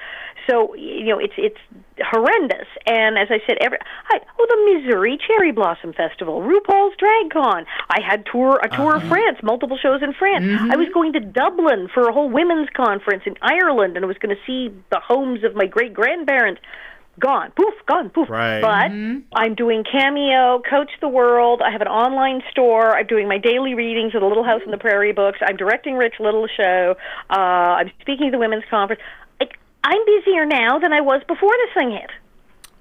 So 0.49 0.75
you 0.77 1.07
know 1.07 1.19
it's 1.19 1.35
it's 1.37 1.59
horrendous. 2.01 2.67
And 2.87 3.19
as 3.19 3.29
I 3.31 3.39
said, 3.47 3.59
every 3.61 3.79
I, 4.09 4.21
oh 4.39 4.47
the 4.49 4.75
Missouri 4.81 5.19
Cherry 5.27 5.53
Blossom 5.53 5.93
Festival, 5.93 6.41
RuPaul's 6.43 6.97
Drag 6.99 7.31
Con. 7.33 7.65
I 7.91 8.01
had 8.07 8.25
tour 8.31 8.61
a 8.63 8.69
tour 8.69 8.95
Uh-huh. 8.97 9.05
of 9.05 9.09
France, 9.09 9.39
multiple 9.43 9.79
shows 9.81 10.03
in 10.03 10.13
France. 10.15 10.45
I 10.71 10.77
was 10.77 10.89
going 10.95 11.13
to 11.15 11.21
Dublin 11.21 11.89
for 11.93 12.09
a 12.09 12.13
whole 12.13 12.29
women's 12.31 12.69
conference 12.77 13.23
in 13.27 13.35
Ireland, 13.43 13.97
and 13.97 14.05
I 14.05 14.09
was 14.09 14.19
going 14.19 14.35
to 14.35 14.43
see 14.47 14.75
the 14.91 15.01
homes 15.01 15.45
of 15.45 15.55
my 15.55 15.67
great 15.67 15.93
grandparents. 15.95 16.61
gone, 17.21 17.51
poof, 17.57 17.75
gone, 17.87 18.11
poof. 18.11 18.31
Right. 18.31 18.61
But 18.63 18.93
I'm 19.37 19.55
doing 19.57 19.83
Cameo, 19.83 20.63
Coach 20.71 20.93
the 21.01 21.09
World. 21.09 21.61
I 21.67 21.71
have 21.73 21.81
an 21.81 21.89
online 21.89 22.43
store. 22.53 22.97
I'm 22.97 23.09
doing 23.09 23.27
my 23.27 23.39
daily 23.39 23.75
readings 23.75 24.15
of 24.15 24.21
the 24.21 24.27
Little 24.29 24.45
House 24.45 24.61
on 24.65 24.71
the 24.71 24.79
Prairie 24.79 25.13
books. 25.13 25.39
I'm 25.45 25.57
directing 25.57 25.95
Rich 25.97 26.15
Little 26.21 26.47
show. 26.57 26.95
Uh, 27.29 27.35
I'm 27.83 27.91
speaking 28.01 28.27
at 28.29 28.33
the 28.33 28.39
women's 28.39 28.63
conference. 28.71 29.03
Like, 29.85 29.95
I'm 29.95 30.05
busier 30.07 30.47
now 30.47 30.79
than 30.79 30.93
I 30.93 31.01
was 31.01 31.23
before 31.27 31.53
this 31.53 31.75
thing 31.75 31.91
hit. 31.93 32.11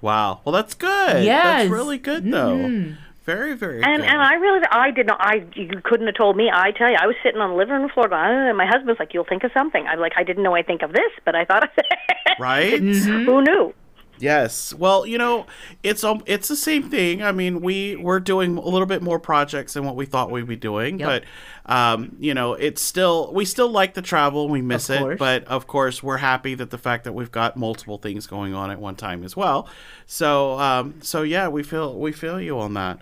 Wow. 0.00 0.40
Well, 0.44 0.52
that's 0.52 0.74
good. 0.74 1.24
Yes. 1.24 1.44
That's 1.44 1.70
really 1.70 1.98
good, 1.98 2.30
though. 2.30 2.94
Very, 3.24 3.54
very 3.54 3.82
And 3.82 4.00
good. 4.02 4.08
and 4.08 4.22
I 4.22 4.34
really 4.34 4.60
I 4.70 4.90
did 4.90 5.06
not 5.06 5.18
I 5.20 5.44
you 5.54 5.68
couldn't 5.84 6.06
have 6.06 6.14
told 6.16 6.34
me. 6.36 6.50
I 6.50 6.70
tell 6.70 6.88
you, 6.88 6.96
I 6.98 7.06
was 7.06 7.14
sitting 7.22 7.40
on 7.42 7.50
the 7.50 7.56
living 7.56 7.74
room 7.74 7.90
floor 7.90 8.08
going, 8.08 8.22
"Uh," 8.22 8.48
and 8.48 8.56
my 8.56 8.64
husband's 8.64 8.98
like, 8.98 9.12
"You'll 9.12 9.24
think 9.24 9.44
of 9.44 9.50
something." 9.52 9.86
I'm 9.86 9.98
like, 10.00 10.12
I 10.16 10.22
didn't 10.24 10.42
know 10.44 10.54
I'd 10.54 10.66
think 10.66 10.80
of 10.82 10.92
this, 10.92 11.12
but 11.26 11.34
I 11.34 11.44
thought, 11.44 11.64
of 11.64 11.70
it. 11.76 12.38
right? 12.38 12.80
who 12.80 13.42
knew? 13.42 13.74
Yes. 14.20 14.74
Well, 14.74 15.06
you 15.06 15.18
know, 15.18 15.46
it's 15.82 16.04
um, 16.04 16.22
it's 16.26 16.48
the 16.48 16.56
same 16.56 16.88
thing. 16.90 17.22
I 17.22 17.32
mean, 17.32 17.60
we 17.60 17.96
we're 17.96 18.20
doing 18.20 18.56
a 18.56 18.62
little 18.68 18.86
bit 18.86 19.02
more 19.02 19.18
projects 19.18 19.74
than 19.74 19.84
what 19.84 19.96
we 19.96 20.06
thought 20.06 20.30
we'd 20.30 20.46
be 20.46 20.56
doing, 20.56 20.98
Yep. 20.98 21.24
but 21.66 21.72
um, 21.72 22.16
you 22.18 22.34
know, 22.34 22.54
it's 22.54 22.80
still 22.82 23.32
we 23.32 23.44
still 23.44 23.70
like 23.70 23.94
the 23.94 24.02
travel, 24.02 24.48
we 24.48 24.62
miss 24.62 24.88
it, 24.90 25.18
but 25.18 25.44
of 25.44 25.66
course, 25.66 26.02
we're 26.02 26.16
happy 26.18 26.54
that 26.54 26.70
the 26.70 26.78
fact 26.78 27.04
that 27.04 27.12
we've 27.12 27.30
got 27.32 27.56
multiple 27.56 27.98
things 27.98 28.26
going 28.26 28.54
on 28.54 28.70
at 28.70 28.78
one 28.80 28.96
time 28.96 29.22
as 29.24 29.36
well. 29.36 29.68
So, 30.06 30.58
um, 30.58 31.00
so 31.02 31.22
yeah, 31.22 31.48
we 31.48 31.62
feel 31.62 31.98
we 31.98 32.12
feel 32.12 32.40
you 32.40 32.58
on 32.58 32.74
that. 32.74 32.98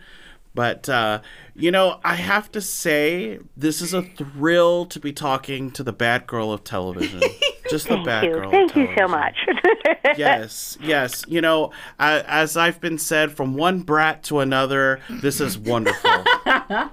But 0.54 0.88
uh, 0.88 1.20
you 1.54 1.70
know, 1.70 2.00
I 2.02 2.14
have 2.14 2.50
to 2.52 2.60
say, 2.62 3.38
this 3.56 3.82
is 3.82 3.92
a 3.92 4.02
thrill 4.02 4.86
to 4.86 4.98
be 4.98 5.12
talking 5.12 5.70
to 5.72 5.82
the 5.82 5.92
bad 5.92 6.26
girl 6.26 6.50
of 6.50 6.64
television. 6.64 7.20
Just 7.68 7.88
the 7.88 7.94
Thank 7.94 8.06
bad 8.06 8.24
you, 8.24 8.32
girl. 8.32 8.50
thank 8.50 8.76
you 8.76 8.88
so 8.96 9.08
much. 9.08 9.36
yes, 10.16 10.78
yes. 10.80 11.24
You 11.26 11.40
know, 11.40 11.72
uh, 11.98 12.22
as 12.26 12.56
I've 12.56 12.80
been 12.80 12.98
said, 12.98 13.32
from 13.32 13.54
one 13.54 13.80
brat 13.80 14.22
to 14.24 14.40
another, 14.40 15.00
this 15.08 15.40
is 15.40 15.58
wonderful. 15.58 16.24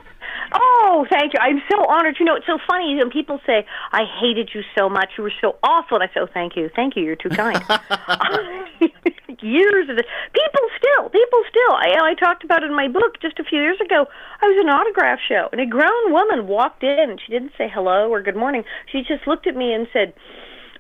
Oh, 0.56 1.08
thank 1.10 1.34
you. 1.34 1.40
I'm 1.42 1.64
so 1.72 1.84
honored. 1.90 2.18
You 2.20 2.26
know, 2.26 2.36
it's 2.36 2.46
so 2.46 2.60
funny 2.68 2.96
when 2.96 3.10
people 3.10 3.40
say, 3.46 3.66
I 3.92 4.04
hated 4.22 4.52
you 4.54 4.62
so 4.78 4.88
much. 4.88 5.10
You 5.18 5.24
were 5.24 5.34
so 5.42 5.56
awful. 5.64 6.00
And 6.00 6.04
I 6.04 6.14
say, 6.14 6.20
oh, 6.20 6.28
thank 6.32 6.56
you. 6.56 6.70
Thank 6.76 6.96
you. 6.96 7.04
You're 7.04 7.16
too 7.16 7.30
kind. 7.30 7.58
years 9.44 9.90
of 9.90 9.98
this. 9.98 10.06
People 10.32 10.66
still, 10.78 11.10
people 11.10 11.42
still. 11.50 11.74
I, 11.76 12.12
I 12.12 12.14
talked 12.16 12.44
about 12.44 12.64
it 12.64 12.68
in 12.68 12.76
my 12.76 12.88
book 12.88 13.20
just 13.22 13.40
a 13.40 13.44
few 13.44 13.60
years 13.60 13.78
ago. 13.84 14.06
I 14.42 14.48
was 14.48 14.58
at 14.58 14.66
an 14.66 14.70
autograph 14.70 15.20
show, 15.28 15.50
and 15.52 15.62
a 15.62 15.66
grown 15.66 16.12
woman 16.12 16.48
walked 16.48 16.84
in, 16.84 17.10
and 17.10 17.20
she 17.20 17.32
didn't 17.32 17.52
say 17.58 17.70
hello 17.72 18.10
or 18.10 18.22
good 18.22 18.36
morning. 18.36 18.64
She 18.92 19.02
just 19.02 19.28
looked 19.28 19.46
at 19.46 19.56
me 19.56 19.74
and 19.74 19.88
said, 19.92 20.14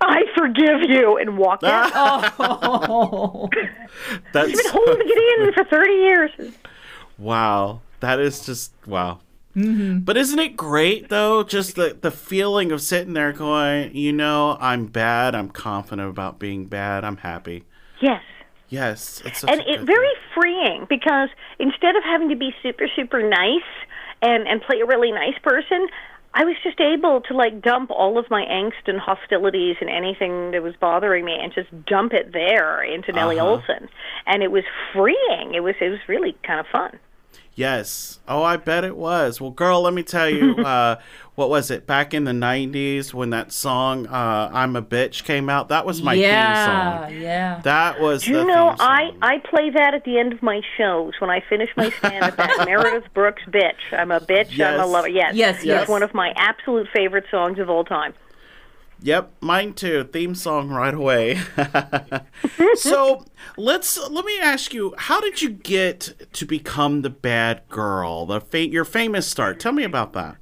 I 0.01 0.21
forgive 0.37 0.81
you, 0.89 1.17
and 1.17 1.37
walked 1.37 1.63
out. 1.67 2.33
Oh. 2.39 3.49
That's 4.33 4.49
She's 4.49 4.61
been 4.63 4.71
holding 4.71 5.07
it 5.07 5.47
in 5.47 5.53
for 5.53 5.63
30 5.63 5.91
years. 5.93 6.31
wow. 7.17 7.81
That 7.99 8.19
is 8.19 8.45
just 8.45 8.73
wow. 8.85 9.19
Mm-hmm. 9.55 9.99
But 9.99 10.17
isn't 10.17 10.39
it 10.39 10.57
great 10.57 11.07
though? 11.09 11.43
Just 11.43 11.75
the 11.75 11.97
the 12.01 12.11
feeling 12.11 12.71
of 12.73 12.81
sitting 12.81 13.13
there 13.13 13.31
going, 13.31 13.95
you 13.95 14.11
know, 14.11 14.57
I'm 14.59 14.87
bad. 14.87 15.35
I'm 15.35 15.47
confident 15.49 16.09
about 16.09 16.37
being 16.37 16.65
bad. 16.65 17.05
I'm 17.05 17.17
happy. 17.17 17.63
Yes. 18.01 18.21
Yes, 18.67 19.21
it's 19.23 19.43
and 19.43 19.61
a 19.61 19.71
it 19.71 19.81
very 19.81 20.07
thing. 20.07 20.15
freeing 20.33 20.85
because 20.89 21.29
instead 21.59 21.95
of 21.95 22.03
having 22.03 22.27
to 22.29 22.35
be 22.35 22.53
super 22.63 22.87
super 22.95 23.21
nice 23.21 23.61
and 24.23 24.47
and 24.47 24.61
play 24.63 24.79
a 24.81 24.85
really 24.85 25.11
nice 25.11 25.37
person 25.43 25.87
i 26.33 26.43
was 26.43 26.55
just 26.63 26.79
able 26.79 27.21
to 27.21 27.33
like 27.35 27.61
dump 27.61 27.91
all 27.91 28.17
of 28.17 28.25
my 28.29 28.43
angst 28.45 28.87
and 28.87 28.99
hostilities 28.99 29.75
and 29.81 29.89
anything 29.89 30.51
that 30.51 30.61
was 30.63 30.73
bothering 30.79 31.25
me 31.25 31.37
and 31.41 31.53
just 31.53 31.69
dump 31.85 32.13
it 32.13 32.31
there 32.33 32.81
into 32.83 33.11
nellie 33.11 33.39
Uh-huh. 33.39 33.57
oleson. 33.57 33.87
And 34.25 34.41
it 34.43 34.51
was 34.51 34.63
freeing. 34.93 35.53
It 35.53 35.61
was 35.63 35.75
it 35.81 35.89
was 35.89 35.99
really 36.07 36.35
kind 36.45 36.59
of 36.59 36.65
fun 36.71 36.99
Yes. 37.55 38.19
Oh, 38.27 38.41
I 38.41 38.57
bet 38.57 38.83
it 38.83 38.97
was. 38.97 39.39
Well, 39.39 39.51
girl, 39.51 39.81
let 39.83 39.93
me 39.93 40.01
tell 40.03 40.27
you, 40.29 40.55
uh, 40.65 40.99
what 41.35 41.49
was 41.49 41.69
it 41.69 41.85
back 41.85 42.13
in 42.13 42.23
the 42.23 42.31
'90s 42.31 43.13
when 43.13 43.29
that 43.29 43.51
song 43.51 44.07
uh, 44.07 44.49
"I'm 44.51 44.75
a 44.75 44.81
Bitch" 44.81 45.23
came 45.23 45.49
out? 45.49 45.69
That 45.69 45.85
was 45.85 46.01
my 46.01 46.13
yeah, 46.15 47.05
theme 47.05 47.11
song. 47.11 47.21
yeah. 47.21 47.61
That 47.61 47.99
was 47.99 48.23
Do 48.23 48.31
you 48.31 48.37
the 48.37 48.43
know 48.45 48.69
theme 48.71 48.77
I 48.79 49.07
song. 49.09 49.17
I 49.21 49.37
play 49.39 49.69
that 49.69 49.93
at 49.93 50.03
the 50.03 50.17
end 50.17 50.33
of 50.33 50.41
my 50.41 50.61
shows 50.77 51.13
when 51.19 51.29
I 51.29 51.41
finish 51.47 51.69
my 51.77 51.89
stand 51.91 52.23
up. 52.23 52.37
that 52.37 52.63
Meredith 52.65 53.13
Brooks 53.13 53.43
bitch. 53.47 53.73
I'm 53.91 54.11
a 54.11 54.19
bitch. 54.19 54.59
I'm 54.59 54.79
a 54.79 54.85
lover. 54.85 55.09
Yes, 55.09 55.35
Yes, 55.35 55.55
It's 55.57 55.65
yes. 55.65 55.87
one 55.87 56.01
of 56.03 56.13
my 56.13 56.33
absolute 56.35 56.87
favorite 56.93 57.25
songs 57.29 57.59
of 57.59 57.69
all 57.69 57.83
time. 57.83 58.13
Yep, 59.03 59.33
mine 59.41 59.73
too. 59.73 60.05
Theme 60.05 60.33
song 60.33 60.69
right 60.69 60.93
away. 60.93 61.37
so 62.75 63.25
let's 63.57 63.97
let 64.09 64.23
me 64.23 64.39
ask 64.39 64.73
you, 64.73 64.95
how 64.97 65.19
did 65.19 65.41
you 65.41 65.49
get 65.49 66.13
to 66.31 66.45
become 66.45 67.01
the 67.01 67.09
bad 67.09 67.63
girl? 67.67 68.25
The 68.25 68.39
fa- 68.39 68.69
your 68.69 68.85
famous 68.85 69.27
start. 69.27 69.59
Tell 69.59 69.73
me 69.73 69.83
about 69.83 70.13
that. 70.13 70.37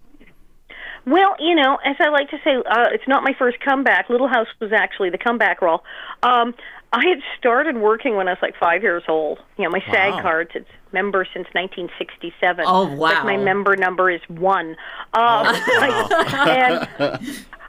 Well, 1.08 1.36
you 1.40 1.56
know, 1.56 1.80
as 1.84 1.96
I 2.00 2.10
like 2.10 2.30
to 2.30 2.38
say, 2.44 2.56
uh, 2.58 2.90
it's 2.92 3.08
not 3.08 3.24
my 3.24 3.34
first 3.38 3.60
comeback. 3.62 4.10
Little 4.12 4.28
House 4.28 4.48
was 4.60 4.72
actually 4.72 5.10
the 5.10 5.18
comeback 5.18 5.60
role. 5.64 5.84
Um, 6.22 6.54
I 6.94 7.04
had 7.08 7.18
started 7.40 7.78
working 7.78 8.16
when 8.16 8.28
I 8.28 8.32
was 8.34 8.40
like 8.44 8.54
five 8.60 8.84
years 8.84 9.02
old. 9.08 9.40
You 9.58 9.64
know, 9.64 9.72
my 9.72 9.80
Wow. 9.88 9.92
SAG 9.92 10.22
cards. 10.22 10.52
It's 10.54 10.70
member 10.94 11.26
since 11.34 11.48
1967. 11.54 12.66
Oh, 12.68 12.92
It's 12.92 13.00
Like 13.00 13.24
my 13.24 13.38
member 13.38 13.76
number 13.76 14.10
is 14.10 14.22
one. 14.28 14.76
Um, 15.14 15.48
and 15.48 16.88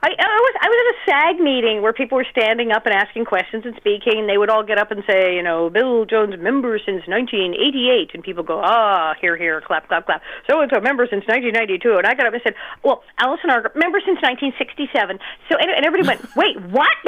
I, 0.04 0.08
I 0.18 0.38
was 0.42 0.54
I 0.60 0.66
was 0.66 0.78
at 0.82 0.88
a 0.90 0.98
SAG 1.06 1.40
meeting 1.40 1.80
where 1.80 1.92
people 1.92 2.16
were 2.16 2.26
standing 2.28 2.72
up 2.72 2.86
and 2.86 2.94
asking 2.94 3.24
questions 3.24 3.64
and 3.64 3.76
speaking, 3.76 4.18
and 4.18 4.28
they 4.28 4.36
would 4.36 4.50
all 4.50 4.64
get 4.64 4.76
up 4.76 4.90
and 4.90 5.04
say, 5.08 5.36
you 5.36 5.44
know, 5.44 5.70
Bill 5.70 6.04
Jones 6.06 6.34
member 6.40 6.76
since 6.78 7.06
1988, 7.06 8.10
and 8.12 8.24
people 8.24 8.42
go, 8.42 8.60
ah, 8.64 9.14
here, 9.20 9.36
here, 9.36 9.60
clap, 9.60 9.86
clap, 9.86 10.06
clap. 10.06 10.20
So 10.50 10.60
and 10.60 10.68
so 10.74 10.80
member 10.80 11.06
since 11.06 11.22
1992, 11.28 11.98
and 11.98 12.06
I 12.06 12.14
got 12.14 12.26
up 12.26 12.34
and 12.34 12.42
said, 12.42 12.54
well, 12.82 13.04
Allison 13.18 13.50
Arger 13.50 13.70
member 13.76 14.00
since 14.00 14.18
1967. 14.22 15.20
So 15.48 15.56
and, 15.56 15.70
and 15.70 15.86
everybody 15.86 16.08
went, 16.08 16.34
wait, 16.34 16.60
what? 16.70 16.90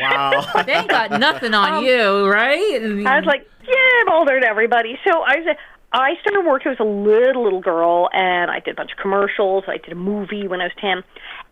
Wow. 0.00 0.62
They 0.64 0.72
ain't 0.74 0.88
got 0.88 1.18
nothing 1.18 1.52
on 1.52 1.84
you, 1.84 2.26
right? 2.28 2.80
Um, 2.82 3.06
I 3.06 3.18
was 3.18 3.26
like, 3.26 3.48
yeah, 3.66 4.02
I'm 4.02 4.12
older 4.12 4.34
than 4.34 4.44
everybody. 4.44 4.98
So 5.06 5.22
I 5.22 5.36
was. 5.36 5.56
I 5.92 6.14
started 6.20 6.48
working 6.48 6.70
as 6.70 6.78
a 6.78 6.84
little 6.84 7.42
little 7.42 7.60
girl, 7.60 8.08
and 8.12 8.48
I 8.50 8.60
did 8.60 8.72
a 8.72 8.76
bunch 8.76 8.92
of 8.92 8.98
commercials. 8.98 9.64
I 9.66 9.78
did 9.78 9.90
a 9.90 9.96
movie 9.96 10.46
when 10.46 10.60
I 10.60 10.64
was 10.64 10.72
ten, 10.80 11.02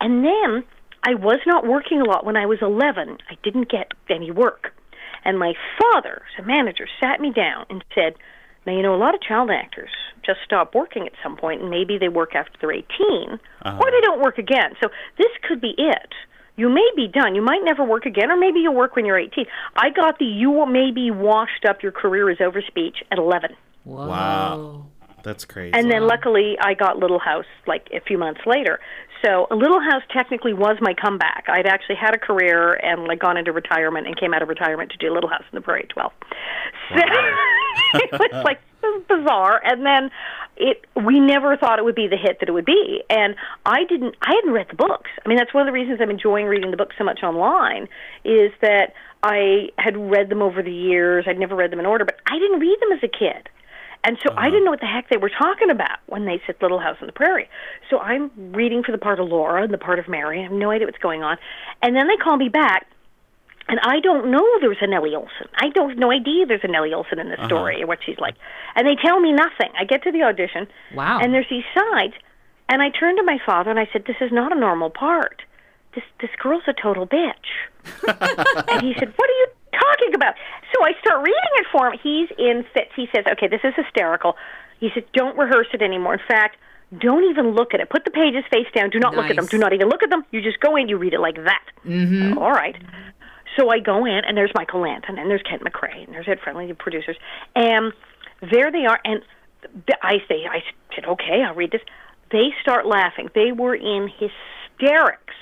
and 0.00 0.24
then 0.24 0.64
I 1.02 1.14
was 1.14 1.40
not 1.44 1.66
working 1.66 2.00
a 2.00 2.04
lot 2.04 2.24
when 2.24 2.36
I 2.36 2.46
was 2.46 2.58
eleven. 2.62 3.18
I 3.28 3.36
didn't 3.42 3.68
get 3.68 3.92
any 4.08 4.30
work, 4.30 4.72
and 5.24 5.38
my 5.38 5.54
father, 5.80 6.22
as 6.32 6.44
a 6.44 6.46
manager, 6.46 6.86
sat 7.00 7.20
me 7.20 7.32
down 7.32 7.66
and 7.68 7.84
said, 7.94 8.14
"Now 8.64 8.74
you 8.74 8.82
know 8.82 8.94
a 8.94 8.96
lot 8.96 9.14
of 9.14 9.20
child 9.20 9.50
actors 9.50 9.90
just 10.24 10.38
stop 10.44 10.74
working 10.74 11.06
at 11.06 11.14
some 11.22 11.36
point, 11.36 11.62
and 11.62 11.70
maybe 11.70 11.98
they 11.98 12.08
work 12.08 12.36
after 12.36 12.52
they're 12.60 12.72
18, 12.72 12.86
or 13.00 13.40
uh-huh. 13.62 13.90
they 13.90 14.00
don't 14.02 14.20
work 14.20 14.38
again. 14.38 14.76
So 14.80 14.88
this 15.16 15.32
could 15.42 15.60
be 15.60 15.74
it." 15.76 16.14
You 16.58 16.68
may 16.68 16.88
be 16.96 17.06
done. 17.06 17.36
You 17.36 17.42
might 17.42 17.62
never 17.62 17.84
work 17.84 18.04
again, 18.04 18.30
or 18.30 18.36
maybe 18.36 18.58
you'll 18.58 18.74
work 18.74 18.96
when 18.96 19.06
you're 19.06 19.18
18. 19.18 19.46
I 19.76 19.90
got 19.90 20.18
the 20.18 20.24
you 20.24 20.66
may 20.66 20.90
be 20.90 21.10
washed 21.10 21.64
up, 21.66 21.82
your 21.84 21.92
career 21.92 22.28
is 22.28 22.38
over 22.40 22.60
speech 22.60 22.96
at 23.12 23.18
11. 23.18 23.52
Whoa. 23.84 24.08
Wow. 24.08 24.86
That's 25.22 25.44
crazy. 25.44 25.72
And 25.74 25.90
then 25.90 26.06
luckily 26.06 26.56
I 26.60 26.74
got 26.74 26.98
Little 26.98 27.18
House 27.18 27.46
like 27.66 27.88
a 27.92 28.00
few 28.00 28.18
months 28.18 28.40
later. 28.44 28.80
So 29.24 29.46
Little 29.50 29.80
House 29.80 30.02
technically 30.12 30.52
was 30.52 30.76
my 30.80 30.94
comeback. 30.94 31.44
I'd 31.48 31.66
actually 31.66 31.96
had 31.96 32.14
a 32.14 32.18
career 32.18 32.74
and 32.74 33.04
like 33.04 33.18
gone 33.18 33.36
into 33.36 33.52
retirement 33.52 34.06
and 34.06 34.18
came 34.18 34.32
out 34.32 34.42
of 34.42 34.48
retirement 34.48 34.90
to 34.92 34.96
do 34.96 35.12
Little 35.12 35.28
House 35.28 35.42
in 35.52 35.56
the 35.56 35.60
Prairie 35.60 35.82
at 35.84 35.90
12. 35.90 36.12
So 36.90 36.96
it 37.94 38.12
was 38.12 38.44
like 38.44 38.60
bizarre 39.08 39.60
and 39.64 39.84
then 39.84 40.10
it 40.58 40.84
we 40.94 41.20
never 41.20 41.56
thought 41.56 41.78
it 41.78 41.84
would 41.84 41.94
be 41.94 42.08
the 42.08 42.16
hit 42.16 42.40
that 42.40 42.48
it 42.48 42.52
would 42.52 42.64
be 42.64 43.02
and 43.08 43.34
I 43.64 43.84
didn't 43.84 44.16
I 44.22 44.34
hadn't 44.34 44.52
read 44.52 44.66
the 44.68 44.76
books. 44.76 45.10
I 45.24 45.28
mean 45.28 45.38
that's 45.38 45.54
one 45.54 45.62
of 45.62 45.66
the 45.66 45.72
reasons 45.72 46.00
I'm 46.02 46.10
enjoying 46.10 46.46
reading 46.46 46.70
the 46.70 46.76
books 46.76 46.96
so 46.98 47.04
much 47.04 47.22
online 47.22 47.88
is 48.24 48.52
that 48.60 48.92
I 49.22 49.70
had 49.78 49.96
read 49.96 50.28
them 50.28 50.42
over 50.42 50.62
the 50.62 50.72
years. 50.72 51.24
I'd 51.26 51.38
never 51.38 51.56
read 51.56 51.72
them 51.72 51.80
in 51.80 51.86
order, 51.86 52.04
but 52.04 52.16
I 52.26 52.38
didn't 52.38 52.60
read 52.60 52.78
them 52.80 52.92
as 52.92 53.02
a 53.02 53.08
kid. 53.08 53.48
And 54.04 54.16
so 54.24 54.32
I 54.32 54.36
uh-huh. 54.36 54.44
didn't 54.50 54.64
know 54.64 54.70
what 54.70 54.80
the 54.80 54.86
heck 54.86 55.08
they 55.08 55.16
were 55.16 55.30
talking 55.30 55.70
about 55.70 55.98
when 56.06 56.24
they 56.24 56.40
said 56.46 56.56
Little 56.62 56.78
House 56.78 56.96
on 57.00 57.06
the 57.06 57.12
Prairie. 57.12 57.48
So 57.90 57.98
I'm 57.98 58.30
reading 58.52 58.82
for 58.84 58.92
the 58.92 58.98
part 58.98 59.18
of 59.18 59.28
Laura 59.28 59.62
and 59.62 59.72
the 59.72 59.78
part 59.78 59.98
of 59.98 60.08
Mary. 60.08 60.40
I 60.40 60.42
have 60.44 60.52
no 60.52 60.70
idea 60.70 60.86
what's 60.86 60.98
going 60.98 61.22
on. 61.22 61.36
And 61.82 61.96
then 61.96 62.06
they 62.06 62.16
call 62.16 62.36
me 62.36 62.48
back, 62.48 62.86
and 63.68 63.78
I 63.82 64.00
don't 64.00 64.30
know 64.30 64.44
there's 64.60 64.78
a 64.80 64.86
Nellie 64.86 65.10
Oleson. 65.10 65.46
I 65.56 65.68
don't 65.70 65.90
have 65.90 65.98
no 65.98 66.10
idea 66.10 66.46
there's 66.46 66.64
a 66.64 66.68
Nellie 66.68 66.90
Oleson 66.90 67.18
in 67.20 67.28
this 67.28 67.40
story 67.44 67.82
or 67.82 67.86
what 67.86 67.98
she's 68.04 68.18
like. 68.18 68.34
And 68.74 68.86
they 68.86 68.96
tell 68.96 69.20
me 69.20 69.32
nothing. 69.32 69.70
I 69.78 69.84
get 69.84 70.02
to 70.04 70.12
the 70.12 70.22
audition, 70.22 70.66
Wow. 70.94 71.18
and 71.20 71.32
there's 71.34 71.48
these 71.50 71.64
sides, 71.74 72.14
and 72.68 72.80
I 72.82 72.90
turned 72.90 73.18
to 73.18 73.24
my 73.24 73.38
father 73.44 73.70
and 73.70 73.78
I 73.78 73.88
said, 73.92 74.04
"This 74.06 74.16
is 74.20 74.32
not 74.32 74.52
a 74.52 74.58
normal 74.58 74.90
part. 74.90 75.42
This 75.94 76.04
this 76.20 76.30
girl's 76.38 76.64
a 76.66 76.72
total 76.72 77.06
bitch." 77.06 77.48
and 78.68 78.82
he 78.82 78.94
said, 78.98 79.12
"What 79.16 79.28
are 79.30 79.38
you 79.42 79.46
talking 79.72 80.14
about?" 80.14 80.34
So 80.74 80.84
I 80.84 80.92
start 81.00 81.18
reading 81.24 81.54
it 81.56 81.66
for 81.72 81.88
him. 81.88 81.98
He's 82.02 82.28
in 82.38 82.64
fits. 82.74 82.90
He 82.96 83.08
says, 83.14 83.24
"Okay, 83.32 83.48
this 83.48 83.60
is 83.64 83.74
hysterical." 83.76 84.36
He 84.80 84.90
said, 84.94 85.04
"Don't 85.12 85.36
rehearse 85.36 85.68
it 85.72 85.82
anymore. 85.82 86.14
In 86.14 86.20
fact, 86.28 86.56
don't 86.98 87.24
even 87.30 87.52
look 87.52 87.74
at 87.74 87.80
it. 87.80 87.90
Put 87.90 88.04
the 88.04 88.10
pages 88.10 88.44
face 88.50 88.66
down. 88.74 88.90
Do 88.90 88.98
not 88.98 89.14
look 89.14 89.28
at 89.30 89.36
them. 89.36 89.46
Do 89.46 89.58
not 89.58 89.72
even 89.72 89.88
look 89.88 90.02
at 90.02 90.10
them. 90.10 90.24
You 90.30 90.40
just 90.40 90.60
go 90.60 90.76
in. 90.76 90.88
You 90.88 90.98
read 90.98 91.14
it 91.14 91.20
like 91.20 91.36
that." 91.36 91.64
Mm-hmm. 91.86 92.38
All 92.38 92.52
right. 92.52 92.76
So 93.56 93.70
I 93.70 93.78
go 93.78 94.04
in, 94.04 94.22
and 94.26 94.36
there's 94.36 94.52
Michael 94.54 94.80
Landon, 94.80 95.18
and 95.18 95.30
there's 95.30 95.42
Kent 95.42 95.62
McCray, 95.62 96.04
and 96.04 96.14
there's 96.14 96.28
Ed 96.28 96.38
Friendly, 96.42 96.66
the 96.66 96.74
producers, 96.74 97.16
and 97.54 97.92
there 98.40 98.70
they 98.70 98.86
are. 98.86 99.00
And 99.04 99.22
I 100.02 100.18
say, 100.28 100.46
I 100.50 100.62
said, 100.94 101.04
okay, 101.06 101.42
I'll 101.46 101.54
read 101.54 101.72
this. 101.72 101.82
They 102.30 102.50
start 102.60 102.86
laughing. 102.86 103.28
They 103.34 103.52
were 103.52 103.74
in 103.74 104.08
hysterics. 104.08 105.34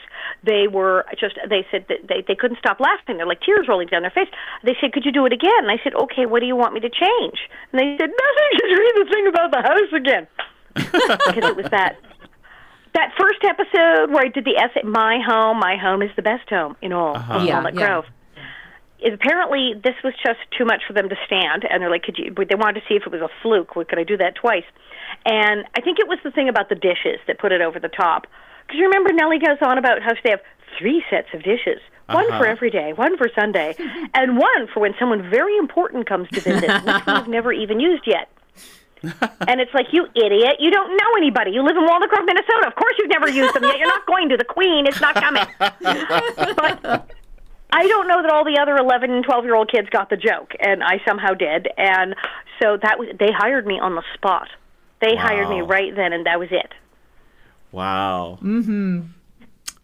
They 0.45 0.69
were 0.69 1.05
just, 1.19 1.39
they 1.49 1.67
said 1.71 1.87
that 1.89 2.09
they, 2.09 2.25
they 2.27 2.35
couldn't 2.35 2.59
stop 2.59 2.81
laughing. 2.81 3.17
They're 3.17 3.27
like 3.27 3.41
tears 3.41 3.67
rolling 3.69 3.89
down 3.89 4.03
their 4.03 4.11
face. 4.11 4.29
They 4.65 4.77
said, 4.81 4.93
could 4.93 5.05
you 5.05 5.13
do 5.13 5.27
it 5.27 5.33
again? 5.33 5.59
And 5.59 5.71
I 5.71 5.83
said, 5.83 5.95
okay, 5.95 6.27
what 6.27 6.41
do 6.41 6.47
you 6.47 6.57
want 6.57 6.75
me 6.75 6.81
to 6.81 6.91
change? 6.91 7.39
And 7.73 7.81
they 7.81 7.97
said, 7.99 8.11
nothing, 8.11 8.51
just 8.53 8.79
read 8.79 8.95
the 8.97 9.11
thing 9.11 9.27
about 9.27 9.51
the 9.51 9.63
house 9.63 9.93
again. 9.93 10.27
because 10.77 11.51
it 11.51 11.57
was 11.57 11.67
that 11.71 11.97
that 12.97 13.12
first 13.20 13.44
episode 13.44 14.11
where 14.11 14.24
I 14.24 14.28
did 14.28 14.44
the 14.44 14.57
essay, 14.57 14.82
"My 14.82 15.20
home, 15.24 15.59
my 15.59 15.76
home 15.76 16.03
is 16.03 16.11
the 16.16 16.22
best 16.22 16.49
home 16.51 16.76
in 16.82 16.92
all 16.92 17.16
Uh-huh. 17.16 17.34
of 17.34 17.42
Yeah, 17.44 17.55
Walnut 17.55 17.74
yeah. 17.74 17.86
Grove." 17.86 18.05
Apparently 19.05 19.74
this 19.84 19.94
was 20.03 20.14
just 20.24 20.40
too 20.57 20.64
much 20.64 20.82
for 20.86 20.94
them 20.94 21.09
to 21.11 21.16
stand, 21.26 21.64
and 21.68 21.82
they're 21.82 21.90
like, 21.90 22.03
"Could 22.03 22.18
you?" 22.18 22.32
They 22.34 22.55
wanted 22.55 22.80
to 22.80 22.86
see 22.88 22.94
if 22.97 23.07
it 23.07 23.12
was 23.12 23.20
a 23.20 23.28
fluke. 23.42 23.76
Well, 23.76 23.84
Could 23.84 23.99
I 23.99 24.05
do 24.05 24.16
that 24.16 24.34
twice? 24.36 24.64
And 25.26 25.64
I 25.76 25.80
think 25.82 25.99
it 25.99 26.09
was 26.09 26.18
the 26.24 26.30
thing 26.30 26.49
about 26.49 26.68
the 26.70 26.74
dishes 26.74 27.20
that 27.26 27.38
put 27.38 27.53
it 27.53 27.61
over 27.61 27.78
the 27.78 27.88
top. 27.88 28.26
Because 28.66 28.78
you 28.78 28.86
remember 28.86 29.12
Nellie 29.12 29.38
goes 29.38 29.59
on 29.62 29.78
about 29.78 30.03
how 30.03 30.12
they 30.24 30.30
have 30.30 30.40
three 30.78 31.05
sets 31.11 31.28
of 31.34 31.42
dishes. 31.42 31.80
One 32.09 32.24
Uh-huh. 32.26 32.38
for 32.38 32.47
every 32.47 32.70
day, 32.70 32.92
one 32.94 33.16
for 33.16 33.28
Sunday, 33.34 33.74
and 34.14 34.38
one 34.38 34.66
for 34.68 34.80
when 34.80 34.94
someone 34.99 35.28
very 35.28 35.57
important 35.59 36.07
comes 36.09 36.28
to 36.30 36.40
visit, 36.40 36.70
which 36.84 37.07
we've 37.07 37.28
never 37.28 37.53
even 37.53 37.80
used 37.80 38.07
yet. 38.07 38.28
And 39.49 39.61
it's 39.61 39.73
like, 39.75 39.87
you 39.93 40.07
idiot, 40.15 40.57
you 40.59 40.71
don't 40.71 40.91
know 40.97 41.15
anybody. 41.17 41.53
You 41.53 41.63
live 41.63 41.77
in 41.77 41.85
Walnut 41.85 42.11
Grove, 42.11 42.25
Minnesota. 42.27 42.67
Of 42.67 42.75
course 42.75 42.95
you've 42.99 43.09
never 43.11 43.29
used 43.29 43.55
them 43.55 43.63
yet. 43.63 43.79
You're 43.79 43.87
not 43.87 44.05
going 44.13 44.29
to. 44.31 44.37
The 44.37 44.45
Queen 44.45 44.87
is 44.89 45.01
not 45.01 45.15
coming. 45.15 45.47
but 45.59 47.11
I 47.71 47.87
don't 47.87 48.09
know 48.09 48.23
that 48.23 48.31
all 48.31 48.45
the 48.45 48.59
other 48.61 48.77
11 48.77 49.11
and 49.11 49.25
12 49.25 49.45
year 49.45 49.55
old 49.55 49.71
kids 49.71 49.89
got 49.91 50.11
the 50.11 50.17
joke, 50.17 50.53
and 50.59 50.83
I 50.83 51.01
somehow 51.07 51.35
did. 51.35 51.69
And 51.77 52.17
so 52.61 52.77
that 52.83 52.99
was, 52.99 53.09
they 53.19 53.31
hired 53.31 53.67
me 53.67 53.79
on 53.79 53.95
the 53.95 54.03
spot. 54.15 54.49
They 55.01 55.15
hired 55.15 55.49
me 55.49 55.61
right 55.61 55.95
then, 55.95 56.13
and 56.13 56.27
that 56.27 56.39
was 56.39 56.49
it. 56.51 56.73
Wow. 57.71 58.39
Mm-hmm. 58.43 59.03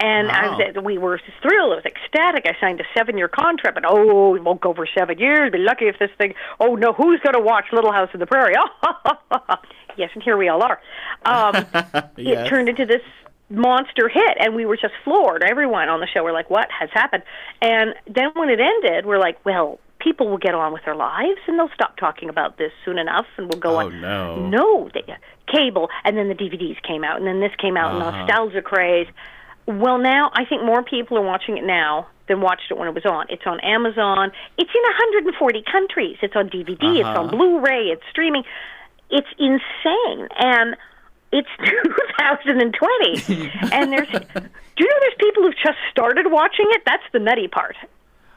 And 0.03 0.31
I 0.33 0.49
was, 0.49 0.85
we 0.85 0.99
were 0.99 1.21
thrilled. 1.43 1.73
I 1.73 1.77
was 1.77 1.85
ecstatic. 1.85 2.45
I 2.47 2.59
signed 2.61 2.81
a 2.81 2.85
seven-year 2.97 3.29
contract, 3.29 3.75
but 3.77 3.85
oh, 3.87 4.35
it 4.35 4.43
won't 4.43 4.61
go 4.61 4.75
for 4.75 4.87
seven 4.99 5.19
years. 5.19 5.53
Be 5.53 5.59
lucky 5.59 5.87
if 5.87 5.99
this 5.99 6.11
thing. 6.19 6.35
Oh 6.59 6.75
no, 6.75 6.93
who's 6.93 7.21
going 7.21 7.35
to 7.35 7.41
watch 7.41 7.67
Little 7.73 7.93
House 7.93 8.09
on 8.13 8.19
the 8.21 8.27
Prairie? 8.27 8.55
yes, 9.97 10.11
and 10.15 10.23
here 10.23 10.37
we 10.37 10.49
all 10.49 10.63
are. 10.63 10.81
Um, 11.25 11.67
Yes. 12.17 12.47
It 12.47 12.51
turned 12.51 12.69
into 12.69 12.85
this 12.85 13.03
monster 13.49 14.09
hit, 14.09 14.37
and 14.41 14.55
we 14.55 14.67
were 14.67 14.77
just 14.77 14.95
floored. 15.05 15.43
Everyone 15.43 15.89
on 15.89 16.01
the 16.01 16.07
show 16.07 16.23
were 16.25 16.33
like, 16.33 16.51
"What 16.51 16.69
has 16.79 16.91
happened?" 16.93 17.23
And 17.61 17.95
then 18.07 18.31
when 18.35 18.49
it 18.51 18.61
ended, 18.61 19.07
we're 19.07 19.19
like, 19.21 19.45
"Well." 19.45 19.79
People 20.01 20.29
will 20.29 20.39
get 20.39 20.53
on 20.53 20.73
with 20.73 20.85
their 20.85 20.97
lives, 20.97 21.39
and 21.47 21.57
they'll 21.57 21.71
stop 21.77 21.97
talking 21.97 22.29
about 22.29 22.59
this 22.59 22.73
soon 22.85 22.99
enough, 22.99 23.27
and 23.37 23.49
we'll 23.49 23.61
go 23.61 23.77
on. 23.77 23.85
Oh, 23.85 23.89
on. 23.89 24.01
no. 24.01 24.49
No, 24.49 24.91
they, 24.93 25.05
cable, 25.47 25.91
and 26.03 26.17
then 26.17 26.27
the 26.27 26.35
DVDs 26.35 26.83
came 26.83 27.05
out, 27.05 27.19
and 27.19 27.25
then 27.29 27.39
this 27.39 27.53
came 27.57 27.77
out, 27.77 27.95
Uh-huh. 27.95 28.11
nostalgia 28.19 28.63
craze. 28.63 29.07
Well, 29.67 29.99
now 29.99 30.31
I 30.35 30.45
think 30.45 30.65
more 30.65 30.83
people 30.83 31.17
are 31.19 31.23
watching 31.23 31.57
it 31.57 31.65
now 31.65 32.09
than 32.29 32.41
watched 32.41 32.71
it 32.71 32.77
when 32.79 32.89
it 32.89 32.95
was 32.95 33.05
on. 33.07 33.27
It's 33.29 33.47
on 33.47 33.61
Amazon. 33.61 34.33
It's 34.59 34.71
in 34.75 34.83
140 34.83 35.63
countries. 35.71 36.17
It's 36.23 36.35
on 36.37 36.49
DVD. 36.49 36.99
It's 36.99 37.05
on 37.05 37.27
Uh-huh. 37.27 37.37
Blu-ray. 37.37 37.87
It's 37.87 38.03
streaming. 38.11 38.45
It's 39.11 39.29
insane, 39.39 40.29
and 40.39 40.77
it's 41.33 41.49
2020. 41.59 43.51
and 43.73 43.93
there's, 43.93 44.09
do 44.09 44.19
you 44.79 44.87
know 44.89 44.97
there's 45.01 45.15
people 45.19 45.43
who've 45.43 45.57
just 45.63 45.79
started 45.91 46.31
watching 46.31 46.67
it? 46.71 46.83
That's 46.87 47.03
the 47.13 47.19
nutty 47.19 47.49
part. 47.49 47.77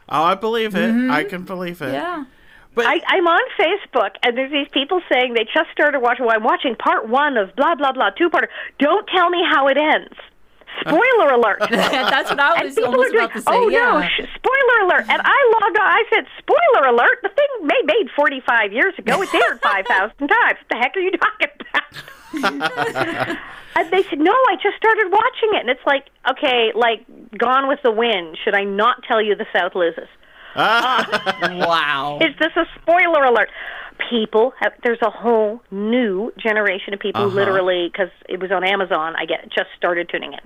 Oh, 0.10 0.24
I 0.24 0.36
believe 0.36 0.76
it. 0.76 1.10
I 1.10 1.24
can 1.24 1.44
believe 1.44 1.82
it. 1.82 1.94
Yeah. 1.94 2.26
But 2.76 2.86
I, 2.88 3.00
I'm 3.08 3.26
on 3.26 3.40
Facebook, 3.58 4.12
and 4.22 4.38
there's 4.38 4.52
these 4.52 4.68
people 4.74 5.02
saying 5.12 5.34
they 5.34 5.46
just 5.46 5.72
started 5.72 6.02
watching. 6.02 6.26
Well, 6.26 6.36
I'm 6.36 6.44
watching 6.44 6.76
part 6.76 7.08
one 7.08 7.38
of 7.38 7.56
blah 7.56 7.76
blah 7.76 7.94
blah, 7.94 8.10
two 8.12 8.30
part. 8.30 8.50
Don't 8.80 9.08
tell 9.08 9.30
me 9.30 9.42
how 9.50 9.68
it 9.70 9.78
ends. 9.78 10.14
Spoiler 10.82 11.30
alert. 11.34 11.60
That's 11.70 12.30
what 12.30 12.40
I 12.40 12.56
and 12.56 12.66
was 12.66 12.76
people 12.76 12.92
almost 12.92 13.10
are 13.10 13.12
doing, 13.12 13.24
about 13.26 13.34
to 13.36 13.42
say. 13.42 13.52
oh 13.52 13.70
yeah. 13.70 13.80
no, 13.80 14.02
sh- 14.02 14.30
spoiler 14.36 14.78
alert! 14.86 15.06
And 15.10 15.22
I 15.24 15.52
logged 15.62 15.78
on. 15.78 15.88
I 15.88 16.04
said, 16.14 16.26
spoiler 16.40 16.88
alert. 16.90 17.20
The 17.24 17.30
thing 17.30 17.48
may 17.68 17.82
made 17.86 18.10
45 18.16 18.74
years 18.74 18.94
ago. 18.98 19.22
It's 19.22 19.34
aired 19.34 19.62
5,000 19.64 20.28
times. 20.28 20.58
What 20.60 20.70
the 20.70 20.76
heck 20.78 20.96
are 20.96 21.00
you 21.00 21.12
talking 21.12 21.48
about? 21.62 21.84
and 23.76 23.92
they 23.92 24.04
said, 24.10 24.20
no, 24.20 24.32
I 24.32 24.56
just 24.62 24.76
started 24.78 25.12
watching 25.12 25.50
it, 25.54 25.62
and 25.62 25.70
it's 25.70 25.86
like, 25.86 26.06
okay, 26.30 26.72
like 26.76 27.06
Gone 27.38 27.68
with 27.68 27.80
the 27.84 27.92
Wind. 27.92 28.38
Should 28.44 28.56
I 28.56 28.64
not 28.64 29.04
tell 29.08 29.22
you 29.22 29.36
the 29.36 29.46
South 29.56 29.76
loses? 29.76 30.08
Wow. 30.56 32.20
Is 32.22 32.36
this 32.40 32.52
a 32.56 32.66
spoiler 32.82 33.24
alert? 33.26 33.50
People 34.10 34.54
have. 34.60 34.74
There's 34.84 35.02
a 35.02 35.10
whole 35.10 35.62
new 35.72 36.32
generation 36.38 36.94
of 36.94 37.00
people 37.00 37.22
who 37.24 37.28
Uh-huh. 37.30 37.36
literally, 37.38 37.90
because 37.92 38.10
it 38.28 38.40
was 38.42 38.52
on 38.52 38.64
Amazon, 38.64 39.16
I 39.18 39.26
get 39.26 39.44
just 39.50 39.70
started 39.78 40.10
tuning 40.10 40.34
in. 40.34 40.40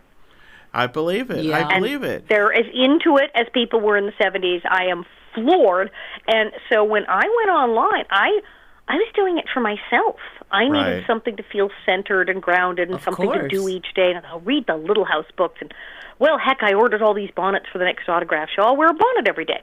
I 0.73 0.87
believe 0.87 1.31
it. 1.31 1.43
Yeah. 1.43 1.57
I 1.67 1.73
And 1.73 1.83
believe 1.83 2.03
it. 2.03 2.27
They're 2.29 2.53
as 2.53 2.65
into 2.73 3.17
it 3.17 3.31
as 3.35 3.47
people 3.53 3.79
were 3.81 3.97
in 3.97 4.05
the 4.05 4.11
70s. 4.23 4.61
I 4.69 4.85
am 4.85 5.05
floored. 5.33 5.91
And 6.27 6.51
so 6.71 6.83
when 6.83 7.05
I 7.07 7.23
went 7.37 7.49
online, 7.49 8.05
I 8.11 8.39
I 8.87 8.95
was 8.95 9.07
doing 9.15 9.37
it 9.37 9.45
for 9.53 9.59
myself. 9.59 10.15
I 10.51 10.63
needed 10.67 10.77
Right. 10.79 11.03
something 11.07 11.35
to 11.37 11.43
feel 11.43 11.69
centered 11.85 12.27
and 12.29 12.41
grounded 12.41 12.87
and 12.89 12.95
Of 12.95 13.03
something 13.03 13.31
to 13.31 13.47
do 13.47 13.67
each 13.67 13.93
day. 13.93 14.11
And 14.15 14.25
I'll 14.25 14.39
read 14.39 14.65
the 14.65 14.75
Little 14.77 15.05
House 15.05 15.27
books. 15.37 15.57
And 15.61 15.71
well, 16.17 16.37
heck, 16.39 16.63
I 16.63 16.73
ordered 16.73 17.01
all 17.03 17.13
these 17.13 17.29
bonnets 17.31 17.67
for 17.71 17.77
the 17.77 17.85
next 17.85 18.09
autograph 18.09 18.49
show. 18.55 18.63
I'll 18.63 18.75
wear 18.75 18.89
a 18.89 18.93
bonnet 18.93 19.27
every 19.27 19.45
day. 19.45 19.61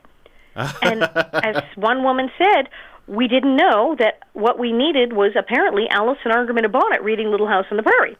and 0.82 1.02
as 1.32 1.62
one 1.74 2.02
woman 2.04 2.30
said, 2.38 2.68
we 3.09 3.26
didn't 3.28 3.57
know 3.57 3.94
that 3.98 4.20
what 4.32 4.59
we 4.59 4.72
needed 4.72 5.12
was 5.12 5.32
apparently 5.36 5.88
Alice 5.90 6.18
Allison 6.24 6.54
Argerman 6.57 6.64
a 6.64 6.68
bonnet 6.68 7.02
reading 7.02 7.30
Little 7.30 7.46
House 7.48 7.66
on 7.70 7.76
the 7.76 7.82
Prairie 7.82 8.16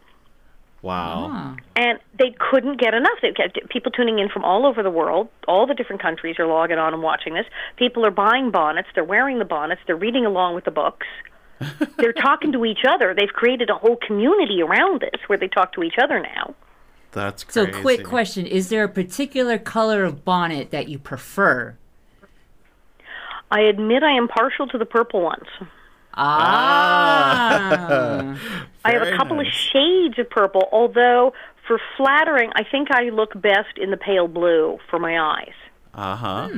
Wow. 0.81 1.29
Ah. 1.31 1.55
and 1.75 1.99
they 2.17 2.35
couldn't 2.39 2.79
get 2.79 2.93
enough. 2.93 3.17
They 3.21 3.31
kept 3.31 3.57
people 3.69 3.91
tuning 3.91 4.19
in 4.19 4.29
from 4.29 4.43
all 4.43 4.65
over 4.65 4.83
the 4.83 4.91
world. 4.91 5.27
All 5.47 5.65
the 5.65 5.73
different 5.73 6.01
countries 6.01 6.37
are 6.39 6.47
logging 6.47 6.77
on 6.77 6.93
and 6.93 7.01
watching 7.01 7.33
this. 7.33 7.45
People 7.77 8.05
are 8.05 8.11
buying 8.11 8.51
bonnets. 8.51 8.87
They're 8.93 9.03
wearing 9.03 9.39
the 9.39 9.45
bonnets. 9.45 9.81
They're 9.87 9.95
reading 9.95 10.25
along 10.25 10.55
with 10.55 10.65
the 10.65 10.71
books. 10.71 11.07
they're 11.97 12.13
talking 12.13 12.51
to 12.51 12.65
each 12.65 12.85
other. 12.87 13.15
They've 13.15 13.29
created 13.29 13.69
a 13.69 13.75
whole 13.75 13.97
community 13.97 14.61
around 14.61 15.01
this 15.01 15.19
where 15.27 15.37
they 15.37 15.47
talk 15.47 15.73
to 15.73 15.83
each 15.83 15.95
other 16.01 16.19
now. 16.19 16.53
That's 17.11 17.45
So, 17.49 17.65
quick 17.65 18.03
question: 18.03 18.45
Is 18.45 18.69
there 18.69 18.83
a 18.83 18.89
particular 18.89 19.57
color 19.57 20.03
of 20.03 20.23
bonnet 20.23 20.69
that 20.71 20.87
you 20.87 20.99
prefer? 20.99 21.75
I 23.49 23.61
admit 23.61 24.03
I 24.03 24.11
am 24.11 24.27
partial 24.27 24.67
to 24.67 24.77
the 24.77 24.85
purple 24.85 25.21
ones. 25.21 25.47
Ah. 26.17 27.69
I 28.85 28.91
have 28.91 29.01
a 29.01 29.05
Very 29.05 29.17
couple 29.17 29.39
of 29.39 29.47
shades 29.47 30.17
of 30.19 30.29
purple, 30.29 30.67
although 30.71 31.33
for 31.67 31.79
flattering, 31.95 32.51
I 32.55 32.63
think 32.63 32.89
I 32.91 33.09
look 33.09 33.39
best 33.39 33.77
in 33.77 33.91
the 33.91 33.97
pale 33.97 34.27
blue 34.27 34.79
for 34.89 34.99
my 34.99 35.19
eyes. 35.19 35.53
Uh 35.93 36.15
huh. 36.15 36.49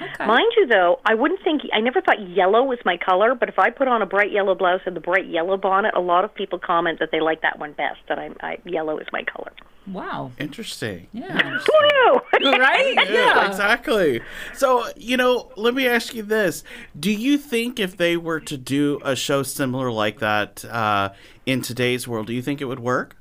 Okay. 0.00 0.26
Mind 0.26 0.52
you, 0.56 0.66
though, 0.66 1.00
I 1.04 1.14
wouldn't 1.14 1.42
think 1.42 1.62
I 1.72 1.80
never 1.80 2.00
thought 2.00 2.20
yellow 2.28 2.64
was 2.64 2.78
my 2.84 2.96
color, 2.96 3.34
but 3.34 3.48
if 3.48 3.58
I 3.58 3.70
put 3.70 3.88
on 3.88 4.02
a 4.02 4.06
bright 4.06 4.32
yellow 4.32 4.54
blouse 4.54 4.80
and 4.86 4.96
the 4.96 5.00
bright 5.00 5.28
yellow 5.28 5.56
bonnet, 5.56 5.94
a 5.94 6.00
lot 6.00 6.24
of 6.24 6.34
people 6.34 6.58
comment 6.58 6.98
that 7.00 7.10
they 7.12 7.20
like 7.20 7.42
that 7.42 7.58
one 7.58 7.72
best. 7.72 7.98
That 8.08 8.18
I'm 8.18 8.36
I, 8.40 8.58
yellow 8.64 8.98
is 8.98 9.06
my 9.12 9.22
color. 9.24 9.52
wow. 9.86 10.32
Interesting. 10.38 11.06
Yeah. 11.12 11.36
Who 11.40 12.40
knew? 12.40 12.52
right? 12.52 12.96
Yeah, 13.10 13.46
exactly. 13.48 14.20
So, 14.54 14.84
you 14.96 15.16
know, 15.16 15.50
let 15.56 15.74
me 15.74 15.86
ask 15.86 16.14
you 16.14 16.22
this. 16.22 16.62
Do 16.98 17.10
you 17.10 17.36
think 17.38 17.78
if 17.80 17.96
they 17.96 18.16
were 18.16 18.40
to 18.40 18.56
do 18.56 19.00
a 19.04 19.16
show 19.16 19.42
similar 19.42 19.90
like 19.90 20.20
that 20.20 20.64
uh, 20.64 21.10
in 21.46 21.60
today's 21.62 22.06
world, 22.06 22.26
do 22.28 22.32
you 22.32 22.42
think 22.42 22.60
it 22.60 22.66
would 22.66 22.80
work? 22.80 23.16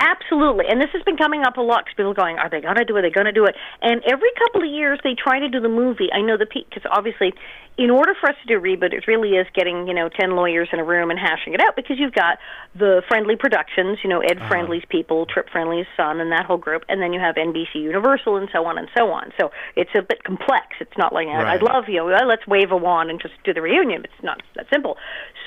Absolutely, 0.00 0.66
and 0.68 0.80
this 0.80 0.90
has 0.92 1.02
been 1.02 1.16
coming 1.16 1.42
up 1.42 1.56
a 1.56 1.60
lot 1.60 1.84
because 1.84 1.96
people 1.96 2.12
are 2.12 2.14
going, 2.14 2.38
"Are 2.38 2.48
they 2.48 2.60
going 2.60 2.76
to 2.76 2.84
do 2.84 2.96
it? 2.96 3.00
Are 3.00 3.02
they 3.02 3.10
going 3.10 3.26
to 3.26 3.32
do 3.32 3.46
it?" 3.46 3.56
And 3.82 4.00
every 4.04 4.30
couple 4.38 4.62
of 4.62 4.70
years 4.70 5.00
they 5.02 5.14
try 5.14 5.40
to 5.40 5.48
do 5.48 5.58
the 5.58 5.68
movie. 5.68 6.08
I 6.12 6.20
know 6.20 6.36
the 6.36 6.46
because 6.46 6.86
obviously, 6.88 7.34
in 7.76 7.90
order 7.90 8.14
for 8.14 8.30
us 8.30 8.36
to 8.42 8.46
do 8.46 8.58
a 8.58 8.62
reboot, 8.62 8.92
it 8.92 9.08
really 9.08 9.30
is 9.30 9.46
getting 9.54 9.88
you 9.88 9.94
know 9.94 10.08
ten 10.08 10.36
lawyers 10.36 10.68
in 10.72 10.78
a 10.78 10.84
room 10.84 11.10
and 11.10 11.18
hashing 11.18 11.52
it 11.52 11.60
out 11.60 11.74
because 11.74 11.98
you've 11.98 12.14
got 12.14 12.38
the 12.78 13.02
Friendly 13.08 13.34
Productions, 13.34 13.98
you 14.04 14.08
know 14.08 14.20
Ed 14.20 14.38
uh-huh. 14.38 14.48
Friendly's 14.48 14.84
people, 14.88 15.26
Trip 15.26 15.50
Friendly's 15.50 15.86
son, 15.96 16.20
and 16.20 16.30
that 16.30 16.46
whole 16.46 16.58
group, 16.58 16.84
and 16.88 17.02
then 17.02 17.12
you 17.12 17.18
have 17.18 17.34
NBC 17.34 17.82
Universal 17.82 18.36
and 18.36 18.48
so 18.52 18.66
on 18.66 18.78
and 18.78 18.88
so 18.96 19.10
on. 19.10 19.32
So 19.40 19.50
it's 19.74 19.90
a 19.98 20.02
bit 20.02 20.22
complex. 20.22 20.78
It's 20.80 20.96
not 20.96 21.12
like 21.12 21.26
Right. 21.26 21.54
I'd 21.54 21.62
love 21.62 21.84
you 21.88 22.04
let's 22.04 22.46
wave 22.46 22.70
a 22.70 22.76
wand 22.76 23.10
and 23.10 23.20
just 23.20 23.34
do 23.44 23.52
the 23.52 23.60
reunion. 23.60 24.04
It's 24.04 24.22
not 24.22 24.40
that 24.54 24.66
simple. 24.72 24.96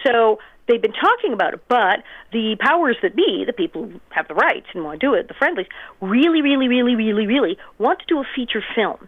So 0.06 0.40
they've 0.72 0.82
been 0.82 0.94
talking 0.94 1.34
about 1.34 1.54
it, 1.54 1.62
but 1.68 2.04
the 2.32 2.56
powers 2.60 2.96
that 3.02 3.16
be, 3.16 3.44
the 3.46 3.54
people 3.54 3.84
who 3.88 4.00
have 4.10 4.28
the 4.28 4.34
rights 4.34 4.68
and 4.74 4.84
want 4.84 5.00
to 5.02 5.06
do 5.06 5.14
it, 5.14 5.28
the 5.28 5.34
friendlies, 5.34 5.68
really, 6.00 6.42
really, 6.42 6.68
really, 6.68 6.96
really, 6.96 7.28
really 7.28 7.58
want 7.78 8.00
to 8.00 8.06
do 8.08 8.20
a 8.20 8.24
feature 8.36 8.64
film. 8.74 9.08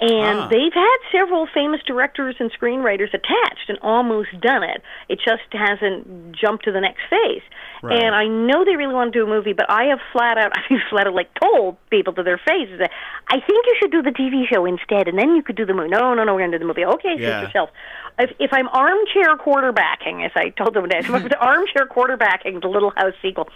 And 0.00 0.40
Ah. 0.40 0.48
they've 0.48 0.72
had 0.72 0.96
several 1.12 1.46
famous 1.46 1.80
directors 1.86 2.34
and 2.40 2.50
screenwriters 2.52 3.12
attached 3.14 3.68
and 3.68 3.78
almost 3.82 4.30
done 4.40 4.64
it. 4.64 4.82
It 5.08 5.20
just 5.20 5.42
hasn't 5.52 6.32
jumped 6.32 6.64
to 6.64 6.72
the 6.72 6.80
next 6.80 7.02
phase. 7.08 7.42
Right. 7.84 8.02
And 8.02 8.14
I 8.14 8.26
know 8.26 8.64
they 8.64 8.74
really 8.74 8.94
want 8.94 9.12
to 9.12 9.18
do 9.20 9.24
a 9.24 9.28
movie, 9.28 9.52
but 9.52 9.66
I 9.70 9.84
have 9.84 10.00
flat 10.12 10.38
out, 10.38 10.52
I 10.56 10.60
mean, 10.70 10.82
flat 10.90 11.06
out 11.06 11.14
like 11.14 11.28
told 11.40 11.76
people 11.90 12.14
to 12.14 12.22
their 12.24 12.38
faces 12.38 12.80
that 12.80 12.90
I 13.28 13.34
think 13.38 13.64
you 13.66 13.74
should 13.80 13.92
do 13.92 14.02
the 14.02 14.10
TV 14.10 14.44
show 14.52 14.64
instead, 14.64 15.06
and 15.06 15.16
then 15.18 15.36
you 15.36 15.42
could 15.42 15.56
do 15.56 15.66
the 15.66 15.74
movie. 15.74 15.90
No, 15.90 16.14
no, 16.14 16.24
no, 16.24 16.34
we're 16.34 16.40
going 16.40 16.52
to 16.52 16.58
do 16.58 16.62
the 16.64 16.68
movie. 16.68 16.84
Okay, 16.84 17.14
Yeah. 17.18 17.40
suit 17.42 17.48
yourself. 17.48 17.70
If, 18.18 18.30
if 18.38 18.52
I'm 18.52 18.68
armchair 18.68 19.36
quarterbacking, 19.36 20.24
as 20.24 20.32
I 20.34 20.50
told 20.50 20.74
them 20.74 20.86
if 20.90 21.10
I'm 21.10 21.30
armchair 21.40 21.86
quarterbacking 21.86 22.60
the 22.60 22.68
Little 22.68 22.90
House 22.90 23.14
sequel, 23.22 23.48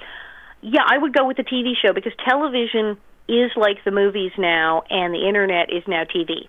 yeah, 0.62 0.82
I 0.86 0.98
would 0.98 1.12
go 1.12 1.26
with 1.26 1.36
the 1.36 1.44
TV 1.44 1.74
show 1.80 1.92
because 1.92 2.12
television 2.24 2.96
is 3.28 3.50
like 3.56 3.82
the 3.84 3.90
movies 3.90 4.32
now, 4.38 4.82
and 4.90 5.14
the 5.14 5.26
internet 5.26 5.72
is 5.72 5.82
now 5.86 6.04
TV. 6.04 6.48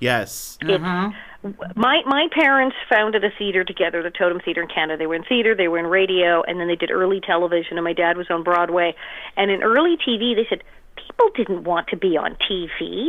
Yes. 0.00 0.58
My 1.76 2.02
my 2.06 2.28
parents 2.32 2.76
founded 2.88 3.22
a 3.24 3.30
theater 3.38 3.64
together, 3.64 4.02
the 4.02 4.10
Totem 4.10 4.40
Theater 4.40 4.62
in 4.62 4.68
Canada. 4.68 4.96
They 4.96 5.06
were 5.06 5.14
in 5.14 5.24
theater, 5.24 5.54
they 5.54 5.68
were 5.68 5.78
in 5.78 5.86
radio, 5.86 6.42
and 6.42 6.58
then 6.58 6.68
they 6.68 6.76
did 6.76 6.90
early 6.90 7.20
television. 7.20 7.76
And 7.76 7.84
my 7.84 7.92
dad 7.92 8.16
was 8.16 8.26
on 8.30 8.42
Broadway. 8.42 8.94
And 9.36 9.50
in 9.50 9.62
early 9.62 9.96
TV, 9.96 10.34
they 10.34 10.46
said 10.48 10.62
people 10.96 11.30
didn't 11.34 11.64
want 11.64 11.88
to 11.88 11.96
be 11.96 12.16
on 12.16 12.36
TV. 12.36 13.08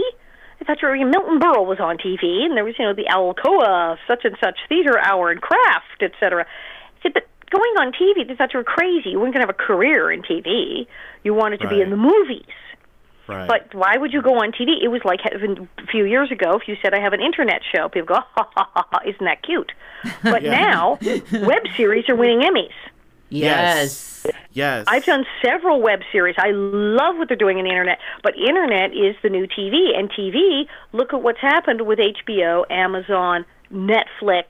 I 0.62 0.64
thought 0.64 0.82
you 0.82 0.88
were, 0.88 0.96
Milton 0.96 1.40
Berle 1.40 1.66
was 1.66 1.80
on 1.80 1.98
TV, 1.98 2.44
and 2.46 2.56
there 2.56 2.64
was 2.64 2.76
you 2.80 2.86
know 2.86 2.94
the 2.94 3.06
Alcoa 3.12 3.98
such 4.08 4.26
and 4.26 4.36
such 4.44 4.58
theater 4.70 4.98
hour 5.00 5.32
and 5.32 5.42
craft, 5.42 6.02
etc. 6.02 6.46
I 6.46 7.04
said, 7.04 7.14
but 7.14 7.28
going 7.52 7.74
on 7.80 7.92
TV, 7.92 8.28
they 8.28 8.36
thought 8.36 8.54
you 8.54 8.60
were 8.60 8.64
crazy. 8.64 9.10
You 9.10 9.20
weren't 9.20 9.34
going 9.34 9.46
to 9.46 9.48
have 9.48 9.56
a 9.56 9.64
career 9.68 10.12
in 10.12 10.22
TV. 10.22 10.88
You 11.24 11.34
wanted 11.34 11.60
to 11.62 11.70
be 11.70 11.82
in 11.82 11.90
the 11.90 11.98
movies. 11.98 12.46
Right. 13.28 13.48
But 13.48 13.74
why 13.74 13.98
would 13.98 14.14
you 14.14 14.22
go 14.22 14.36
on 14.36 14.52
TV? 14.52 14.84
It 14.84 14.90
was 14.90 15.02
like 15.04 15.20
a 15.26 15.88
few 15.88 16.06
years 16.06 16.32
ago, 16.32 16.60
if 16.62 16.68
you 16.68 16.76
said 16.82 16.94
I 16.94 17.00
have 17.00 17.14
an 17.14 17.22
internet 17.22 17.62
show, 17.76 17.90
people 17.90 18.08
go, 18.08 18.16
ha 18.16 18.48
ha 18.56 18.70
ha, 18.74 18.88
ha 18.92 19.00
isn't 19.06 19.26
that 19.26 19.42
cute? 19.44 19.72
But 20.24 20.44
Yeah. 20.44 20.52
now, 20.52 21.00
web 21.32 21.64
series 21.76 22.08
are 22.08 22.16
winning 22.16 22.42
Emmys. 22.42 22.70
Yes. 23.38 24.26
yes. 24.54 24.86
I've 24.88 25.06
done 25.06 25.26
several 25.44 25.82
web 25.82 26.00
series. 26.12 26.36
I 26.38 26.52
love 26.52 27.18
what 27.18 27.28
they're 27.28 27.38
doing 27.38 27.60
in 27.60 27.66
the 27.66 27.72
internet, 27.72 28.00
but 28.24 28.34
internet 28.38 28.92
is 28.92 29.16
the 29.24 29.30
new 29.30 29.48
TV. 29.48 29.98
And 29.98 30.12
TV, 30.12 30.68
look 30.94 31.14
at 31.14 31.22
what's 31.22 31.40
happened 31.42 31.82
with 31.82 32.00
HBO, 32.00 32.66
Amazon, 32.70 33.46
Netflix, 33.72 34.46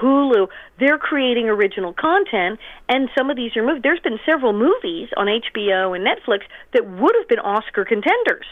Hulu. 0.00 0.48
They're 0.78 0.98
creating 0.98 1.48
original 1.48 1.92
content, 1.94 2.58
and 2.88 3.08
some 3.16 3.30
of 3.30 3.36
these 3.36 3.56
are 3.56 3.62
movies. 3.64 3.82
There's 3.82 4.00
been 4.00 4.18
several 4.26 4.52
movies 4.52 5.08
on 5.16 5.26
HBO 5.26 5.94
and 5.96 6.06
Netflix 6.06 6.40
that 6.72 6.86
would 6.86 7.14
have 7.18 7.28
been 7.28 7.38
Oscar 7.38 7.84
contenders. 7.84 8.46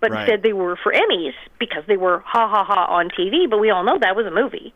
But 0.00 0.10
Right. 0.10 0.20
instead, 0.20 0.42
they 0.42 0.52
were 0.52 0.76
for 0.76 0.92
Emmys 0.92 1.34
because 1.58 1.82
they 1.86 1.96
were 1.96 2.20
ha 2.20 2.48
ha 2.48 2.64
ha 2.64 2.84
on 2.86 3.08
TV. 3.10 3.46
But 3.48 3.58
we 3.60 3.70
all 3.70 3.82
know 3.82 3.98
that 3.98 4.14
was 4.16 4.26
a 4.26 4.30
movie. 4.30 4.72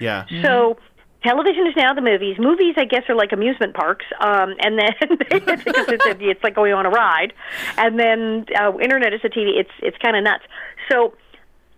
yeah. 0.00 0.24
So 0.42 0.74
mm-hmm. 0.74 0.80
Television 1.24 1.66
is 1.66 1.74
now 1.76 1.94
the 1.94 2.00
movies. 2.00 2.36
Movies, 2.38 2.74
I 2.76 2.84
guess, 2.84 3.02
are 3.08 3.16
like 3.16 3.32
amusement 3.32 3.74
parks, 3.74 4.04
um, 4.20 4.54
and 4.60 4.78
then 4.78 5.18
because 5.18 5.60
it's, 5.66 6.06
a, 6.06 6.30
it's 6.30 6.44
like 6.44 6.54
going 6.54 6.72
on 6.72 6.86
a 6.86 6.90
ride, 6.90 7.32
and 7.76 7.98
then 7.98 8.46
uh, 8.60 8.78
internet 8.78 9.12
is 9.12 9.20
a 9.24 9.28
TV. 9.28 9.58
It's 9.58 9.70
it's 9.82 9.96
kind 9.98 10.16
of 10.16 10.22
nuts. 10.24 10.44
So. 10.90 11.14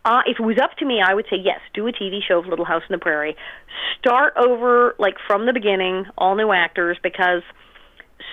Uh, 0.09 0.23
if 0.25 0.39
it 0.39 0.43
was 0.45 0.57
up 0.63 0.71
to 0.77 0.85
me, 0.85 1.03
I 1.05 1.15
would 1.15 1.25
say 1.29 1.37
yes. 1.37 1.59
Do 1.75 1.89
a 1.89 1.93
TV 1.93 2.21
show 2.23 2.39
of 2.39 2.47
Little 2.47 2.65
House 2.65 2.83
on 2.89 2.93
the 2.93 2.99
Prairie. 2.99 3.35
Start 3.99 4.35
over, 4.37 4.95
like 5.01 5.15
from 5.27 5.47
the 5.47 5.53
beginning, 5.53 6.07
all 6.17 6.37
new 6.37 6.53
actors, 6.53 6.97
because 7.03 7.43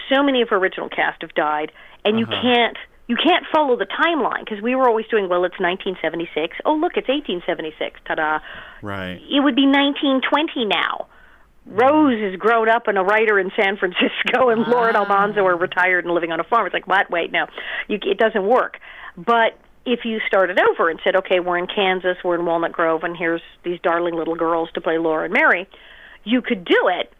so 0.07 0.21
many 0.21 0.43
of 0.43 0.49
her 0.49 0.57
original 0.57 0.87
cast 0.87 1.23
have 1.23 1.33
died, 1.33 1.71
and 2.05 2.19
you 2.19 2.27
can't 2.27 2.77
you 3.07 3.17
can't 3.17 3.45
follow 3.51 3.75
the 3.75 3.85
timeline 3.85 4.45
because 4.45 4.61
we 4.61 4.75
were 4.75 4.87
always 4.87 5.05
doing 5.07 5.27
well. 5.27 5.43
It's 5.43 5.59
1976. 5.59 6.57
Oh, 6.65 6.75
look, 6.75 6.93
it's 6.95 7.07
1876. 7.07 7.99
Ta-da! 8.07 8.39
Right. 8.81 9.19
it 9.29 9.41
would 9.43 9.55
be 9.55 9.67
1920 9.67 10.65
now. 10.65 11.07
Rose 11.65 12.19
is 12.19 12.37
grown 12.37 12.67
up 12.67 12.87
and 12.87 12.97
a 12.97 13.03
writer 13.03 13.39
in 13.39 13.49
San 13.55 13.77
Francisco, 13.77 14.49
and 14.49 14.67
Laura 14.67 14.93
Almanzo 14.95 15.45
are 15.45 15.55
retired 15.57 16.05
and 16.05 16.13
living 16.13 16.31
on 16.31 16.39
a 16.39 16.43
farm. 16.43 16.65
It's 16.65 16.73
like, 16.73 16.87
what? 16.87 17.09
Wait, 17.09 17.31
no, 17.31 17.47
you, 17.87 17.99
it 18.01 18.17
doesn't 18.17 18.45
work. 18.45 18.79
But 19.15 19.57
if 19.85 20.01
you 20.03 20.19
started 20.27 20.59
over 20.59 20.89
and 20.89 20.99
said, 21.03 21.15
okay, 21.17 21.39
we're 21.39 21.57
in 21.57 21.67
Kansas, 21.67 22.17
we're 22.23 22.35
in 22.35 22.45
Walnut 22.45 22.71
Grove, 22.71 23.03
and 23.03 23.15
here's 23.15 23.41
these 23.63 23.79
darling 23.81 24.15
little 24.15 24.35
girls 24.35 24.69
to 24.73 24.81
play 24.81 24.97
Laura 24.97 25.25
and 25.25 25.33
Mary, 25.33 25.67
you 26.23 26.41
could 26.41 26.65
do 26.65 26.89
it. 26.99 27.11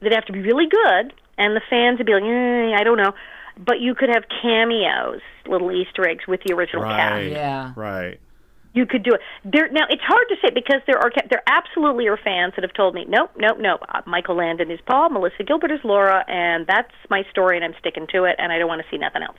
They'd 0.00 0.12
have 0.12 0.26
to 0.26 0.32
be 0.32 0.40
really 0.40 0.66
good, 0.68 1.12
and 1.38 1.54
the 1.54 1.62
fans 1.70 1.98
would 1.98 2.06
be 2.06 2.14
like, 2.14 2.24
eh, 2.24 2.74
I 2.78 2.82
don't 2.84 2.98
know. 2.98 3.12
But 3.58 3.80
you 3.80 3.94
could 3.94 4.08
have 4.08 4.24
cameos, 4.42 5.20
little 5.46 5.70
Easter 5.72 6.08
eggs 6.08 6.26
with 6.26 6.40
the 6.44 6.54
original 6.54 6.84
cast 6.84 7.24
Yeah. 7.24 7.72
Right. 7.76 8.18
you 8.74 8.86
could 8.86 9.02
do 9.02 9.12
it. 9.12 9.20
There 9.44 9.70
now 9.70 9.86
it's 9.90 10.02
hard 10.02 10.26
to 10.28 10.36
say 10.42 10.50
because 10.54 10.80
there 10.86 10.98
are 10.98 11.12
there 11.28 11.42
absolutely 11.46 12.08
are 12.08 12.16
fans 12.16 12.54
that 12.56 12.62
have 12.62 12.72
told 12.74 12.94
me 12.94 13.04
nope, 13.06 13.30
nope, 13.36 13.58
nope. 13.58 13.80
Uh, 13.88 14.00
Michael 14.06 14.36
Landon 14.36 14.70
is 14.70 14.80
Paul, 14.86 15.10
Melissa 15.10 15.44
Gilbert 15.44 15.70
is 15.70 15.80
Laura, 15.84 16.24
and 16.26 16.66
that's 16.66 16.92
my 17.10 17.22
story, 17.30 17.56
and 17.56 17.64
I'm 17.64 17.74
sticking 17.78 18.06
to 18.12 18.24
it, 18.24 18.36
and 18.38 18.50
I 18.52 18.58
don't 18.58 18.68
want 18.68 18.80
to 18.82 18.88
see 18.90 18.98
nothing 18.98 19.22
else. 19.22 19.38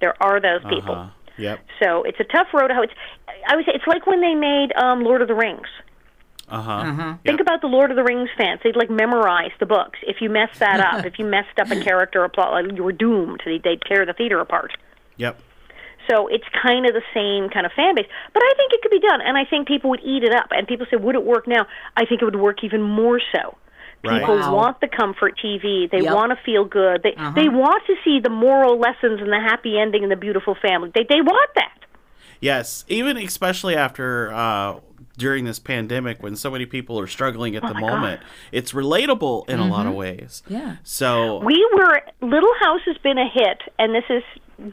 There 0.00 0.14
are 0.22 0.40
those 0.40 0.62
people. 0.68 0.94
Uh-huh. 0.94 1.10
Yep. 1.38 1.60
So 1.82 2.02
it's 2.02 2.20
a 2.20 2.24
tough 2.24 2.48
road. 2.52 2.70
How 2.70 2.82
it's 2.82 2.92
I 3.48 3.56
would 3.56 3.64
say 3.64 3.72
it's 3.74 3.86
like 3.86 4.06
when 4.06 4.20
they 4.20 4.34
made 4.34 4.72
um, 4.76 5.02
Lord 5.02 5.22
of 5.22 5.28
the 5.28 5.34
Rings. 5.34 5.68
Uh 6.50 6.62
huh. 6.62 7.14
Think 7.24 7.40
about 7.40 7.60
the 7.60 7.68
Lord 7.68 7.90
of 7.90 7.96
the 7.96 8.02
Rings 8.04 8.28
fans. 8.36 8.60
They'd 8.64 8.76
like 8.76 8.90
memorize 8.90 9.52
the 9.60 9.66
books. 9.66 9.98
If 10.06 10.20
you 10.20 10.28
messed 10.30 10.58
that 10.58 10.80
up, 10.80 11.04
if 11.10 11.18
you 11.18 11.24
messed 11.24 11.58
up 11.60 11.70
a 11.70 11.80
character 11.82 12.24
or 12.24 12.28
plot, 12.28 12.52
like, 12.52 12.76
you 12.76 12.82
were 12.82 12.92
doomed. 12.92 13.42
They'd, 13.44 13.62
they'd 13.62 13.80
tear 13.82 14.04
the 14.04 14.12
theater 14.12 14.40
apart. 14.40 14.72
Yep. 15.16 15.40
So 16.10 16.26
it's 16.26 16.44
kind 16.60 16.86
of 16.86 16.94
the 16.94 17.02
same 17.14 17.50
kind 17.50 17.66
of 17.66 17.72
fan 17.72 17.94
base. 17.94 18.06
But 18.34 18.42
I 18.42 18.52
think 18.56 18.72
it 18.72 18.82
could 18.82 18.90
be 18.90 18.98
done, 19.00 19.20
and 19.20 19.36
I 19.38 19.44
think 19.44 19.68
people 19.68 19.90
would 19.90 20.00
eat 20.02 20.24
it 20.24 20.34
up. 20.34 20.48
And 20.50 20.66
people 20.66 20.86
say, 20.90 20.96
would 20.96 21.14
it 21.14 21.24
work 21.24 21.46
now? 21.46 21.66
I 21.96 22.04
think 22.04 22.20
it 22.20 22.24
would 22.24 22.40
work 22.40 22.64
even 22.64 22.82
more 22.82 23.20
so. 23.32 23.56
Right. 24.02 24.20
People 24.20 24.38
Wow. 24.38 24.54
want 24.56 24.80
the 24.80 24.88
comfort 24.88 25.38
TV. 25.44 25.88
They 25.90 26.00
Yep. 26.00 26.14
want 26.14 26.30
to 26.32 26.38
feel 26.44 26.64
good. 26.64 27.02
They 27.02 27.14
they 27.36 27.50
want 27.50 27.84
to 27.86 27.94
see 28.02 28.18
the 28.18 28.30
moral 28.30 28.78
lessons 28.78 29.20
and 29.20 29.30
the 29.30 29.38
happy 29.38 29.78
ending 29.78 30.02
and 30.02 30.10
the 30.10 30.16
beautiful 30.16 30.54
family. 30.54 30.90
They 30.94 31.04
they 31.04 31.20
want 31.20 31.50
that. 31.54 31.78
Yes. 32.40 32.86
Even 32.88 33.18
especially 33.18 33.76
after 33.76 34.32
uh, 34.32 34.80
during 35.20 35.44
this 35.44 35.58
pandemic 35.58 36.22
when 36.22 36.34
so 36.34 36.50
many 36.50 36.66
people 36.66 36.98
are 36.98 37.06
struggling 37.06 37.54
at 37.54 37.62
oh 37.62 37.68
the 37.68 37.74
my 37.74 37.80
God. 37.80 37.90
moment, 37.90 38.22
it's 38.50 38.72
relatable 38.72 39.48
in 39.48 39.60
a 39.60 39.68
lot 39.68 39.86
of 39.86 39.92
mm-hmm. 39.92 39.98
ways. 39.98 40.42
Yeah. 40.48 40.76
So 40.82 41.38
We 41.44 41.68
were 41.74 42.02
Little 42.22 42.54
House 42.60 42.80
has 42.86 42.96
been 42.98 43.18
a 43.18 43.28
hit, 43.28 43.62
and 43.78 43.94
this 43.94 44.04
is 44.08 44.22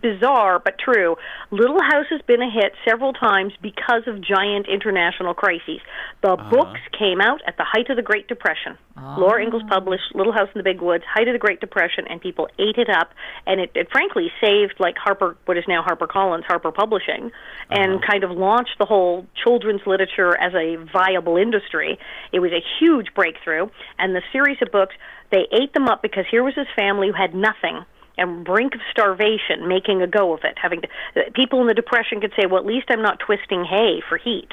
bizarre 0.02 0.60
but 0.60 0.78
true. 0.80 1.16
Little 1.52 1.82
House 1.82 2.06
has 2.10 2.22
been 2.24 2.42
a 2.42 2.50
hit 2.52 2.74
several 2.88 3.14
times 3.14 3.54
because 3.62 4.04
of 4.08 4.22
giant 4.22 4.68
international 4.68 5.34
crises. 5.34 5.80
The 6.22 6.34
uh-huh. 6.34 6.50
books 6.50 6.80
came 6.98 7.22
out 7.22 7.42
at 7.48 7.58
the 7.58 7.64
height 7.64 7.90
of 7.90 7.96
the 7.96 8.04
Great 8.04 8.28
Depression. 8.28 8.78
Laura 9.18 9.44
Ingalls 9.44 9.64
ah. 9.66 9.70
published 9.70 10.16
Little 10.16 10.34
House 10.34 10.50
in 10.56 10.60
the 10.60 10.64
Big 10.64 10.82
Woods, 10.82 11.04
height 11.08 11.28
of 11.28 11.34
the 11.34 11.40
Great 11.40 11.60
Depression, 11.60 12.06
and 12.10 12.20
people 12.20 12.48
ate 12.58 12.78
it 12.78 12.90
up. 12.90 13.12
And 13.46 13.62
it, 13.62 13.72
it 13.76 13.92
frankly 13.92 14.32
saved 14.42 14.76
like 14.80 14.96
Harper, 14.98 15.38
what 15.46 15.58
is 15.58 15.66
now 15.68 15.84
Harper 15.84 16.08
Collins, 16.08 16.46
Harper 16.48 16.72
Publishing, 16.72 17.32
and 17.70 17.96
uh-huh. 17.96 18.12
kind 18.12 18.24
of 18.24 18.32
launched 18.32 18.78
the 18.80 18.86
whole 18.86 19.26
children's 19.44 19.82
literature 19.86 20.36
as 20.40 20.54
a 20.54 20.78
viable 20.92 21.38
industry. 21.38 22.00
It 22.32 22.40
was 22.40 22.52
a 22.52 22.64
huge 22.80 23.14
breakthrough, 23.16 23.68
and 24.00 24.16
the 24.16 24.22
series 24.32 24.58
of 24.62 24.72
books 24.72 24.96
they 25.30 25.46
ate 25.52 25.74
them 25.74 25.88
up 25.88 26.02
because 26.02 26.26
here 26.32 26.44
was 26.44 26.56
this 26.56 26.68
family 26.76 27.08
who 27.08 27.14
had 27.14 27.36
nothing 27.36 27.86
and 28.18 28.46
brink 28.46 28.76
of 28.76 28.82
starvation, 28.92 29.68
making 29.68 30.02
a 30.02 30.08
go 30.08 30.34
of 30.34 30.42
it. 30.44 30.58
Having 30.62 30.82
to, 30.82 30.88
people 31.36 31.62
in 31.62 31.68
the 31.68 31.74
depression 31.74 32.22
could 32.22 32.34
say, 32.40 32.46
"Well, 32.46 32.60
at 32.60 32.66
least 32.66 32.88
I'm 32.90 33.02
not 33.02 33.20
twisting 33.20 33.66
hay 33.66 34.02
for 34.08 34.18
heat." 34.18 34.50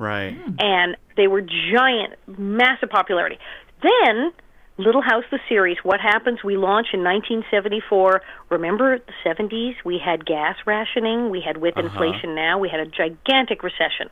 right. 0.00 0.36
and 0.58 0.96
they 1.16 1.28
were 1.28 1.42
giant, 1.42 2.14
massive 2.26 2.88
popularity. 2.88 3.38
Then, 3.82 4.32
Little 4.78 5.02
House 5.02 5.24
the 5.30 5.38
series. 5.48 5.76
What 5.82 6.00
happens? 6.00 6.42
We 6.42 6.56
launch 6.56 6.88
in 6.92 7.04
1974. 7.04 8.22
Remember 8.48 8.98
the 8.98 9.12
70s? 9.24 9.74
We 9.84 10.00
had 10.02 10.24
gas 10.24 10.56
rationing. 10.66 11.30
We 11.30 11.42
had 11.46 11.58
with 11.58 11.76
inflation 11.76 12.34
now. 12.34 12.58
We 12.58 12.68
had 12.68 12.80
a 12.80 12.86
gigantic 12.86 13.62
recession. 13.62 14.08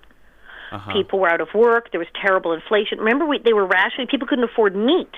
Uh-huh. 0.70 0.93
People 0.93 1.20
were 1.20 1.30
out 1.30 1.41
of 1.41 1.49
work. 1.55 1.91
There 1.91 1.99
was 1.99 2.09
terrible 2.20 2.53
inflation. 2.53 2.99
Remember, 2.99 3.24
we, 3.24 3.39
they 3.39 3.55
were 3.55 3.66
rationing. 3.66 4.09
People 4.09 4.28
couldn't 4.28 4.45
afford 4.45 4.76
meat. 4.76 5.14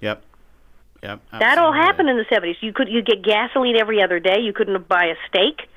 Yep. 0.00 0.24
Yep. 1.02 1.20
That 1.32 1.58
all 1.58 1.72
happened 1.72 2.08
in 2.08 2.16
the 2.16 2.24
70s. 2.24 2.56
You 2.60 2.72
could 2.72 2.88
you 2.88 3.02
get 3.02 3.22
gasoline 3.22 3.76
every 3.76 4.02
other 4.02 4.18
day. 4.18 4.40
You 4.40 4.52
couldn't 4.52 4.88
buy 4.88 5.04
a 5.04 5.14
steak, 5.28 5.68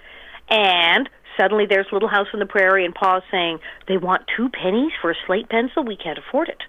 and 0.50 1.10
suddenly 1.40 1.66
there's 1.70 1.86
Little 1.92 2.10
House 2.10 2.28
on 2.34 2.40
the 2.40 2.46
Prairie, 2.46 2.86
and 2.86 2.96
Pa's 2.96 3.24
saying 3.30 3.60
they 3.88 3.98
want 3.98 4.24
two 4.36 4.50
pennies 4.50 4.92
for 5.02 5.12
a 5.12 5.16
slate 5.28 5.50
pencil. 5.50 5.84
We 5.84 5.96
can't 5.96 6.18
afford 6.18 6.50
it. 6.50 6.62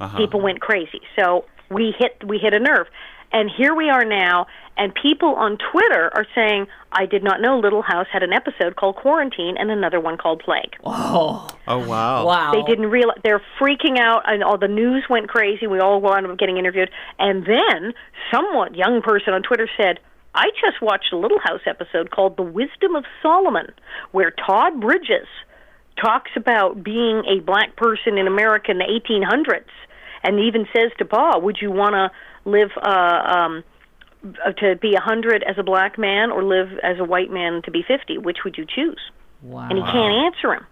Uh-huh. 0.00 0.18
People 0.18 0.40
went 0.40 0.60
crazy. 0.60 1.00
So 1.18 1.44
we 1.70 1.94
hit 1.98 2.22
we 2.26 2.38
hit 2.38 2.52
a 2.52 2.58
nerve, 2.58 2.86
and 3.32 3.50
here 3.50 3.74
we 3.74 3.88
are 3.90 4.04
now. 4.04 4.46
And 4.76 4.94
people 4.94 5.34
on 5.34 5.58
Twitter 5.70 6.10
are 6.14 6.26
saying, 6.34 6.66
"I 6.92 7.04
did 7.04 7.22
not 7.22 7.40
know 7.40 7.58
Little 7.58 7.82
House 7.82 8.06
had 8.10 8.22
an 8.22 8.32
episode 8.32 8.76
called 8.76 8.96
Quarantine 8.96 9.56
and 9.58 9.70
another 9.70 10.00
one 10.00 10.16
called 10.16 10.40
Plague." 10.40 10.76
Oh. 10.84 11.46
Oh 11.68 11.86
wow. 11.86 12.24
Wow. 12.24 12.52
They 12.52 12.62
didn't 12.62 12.90
realize 12.90 13.18
they're 13.22 13.42
freaking 13.60 13.98
out, 13.98 14.22
and 14.26 14.42
all 14.42 14.56
the 14.56 14.68
news 14.68 15.04
went 15.10 15.28
crazy. 15.28 15.66
We 15.66 15.80
all 15.80 16.00
wound 16.00 16.26
up 16.26 16.38
getting 16.38 16.56
interviewed, 16.56 16.90
and 17.18 17.44
then 17.44 17.92
someone, 18.32 18.72
young 18.74 19.02
person 19.02 19.34
on 19.34 19.42
Twitter, 19.42 19.68
said, 19.76 20.00
"I 20.34 20.50
just 20.60 20.80
watched 20.80 21.12
a 21.12 21.16
Little 21.16 21.40
House 21.40 21.62
episode 21.66 22.10
called 22.10 22.36
The 22.36 22.42
Wisdom 22.42 22.96
of 22.96 23.04
Solomon, 23.20 23.72
where 24.12 24.30
Todd 24.30 24.80
Bridges 24.80 25.28
talks 25.96 26.30
about 26.36 26.82
being 26.82 27.24
a 27.26 27.40
black 27.40 27.76
person 27.76 28.16
in 28.16 28.26
America 28.26 28.70
in 28.70 28.78
the 28.78 28.88
1800s, 28.88 29.70
and 30.22 30.40
even 30.40 30.66
says 30.72 30.90
to 30.98 31.04
Pa, 31.04 31.36
"Would 31.36 31.60
you 31.60 31.70
want 31.70 31.94
to 31.94 32.10
live 32.44 32.70
uh, 32.80 33.22
um, 33.36 33.64
uh, 34.44 34.52
to 34.52 34.76
be 34.76 34.94
a 34.94 35.00
hundred 35.00 35.42
as 35.42 35.56
a 35.58 35.62
black 35.62 35.98
man, 35.98 36.30
or 36.30 36.42
live 36.44 36.78
as 36.82 36.98
a 36.98 37.04
white 37.04 37.30
man 37.30 37.62
to 37.62 37.70
be 37.70 37.82
50? 37.82 38.18
Which 38.18 38.38
would 38.44 38.56
you 38.58 38.66
choose?" 38.66 39.00
Wow. 39.42 39.68
And 39.68 39.78
he 39.78 39.84
can't 39.84 40.14
answer 40.26 40.54
him. 40.54 40.66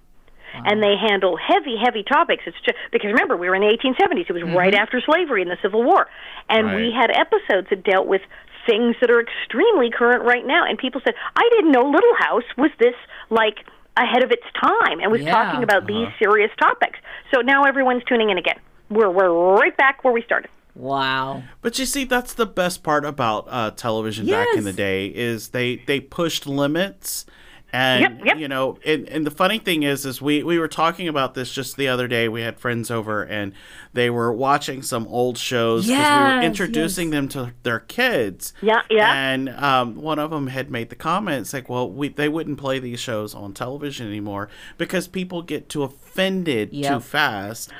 And 0.64 0.82
they 0.82 0.96
handle 0.96 1.36
heavy, 1.36 1.76
heavy 1.76 2.02
topics. 2.02 2.42
It's 2.46 2.56
just 2.64 2.76
because 2.90 3.12
remember 3.12 3.36
we 3.36 3.48
were 3.48 3.54
in 3.54 3.60
the 3.62 3.68
1870s. 3.68 4.28
It 4.28 4.32
was 4.32 4.42
right 4.42 4.74
after 4.74 5.00
slavery 5.00 5.42
and 5.42 5.50
the 5.50 5.58
Civil 5.62 5.84
War, 5.84 6.08
and 6.48 6.74
we 6.74 6.90
had 6.90 7.10
episodes 7.10 7.68
that 7.70 7.84
dealt 7.84 8.06
with 8.08 8.22
things 8.66 8.96
that 9.00 9.10
are 9.10 9.20
extremely 9.20 9.90
current 9.90 10.24
right 10.24 10.44
now. 10.44 10.64
And 10.64 10.76
people 10.78 11.00
said, 11.04 11.14
"I 11.36 11.48
didn't 11.50 11.70
know 11.70 11.82
Little 11.82 12.14
House 12.18 12.44
was 12.56 12.70
this 12.78 12.94
like 13.30 13.64
ahead 13.96 14.22
of 14.24 14.32
its 14.32 14.42
time 14.60 15.00
and 15.00 15.12
was 15.12 15.20
Yeah. 15.22 15.30
talking 15.32 15.62
about 15.62 15.86
these 15.86 16.08
serious 16.18 16.50
topics." 16.58 16.98
So 17.32 17.40
now 17.40 17.64
everyone's 17.64 18.02
tuning 18.04 18.30
in 18.30 18.38
again. 18.38 18.58
We're 18.90 19.10
we're 19.10 19.30
right 19.54 19.76
back 19.76 20.02
where 20.02 20.14
we 20.14 20.22
started. 20.22 20.50
Wow. 20.78 21.42
But 21.60 21.78
you 21.78 21.86
see, 21.86 22.04
that's 22.04 22.34
the 22.34 22.46
best 22.46 22.84
part 22.84 23.04
about 23.04 23.46
uh, 23.48 23.72
television 23.72 24.26
back 24.26 24.46
in 24.56 24.62
the 24.64 24.72
day 24.72 25.08
is 25.08 25.48
they 25.48 25.76
they 25.76 25.98
pushed 25.98 26.46
limits, 26.46 27.26
and 27.72 28.00
Yep, 28.00 28.20
yep. 28.24 28.38
you 28.38 28.48
know, 28.48 28.78
and, 28.86 29.08
and 29.08 29.26
the 29.26 29.30
funny 29.30 29.58
thing 29.58 29.82
is, 29.82 30.06
is 30.06 30.22
we 30.22 30.42
we 30.42 30.58
were 30.58 30.68
talking 30.68 31.06
about 31.08 31.34
this 31.34 31.52
just 31.52 31.76
the 31.76 31.88
other 31.88 32.08
day. 32.08 32.28
We 32.28 32.42
had 32.42 32.58
friends 32.58 32.90
over, 32.90 33.22
and 33.22 33.52
they 33.92 34.08
were 34.10 34.32
watching 34.32 34.82
some 34.82 35.06
old 35.08 35.36
shows 35.38 35.86
we 35.86 35.92
were 35.92 35.98
Yes, 35.98 36.44
introducing 36.44 37.10
them 37.10 37.28
to 37.28 37.52
their 37.64 37.80
kids. 37.80 38.54
Yeah, 38.62 38.82
yeah. 38.90 39.12
And 39.14 39.48
um, 39.50 39.96
one 39.96 40.18
of 40.18 40.30
them 40.30 40.46
had 40.46 40.70
made 40.70 40.88
the 40.90 40.96
comments 40.96 41.52
like, 41.52 41.68
"Well, 41.68 41.90
we 41.90 42.08
they 42.08 42.28
wouldn't 42.28 42.58
play 42.58 42.78
these 42.78 43.00
shows 43.00 43.34
on 43.34 43.52
television 43.52 44.06
anymore 44.06 44.48
because 44.78 45.06
people 45.08 45.42
get 45.42 45.68
too 45.68 45.82
offended 45.82 46.72
too 46.72 47.00
fast." 47.00 47.70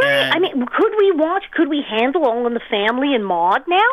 Right. 0.00 0.10
And- 0.12 0.34
I 0.34 0.38
mean, 0.38 0.66
could 0.66 0.92
we 0.98 1.12
watch? 1.12 1.44
Could 1.52 1.68
we 1.68 1.82
handle 1.88 2.24
All 2.26 2.46
in 2.46 2.54
the 2.54 2.60
Family 2.70 3.14
and 3.14 3.24
Maude 3.24 3.62
now? 3.66 3.88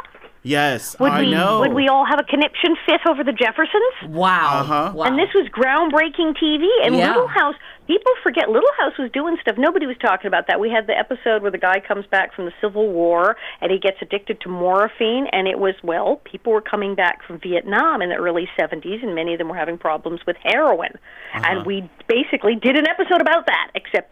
Yes, 0.45 0.95
Would 0.99 1.11
I 1.11 1.21
we? 1.21 1.31
know. 1.31 1.59
Would 1.59 1.73
we 1.73 1.87
all 1.89 2.05
have 2.05 2.19
a 2.19 2.23
conniption 2.23 2.75
fit 2.85 3.01
over 3.07 3.23
the 3.23 3.33
Jeffersons? 3.33 3.93
Wow. 4.07 4.61
Uh-huh. 4.61 4.91
Wow. 4.95 5.03
And 5.05 5.17
this 5.19 5.29
was 5.33 5.47
groundbreaking 5.49 6.37
TV. 6.37 6.67
And 6.85 6.95
Yeah. 6.95 7.07
Little 7.09 7.27
House, 7.27 7.55
people 7.87 8.11
forget 8.23 8.49
Little 8.49 8.69
House 8.79 8.93
was 8.97 9.11
doing 9.11 9.37
stuff. 9.41 9.57
Nobody 9.57 9.85
was 9.85 9.97
talking 9.97 10.27
about 10.27 10.47
that. 10.47 10.59
We 10.59 10.69
had 10.69 10.87
the 10.87 10.97
episode 10.97 11.41
where 11.41 11.51
the 11.51 11.57
guy 11.57 11.79
comes 11.79 12.05
back 12.05 12.33
from 12.33 12.45
the 12.45 12.53
Civil 12.61 12.87
War 12.91 13.35
and 13.61 13.71
he 13.71 13.79
gets 13.79 13.97
addicted 14.01 14.39
to 14.41 14.49
morphine. 14.49 15.27
And 15.31 15.47
it 15.47 15.59
was, 15.59 15.75
well, 15.83 16.21
people 16.23 16.53
were 16.53 16.61
coming 16.61 16.95
back 16.95 17.23
from 17.25 17.39
Vietnam 17.39 18.01
in 18.01 18.09
the 18.09 18.15
early 18.15 18.47
70s, 18.59 19.03
and 19.03 19.15
many 19.15 19.33
of 19.33 19.39
them 19.39 19.49
were 19.49 19.57
having 19.57 19.77
problems 19.77 20.21
with 20.27 20.37
heroin. 20.43 20.91
And 21.33 21.65
we 21.65 21.89
basically 22.07 22.55
did 22.55 22.75
an 22.77 22.87
episode 22.87 23.19
about 23.21 23.45
that, 23.47 23.71
except 23.75 24.11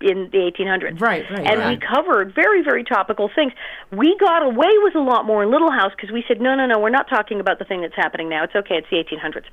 in 0.00 0.28
the 0.30 0.38
1800s. 0.38 1.00
Right, 1.00 1.24
right, 1.30 1.46
And 1.46 1.64
we 1.68 1.76
covered 1.86 2.34
very, 2.34 2.62
very 2.62 2.84
topical 2.84 3.28
things. 3.34 3.52
We 3.90 4.16
got 4.18 4.42
away 4.44 4.70
with 4.82 4.94
a 4.94 5.00
lot 5.00 5.24
more 5.24 5.42
in 5.42 5.50
Little 5.50 5.70
House 5.72 5.92
because 5.96 6.12
we 6.12 6.24
said, 6.28 6.40
no, 6.40 6.54
no, 6.54 6.66
no, 6.66 6.78
we're 6.78 6.90
not 6.90 7.08
talking 7.08 7.40
about 7.40 7.58
the 7.58 7.64
thing 7.64 7.80
that's 7.82 7.96
happening 7.96 8.28
now. 8.28 8.44
It's 8.44 8.54
okay. 8.54 8.76
It's 8.76 8.86
the 8.90 8.96
1800s. 8.96 9.44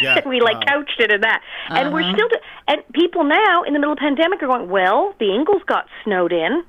Yeah, 0.00 0.20
we 0.28 0.40
like 0.40 0.56
wow. 0.58 0.62
couched 0.84 1.00
it 1.00 1.10
in 1.10 1.22
that, 1.22 1.40
and 1.70 1.92
we're 1.92 2.02
Uh-huh. 2.02 2.12
still. 2.14 2.28
Do- 2.28 2.36
and 2.68 2.82
people 2.92 3.24
now 3.24 3.62
in 3.64 3.72
the 3.72 3.78
middle 3.80 3.92
of 3.92 3.98
the 3.98 4.02
pandemic 4.02 4.40
are 4.42 4.46
going, 4.46 4.68
well, 4.70 5.14
the 5.18 5.34
Ingalls 5.34 5.62
got 5.66 5.86
snowed 6.04 6.32
in. 6.32 6.62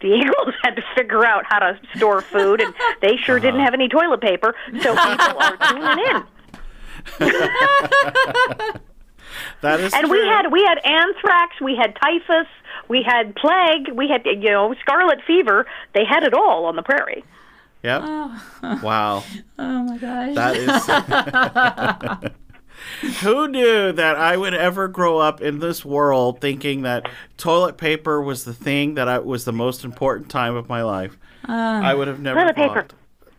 The 0.00 0.14
Ingalls 0.14 0.54
had 0.62 0.76
to 0.76 0.82
figure 0.96 1.26
out 1.26 1.44
how 1.46 1.58
to 1.58 1.78
store 1.96 2.22
food, 2.22 2.60
and 2.62 2.72
they 3.02 3.16
sure 3.18 3.38
didn't 3.38 3.56
Uh-huh. 3.56 3.64
have 3.64 3.74
any 3.74 3.88
toilet 3.88 4.20
paper. 4.22 4.54
So 4.80 4.94
people 4.94 5.38
are 5.38 5.56
tuning 5.58 5.98
in. 6.08 6.22
that 9.60 9.80
is 9.80 9.92
And 9.94 10.10
we 10.10 10.18
had 10.26 10.50
we 10.50 10.64
had 10.66 10.78
anthrax, 10.84 11.60
we 11.60 11.76
had 11.76 11.96
typhus, 12.00 12.48
we 12.88 13.02
had 13.02 13.34
plague, 13.34 13.90
we 13.92 14.08
had 14.08 14.24
you 14.26 14.50
know 14.50 14.74
scarlet 14.80 15.20
fever. 15.26 15.66
They 15.94 16.04
had 16.04 16.22
it 16.22 16.34
all 16.34 16.66
on 16.66 16.76
the 16.76 16.82
prairie. 16.82 17.24
Yep. 17.82 18.02
Oh. 18.04 18.80
Wow. 18.82 19.24
oh 19.58 19.82
my 19.84 19.98
gosh. 19.98 20.34
That 20.34 20.56
is. 22.24 22.32
Who 23.20 23.48
knew 23.48 23.92
that 23.92 24.16
I 24.16 24.36
would 24.36 24.54
ever 24.54 24.86
grow 24.88 25.18
up 25.18 25.40
in 25.40 25.58
this 25.58 25.84
world 25.84 26.40
thinking 26.40 26.82
that 26.82 27.08
toilet 27.36 27.76
paper 27.76 28.20
was 28.22 28.44
the 28.44 28.54
thing 28.54 28.94
that 28.94 29.08
I 29.08 29.18
was 29.18 29.44
the 29.44 29.52
most 29.52 29.84
important 29.84 30.30
time 30.30 30.54
of 30.54 30.68
my 30.68 30.82
life? 30.82 31.16
Uh. 31.48 31.52
I 31.52 31.94
would 31.94 32.08
have 32.08 32.20
never 32.20 32.40
Toilet 32.40 32.56
thought. 32.56 32.74
paper. 32.74 32.88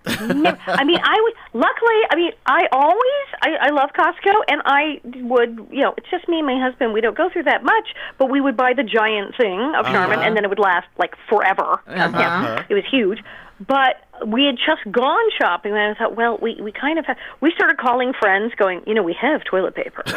Never- 0.07 0.59
I 0.67 0.83
mean, 0.83 0.99
I 1.03 1.19
would. 1.21 1.33
Luckily, 1.53 2.01
I 2.11 2.15
mean, 2.15 2.31
I 2.45 2.67
always. 2.71 3.27
I, 3.41 3.67
I 3.67 3.69
love 3.69 3.89
Costco, 3.93 4.33
and 4.47 4.61
I 4.65 4.99
would. 5.23 5.67
You 5.71 5.83
know, 5.83 5.93
it's 5.97 6.09
just 6.09 6.27
me 6.27 6.37
and 6.39 6.47
my 6.47 6.59
husband. 6.59 6.93
We 6.93 7.01
don't 7.01 7.17
go 7.17 7.29
through 7.29 7.43
that 7.43 7.63
much, 7.63 7.93
but 8.17 8.29
we 8.29 8.41
would 8.41 8.57
buy 8.57 8.73
the 8.73 8.83
giant 8.83 9.35
thing 9.35 9.59
of 9.59 9.85
uh-huh. 9.85 9.93
Charmin, 9.93 10.19
and 10.19 10.35
then 10.35 10.43
it 10.43 10.49
would 10.49 10.59
last 10.59 10.87
like 10.97 11.15
forever. 11.29 11.81
Yeah, 11.87 12.65
it 12.69 12.73
was 12.73 12.83
huge. 12.89 13.23
But 13.59 14.05
we 14.25 14.45
had 14.45 14.57
just 14.57 14.89
gone 14.91 15.29
shopping, 15.37 15.73
and 15.73 15.95
I 15.95 15.97
thought, 15.97 16.15
well, 16.15 16.37
we 16.41 16.59
we 16.61 16.71
kind 16.71 16.97
of 16.99 17.05
have. 17.05 17.17
We 17.41 17.51
started 17.51 17.77
calling 17.77 18.13
friends, 18.13 18.53
going, 18.55 18.81
you 18.87 18.93
know, 18.93 19.03
we 19.03 19.13
have 19.13 19.43
toilet 19.43 19.75
paper. 19.75 20.03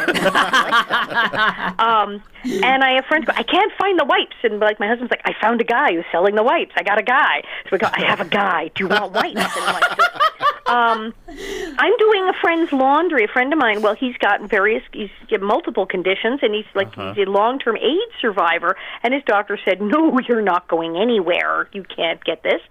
um, 1.79 2.23
and 2.43 2.83
I 2.83 2.93
have 2.95 3.05
friends 3.05 3.25
go, 3.25 3.33
I 3.35 3.43
can't 3.43 3.71
find 3.77 3.99
the 3.99 4.05
wipes, 4.05 4.35
and 4.43 4.59
like 4.59 4.79
my 4.79 4.87
husband's 4.87 5.11
like, 5.11 5.21
I 5.25 5.33
found 5.41 5.61
a 5.61 5.65
guy 5.65 5.93
who's 5.93 6.05
selling 6.11 6.35
the 6.35 6.43
wipes. 6.43 6.71
I 6.75 6.83
got 6.83 6.99
a 6.99 7.03
guy. 7.03 7.43
So 7.65 7.69
we 7.73 7.77
go, 7.77 7.87
I 7.91 8.01
have 8.05 8.19
a 8.19 8.25
guy. 8.25 8.71
Do 8.75 8.83
you 8.83 8.87
want 8.89 9.13
wipes? 9.13 9.35
And 9.35 9.65
I'm 9.65 9.73
like, 9.73 9.99
um, 10.67 11.13
I'm 11.27 11.97
doing 11.97 12.27
a 12.29 12.33
friend's 12.41 12.71
laundry. 12.71 13.25
A 13.25 13.27
friend 13.27 13.51
of 13.51 13.59
mine. 13.59 13.81
Well, 13.81 13.95
he's 13.95 14.15
got 14.17 14.41
various. 14.49 14.83
He's 14.93 15.09
got 15.29 15.41
multiple 15.41 15.85
conditions, 15.85 16.39
and 16.41 16.53
he's 16.55 16.65
like 16.73 16.93
he's 16.95 17.27
a 17.27 17.29
long-term 17.29 17.77
AIDS 17.77 18.13
survivor. 18.19 18.77
And 19.03 19.13
his 19.13 19.23
doctor 19.25 19.59
said, 19.65 19.81
"No, 19.81 20.17
you're 20.27 20.41
not 20.41 20.67
going 20.67 20.97
anywhere. 20.97 21.67
You 21.73 21.83
can't 21.83 22.23
get 22.23 22.43
this." 22.43 22.61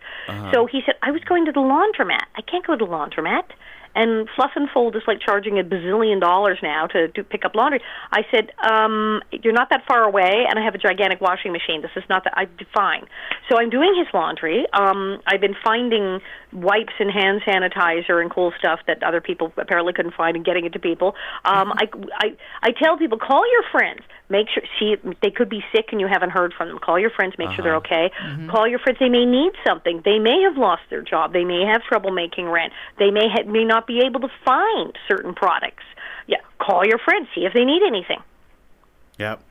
So 0.52 0.66
he 0.66 0.82
said, 0.86 0.94
"I 1.02 1.10
was 1.10 1.19
going 1.24 1.46
to 1.46 1.52
the 1.52 1.60
laundromat. 1.60 2.26
I 2.36 2.42
can't 2.42 2.66
go 2.66 2.76
to 2.76 2.84
the 2.84 2.90
laundromat." 2.90 3.44
And 3.92 4.28
Fluff 4.36 4.52
and 4.54 4.70
Fold 4.70 4.94
is 4.94 5.02
like 5.08 5.18
charging 5.20 5.58
a 5.58 5.64
bazillion 5.64 6.20
dollars 6.20 6.58
now 6.62 6.86
to 6.86 7.08
do 7.08 7.24
pick 7.24 7.44
up 7.44 7.56
laundry. 7.56 7.80
I 8.12 8.24
said, 8.30 8.52
um, 8.62 9.20
"You're 9.32 9.52
not 9.52 9.70
that 9.70 9.84
far 9.86 10.04
away, 10.04 10.46
and 10.48 10.58
I 10.58 10.64
have 10.64 10.76
a 10.76 10.78
gigantic 10.78 11.20
washing 11.20 11.50
machine. 11.50 11.82
This 11.82 11.90
is 11.96 12.04
not 12.08 12.22
that 12.24 12.34
I 12.36 12.46
fine." 12.72 13.06
So 13.48 13.58
I'm 13.58 13.68
doing 13.68 13.96
his 13.96 14.06
laundry. 14.14 14.64
Um, 14.72 15.20
I've 15.26 15.40
been 15.40 15.56
finding 15.64 16.20
wipes 16.52 16.92
and 17.00 17.10
hand 17.10 17.42
sanitizer 17.42 18.20
and 18.20 18.30
cool 18.30 18.52
stuff 18.58 18.78
that 18.86 19.02
other 19.02 19.20
people 19.20 19.52
apparently 19.56 19.92
couldn't 19.92 20.14
find, 20.14 20.36
and 20.36 20.44
getting 20.44 20.64
it 20.66 20.72
to 20.74 20.78
people. 20.78 21.16
Um, 21.44 21.72
I, 21.72 21.88
I 22.14 22.36
I 22.62 22.70
tell 22.70 22.96
people, 22.96 23.18
call 23.18 23.42
your 23.50 23.64
friends. 23.72 24.02
Make 24.30 24.48
sure 24.48 24.62
see 24.78 24.94
they 25.22 25.30
could 25.30 25.48
be 25.48 25.62
sick 25.74 25.86
and 25.90 26.00
you 26.00 26.06
haven't 26.06 26.30
heard 26.30 26.54
from 26.56 26.68
them. 26.68 26.78
Call 26.78 26.98
your 26.98 27.10
friends. 27.10 27.34
Make 27.36 27.50
sure 27.50 27.64
they're 27.64 27.76
uh-huh. 27.76 27.94
okay. 27.94 28.10
Mm-hmm. 28.24 28.50
Call 28.50 28.68
your 28.68 28.78
friends. 28.78 28.98
They 29.00 29.08
may 29.08 29.26
need 29.26 29.52
something. 29.66 30.02
They 30.04 30.18
may 30.18 30.42
have 30.42 30.56
lost 30.56 30.82
their 30.88 31.02
job. 31.02 31.32
They 31.32 31.44
may 31.44 31.64
have 31.66 31.82
trouble 31.82 32.12
making 32.12 32.48
rent. 32.48 32.72
They 32.98 33.10
may 33.10 33.28
ha- 33.28 33.50
may 33.50 33.64
not 33.64 33.86
be 33.86 34.02
able 34.06 34.20
to 34.20 34.30
find 34.44 34.96
certain 35.08 35.34
products. 35.34 35.84
Yeah, 36.26 36.38
call 36.58 36.86
your 36.86 36.98
friends. 36.98 37.28
See 37.34 37.42
if 37.42 37.52
they 37.52 37.64
need 37.64 37.82
anything. 37.82 38.22
Yep. 39.18 39.42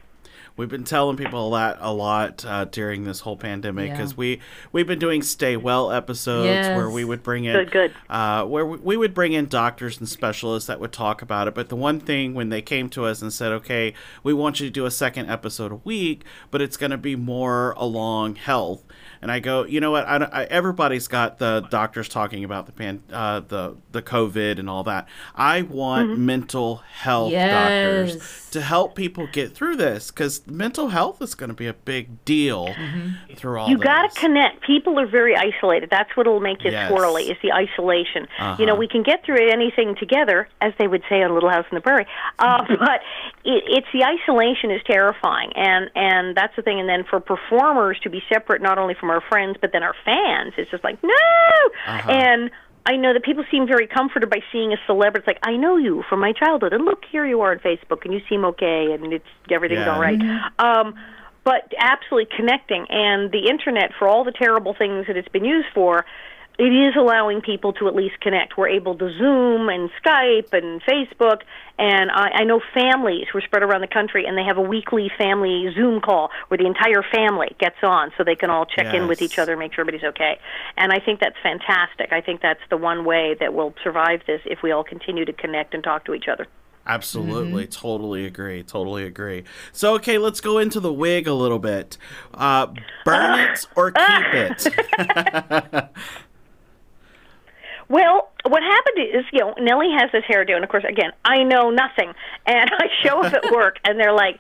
We've 0.60 0.68
been 0.68 0.84
telling 0.84 1.16
people 1.16 1.52
that 1.52 1.78
a 1.80 1.94
lot 1.94 2.44
uh, 2.44 2.66
during 2.66 3.06
this 3.06 3.22
whole 3.22 3.38
pandemic 3.38 3.88
Yeah. 3.88 3.96
because 3.96 4.18
we 4.18 4.42
we've 4.74 4.86
been 4.86 5.00
doing 5.00 5.22
stay 5.22 5.56
well 5.56 5.90
episodes 5.90 6.50
where 6.76 6.90
we 6.90 7.06
would 7.06 7.24
bring 7.24 7.46
in 7.46 7.54
Good, 7.54 7.72
good. 7.72 7.94
uh, 8.10 8.44
where 8.44 8.66
we, 8.66 8.78
we 8.80 8.98
would 8.98 9.14
bring 9.14 9.32
in 9.32 9.46
doctors 9.46 10.00
and 10.00 10.10
specialists 10.10 10.68
that 10.68 10.82
would 10.82 10.92
talk 10.92 11.22
about 11.22 11.48
it. 11.48 11.56
But 11.56 11.70
the 11.70 11.78
one 11.78 12.02
thing 12.02 12.34
when 12.34 12.50
they 12.50 12.62
came 12.62 12.90
to 12.90 13.06
us 13.06 13.22
and 13.22 13.32
said, 13.32 13.54
"Okay, 13.54 13.94
we 14.22 14.34
want 14.34 14.60
you 14.60 14.68
to 14.68 14.72
do 14.72 14.86
a 14.86 14.92
second 14.92 15.30
episode 15.30 15.72
a 15.72 15.76
week, 15.78 16.26
but 16.52 16.62
it's 16.62 16.76
going 16.76 16.92
to 16.92 16.98
be 16.98 17.16
more 17.16 17.72
along 17.78 18.36
health," 18.36 18.84
and 19.22 19.32
I 19.32 19.40
go, 19.40 19.64
"You 19.66 19.80
know 19.82 19.92
what? 19.92 20.08
I, 20.08 20.18
I, 20.18 20.44
everybody's 20.46 21.08
got 21.08 21.40
the 21.40 21.66
doctors 21.70 22.08
talking 22.10 22.44
about 22.44 22.66
the 22.66 22.72
pan, 22.72 23.04
uh, 23.12 23.42
the 23.42 23.76
the 23.92 24.02
COVID 24.02 24.60
and 24.60 24.70
all 24.70 24.84
that. 24.84 25.08
I 25.36 25.62
want 25.64 26.10
Mm-hmm. 26.10 26.26
mental 26.26 26.76
health 26.78 27.32
Yes. 27.32 27.52
doctors 27.52 28.50
to 28.52 28.62
help 28.62 28.96
people 28.96 29.28
get 29.28 29.54
through 29.54 29.76
this 29.76 30.12
because 30.12 30.46
mental 30.48 30.90
health 30.90 31.22
is 31.22 31.36
going 31.36 31.50
to 31.50 31.54
be 31.56 31.68
a 31.68 31.74
big 31.74 32.24
deal 32.26 32.76
through 33.36 33.60
all 33.60 33.70
You 33.70 33.78
this. 33.78 33.84
got 33.84 34.10
to 34.14 34.20
connect. 34.20 34.62
People 34.66 35.00
are 35.00 35.06
very 35.08 35.36
isolated. 35.36 35.90
That's 35.90 36.10
what'll 36.16 36.40
make 36.40 36.64
you 36.64 36.72
Yes. 36.72 36.92
swirly 36.92 37.30
is 37.32 37.38
the 37.42 37.52
isolation. 37.54 38.28
You 38.58 38.66
know, 38.66 38.74
Uh-huh. 38.74 38.80
we 38.80 38.88
can 38.88 39.04
get 39.04 39.24
through 39.26 39.50
anything 39.52 39.96
together, 39.96 40.48
as 40.62 40.74
they 40.78 40.88
would 40.88 41.04
say 41.10 41.22
on 41.24 41.34
Little 41.34 41.50
House 41.50 41.66
on 41.72 41.76
the 41.76 41.82
Prairie. 41.82 42.08
Uh, 42.40 42.64
but 42.80 43.02
it, 43.44 43.64
it's 43.68 43.88
the 43.94 44.04
isolation 44.06 44.72
is 44.72 44.82
terrifying, 44.86 45.52
and 45.56 45.90
and 45.96 46.36
that's 46.36 46.56
the 46.56 46.62
thing. 46.62 46.80
And 46.80 46.88
then 46.88 47.04
for 47.10 47.20
performers 47.20 47.98
to 48.04 48.10
be 48.10 48.22
separate, 48.32 48.62
not 48.62 48.78
only 48.78 48.94
from 49.00 49.09
our 49.10 49.22
friends 49.22 49.58
but 49.62 49.72
then 49.72 49.84
our 49.84 49.96
fans, 50.06 50.54
it's 50.58 50.72
just 50.72 50.84
like 50.84 51.02
no. 51.04 51.10
Uh-huh. 51.88 52.12
And 52.12 52.52
I 52.86 52.96
know 52.96 53.14
that 53.14 53.24
people 53.24 53.44
seem 53.52 53.68
very 53.68 53.88
comforted 53.88 54.30
by 54.30 54.40
seeing 54.52 54.74
a 54.74 54.78
celebrity. 54.88 55.20
It's 55.20 55.28
like 55.28 55.40
I 55.44 55.56
know 55.58 55.78
you 55.78 56.04
from 56.10 56.20
my 56.20 56.32
childhood, 56.34 56.74
and 56.74 56.86
look 56.86 57.04
here 57.12 57.26
you 57.26 57.42
are 57.42 57.52
on 57.52 57.60
Facebook, 57.60 58.04
and 58.06 58.14
you 58.14 58.22
seem 58.30 58.46
okay, 58.46 58.92
and 58.92 59.14
it's 59.14 59.26
everything's 59.52 59.82
Yeah. 59.82 59.94
all 59.94 60.02
right. 60.02 60.22
Um, 60.60 60.96
but 61.44 61.72
absolutely 61.78 62.36
connecting, 62.36 62.86
and 62.90 63.32
the 63.32 63.48
internet 63.50 63.92
for 63.98 64.08
all 64.08 64.24
the 64.24 64.32
terrible 64.32 64.74
things 64.74 65.08
that 65.08 65.18
it's 65.18 65.28
been 65.30 65.46
used 65.46 65.68
for. 65.74 66.06
It 66.60 66.74
is 66.74 66.94
allowing 66.98 67.40
people 67.40 67.72
to 67.74 67.88
at 67.88 67.96
least 67.96 68.20
connect. 68.20 68.58
We're 68.58 68.68
able 68.68 68.94
to 68.98 69.10
Zoom 69.18 69.70
and 69.70 69.90
Skype 70.04 70.52
and 70.52 70.82
Facebook, 70.84 71.40
and 71.78 72.12
I, 72.12 72.42
I 72.42 72.44
know 72.44 72.60
families 72.74 73.28
who 73.32 73.38
are 73.38 73.42
spread 73.42 73.64
around 73.64 73.80
the 73.80 73.88
country, 73.88 74.26
and 74.26 74.38
they 74.38 74.44
have 74.44 74.58
a 74.58 74.62
weekly 74.62 75.10
family 75.18 75.72
Zoom 75.74 76.02
call 76.02 76.32
where 76.50 76.58
the 76.58 76.66
entire 76.66 77.02
family 77.02 77.56
gets 77.60 77.78
on, 77.82 78.12
so 78.18 78.26
they 78.26 78.36
can 78.36 78.50
all 78.50 78.66
check 78.66 78.94
in 78.94 79.08
with 79.08 79.22
each 79.22 79.40
other, 79.40 79.56
make 79.56 79.74
sure 79.74 79.84
everybody's 79.84 80.06
okay. 80.10 80.38
And 80.76 80.92
I 80.92 81.00
think 81.00 81.22
that's 81.22 81.38
fantastic. 81.42 82.12
I 82.12 82.20
think 82.20 82.42
that's 82.42 82.60
the 82.70 82.78
one 82.78 83.06
way 83.06 83.38
that 83.40 83.54
we'll 83.54 83.74
survive 83.82 84.22
this 84.28 84.42
if 84.44 84.62
we 84.62 84.72
all 84.72 84.84
continue 84.84 85.24
to 85.24 85.34
connect 85.34 85.74
and 85.74 85.82
talk 85.82 86.04
to 86.06 86.14
each 86.14 86.28
other. 86.28 86.46
Absolutely, 86.86 87.68
totally 87.68 88.26
agree, 88.26 88.64
totally 88.64 89.04
agree. 89.04 89.44
So, 89.72 89.94
okay, 89.96 90.18
let's 90.18 90.42
go 90.42 90.58
into 90.58 90.80
the 90.80 90.92
wig 90.92 91.28
a 91.28 91.34
little 91.34 91.60
bit. 91.60 91.98
Uh, 92.34 92.74
burn 93.06 93.40
it 93.52 93.66
or 93.76 93.92
keep 93.92 94.34
it. 94.34 94.68
Well, 97.90 98.30
what 98.48 98.62
happened 98.62 99.00
is, 99.00 99.26
you 99.34 99.40
know, 99.40 99.56
Nellie 99.60 99.92
has 99.98 100.12
this 100.12 100.24
hairdo, 100.30 100.54
and 100.54 100.64
of 100.64 100.70
course, 100.70 100.86
again, 100.88 101.12
I 101.26 101.44
know 101.44 101.72
nothing, 101.72 102.14
and 102.46 102.70
I 102.80 102.86
show 103.04 103.22
up 103.22 103.34
at 103.34 103.52
work, 103.52 103.78
and 103.84 104.00
they're 104.00 104.14
like, 104.14 104.40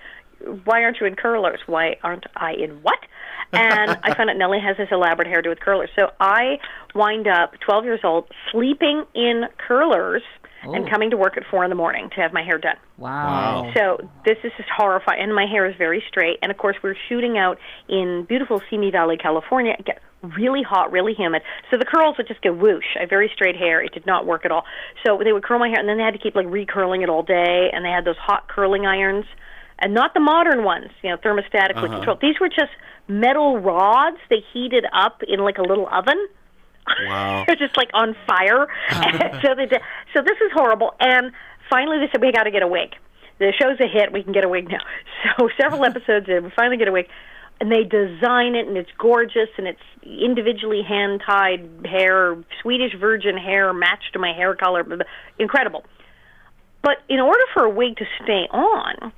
"Why 0.63 0.83
aren't 0.83 0.99
you 1.01 1.07
in 1.07 1.15
curlers? 1.15 1.59
Why 1.65 1.97
aren't 2.03 2.25
I 2.35 2.53
in 2.53 2.81
what?" 2.83 2.99
And 3.51 3.97
I 4.03 4.13
found 4.13 4.29
out 4.29 4.37
Nellie 4.37 4.59
has 4.59 4.77
this 4.77 4.89
elaborate 4.91 5.27
hairdo 5.27 5.49
with 5.49 5.59
curlers, 5.59 5.89
so 5.95 6.11
I 6.19 6.59
wind 6.93 7.27
up 7.27 7.53
12 7.65 7.83
years 7.83 7.99
old, 8.03 8.27
sleeping 8.51 9.05
in 9.15 9.45
curlers, 9.57 10.21
and 10.63 10.85
Oh. 10.85 10.89
coming 10.89 11.09
to 11.11 11.17
work 11.17 11.37
at 11.37 11.43
four 11.45 11.63
in 11.63 11.69
the 11.69 11.75
morning 11.75 12.09
to 12.11 12.21
have 12.21 12.33
my 12.33 12.43
hair 12.43 12.57
done. 12.57 12.75
Wow. 12.97 13.63
Wow. 13.63 13.71
So 13.75 14.09
this 14.25 14.37
is 14.43 14.51
just 14.57 14.69
horrifying, 14.69 15.21
and 15.21 15.33
my 15.33 15.45
hair 15.45 15.65
is 15.65 15.75
very 15.75 16.03
straight. 16.07 16.37
And 16.41 16.51
of 16.51 16.57
course, 16.57 16.75
we're 16.83 16.95
shooting 17.07 17.37
out 17.37 17.57
in 17.87 18.23
beautiful 18.25 18.61
Simi 18.69 18.91
Valley, 18.91 19.17
California. 19.17 19.75
It 19.77 19.85
gets 19.85 19.99
really 20.37 20.63
hot, 20.63 20.91
really 20.91 21.13
humid. 21.13 21.41
So 21.71 21.77
the 21.77 21.85
curls 21.85 22.17
would 22.17 22.27
just 22.27 22.41
go 22.41 22.51
whoosh. 22.51 22.97
I 22.97 23.01
have 23.01 23.09
very 23.09 23.29
straight 23.33 23.55
hair. 23.55 23.81
It 23.81 23.93
did 23.93 24.05
not 24.05 24.25
work 24.25 24.43
at 24.45 24.51
all. 24.51 24.65
So 25.05 25.17
they 25.23 25.31
would 25.31 25.43
curl 25.43 25.59
my 25.59 25.69
hair, 25.69 25.79
and 25.79 25.87
then 25.87 25.97
they 25.97 26.03
had 26.03 26.13
to 26.13 26.19
keep 26.19 26.35
like 26.35 26.47
recurling 26.47 27.01
it 27.01 27.09
all 27.09 27.23
day. 27.23 27.69
And 27.71 27.85
they 27.85 27.89
had 27.89 28.03
those 28.05 28.17
hot 28.17 28.47
curling 28.49 28.85
irons, 28.85 29.25
and 29.79 29.93
not 29.93 30.13
the 30.13 30.19
modern 30.19 30.63
ones, 30.65 30.89
you 31.01 31.09
know, 31.09 31.17
thermostatically 31.17 31.85
Uh-huh. 31.85 31.95
controlled. 31.95 32.19
These 32.21 32.39
were 32.41 32.49
just 32.49 32.71
metal 33.07 33.57
rods. 33.59 34.17
They 34.29 34.43
heated 34.53 34.85
up 34.93 35.23
in 35.25 35.39
like 35.39 35.57
a 35.57 35.63
little 35.63 35.87
oven. 35.87 36.27
Wow. 37.07 37.43
They're 37.47 37.55
just 37.55 37.77
like 37.77 37.89
on 37.93 38.15
fire. 38.27 38.67
And 38.89 39.39
so 39.41 39.55
they 39.55 39.65
did, 39.65 39.81
so 40.15 40.21
this 40.21 40.37
is 40.45 40.51
horrible. 40.53 40.93
And 40.99 41.31
finally, 41.69 41.99
they 41.99 42.09
said 42.11 42.21
we 42.21 42.31
got 42.31 42.43
to 42.43 42.51
get 42.51 42.61
a 42.63 42.67
wig. 42.67 42.95
The 43.39 43.53
show's 43.59 43.79
a 43.79 43.87
hit. 43.87 44.11
We 44.11 44.23
can 44.23 44.33
get 44.33 44.43
a 44.43 44.49
wig 44.49 44.69
now. 44.69 44.79
So 45.37 45.49
several 45.59 45.83
episodes 45.91 46.27
in, 46.29 46.43
we 46.45 46.49
finally 46.55 46.77
get 46.77 46.87
a 46.87 46.91
wig, 46.93 47.07
and 47.59 47.69
they 47.71 47.83
design 47.83 48.55
it, 48.55 48.67
and 48.67 48.77
it's 48.77 48.89
gorgeous, 48.97 49.49
and 49.57 49.67
it's 49.67 49.81
individually 50.05 50.81
hand 50.81 51.21
tied 51.25 51.67
hair, 51.85 52.37
Swedish 52.61 52.93
virgin 52.99 53.37
hair 53.37 53.73
matched 53.73 54.13
to 54.13 54.19
my 54.19 54.31
hair 54.33 54.55
color, 54.55 54.85
incredible. 55.37 55.83
But 56.81 56.97
in 57.09 57.19
order 57.19 57.43
for 57.53 57.65
a 57.65 57.69
wig 57.69 57.97
to 57.97 58.05
stay 58.23 58.47
on 58.51 59.11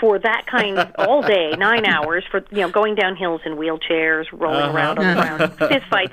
for 0.00 0.18
that 0.18 0.46
kind 0.50 0.78
of 0.78 0.90
all 0.98 1.22
day, 1.22 1.52
nine 1.56 1.86
hours 1.86 2.24
for 2.30 2.44
you 2.50 2.62
know 2.62 2.70
going 2.70 2.96
down 2.96 3.14
hills 3.16 3.40
in 3.44 3.52
wheelchairs, 3.56 4.24
rolling 4.32 4.62
Uh-huh. 4.62 4.76
around 4.76 4.98
on 4.98 5.06
the 5.06 5.22
ground, 5.22 5.58
fist 5.72 5.86
fights, 5.88 6.12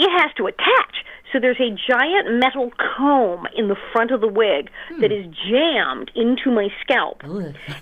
it 0.00 0.10
has 0.20 0.32
to 0.36 0.46
attach. 0.46 1.04
So 1.32 1.38
there's 1.38 1.60
a 1.60 1.70
giant 1.88 2.40
metal 2.40 2.72
comb 2.96 3.46
in 3.56 3.68
the 3.68 3.76
front 3.92 4.10
of 4.10 4.20
the 4.20 4.26
wig 4.26 4.68
that 5.00 5.12
is 5.12 5.26
jammed 5.48 6.10
into 6.16 6.50
my 6.50 6.68
scalp. 6.80 7.22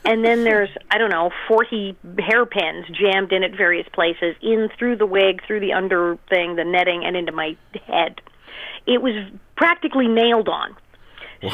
And 0.05 0.23
then 0.23 0.45
there's, 0.45 0.69
I 0.91 0.99
don't 0.99 1.11
know, 1.11 1.31
40 1.49 1.97
hairpins 2.19 2.85
jammed 2.89 3.33
in 3.33 3.43
at 3.43 3.53
various 3.57 3.87
places, 3.95 4.37
in 4.43 4.69
through 4.79 4.97
the 4.97 5.07
wig, 5.07 5.41
through 5.47 5.61
the 5.61 5.73
under 5.73 6.19
thing, 6.29 6.57
the 6.57 6.65
netting, 6.65 7.05
and 7.07 7.17
into 7.17 7.33
my 7.33 7.57
head. 7.87 8.21
It 8.87 9.01
was 9.01 9.15
practically 9.57 10.09
nailed 10.09 10.49
on. 10.49 10.77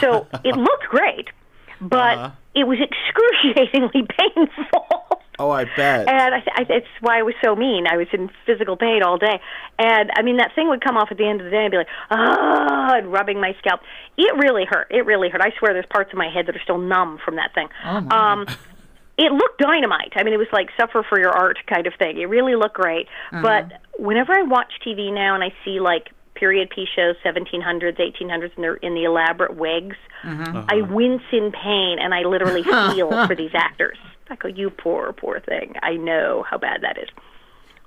So 0.00 0.26
it 0.44 0.56
looked 0.56 0.84
great, 0.88 1.28
but 1.80 2.18
Uh-huh. 2.18 2.30
It 2.54 2.64
was 2.64 2.78
excruciatingly 2.80 4.06
painful. 4.18 5.20
Oh, 5.38 5.50
I 5.50 5.64
bet. 5.64 6.08
And 6.08 6.34
I, 6.34 6.42
I, 6.54 6.66
it's 6.68 6.86
why 7.00 7.18
I 7.18 7.22
was 7.22 7.34
so 7.42 7.56
mean. 7.56 7.86
I 7.88 7.96
was 7.96 8.06
in 8.12 8.30
physical 8.46 8.76
pain 8.76 9.02
all 9.02 9.18
day. 9.18 9.40
And 9.78 10.10
I 10.16 10.22
mean, 10.22 10.36
that 10.36 10.54
thing 10.54 10.68
would 10.68 10.82
come 10.82 10.96
off 10.96 11.08
at 11.10 11.18
the 11.18 11.26
end 11.26 11.40
of 11.40 11.46
the 11.46 11.50
day 11.50 11.64
and 11.64 11.70
be 11.72 11.78
like, 11.78 11.88
ah, 12.10 12.96
and 12.96 13.12
rubbing 13.12 13.40
my 13.40 13.56
scalp. 13.58 13.80
It 14.16 14.32
really 14.36 14.64
hurt. 14.64 14.86
It 14.90 15.04
really 15.04 15.28
hurt. 15.28 15.40
I 15.40 15.50
swear 15.58 15.72
there's 15.72 15.86
parts 15.90 16.12
of 16.12 16.18
my 16.18 16.28
head 16.28 16.46
that 16.46 16.54
are 16.54 16.62
still 16.62 16.78
numb 16.78 17.18
from 17.24 17.36
that 17.36 17.52
thing. 17.52 17.68
Oh, 17.84 18.00
my. 18.00 18.32
Um, 18.32 18.46
it 19.16 19.32
looked 19.32 19.58
dynamite. 19.58 20.12
I 20.16 20.22
mean, 20.22 20.34
it 20.34 20.38
was 20.38 20.48
like 20.52 20.68
suffer 20.78 21.04
for 21.08 21.18
your 21.18 21.30
art 21.30 21.58
kind 21.66 21.86
of 21.86 21.94
thing. 21.98 22.20
It 22.20 22.26
really 22.26 22.56
looked 22.56 22.74
great. 22.74 23.06
But 23.30 23.80
whenever 23.98 24.32
I 24.32 24.42
watch 24.42 24.72
TV 24.84 25.12
now 25.12 25.34
and 25.34 25.44
I 25.44 25.52
see 25.64 25.78
like 25.80 26.10
period 26.34 26.70
piece 26.70 26.88
shows, 26.94 27.16
1700s, 27.24 27.98
1800s, 27.98 28.54
and 28.56 28.64
they're 28.64 28.74
in 28.76 28.94
the 28.94 29.04
elaborate 29.04 29.56
wigs, 29.56 29.96
I 30.24 30.82
wince 30.82 31.22
in 31.32 31.52
pain 31.52 31.98
and 32.00 32.14
I 32.14 32.20
literally 32.22 32.62
feel 32.94 33.26
for 33.26 33.34
these 33.36 33.52
actors. 33.54 33.98
I 34.30 34.36
go, 34.36 34.48
you 34.48 34.70
poor, 34.70 35.12
poor 35.12 35.40
thing. 35.40 35.74
I 35.82 35.96
know 35.96 36.44
how 36.48 36.58
bad 36.58 36.80
that 36.82 36.96
is. 36.98 37.08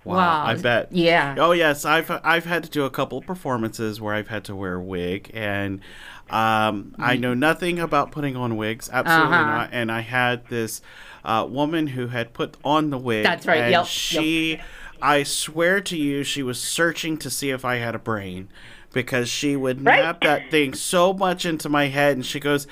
Wow, 0.03 0.15
Wow. 0.15 0.45
I 0.45 0.55
bet. 0.55 0.91
Yeah. 0.93 1.35
Oh 1.37 1.51
yes, 1.51 1.83
I've 1.83 2.09
I've 2.23 2.45
had 2.45 2.63
to 2.63 2.69
do 2.69 2.85
a 2.85 2.89
couple 2.89 3.17
of 3.17 3.25
performances 3.25 3.99
where 3.99 4.13
I've 4.13 4.29
had 4.29 4.45
to 4.45 4.55
wear 4.55 4.75
a 4.75 4.81
wig, 4.81 5.31
and 5.33 5.81
um, 6.29 6.95
I 6.99 7.17
know 7.17 7.33
nothing 7.33 7.79
about 7.79 8.11
putting 8.11 8.35
on 8.37 8.55
wigs, 8.55 8.89
absolutely 8.91 9.35
Uh-huh. 9.37 9.45
not. 9.45 9.69
And 9.73 9.91
I 9.91 10.01
had 10.01 10.47
this 10.47 10.81
uh, 11.25 11.45
woman 11.49 11.87
who 11.87 12.07
had 12.07 12.33
put 12.33 12.55
on 12.63 12.89
the 12.89 12.97
wig. 12.97 13.23
That's 13.23 13.45
right, 13.47 13.63
And 13.63 13.71
yep, 13.71 13.85
yep. 14.11 14.65
She, 14.97 15.01
I 15.03 15.23
swear 15.23 15.81
to 15.81 15.97
you, 15.97 16.23
she 16.23 16.43
was 16.43 16.59
searching 16.59 17.17
to 17.17 17.29
see 17.29 17.49
if 17.51 17.63
I 17.65 17.75
had 17.77 17.95
a 17.95 17.99
brain, 17.99 18.49
because 18.93 19.29
she 19.29 19.55
would 19.55 19.85
Right. 19.85 20.01
nap 20.03 20.21
that 20.21 20.49
thing 20.51 20.73
so 20.73 21.13
much 21.13 21.45
into 21.45 21.69
my 21.69 21.87
head, 21.87 22.15
and 22.17 22.25
she 22.25 22.39
goes. 22.39 22.67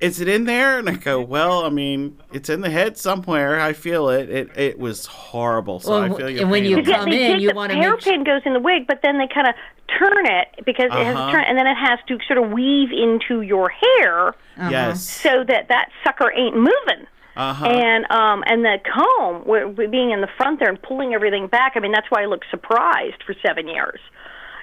Is 0.00 0.20
it 0.20 0.26
in 0.26 0.46
there? 0.46 0.80
And 0.80 0.90
I 0.90 0.94
go, 0.96 1.20
well, 1.20 1.64
I 1.64 1.68
mean, 1.68 2.18
it's 2.32 2.48
in 2.50 2.60
the 2.60 2.70
head 2.70 2.98
somewhere. 2.98 3.60
I 3.60 3.72
feel 3.72 4.08
it. 4.08 4.28
It 4.28 4.50
it 4.58 4.76
was 4.80 5.06
horrible. 5.06 5.78
So 5.78 6.02
I 6.02 6.08
feel 6.08 6.28
your 6.28 6.42
and 6.42 6.50
when 6.50 6.64
you 6.64 6.78
on 6.78 6.82
that. 6.82 6.88
Yeah, 6.90 6.96
come 6.98 7.10
they 7.10 7.32
in, 7.34 7.40
you 7.40 7.52
wanna 7.54 7.74
make 7.74 7.84
hairpin 7.84 8.24
goes 8.24 8.42
in 8.44 8.52
the 8.52 8.58
wig, 8.58 8.88
but 8.88 8.98
then 9.04 9.18
they 9.18 9.28
kind 9.32 9.46
of 9.46 9.54
turn 9.96 10.26
it 10.26 10.48
because 10.66 10.86
it 10.86 10.90
has 11.06 11.14
Uh-huh. 11.14 11.26
to 11.26 11.32
turn, 11.32 11.44
and 11.46 11.56
then 11.56 11.68
it 11.68 11.76
has 11.76 12.00
to 12.08 12.18
sort 12.26 12.44
of 12.44 12.50
weave 12.50 12.90
into 12.90 13.42
your 13.42 13.68
hair 13.68 14.34
Yes. 14.58 15.08
so 15.08 15.44
that 15.44 15.68
that 15.68 15.90
sucker 16.02 16.32
ain't 16.34 16.56
moving. 16.56 17.06
Uh-huh. 17.34 17.64
And 17.66 18.04
um 18.10 18.44
and 18.46 18.64
the 18.64 18.78
comb 18.84 19.42
wi- 19.44 19.62
wi- 19.64 19.90
being 19.90 20.10
in 20.10 20.20
the 20.20 20.28
front 20.36 20.60
there 20.60 20.68
and 20.68 20.80
pulling 20.82 21.14
everything 21.14 21.46
back. 21.46 21.72
I 21.76 21.80
mean, 21.80 21.92
that's 21.92 22.10
why 22.10 22.22
I 22.22 22.26
looked 22.26 22.46
surprised 22.50 23.22
for 23.24 23.34
seven 23.44 23.68
years. 23.68 24.00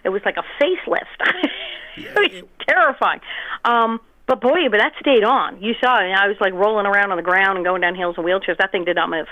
It 0.03 0.09
was 0.09 0.22
like 0.24 0.38
a 0.38 0.43
facelift. 0.63 1.20
it 1.97 2.15
was 2.15 2.43
terrifying. 2.67 3.20
Um, 3.65 3.99
but 4.28 4.39
boy, 4.41 4.70
but 4.70 4.78
that 4.78 4.93
stayed 4.99 5.24
on. 5.24 5.61
You 5.61 5.74
saw 5.84 5.97
it. 5.99 6.11
I 6.11 6.28
was 6.28 6.38
like 6.39 6.53
rolling 6.53 6.86
around 6.86 7.11
on 7.11 7.17
the 7.17 7.24
ground 7.24 7.57
and 7.57 7.65
going 7.65 7.82
down 7.82 7.95
hills 7.95 8.15
in 8.17 8.24
wheelchairs. 8.24 8.57
That 8.59 8.72
thing 8.72 8.86
did 8.86 8.95
not 8.95 9.09
move. 9.09 9.26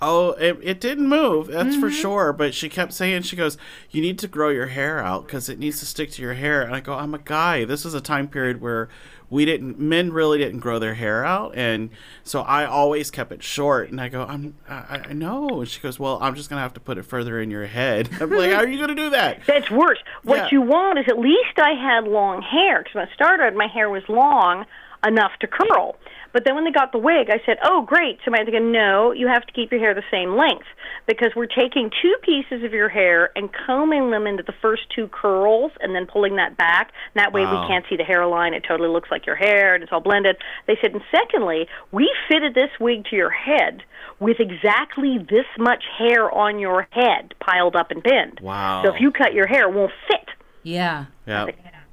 Oh, 0.00 0.30
it, 0.32 0.58
it 0.62 0.80
didn't 0.80 1.08
move. 1.08 1.48
That's 1.48 1.74
for 1.76 1.88
Mm-hmm. 1.88 2.00
sure. 2.00 2.32
But 2.32 2.54
she 2.54 2.68
kept 2.68 2.92
saying, 2.94 3.22
she 3.22 3.34
goes, 3.36 3.58
"You 3.90 4.00
need 4.00 4.18
to 4.20 4.28
grow 4.28 4.48
your 4.48 4.68
hair 4.68 5.00
out 5.00 5.26
because 5.26 5.48
it 5.48 5.58
needs 5.58 5.80
to 5.80 5.86
stick 5.86 6.10
to 6.12 6.22
your 6.22 6.34
hair." 6.34 6.62
And 6.62 6.72
I 6.74 6.80
go, 6.80 6.94
"I'm 6.94 7.14
a 7.14 7.18
guy. 7.18 7.64
This 7.64 7.84
is 7.84 7.94
a 7.94 8.00
time 8.00 8.28
period 8.28 8.60
where 8.60 8.88
we 9.30 9.44
didn't, 9.44 9.78
men 9.78 10.12
really 10.12 10.38
didn't 10.38 10.60
grow 10.60 10.78
their 10.78 10.94
hair 10.94 11.24
out, 11.24 11.54
and 11.54 11.90
so 12.24 12.40
I 12.42 12.64
always 12.64 13.10
kept 13.10 13.30
it 13.32 13.42
short." 13.42 13.90
And 13.90 14.00
I 14.00 14.08
go, 14.08 14.22
"I'm, 14.22 14.54
I, 14.68 15.02
I 15.10 15.12
know." 15.12 15.60
And 15.60 15.68
she 15.68 15.80
goes, 15.80 15.98
"Well, 15.98 16.18
I'm 16.22 16.34
just 16.34 16.48
gonna 16.50 16.62
have 16.62 16.74
to 16.74 16.80
put 16.80 16.98
it 16.98 17.04
further 17.04 17.40
in 17.40 17.50
your 17.50 17.66
head." 17.66 18.08
I'm 18.20 18.30
like, 18.30 18.52
"How 18.52 18.58
are 18.58 18.68
you 18.68 18.78
gonna 18.78 18.94
do 18.94 19.10
that?" 19.10 19.40
That's 19.46 19.70
worse. 19.70 19.98
What 20.24 20.36
Yeah. 20.36 20.48
you 20.52 20.62
want 20.62 20.98
is 20.98 21.04
at 21.08 21.18
least 21.18 21.58
I 21.58 21.72
had 21.72 22.04
long 22.04 22.42
hair 22.42 22.78
because 22.78 22.94
when 22.94 23.08
I 23.08 23.14
started, 23.14 23.54
my 23.54 23.66
hair 23.66 23.90
was 23.90 24.02
long 24.08 24.64
enough 25.06 25.32
to 25.40 25.46
curl. 25.46 25.96
But 26.32 26.44
then 26.44 26.54
when 26.54 26.64
they 26.64 26.70
got 26.70 26.92
the 26.92 26.98
wig, 26.98 27.30
I 27.30 27.40
said, 27.46 27.58
"Oh, 27.64 27.82
great!" 27.82 28.18
So 28.24 28.32
I 28.34 28.38
had 28.38 28.46
to 28.46 28.60
"No, 28.60 29.12
you 29.12 29.28
have 29.28 29.46
to 29.46 29.52
keep 29.52 29.70
your 29.70 29.80
hair 29.80 29.94
the 29.94 30.02
same 30.10 30.36
length 30.36 30.66
because 31.06 31.34
we're 31.34 31.46
taking 31.46 31.90
two 32.02 32.14
pieces 32.22 32.64
of 32.64 32.72
your 32.72 32.88
hair 32.88 33.30
and 33.34 33.50
combing 33.52 34.10
them 34.10 34.26
into 34.26 34.42
the 34.42 34.52
first 34.60 34.82
two 34.94 35.08
curls 35.08 35.72
and 35.80 35.94
then 35.94 36.06
pulling 36.06 36.36
that 36.36 36.56
back. 36.56 36.92
And 37.14 37.22
that 37.22 37.32
way 37.32 37.44
Wow. 37.44 37.62
we 37.62 37.68
can't 37.68 37.84
see 37.88 37.96
the 37.96 38.04
hairline. 38.04 38.54
It 38.54 38.64
totally 38.64 38.88
looks 38.88 39.10
like 39.10 39.26
your 39.26 39.36
hair 39.36 39.74
and 39.74 39.82
it's 39.82 39.92
all 39.92 40.00
blended." 40.00 40.36
They 40.66 40.76
said, 40.80 40.92
"And 40.92 41.02
secondly, 41.10 41.68
we 41.92 42.12
fitted 42.28 42.54
this 42.54 42.70
wig 42.78 43.04
to 43.06 43.16
your 43.16 43.30
head." 43.30 43.82
With 44.20 44.40
exactly 44.40 45.18
this 45.18 45.46
much 45.58 45.84
hair 45.96 46.28
on 46.30 46.58
your 46.58 46.88
head 46.90 47.34
piled 47.38 47.76
up 47.76 47.92
and 47.92 48.02
pinned. 48.02 48.40
Wow. 48.40 48.82
So 48.82 48.92
if 48.92 49.00
you 49.00 49.12
cut 49.12 49.32
your 49.32 49.46
hair, 49.46 49.68
it 49.68 49.72
won't 49.72 49.92
fit. 50.08 50.28
Yeah. 50.64 51.04
Yeah. 51.26 51.46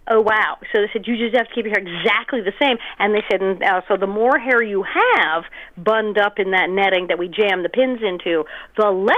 Oh 0.08 0.22
wow! 0.22 0.58
So 0.72 0.82
they 0.82 0.88
said 0.94 1.08
you 1.08 1.18
just 1.18 1.36
have 1.36 1.48
to 1.48 1.54
keep 1.54 1.66
your 1.66 1.74
hair 1.74 1.82
exactly 1.86 2.42
the 2.42 2.54
same, 2.62 2.78
and 3.00 3.14
they 3.14 3.24
said, 3.30 3.42
and, 3.42 3.64
uh, 3.64 3.82
so 3.88 3.98
the 3.98 4.08
more 4.08 4.38
hair 4.38 4.62
you 4.62 4.84
have 4.84 5.44
bunned 5.78 6.18
up 6.20 6.38
in 6.38 6.52
that 6.52 6.70
netting 6.70 7.08
that 7.08 7.18
we 7.18 7.28
jam 7.28 7.64
the 7.64 7.70
pins 7.70 8.00
into, 8.04 8.44
the 8.78 8.92
less 8.92 9.16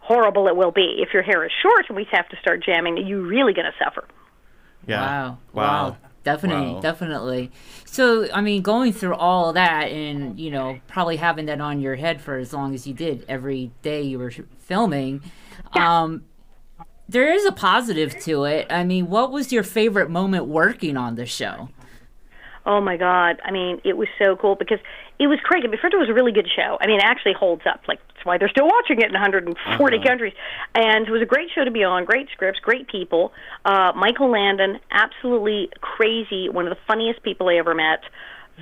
horrible 0.00 0.48
it 0.48 0.56
will 0.56 0.72
be. 0.72 0.96
If 0.98 1.14
your 1.14 1.22
hair 1.22 1.44
is 1.44 1.52
short 1.62 1.86
and 1.88 1.96
we 1.96 2.06
have 2.12 2.28
to 2.28 2.36
start 2.36 2.62
jamming, 2.62 2.98
you're 3.06 3.22
really 3.22 3.54
going 3.54 3.66
to 3.66 3.84
suffer. 3.84 4.04
Yeah. 4.86 5.00
Wow. 5.00 5.38
Wow. 5.52 5.88
Wow. 5.90 5.96
Definitely, 6.24 6.74
Wow. 6.74 6.80
definitely. 6.80 7.50
So, 7.84 8.28
I 8.32 8.42
mean, 8.42 8.62
going 8.62 8.92
through 8.92 9.14
all 9.16 9.48
of 9.48 9.54
that 9.54 9.90
and, 9.90 10.38
you 10.38 10.52
know, 10.52 10.78
probably 10.86 11.16
having 11.16 11.46
that 11.46 11.60
on 11.60 11.80
your 11.80 11.96
head 11.96 12.20
for 12.20 12.36
as 12.36 12.52
long 12.52 12.74
as 12.74 12.86
you 12.86 12.94
did 12.94 13.24
every 13.28 13.72
day 13.82 14.02
you 14.02 14.20
were 14.20 14.30
sh- 14.30 14.40
filming, 14.60 15.20
um, 15.72 16.22
there 17.12 17.32
is 17.32 17.44
a 17.44 17.52
positive 17.52 18.18
to 18.20 18.44
it. 18.44 18.66
I 18.70 18.84
mean, 18.84 19.08
what 19.08 19.30
was 19.30 19.52
your 19.52 19.62
favorite 19.62 20.10
moment 20.10 20.46
working 20.46 20.96
on 20.96 21.14
the 21.14 21.26
show? 21.26 21.68
Oh 22.64 22.80
my 22.80 22.96
God! 22.96 23.40
I 23.44 23.50
mean, 23.50 23.80
it 23.84 23.96
was 23.96 24.06
so 24.22 24.36
cool 24.36 24.54
because 24.54 24.78
it 25.18 25.26
was 25.26 25.38
crazy. 25.42 25.66
But 25.66 25.80
first, 25.80 25.94
it 25.94 25.98
was 25.98 26.08
a 26.08 26.14
really 26.14 26.30
good 26.30 26.48
show. 26.54 26.78
I 26.80 26.86
mean, 26.86 26.98
it 27.00 27.04
actually 27.04 27.32
holds 27.32 27.62
up. 27.66 27.80
Like 27.88 27.98
that's 28.14 28.24
why 28.24 28.38
they're 28.38 28.48
still 28.48 28.68
watching 28.68 28.98
it 29.00 29.06
in 29.06 29.12
140 29.12 29.56
Uh-huh. 29.96 30.06
countries. 30.08 30.32
And 30.74 31.06
it 31.06 31.10
was 31.10 31.22
a 31.22 31.26
great 31.26 31.48
show 31.54 31.64
to 31.64 31.72
be 31.72 31.82
on. 31.82 32.04
Great 32.04 32.28
scripts, 32.32 32.60
great 32.60 32.86
people. 32.88 33.32
Uh, 33.64 33.92
Michael 33.96 34.30
Landon, 34.30 34.78
absolutely 34.92 35.70
crazy. 35.80 36.48
One 36.48 36.66
of 36.68 36.70
the 36.70 36.78
funniest 36.86 37.22
people 37.24 37.48
I 37.48 37.54
ever 37.56 37.74
met. 37.74 38.00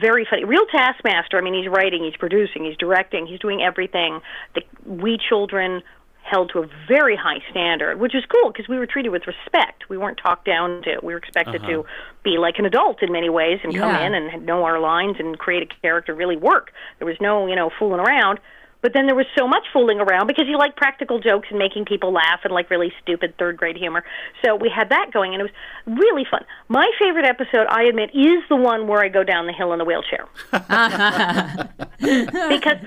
Very 0.01 0.25
funny, 0.31 0.45
real 0.45 0.65
taskmaster. 0.73 1.37
I 1.37 1.41
mean, 1.43 1.53
he's 1.53 1.69
writing, 1.69 2.03
he's 2.05 2.17
producing, 2.17 2.65
he's 2.65 2.77
directing, 2.79 3.27
he's 3.27 3.41
doing 3.41 3.61
everything. 3.61 4.21
The 4.55 4.63
we 4.87 5.19
children 5.29 5.83
held 6.23 6.51
to 6.53 6.61
a 6.61 6.69
very 6.89 7.17
high 7.17 7.43
standard, 7.51 7.99
which 7.99 8.15
is 8.15 8.25
cool 8.27 8.53
because 8.53 8.69
we 8.69 8.79
were 8.79 8.87
treated 8.87 9.11
with 9.11 9.27
respect. 9.27 9.89
We 9.89 9.99
weren't 9.99 10.19
talked 10.19 10.45
down 10.45 10.83
to. 10.83 10.99
We 11.03 11.13
were 11.13 11.19
expected 11.19 11.63
to 11.63 11.81
uh-huh. 11.81 11.89
be 12.23 12.39
like 12.39 12.59
an 12.59 12.67
adult 12.67 13.03
in 13.03 13.13
many 13.13 13.29
ways 13.29 13.59
and 13.65 13.75
come 13.75 13.95
in 13.97 14.15
and 14.15 14.47
know 14.47 14.65
our 14.65 14.79
lines 14.79 15.17
and 15.19 15.39
create 15.39 15.63
a 15.63 15.81
character 15.81 16.15
really 16.15 16.37
work. 16.37 16.73
There 16.99 17.07
was 17.07 17.17
no, 17.21 17.47
you 17.47 17.57
know, 17.57 17.71
fooling 17.79 18.01
around. 18.01 18.39
But 18.83 18.95
then 18.95 19.07
there 19.07 19.15
was 19.15 19.27
so 19.37 19.47
much 19.47 19.65
fooling 19.73 20.01
around 20.01 20.27
because 20.27 20.47
you 20.49 20.57
like 20.57 20.75
practical 20.75 21.21
jokes 21.21 21.49
and 21.51 21.59
making 21.59 21.85
people 21.85 22.13
laugh 22.13 22.41
and 22.45 22.53
like 22.53 22.71
really 22.71 22.93
stupid 23.03 23.35
third 23.39 23.59
grade 23.59 23.77
humor. 23.77 24.05
So 24.45 24.57
we 24.57 24.71
had 24.75 24.89
that 24.89 25.11
going 25.13 25.35
and 25.35 25.43
it 25.43 25.45
was 25.45 25.99
really 26.03 26.25
fun. 26.31 26.45
My 26.69 26.91
favorite 26.99 27.27
episode, 27.27 27.67
I 27.69 27.83
admit, 27.83 28.11
is 28.15 28.43
the 28.49 28.57
one 28.57 28.89
where 28.89 29.05
I 29.05 29.09
go 29.09 29.23
down 29.23 29.47
the 29.47 29.53
hill 29.53 29.73
in 29.75 29.79
the 29.79 29.85
wheelchair. 29.85 30.27
because 32.49 32.79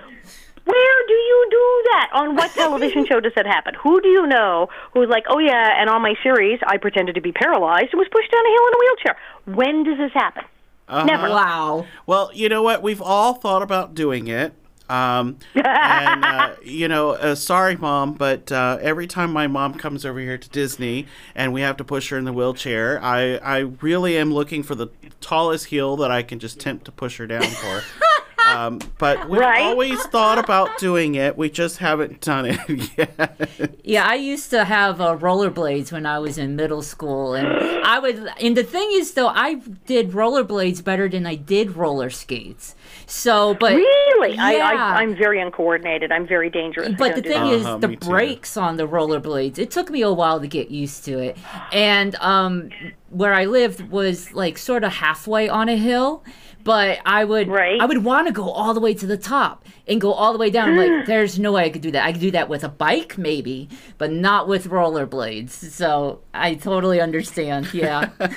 where 0.66 1.08
do 1.08 1.14
you 1.14 1.48
do 1.50 1.84
that? 1.92 2.10
On 2.14 2.36
what 2.36 2.52
television 2.56 3.06
show 3.06 3.20
does 3.20 3.34
that 3.36 3.46
happen? 3.46 3.76
Who 3.82 4.02
do 4.02 4.08
you 4.08 4.28
know 4.28 4.70
who's 4.94 5.10
like, 5.10 5.26
oh 5.30 5.40
yeah, 5.40 5.80
and 5.80 5.90
on 5.90 6.02
my 6.02 6.16
series, 6.24 6.60
I 6.66 6.78
pretended 6.78 7.16
to 7.16 7.22
be 7.22 7.32
paralyzed 7.32 7.90
and 7.92 8.00
was 8.00 8.08
pushed 8.12 8.32
down 8.32 8.46
a 8.46 8.50
hill 8.50 8.68
in 8.68 8.74
a 8.74 8.80
wheelchair? 8.80 9.18
When 9.46 9.84
does 9.84 9.98
this 9.98 10.14
happen? 10.14 10.44
Never. 10.90 11.30
Wow. 11.30 11.86
Well, 12.06 12.30
you 12.34 12.50
know 12.50 12.62
what? 12.62 12.84
We've 12.84 13.02
all 13.02 13.34
thought 13.36 13.62
about 13.62 13.96
doing 13.96 14.28
it. 14.28 14.54
Um, 14.90 15.38
and, 15.56 16.26
uh, 16.26 16.56
you 16.64 16.88
know, 16.88 17.12
uh, 17.12 17.36
sorry, 17.36 17.76
mom, 17.78 18.14
but 18.14 18.52
uh, 18.52 18.78
every 18.82 19.08
time 19.08 19.32
my 19.32 19.48
mom 19.48 19.76
comes 19.76 20.06
over 20.06 20.20
here 20.20 20.38
to 20.38 20.50
Disney 20.50 21.08
and 21.34 21.54
we 21.54 21.62
have 21.62 21.78
to 21.78 21.84
push 21.84 22.10
her 22.10 22.18
in 22.18 22.26
the 22.26 22.34
wheelchair, 22.34 23.02
I, 23.02 23.38
I 23.38 23.58
really 23.82 24.18
am 24.18 24.34
looking 24.34 24.62
for 24.62 24.76
the 24.76 24.88
tallest 25.22 25.68
heel 25.68 25.96
that 25.98 26.12
I 26.12 26.22
can 26.22 26.38
just 26.40 26.60
tempt 26.60 26.86
to 26.86 26.92
push 26.92 27.18
her 27.18 27.28
down 27.28 27.44
for. 27.44 27.82
um, 28.54 28.80
but 28.98 29.30
we've 29.30 29.40
Right? 29.40 29.62
always 29.64 30.02
thought 30.08 30.38
about 30.38 30.78
doing 30.78 31.16
it. 31.16 31.38
We 31.38 31.50
just 31.50 31.78
haven't 31.78 32.22
done 32.22 32.46
it 32.48 32.60
yet. 32.98 33.76
Yeah, 33.84 34.06
I 34.08 34.16
used 34.16 34.50
to 34.52 34.64
have 34.66 35.02
uh, 35.02 35.18
rollerblades 35.18 35.92
when 35.92 36.06
I 36.06 36.20
was 36.20 36.38
in 36.38 36.56
middle 36.56 36.82
school, 36.82 37.34
and 37.34 37.48
I 37.86 38.00
would. 38.00 38.28
And 38.42 38.56
the 38.58 38.64
thing 38.64 38.90
is, 38.94 39.14
though, 39.14 39.28
I 39.28 39.56
did 39.86 40.12
rollerblades 40.12 40.84
better 40.84 41.08
than 41.10 41.26
I 41.26 41.36
did 41.36 41.76
roller 41.76 42.10
skates. 42.10 42.76
So, 43.06 43.54
but 43.56 43.74
Really? 43.74 44.38
I, 44.38 44.54
Yeah. 44.54 44.68
I, 44.70 45.02
I'm 45.02 45.16
very 45.16 45.42
uncoordinated. 45.42 46.12
I'm 46.12 46.26
very 46.26 46.50
dangerous. 46.50 46.94
But 46.98 47.16
the 47.16 47.22
thing 47.22 47.44
that. 47.44 47.54
is, 47.54 47.66
Uh-huh, 47.66 47.78
the 47.78 47.88
me 47.90 47.96
too. 47.98 48.10
brakes 48.10 48.56
on 48.58 48.78
the 48.78 48.88
rollerblades. 48.88 49.58
It 49.60 49.72
took 49.72 49.90
me 49.90 50.02
a 50.02 50.12
while 50.14 50.40
to 50.40 50.48
get 50.48 50.72
used 50.72 51.04
to 51.06 51.20
it, 51.20 51.38
and 51.72 52.16
um, 52.16 52.70
where 53.10 53.34
I 53.34 53.46
lived 53.46 53.90
was 53.90 54.34
like 54.34 54.58
sort 54.58 54.84
of 54.84 54.94
halfway 54.94 55.50
on 55.50 55.70
a 55.70 55.76
hill. 55.76 56.24
But 56.64 57.00
I 57.06 57.26
would, 57.26 57.48
Right. 57.50 57.80
I 57.80 57.86
would 57.86 58.04
want 58.04 58.28
to 58.28 58.34
go 58.34 58.50
all 58.50 58.74
the 58.74 58.80
way 58.80 58.94
to 58.94 59.06
the 59.06 59.18
top 59.18 59.66
and 59.88 60.00
go 60.00 60.14
all 60.14 60.32
the 60.32 60.40
way 60.40 60.50
down. 60.50 60.78
Like, 60.78 61.06
there's 61.06 61.38
no 61.38 61.52
way 61.54 61.66
I 61.66 61.70
could 61.70 61.82
do 61.82 61.92
that. 61.92 62.06
I 62.06 62.12
could 62.12 62.22
do 62.22 62.32
that 62.32 62.50
with 62.50 62.64
a 62.64 62.70
bike, 62.70 63.18
maybe, 63.18 63.70
but 63.98 64.12
not 64.12 64.48
with 64.48 64.70
rollerblades. 64.70 65.50
So 65.50 66.22
I 66.34 66.56
totally 66.56 67.02
understand. 67.02 67.74
Yeah. 67.74 68.10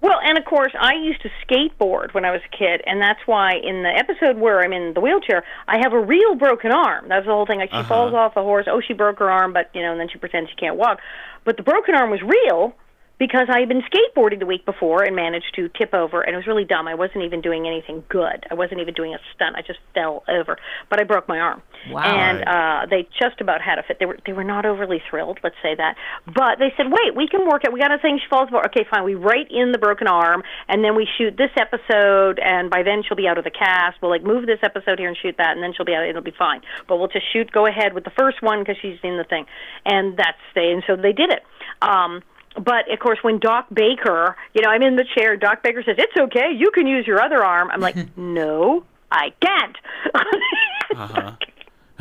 Well, 0.00 0.20
and 0.22 0.38
of 0.38 0.44
course, 0.44 0.72
I 0.80 0.94
used 0.94 1.22
to 1.22 1.30
skateboard 1.44 2.14
when 2.14 2.24
I 2.24 2.30
was 2.30 2.40
a 2.46 2.56
kid, 2.56 2.82
and 2.86 3.00
that's 3.00 3.18
why 3.26 3.54
in 3.54 3.82
the 3.82 3.90
episode 3.90 4.38
where 4.38 4.60
I'm 4.62 4.72
in 4.72 4.94
the 4.94 5.00
wheelchair, 5.00 5.42
I 5.66 5.78
have 5.78 5.92
a 5.92 6.00
real 6.00 6.36
broken 6.36 6.70
arm. 6.70 7.08
That's 7.08 7.26
the 7.26 7.32
whole 7.32 7.46
thing. 7.46 7.58
Like 7.58 7.70
she 7.70 7.76
uh-huh. 7.76 7.88
falls 7.88 8.14
off 8.14 8.36
a 8.36 8.42
horse. 8.42 8.66
Oh, 8.70 8.80
she 8.80 8.92
broke 8.92 9.18
her 9.18 9.30
arm, 9.30 9.52
but 9.52 9.70
you 9.74 9.82
know, 9.82 9.90
and 9.90 10.00
then 10.00 10.08
she 10.08 10.18
pretends 10.18 10.50
she 10.50 10.56
can't 10.56 10.76
walk. 10.76 11.00
But 11.44 11.56
the 11.56 11.64
broken 11.64 11.94
arm 11.94 12.10
was 12.10 12.22
real 12.22 12.74
because 13.18 13.48
I 13.52 13.60
had 13.60 13.68
been 13.68 13.82
skateboarding 13.82 14.38
the 14.38 14.46
week 14.46 14.64
before 14.64 15.02
and 15.02 15.16
managed 15.16 15.54
to 15.56 15.68
tip 15.70 15.92
over, 15.92 16.22
and 16.22 16.34
it 16.34 16.36
was 16.36 16.46
really 16.46 16.64
dumb. 16.64 16.86
I 16.86 16.94
wasn't 16.94 17.24
even 17.24 17.40
doing 17.40 17.66
anything 17.66 18.04
good. 18.08 18.46
I 18.50 18.54
wasn't 18.54 18.80
even 18.80 18.94
doing 18.94 19.14
a 19.14 19.18
stunt. 19.34 19.56
I 19.56 19.62
just 19.62 19.80
fell 19.92 20.22
over, 20.28 20.56
but 20.88 21.00
I 21.00 21.04
broke 21.04 21.28
my 21.28 21.38
arm. 21.38 21.62
Wow. 21.90 22.02
And 22.02 22.44
uh, 22.46 22.86
they 22.90 23.08
just 23.18 23.40
about 23.40 23.60
had 23.60 23.78
a 23.78 23.82
fit. 23.82 23.98
They 23.98 24.06
were 24.06 24.18
they 24.24 24.32
were 24.32 24.44
not 24.44 24.66
overly 24.66 25.02
thrilled, 25.10 25.40
let's 25.42 25.56
say 25.62 25.74
that. 25.74 25.96
But 26.26 26.58
they 26.58 26.72
said, 26.76 26.86
"Wait, 26.86 27.16
we 27.16 27.26
can 27.26 27.46
work 27.48 27.64
it. 27.64 27.72
We 27.72 27.80
got 27.80 27.92
a 27.92 27.98
thing. 27.98 28.18
She 28.22 28.28
falls 28.28 28.48
over. 28.48 28.64
Okay, 28.66 28.86
fine. 28.88 29.04
We 29.04 29.14
write 29.14 29.50
in 29.50 29.72
the 29.72 29.78
broken 29.78 30.06
arm, 30.06 30.42
and 30.68 30.84
then 30.84 30.94
we 30.94 31.08
shoot 31.18 31.36
this 31.36 31.50
episode. 31.56 32.38
And 32.38 32.70
by 32.70 32.82
then 32.82 33.02
she'll 33.02 33.16
be 33.16 33.26
out 33.26 33.38
of 33.38 33.44
the 33.44 33.50
cast. 33.50 34.00
We'll 34.00 34.10
like 34.10 34.22
move 34.22 34.46
this 34.46 34.60
episode 34.62 34.98
here 34.98 35.08
and 35.08 35.16
shoot 35.16 35.36
that, 35.38 35.52
and 35.52 35.62
then 35.62 35.72
she'll 35.76 35.86
be 35.86 35.94
out. 35.94 36.06
It'll 36.06 36.22
be 36.22 36.34
fine. 36.38 36.60
But 36.86 36.98
we'll 36.98 37.08
just 37.08 37.26
shoot. 37.32 37.50
Go 37.50 37.66
ahead 37.66 37.94
with 37.94 38.04
the 38.04 38.14
first 38.18 38.42
one 38.42 38.60
because 38.60 38.76
she's 38.80 38.98
in 39.02 39.16
the 39.16 39.24
thing, 39.24 39.46
and 39.84 40.16
that's 40.16 40.38
they. 40.54 40.70
And 40.70 40.84
so 40.86 40.94
they 40.94 41.12
did 41.12 41.30
it. 41.32 41.42
Um, 41.82 42.22
but 42.58 42.90
of 42.92 42.98
course, 42.98 43.18
when 43.22 43.38
Doc 43.38 43.66
Baker, 43.72 44.36
you 44.54 44.62
know, 44.62 44.70
I'm 44.70 44.82
in 44.82 44.96
the 44.96 45.04
chair. 45.16 45.36
Doc 45.36 45.62
Baker 45.62 45.82
says, 45.82 45.96
"It's 45.98 46.16
okay. 46.16 46.52
You 46.54 46.70
can 46.70 46.86
use 46.86 47.06
your 47.06 47.20
other 47.20 47.44
arm." 47.44 47.70
I'm 47.70 47.80
like, 47.80 47.96
"No, 48.16 48.84
I 49.10 49.32
can't." 49.40 49.76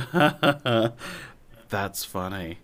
That's 1.69 2.05
funny. 2.05 2.59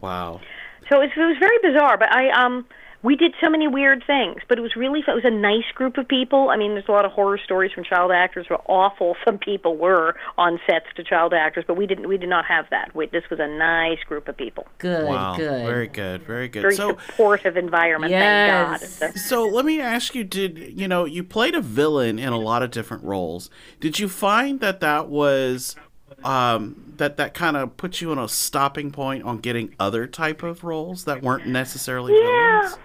Wow. 0.00 0.40
So 0.88 1.00
it 1.00 1.06
was, 1.06 1.10
it 1.16 1.20
was 1.20 1.36
very 1.38 1.58
bizarre, 1.62 1.96
but 1.96 2.12
I 2.12 2.30
um 2.30 2.66
we 3.02 3.16
did 3.16 3.34
so 3.40 3.48
many 3.48 3.66
weird 3.66 4.04
things, 4.06 4.42
but 4.46 4.58
it 4.58 4.60
was 4.60 4.76
really 4.76 5.00
fun. 5.00 5.16
It 5.16 5.24
was 5.24 5.32
a 5.32 5.34
nice 5.34 5.64
group 5.74 5.96
of 5.96 6.06
people. 6.06 6.50
I 6.50 6.56
mean, 6.56 6.74
there's 6.74 6.88
a 6.88 6.92
lot 6.92 7.06
of 7.06 7.12
horror 7.12 7.38
stories 7.42 7.72
from 7.72 7.82
child 7.82 8.12
actors. 8.12 8.46
How 8.48 8.62
awful 8.66 9.16
some 9.24 9.38
people 9.38 9.76
were 9.76 10.16
on 10.36 10.60
sets 10.68 10.86
to 10.96 11.04
child 11.04 11.32
actors, 11.32 11.64
but 11.66 11.76
we 11.78 11.86
didn't. 11.86 12.08
We 12.08 12.18
did 12.18 12.28
not 12.28 12.44
have 12.44 12.66
that. 12.70 12.94
We, 12.94 13.06
this 13.06 13.24
was 13.30 13.40
a 13.40 13.46
nice 13.46 14.02
group 14.06 14.28
of 14.28 14.36
people. 14.36 14.66
Good. 14.78 15.06
Wow. 15.06 15.36
Good. 15.36 15.66
Very 15.66 15.88
good. 15.88 16.22
Very 16.24 16.48
good. 16.48 16.60
Very 16.60 16.76
so, 16.76 16.98
supportive 17.06 17.56
environment. 17.56 18.10
Yes. 18.10 18.98
Thank 18.98 19.14
God. 19.14 19.20
So 19.20 19.46
let 19.46 19.64
me 19.64 19.80
ask 19.80 20.14
you: 20.14 20.22
Did 20.22 20.58
you 20.58 20.86
know 20.86 21.06
you 21.06 21.24
played 21.24 21.54
a 21.54 21.62
villain 21.62 22.18
in 22.18 22.32
a 22.32 22.38
lot 22.38 22.62
of 22.62 22.70
different 22.70 23.02
roles? 23.04 23.48
Did 23.80 23.98
you 23.98 24.08
find 24.08 24.60
that 24.60 24.80
that 24.80 25.08
was 25.08 25.74
um, 26.22 26.92
that 26.98 27.16
that 27.16 27.32
kind 27.32 27.56
of 27.56 27.78
put 27.78 28.02
you 28.02 28.10
on 28.10 28.18
a 28.18 28.28
stopping 28.28 28.90
point 28.90 29.24
on 29.24 29.38
getting 29.38 29.74
other 29.80 30.06
type 30.06 30.42
of 30.42 30.64
roles 30.64 31.04
that 31.04 31.22
weren't 31.22 31.46
necessarily 31.46 32.12
Yeah. 32.14 32.60
villains? 32.60 32.78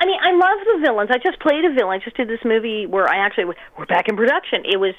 I 0.00 0.06
mean, 0.06 0.18
I 0.22 0.32
love 0.32 0.58
the 0.64 0.80
villains. 0.80 1.10
I 1.12 1.18
just 1.18 1.40
played 1.40 1.64
a 1.64 1.72
villain. 1.72 2.00
I 2.00 2.04
just 2.04 2.16
did 2.16 2.28
this 2.28 2.44
movie 2.44 2.86
where 2.86 3.08
I 3.08 3.16
actually 3.24 3.46
we're 3.46 3.86
back 3.86 4.08
in 4.08 4.16
production. 4.16 4.64
It 4.64 4.78
was 4.78 4.94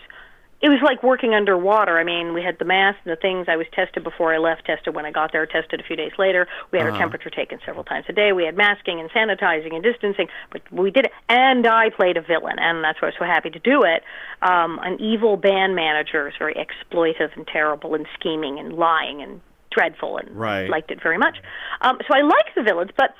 it 0.61 0.67
was 0.67 0.79
like 0.83 1.01
working 1.03 1.33
underwater. 1.33 1.97
I 1.97 2.03
mean, 2.03 2.33
we 2.33 2.43
had 2.43 2.59
the 2.59 2.65
mask 2.65 2.99
and 3.05 3.11
the 3.13 3.15
things. 3.15 3.47
I 3.47 3.55
was 3.55 3.65
tested 3.71 4.03
before 4.03 4.33
I 4.33 4.39
left, 4.39 4.65
tested 4.65 4.93
when 4.93 5.05
I 5.05 5.11
got 5.11 5.31
there, 5.31 5.45
tested 5.45 5.79
a 5.79 5.83
few 5.83 5.95
days 5.95 6.11
later. 6.17 6.47
We 6.71 6.79
had 6.79 6.87
our 6.87 6.97
temperature 6.97 7.29
taken 7.29 7.59
several 7.65 7.85
times 7.85 8.07
a 8.09 8.13
day. 8.13 8.33
We 8.33 8.43
had 8.43 8.57
masking 8.57 8.99
and 8.99 9.09
sanitizing 9.11 9.73
and 9.73 9.81
distancing, 9.81 10.27
but 10.51 10.61
we 10.69 10.91
did 10.91 11.05
it. 11.05 11.13
And 11.29 11.65
I 11.65 11.91
played 11.91 12.17
a 12.17 12.21
villain, 12.21 12.59
and 12.59 12.83
that's 12.83 13.01
why 13.01 13.07
I 13.07 13.11
was 13.11 13.15
so 13.19 13.25
happy 13.25 13.49
to 13.51 13.59
do 13.59 13.83
it. 13.83 14.03
Um, 14.41 14.79
an 14.83 14.99
evil 14.99 15.37
band 15.37 15.75
manager 15.75 16.27
is 16.27 16.33
very 16.37 16.55
exploitive 16.55 17.33
and 17.37 17.47
terrible 17.47 17.95
and 17.95 18.05
scheming 18.19 18.59
and 18.59 18.73
lying 18.73 19.21
and 19.21 19.39
dreadful, 19.71 20.17
and 20.17 20.29
Right. 20.31 20.69
liked 20.69 20.91
it 20.91 21.01
very 21.01 21.17
much. 21.17 21.37
Um, 21.79 21.99
so 22.05 22.17
I 22.17 22.21
like 22.21 22.53
the 22.55 22.63
villains, 22.63 22.91
but 22.97 23.15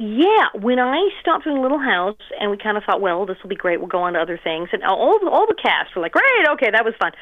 yeah, 0.00 0.48
when 0.54 0.78
I 0.78 1.10
stopped 1.20 1.46
in 1.46 1.60
Little 1.60 1.78
House 1.78 2.16
and 2.40 2.50
we 2.50 2.56
kind 2.56 2.78
of 2.78 2.84
thought, 2.84 3.02
well, 3.02 3.26
this 3.26 3.36
will 3.42 3.50
be 3.50 3.56
great. 3.56 3.80
We'll 3.80 3.88
go 3.88 4.02
on 4.02 4.14
to 4.14 4.18
other 4.18 4.40
things, 4.42 4.70
and 4.72 4.82
all 4.82 5.20
all 5.28 5.46
the 5.46 5.54
cast 5.54 5.94
were 5.94 6.00
like, 6.00 6.12
great, 6.12 6.48
okay, 6.52 6.70
that 6.70 6.86
was 6.86 6.94
fun, 6.98 7.12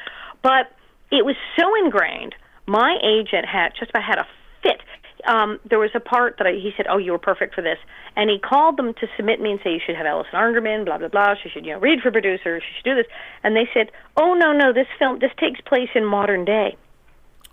but 0.41 0.71
it 1.11 1.25
was 1.25 1.35
so 1.59 1.75
ingrained. 1.83 2.35
My 2.67 2.97
agent 3.03 3.45
had 3.45 3.73
just 3.77 3.89
about 3.89 4.03
had 4.03 4.17
a 4.19 4.27
fit. 4.63 4.79
Um, 5.27 5.59
there 5.69 5.79
was 5.79 5.89
a 5.93 5.99
part 5.99 6.37
that 6.37 6.47
I, 6.47 6.51
he 6.53 6.71
said, 6.77 6.85
"Oh, 6.89 6.97
you 6.97 7.11
were 7.11 7.19
perfect 7.19 7.53
for 7.53 7.61
this," 7.61 7.77
and 8.15 8.29
he 8.29 8.39
called 8.39 8.77
them 8.77 8.93
to 8.93 9.07
submit 9.17 9.41
me 9.41 9.51
and 9.51 9.59
say, 9.61 9.73
"You 9.73 9.81
should 9.85 9.97
have 9.97 10.05
Alison 10.05 10.35
Arngrim, 10.35 10.85
blah 10.85 10.99
blah 10.99 11.09
blah. 11.09 11.35
She 11.43 11.49
should, 11.49 11.65
you 11.65 11.73
know, 11.73 11.79
read 11.79 11.99
for 11.99 12.11
producers. 12.11 12.63
She 12.63 12.75
should 12.77 12.89
do 12.89 12.95
this." 12.95 13.07
And 13.43 13.57
they 13.57 13.67
said, 13.73 13.91
"Oh 14.15 14.33
no, 14.35 14.53
no, 14.53 14.71
this 14.71 14.87
film 14.97 15.19
this 15.19 15.31
takes 15.37 15.59
place 15.59 15.89
in 15.93 16.05
modern 16.05 16.45
day." 16.45 16.77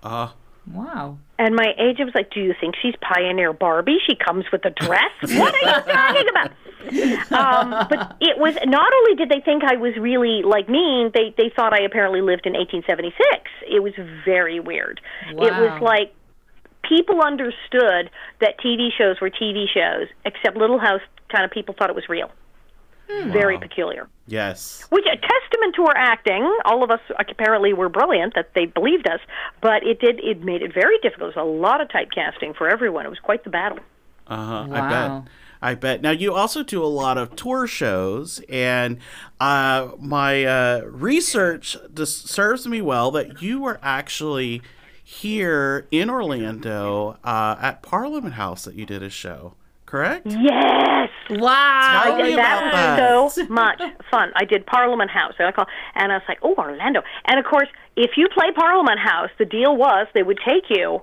Uh, 0.04 0.28
Wow. 0.72 1.18
And 1.38 1.54
my 1.54 1.74
agent 1.78 2.06
was 2.06 2.14
like, 2.14 2.30
"Do 2.30 2.40
you 2.40 2.54
think 2.58 2.74
she's 2.80 2.94
Pioneer 3.00 3.52
Barbie? 3.52 3.98
She 4.06 4.16
comes 4.16 4.44
with 4.50 4.64
a 4.64 4.70
dress. 4.70 5.12
what 5.22 5.54
are 5.54 5.60
you 5.60 5.92
talking 5.92 6.28
about?" 6.28 6.52
Um, 7.32 7.86
but 7.90 8.16
it 8.20 8.38
was 8.38 8.54
not 8.64 8.92
only 8.92 9.16
did 9.16 9.28
they 9.28 9.40
think 9.40 9.64
I 9.64 9.76
was 9.76 9.96
really 9.96 10.42
like 10.42 10.68
mean, 10.68 11.10
they 11.12 11.34
they 11.36 11.50
thought 11.54 11.72
I 11.72 11.82
apparently 11.82 12.20
lived 12.20 12.46
in 12.46 12.52
1876. 12.52 13.50
It 13.68 13.82
was 13.82 13.92
very 14.24 14.60
weird. 14.60 15.00
It 15.28 15.36
was 15.36 15.82
like 15.82 16.14
people 16.88 17.20
understood 17.20 18.10
that 18.40 18.58
TV 18.64 18.88
shows 18.96 19.20
were 19.20 19.30
TV 19.30 19.66
shows, 19.72 20.08
except 20.24 20.56
Little 20.56 20.78
House 20.78 21.00
kind 21.30 21.44
of 21.44 21.50
people 21.50 21.74
thought 21.76 21.90
it 21.90 21.96
was 21.96 22.08
real. 22.08 22.30
Very 23.08 23.58
peculiar. 23.58 24.08
Yes. 24.26 24.84
Which 24.90 25.04
a 25.06 25.16
testament 25.16 25.74
to 25.76 25.82
our 25.82 25.96
acting. 25.96 26.44
All 26.64 26.82
of 26.82 26.90
us 26.90 27.00
apparently 27.18 27.72
were 27.72 27.88
brilliant 27.88 28.34
that 28.34 28.50
they 28.54 28.66
believed 28.66 29.06
us, 29.08 29.20
but 29.60 29.86
it 29.86 30.00
did 30.00 30.20
it 30.20 30.42
made 30.42 30.62
it 30.62 30.74
very 30.74 30.98
difficult. 30.98 31.36
It 31.36 31.36
was 31.36 31.46
a 31.46 31.48
lot 31.48 31.80
of 31.80 31.88
typecasting 31.88 32.56
for 32.56 32.68
everyone. 32.68 33.06
It 33.06 33.10
was 33.10 33.20
quite 33.20 33.44
the 33.44 33.50
battle. 33.50 33.78
Uh 34.26 34.36
huh. 34.36 34.68
I 34.72 34.90
bet. 34.90 35.32
I 35.62 35.74
bet. 35.74 36.02
Now 36.02 36.10
you 36.10 36.34
also 36.34 36.62
do 36.62 36.82
a 36.82 36.86
lot 36.86 37.16
of 37.16 37.34
tour 37.36 37.66
shows, 37.66 38.42
and 38.48 38.98
uh, 39.40 39.90
my 39.98 40.44
uh, 40.44 40.80
research 40.84 41.76
just 41.94 42.28
serves 42.28 42.66
me 42.66 42.82
well 42.82 43.10
that 43.12 43.40
you 43.40 43.60
were 43.60 43.78
actually 43.82 44.62
here 45.02 45.86
in 45.92 46.10
Orlando 46.10 47.16
uh, 47.22 47.56
at 47.60 47.82
Parliament 47.82 48.34
House 48.34 48.64
that 48.64 48.74
you 48.74 48.84
did 48.84 49.02
a 49.02 49.10
show. 49.10 49.54
Correct? 49.86 50.26
Yes. 50.26 51.08
Wow. 51.30 52.02
Tell 52.04 52.16
me 52.16 52.34
that 52.36 52.68
about 52.68 52.98
was 52.98 53.32
so 53.36 53.44
much 53.48 53.80
fun. 54.10 54.32
I 54.36 54.44
did 54.44 54.66
Parliament 54.66 55.10
House, 55.10 55.34
and 55.38 55.46
I 55.48 55.52
call, 55.52 55.66
and 55.94 56.12
I 56.12 56.16
was 56.16 56.24
like, 56.28 56.38
"Oh, 56.42 56.54
Orlando!" 56.58 57.02
And 57.26 57.38
of 57.38 57.44
course, 57.44 57.68
if 57.96 58.12
you 58.16 58.28
play 58.28 58.50
Parliament 58.54 58.98
House, 58.98 59.30
the 59.38 59.44
deal 59.44 59.76
was 59.76 60.06
they 60.14 60.22
would 60.24 60.38
take 60.44 60.64
you 60.70 61.02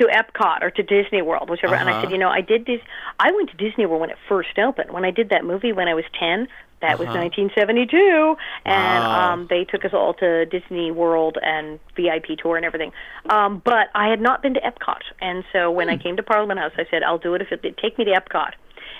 to 0.00 0.08
Epcot 0.08 0.62
or 0.62 0.70
to 0.70 0.82
Disney 0.82 1.22
World, 1.22 1.48
whichever. 1.48 1.74
And 1.74 1.88
I 1.88 1.92
Uh-huh. 1.92 2.02
said, 2.02 2.10
you 2.10 2.18
know, 2.18 2.28
I 2.28 2.42
did 2.42 2.66
this. 2.66 2.80
I 3.18 3.30
went 3.32 3.48
to 3.50 3.56
Disney 3.56 3.86
World 3.86 4.02
when 4.02 4.10
it 4.10 4.18
first 4.28 4.58
opened. 4.58 4.90
When 4.90 5.04
I 5.06 5.10
did 5.10 5.30
that 5.30 5.42
movie 5.44 5.72
when 5.72 5.88
I 5.88 5.94
was 5.94 6.04
ten, 6.18 6.48
that 6.82 6.98
was 6.98 7.08
1972, 7.08 8.36
and 8.64 9.04
Uh-huh. 9.04 9.08
Wow. 9.16 9.32
um, 9.34 9.46
they 9.48 9.64
took 9.64 9.84
us 9.84 9.92
all 9.92 10.14
to 10.14 10.44
Disney 10.46 10.90
World 10.90 11.38
and 11.42 11.80
VIP 11.96 12.36
tour 12.38 12.56
and 12.56 12.64
everything. 12.64 12.92
Um, 13.30 13.62
but 13.64 13.88
I 13.94 14.08
had 14.08 14.20
not 14.20 14.42
been 14.42 14.54
to 14.54 14.60
Epcot, 14.60 15.02
and 15.20 15.44
so 15.52 15.70
when 15.70 15.88
Hmm. 15.88 15.94
I 15.94 15.96
came 15.96 16.16
to 16.16 16.22
Parliament 16.22 16.60
House, 16.60 16.72
I 16.76 16.84
said, 16.90 17.02
I'll 17.02 17.18
do 17.18 17.34
it 17.34 17.42
if 17.42 17.50
it 17.52 17.62
take 17.78 17.98
me 17.98 18.04
to 18.04 18.12
Epcot 18.12 18.52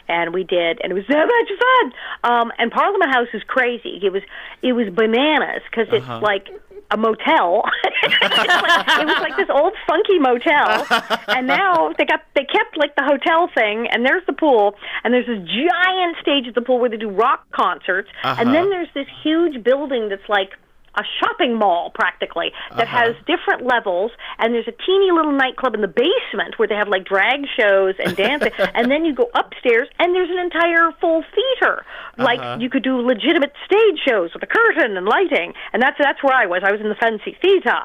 and 0.08 0.32
we 0.32 0.44
did, 0.44 0.80
and 0.82 0.92
it 0.92 0.94
was 0.94 1.04
so 1.10 1.18
much 1.18 1.50
fun. 1.58 1.92
Um, 2.32 2.52
and 2.58 2.70
Parliament 2.70 3.10
House 3.12 3.26
is 3.34 3.42
crazy. 3.46 3.98
It 4.02 4.12
was 4.12 4.22
it 4.62 4.72
was 4.72 4.88
bananas 4.94 5.62
because 5.70 5.88
it's 5.92 6.06
Uh-huh. 6.06 6.20
like 6.22 6.46
a 6.90 6.96
motel. 6.96 7.62
Like- 8.02 8.12
it 8.22 9.06
was 9.06 9.18
like 9.20 9.36
this 9.36 9.48
old 9.50 9.72
funky 9.86 10.18
motel, 10.18 10.86
and 11.28 11.46
now 11.46 11.92
they 11.98 12.04
got 12.04 12.20
they 12.34 12.44
kept 12.44 12.76
like 12.76 12.94
the 12.96 13.02
hotel 13.02 13.48
thing, 13.54 13.88
and 13.90 14.04
there's 14.04 14.24
the 14.26 14.32
pool, 14.32 14.74
and 15.04 15.12
there's 15.12 15.26
this 15.26 15.38
giant 15.48 16.16
stage 16.20 16.46
at 16.46 16.54
the 16.54 16.60
pool 16.62 16.78
where 16.78 16.90
they 16.90 16.96
do 16.96 17.08
rock 17.10 17.44
concerts, 17.52 18.08
Uh-huh. 18.22 18.36
and 18.40 18.54
then 18.54 18.70
there's 18.70 18.88
this 18.94 19.06
huge 19.22 19.62
building 19.64 20.08
that's 20.08 20.28
like 20.28 20.50
a 20.96 21.04
shopping 21.20 21.54
mall 21.54 21.90
practically 21.94 22.52
that 22.76 22.86
Uh-huh. 22.88 22.96
has 23.12 23.16
different 23.26 23.62
levels. 23.66 24.10
And 24.38 24.54
there's 24.54 24.68
a 24.68 24.72
teeny 24.72 25.10
little 25.10 25.32
nightclub 25.32 25.74
in 25.74 25.80
the 25.80 25.88
basement 25.88 26.58
where 26.58 26.68
they 26.68 26.74
have 26.74 26.88
like 26.88 27.04
drag 27.04 27.46
shows 27.58 27.94
and 27.98 28.16
dancing. 28.16 28.52
And 28.74 28.90
then 28.90 29.04
you 29.04 29.14
go 29.14 29.28
upstairs 29.34 29.88
and 29.98 30.14
there's 30.14 30.30
an 30.30 30.38
entire 30.38 30.92
full 31.00 31.24
theater. 31.34 31.84
Like 32.18 32.40
Uh-huh. 32.40 32.58
you 32.60 32.68
could 32.70 32.82
do 32.82 32.96
legitimate 33.00 33.52
stage 33.64 33.98
shows 34.06 34.32
with 34.34 34.42
a 34.42 34.46
curtain 34.46 34.96
and 34.96 35.06
lighting. 35.06 35.54
And 35.72 35.82
that's 35.82 35.98
that's 35.98 36.22
where 36.22 36.34
I 36.34 36.46
was. 36.46 36.62
I 36.64 36.72
was 36.72 36.80
in 36.80 36.88
the 36.88 36.94
fancy 36.96 37.36
theater 37.42 37.80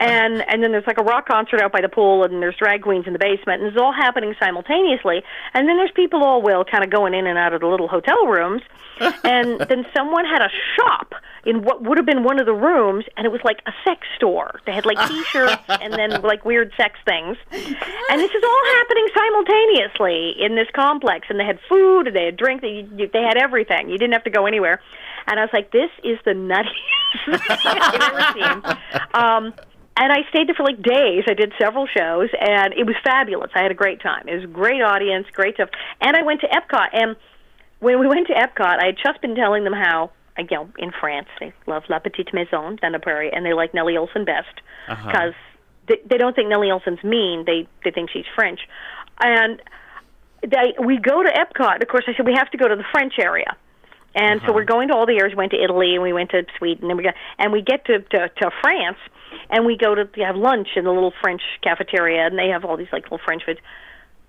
and 0.00 0.42
and 0.48 0.62
then 0.62 0.72
there's 0.72 0.86
like 0.86 0.98
a 0.98 1.02
rock 1.02 1.26
concert 1.28 1.60
out 1.60 1.72
by 1.72 1.80
the 1.80 1.88
pool 1.88 2.24
and 2.24 2.42
there's 2.42 2.56
drag 2.56 2.82
queens 2.82 3.06
in 3.06 3.12
the 3.12 3.18
basement 3.18 3.62
and 3.62 3.70
it's 3.72 3.80
all 3.80 3.92
happening 3.92 4.34
simultaneously. 4.40 5.22
And 5.54 5.68
then 5.68 5.76
there's 5.76 5.92
people 5.94 6.22
all 6.24 6.42
will 6.42 6.64
kind 6.64 6.82
of 6.84 6.90
going 6.90 7.14
in 7.14 7.26
and 7.26 7.38
out 7.38 7.52
of 7.52 7.60
the 7.60 7.66
little 7.66 7.88
hotel 7.88 8.26
rooms. 8.26 8.62
And 9.24 9.58
then 9.62 9.84
someone 9.92 10.24
had 10.24 10.40
a 10.40 10.48
shop 10.76 11.14
in 11.44 11.62
what 11.62 11.82
would 11.82 11.98
have 11.98 12.06
been 12.06 12.22
one 12.22 12.38
of 12.38 12.46
the 12.46 12.54
rooms 12.54 13.04
and 13.16 13.26
it 13.26 13.32
was 13.32 13.40
like 13.42 13.60
a 13.66 13.72
sex 13.84 14.06
store. 14.16 14.60
They 14.66 14.72
had 14.72 14.86
like 14.86 14.98
t-shirts 15.08 15.62
and 15.68 15.92
then 15.92 16.22
like 16.22 16.44
weird 16.44 16.72
sex 16.76 16.96
things. 17.04 17.36
And 17.50 18.20
this 18.20 18.30
is 18.30 18.44
all 18.44 18.62
happening 18.76 19.08
simultaneously 19.16 20.34
in 20.38 20.54
this 20.54 20.68
complex. 20.74 21.26
And 21.28 21.40
they 21.40 21.44
had 21.44 21.58
food 21.68 22.06
and 22.06 22.14
they 22.14 22.26
had 22.26 22.36
drink 22.36 22.60
they, 22.60 22.86
you- 22.96 23.10
they 23.12 23.22
had 23.22 23.36
everything. 23.36 23.88
You 23.88 23.98
didn't 23.98 24.12
have 24.12 24.24
to 24.24 24.30
go 24.30 24.46
anywhere. 24.46 24.80
And 25.26 25.40
i 25.40 25.42
was 25.42 25.50
like 25.52 25.72
this 25.72 25.90
is 26.04 26.18
the 26.24 26.32
nuttiest 26.32 27.24
thing 27.62 27.80
i've 27.80 28.14
ever 28.14 28.32
seen. 28.38 28.76
Um 29.14 29.54
and 29.96 30.12
I 30.12 30.28
stayed 30.30 30.48
there 30.48 30.54
for 30.56 30.64
like 30.64 30.82
days. 30.82 31.24
I 31.28 31.34
did 31.34 31.52
several 31.60 31.86
shows, 31.86 32.28
and 32.40 32.74
it 32.74 32.84
was 32.84 32.96
fabulous. 33.04 33.50
I 33.54 33.62
had 33.62 33.70
a 33.70 33.74
great 33.74 34.00
time. 34.02 34.26
It 34.28 34.34
was 34.34 34.44
a 34.44 34.48
great 34.48 34.82
audience, 34.82 35.26
great 35.32 35.54
stuff. 35.54 35.70
And 36.00 36.16
I 36.16 36.22
went 36.22 36.40
to 36.40 36.48
Epcot, 36.48 36.88
and 36.92 37.16
when 37.80 38.00
we 38.00 38.06
went 38.14 38.26
to 38.28 38.34
Epcot, 38.34 38.82
I 38.82 38.86
had 38.86 38.96
just 39.02 39.20
been 39.22 39.36
telling 39.36 39.62
them 39.64 39.72
how, 39.72 40.10
you 40.38 40.46
know, 40.50 40.68
in 40.78 40.90
France 41.00 41.28
they 41.38 41.52
love 41.66 41.84
La 41.88 42.00
Petite 42.00 42.34
Maison, 42.34 42.76
dans 42.82 42.92
la 42.92 42.98
Prairie, 42.98 43.30
and 43.32 43.46
they 43.46 43.52
like 43.52 43.72
Nellie 43.74 43.94
Oleson 43.94 44.24
best 44.26 44.60
Uh-huh. 44.88 45.06
because 45.06 45.34
they, 45.88 46.00
they 46.10 46.18
don't 46.18 46.34
think 46.34 46.48
Nellie 46.48 46.68
Oleson's 46.70 47.04
mean. 47.04 47.44
They 47.46 47.68
they 47.84 47.90
think 47.92 48.10
she's 48.10 48.26
French, 48.34 48.60
and 49.20 49.62
they 50.42 50.74
we 50.82 50.98
go 50.98 51.22
to 51.22 51.30
Epcot. 51.30 51.80
Of 51.82 51.88
course, 51.88 52.04
I 52.08 52.14
said 52.16 52.26
we 52.26 52.34
have 52.34 52.50
to 52.50 52.58
go 52.58 52.66
to 52.68 52.74
the 52.76 52.84
French 52.90 53.14
area. 53.20 53.56
And 54.16 54.40
so 54.46 54.52
we're 54.52 54.64
going 54.64 54.88
to 54.88 54.94
all 54.94 55.06
the 55.06 55.18
areas. 55.18 55.32
We 55.32 55.38
went 55.38 55.50
to 55.52 55.60
Italy 55.60 55.94
and 55.94 56.02
we 56.02 56.12
went 56.12 56.30
to 56.30 56.46
Sweden 56.58 56.88
and 56.88 56.96
we 56.96 57.02
got 57.02 57.14
and 57.36 57.52
we 57.52 57.62
get 57.62 57.84
to, 57.86 57.98
to 57.98 58.28
to 58.28 58.50
France 58.62 58.98
and 59.50 59.64
we 59.66 59.76
go 59.76 59.94
to 59.94 60.08
they 60.16 60.22
have 60.22 60.36
lunch 60.36 60.68
in 60.76 60.84
the 60.84 60.90
little 60.92 61.12
French 61.22 61.42
cafeteria 61.62 62.26
and 62.26 62.38
they 62.38 62.48
have 62.48 62.64
all 62.64 62.76
these 62.76 62.92
like 62.92 63.04
little 63.04 63.20
French 63.24 63.42
foods. 63.44 63.60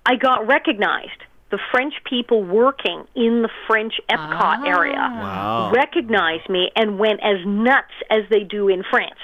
I 0.04 0.16
got 0.16 0.46
recognized. 0.46 1.22
The 1.50 1.58
French 1.70 1.94
people 2.04 2.42
working 2.42 3.04
in 3.14 3.42
the 3.42 3.48
French 3.68 3.94
Epcot 4.10 4.58
ah. 4.58 4.64
area 4.66 4.94
Wow. 4.96 5.72
recognized 5.72 6.48
me 6.48 6.70
and 6.74 6.98
went 6.98 7.20
as 7.22 7.36
nuts 7.46 7.92
as 8.10 8.22
they 8.30 8.40
do 8.40 8.68
in 8.68 8.82
France. 8.90 9.20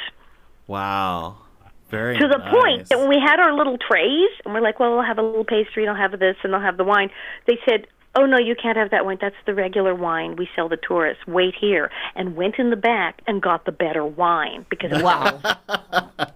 Wow. 0.69 1.37
Very 1.91 2.17
To 2.19 2.27
the 2.29 2.39
nice. 2.39 2.51
point 2.55 2.89
that 2.89 2.99
when 3.01 3.09
we 3.09 3.19
had 3.21 3.39
our 3.41 3.53
little 3.53 3.77
trays 3.77 4.31
and 4.45 4.55
we're 4.55 4.61
like, 4.63 4.79
well, 4.81 4.93
we'll 4.95 5.03
have 5.05 5.19
a 5.19 5.23
little 5.23 5.45
pastry, 5.45 5.85
and 5.85 5.91
I'll 5.91 6.11
have 6.11 6.19
this, 6.19 6.37
and 6.43 6.55
I'll 6.55 6.63
have 6.63 6.79
the 6.79 6.85
wine. 6.85 7.11
They 7.47 7.59
said, 7.69 7.87
oh 8.15 8.27
no, 8.27 8.39
you 8.39 8.55
can't 8.55 8.77
have 8.77 8.91
that 8.91 9.05
wine. 9.05 9.19
That's 9.21 9.37
the 9.47 9.55
regular 9.55 9.95
wine 9.95 10.37
we 10.37 10.49
sell 10.55 10.69
the 10.69 10.77
tourists. 10.77 11.27
Wait 11.27 11.55
here, 11.59 11.91
and 12.15 12.37
went 12.37 12.57
in 12.59 12.71
the 12.71 12.77
back 12.77 13.23
and 13.27 13.41
got 13.43 13.65
the 13.65 13.73
better 13.73 14.05
wine 14.05 14.67
because 14.69 15.03
Wow. 15.03 15.41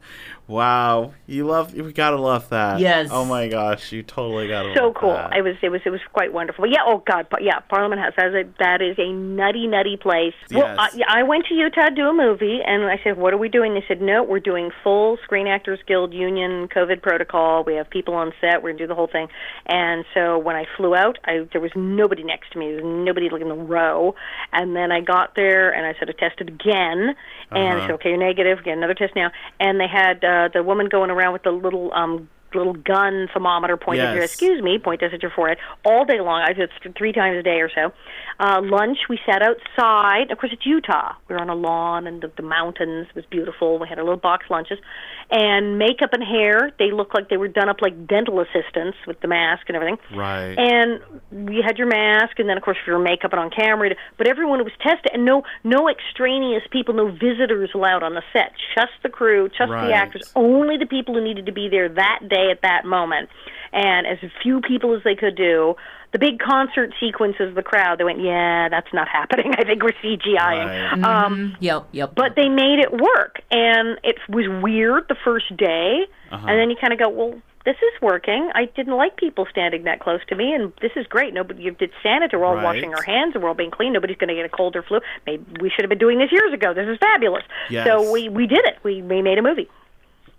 Wow. 0.48 1.12
You 1.26 1.44
love 1.44 1.74
you 1.74 1.90
gotta 1.92 2.16
love 2.16 2.48
that. 2.50 2.78
Yes. 2.78 3.08
Oh 3.10 3.24
my 3.24 3.48
gosh, 3.48 3.90
you 3.90 4.04
totally 4.04 4.46
gotta 4.46 4.72
so 4.76 4.86
love 4.86 4.94
cool. 4.94 5.12
that. 5.12 5.36
It 5.36 5.42
was 5.42 5.56
it 5.60 5.70
was 5.70 5.80
it 5.84 5.90
was 5.90 6.00
quite 6.12 6.32
wonderful. 6.32 6.66
Yeah. 6.66 6.82
Oh 6.86 7.02
God. 7.04 7.26
Yeah. 7.40 7.58
Parliament 7.68 8.00
House. 8.00 8.12
That 8.16 8.28
is 8.28 8.34
a, 8.34 8.44
that 8.60 8.80
is 8.80 8.96
a 8.98 9.12
nutty 9.12 9.66
nutty 9.66 9.96
place. 9.96 10.34
Well, 10.52 10.76
Yes. 10.76 11.02
I, 11.08 11.20
I 11.20 11.22
went 11.24 11.46
to 11.46 11.54
Utah 11.54 11.88
to 11.88 11.94
do 11.94 12.06
a 12.08 12.14
movie, 12.14 12.60
and 12.64 12.84
I 12.84 13.00
said, 13.02 13.18
"What 13.18 13.34
are 13.34 13.38
we 13.38 13.48
doing?" 13.48 13.74
They 13.74 13.84
said, 13.88 14.00
"No, 14.00 14.22
we're 14.22 14.38
doing 14.38 14.70
full 14.84 15.18
Screen 15.24 15.48
Actors 15.48 15.80
Guild 15.86 16.14
Union 16.14 16.68
COVID 16.68 17.02
protocol. 17.02 17.64
We 17.64 17.74
have 17.74 17.90
people 17.90 18.14
on 18.14 18.32
set. 18.40 18.62
We're 18.62 18.70
gonna 18.70 18.78
do 18.78 18.86
the 18.86 18.94
whole 18.94 19.08
thing." 19.08 19.26
And 19.66 20.04
so 20.14 20.38
when 20.38 20.54
I 20.54 20.64
flew 20.76 20.94
out, 20.94 21.18
I 21.24 21.46
there 21.50 21.60
was 21.60 21.72
nobody 21.74 22.22
next 22.22 22.52
to 22.52 22.58
me. 22.60 22.66
There 22.72 22.84
was 22.84 23.04
nobody 23.04 23.28
like 23.30 23.42
in 23.42 23.48
the 23.48 23.54
row. 23.54 24.14
And 24.52 24.76
then 24.76 24.92
I 24.92 25.00
got 25.00 25.34
there, 25.34 25.74
and 25.74 25.84
I 25.84 25.98
sort 25.98 26.08
of 26.08 26.16
tested 26.18 26.48
again, 26.48 27.16
and 27.50 27.80
I 27.80 27.80
said, 27.80 27.90
"Okay, 27.96 28.10
you're 28.10 28.18
negative. 28.18 28.62
Get 28.62 28.76
another 28.78 28.94
test 28.94 29.16
now." 29.16 29.32
And 29.58 29.80
they 29.80 29.88
had 29.88 30.24
uh, 30.24 30.35
the 30.52 30.62
woman 30.62 30.88
going 30.88 31.10
around 31.10 31.32
with 31.32 31.42
the 31.42 31.50
little 31.50 31.92
um 31.92 32.28
little 32.54 32.74
gun 32.74 33.28
thermometer 33.32 33.76
pointed 33.76 34.04
at 34.04 34.14
your 34.14 34.24
excuse 34.24 34.62
me, 34.62 34.78
point 34.78 35.00
this 35.00 35.12
at 35.12 35.22
your 35.22 35.32
forehead 35.34 35.58
all 35.84 36.04
day 36.04 36.20
long. 36.20 36.42
I 36.42 36.52
did 36.52 36.70
it 36.70 36.94
three 36.96 37.12
times 37.12 37.36
a 37.38 37.42
day 37.42 37.60
or 37.60 37.70
so. 37.74 37.92
Uh, 38.38 38.60
lunch, 38.62 38.98
we 39.08 39.18
sat 39.26 39.42
outside. 39.42 40.30
Of 40.30 40.38
course, 40.38 40.52
it's 40.52 40.64
Utah. 40.64 41.14
We 41.28 41.34
were 41.34 41.40
on 41.40 41.50
a 41.50 41.54
lawn 41.54 42.06
and 42.06 42.22
the, 42.22 42.30
the 42.36 42.42
mountains. 42.42 43.08
It 43.10 43.16
was 43.16 43.24
beautiful. 43.26 43.78
We 43.78 43.88
had 43.88 43.98
our 43.98 44.04
little 44.04 44.18
box 44.18 44.46
lunches. 44.50 44.78
And 45.28 45.76
makeup 45.76 46.12
and 46.12 46.22
hair, 46.22 46.70
they 46.78 46.92
looked 46.92 47.12
like 47.12 47.28
they 47.28 47.36
were 47.36 47.48
done 47.48 47.68
up 47.68 47.82
like 47.82 48.06
dental 48.06 48.40
assistants 48.40 48.96
with 49.08 49.20
the 49.20 49.28
mask 49.28 49.64
and 49.66 49.74
everything. 49.74 49.98
Right. 50.14 50.54
And 50.56 51.50
you 51.50 51.62
had 51.66 51.78
your 51.78 51.88
mask, 51.88 52.38
and 52.38 52.48
then 52.48 52.56
of 52.56 52.62
course 52.62 52.76
your 52.86 53.00
makeup 53.00 53.32
and 53.32 53.40
on 53.40 53.50
camera. 53.50 53.90
But 54.18 54.28
everyone 54.28 54.62
was 54.62 54.72
tested, 54.80 55.10
and 55.12 55.24
no 55.24 55.42
no 55.64 55.88
extraneous 55.88 56.62
people, 56.70 56.94
no 56.94 57.10
visitors 57.10 57.70
allowed 57.74 58.04
on 58.04 58.14
the 58.14 58.22
set. 58.32 58.52
Just 58.76 58.92
the 59.02 59.08
crew, 59.08 59.48
just 59.48 59.68
Right. 59.68 59.88
the 59.88 59.94
actors, 59.94 60.32
only 60.36 60.76
the 60.76 60.86
people 60.86 61.14
who 61.14 61.20
needed 61.22 61.46
to 61.46 61.52
be 61.52 61.68
there 61.68 61.88
that 61.88 62.20
day 62.28 62.50
at 62.52 62.62
that 62.62 62.84
moment, 62.84 63.28
and 63.72 64.06
as 64.06 64.18
few 64.42 64.60
people 64.60 64.94
as 64.94 65.02
they 65.02 65.16
could 65.16 65.34
do. 65.34 65.74
The 66.16 66.30
big 66.30 66.38
concert 66.38 66.94
sequences, 66.98 67.54
the 67.54 67.62
crowd, 67.62 67.98
they 67.98 68.04
went, 68.04 68.22
yeah, 68.22 68.70
that's 68.70 68.90
not 68.94 69.06
happening. 69.06 69.52
I 69.58 69.64
think 69.64 69.82
we're 69.82 69.92
CGIing. 70.02 70.66
Right. 70.66 71.04
Um, 71.04 71.54
Yep. 71.60 71.88
Yep. 71.92 72.14
but 72.14 72.34
they 72.36 72.48
made 72.48 72.78
it 72.78 72.90
work, 72.90 73.42
and 73.50 73.98
it 74.02 74.16
was 74.30 74.46
weird 74.62 75.08
the 75.10 75.16
first 75.22 75.54
day, 75.58 76.06
Uh-huh. 76.32 76.46
and 76.48 76.58
then 76.58 76.70
you 76.70 76.76
kind 76.80 76.94
of 76.94 76.98
go, 76.98 77.10
well, 77.10 77.34
this 77.66 77.76
is 77.76 78.00
working. 78.00 78.50
I 78.54 78.64
didn't 78.64 78.96
like 78.96 79.18
people 79.18 79.46
standing 79.50 79.84
that 79.84 80.00
close 80.00 80.20
to 80.28 80.34
me, 80.36 80.54
and 80.54 80.72
this 80.80 80.92
is 80.96 81.06
great. 81.06 81.34
Nobody, 81.34 81.64
you 81.64 81.72
did 81.72 81.90
sanitize. 82.02 82.32
We're 82.32 82.46
all 82.46 82.54
Right. 82.54 82.64
washing 82.64 82.94
our 82.94 83.02
hands, 83.02 83.34
and 83.34 83.42
we're 83.42 83.50
all 83.50 83.54
being 83.54 83.70
clean. 83.72 83.92
Nobody's 83.92 84.16
going 84.16 84.28
to 84.28 84.34
get 84.36 84.46
a 84.46 84.48
cold 84.48 84.74
or 84.74 84.82
flu. 84.82 85.00
Maybe 85.26 85.44
we 85.60 85.68
should 85.68 85.82
have 85.82 85.90
been 85.90 85.98
doing 85.98 86.18
this 86.18 86.32
years 86.32 86.50
ago. 86.54 86.72
This 86.72 86.88
is 86.88 86.96
fabulous. 86.98 87.42
Yes. 87.68 87.86
So 87.86 88.10
we 88.10 88.30
we 88.30 88.46
did 88.46 88.64
it. 88.64 88.78
We 88.84 89.02
we 89.02 89.20
made 89.20 89.36
a 89.36 89.42
movie. 89.42 89.68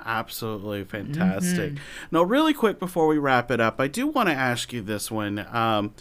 Absolutely 0.06 0.84
fantastic. 0.84 1.74
Mm-hmm. 1.74 2.16
Now, 2.16 2.24
really 2.24 2.54
quick 2.54 2.80
before 2.80 3.08
we 3.08 3.18
wrap 3.18 3.52
it 3.52 3.60
up, 3.60 3.82
I 3.82 3.88
do 3.88 4.08
want 4.08 4.30
to 4.30 4.36
ask 4.36 4.72
you 4.72 4.82
this 4.82 5.12
one. 5.12 5.46
Um, 5.54 5.94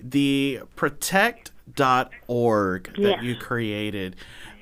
the 0.00 0.60
protect.org 0.76 2.84
that 2.84 2.98
Yes. 2.98 3.22
you 3.22 3.36
created. 3.36 4.16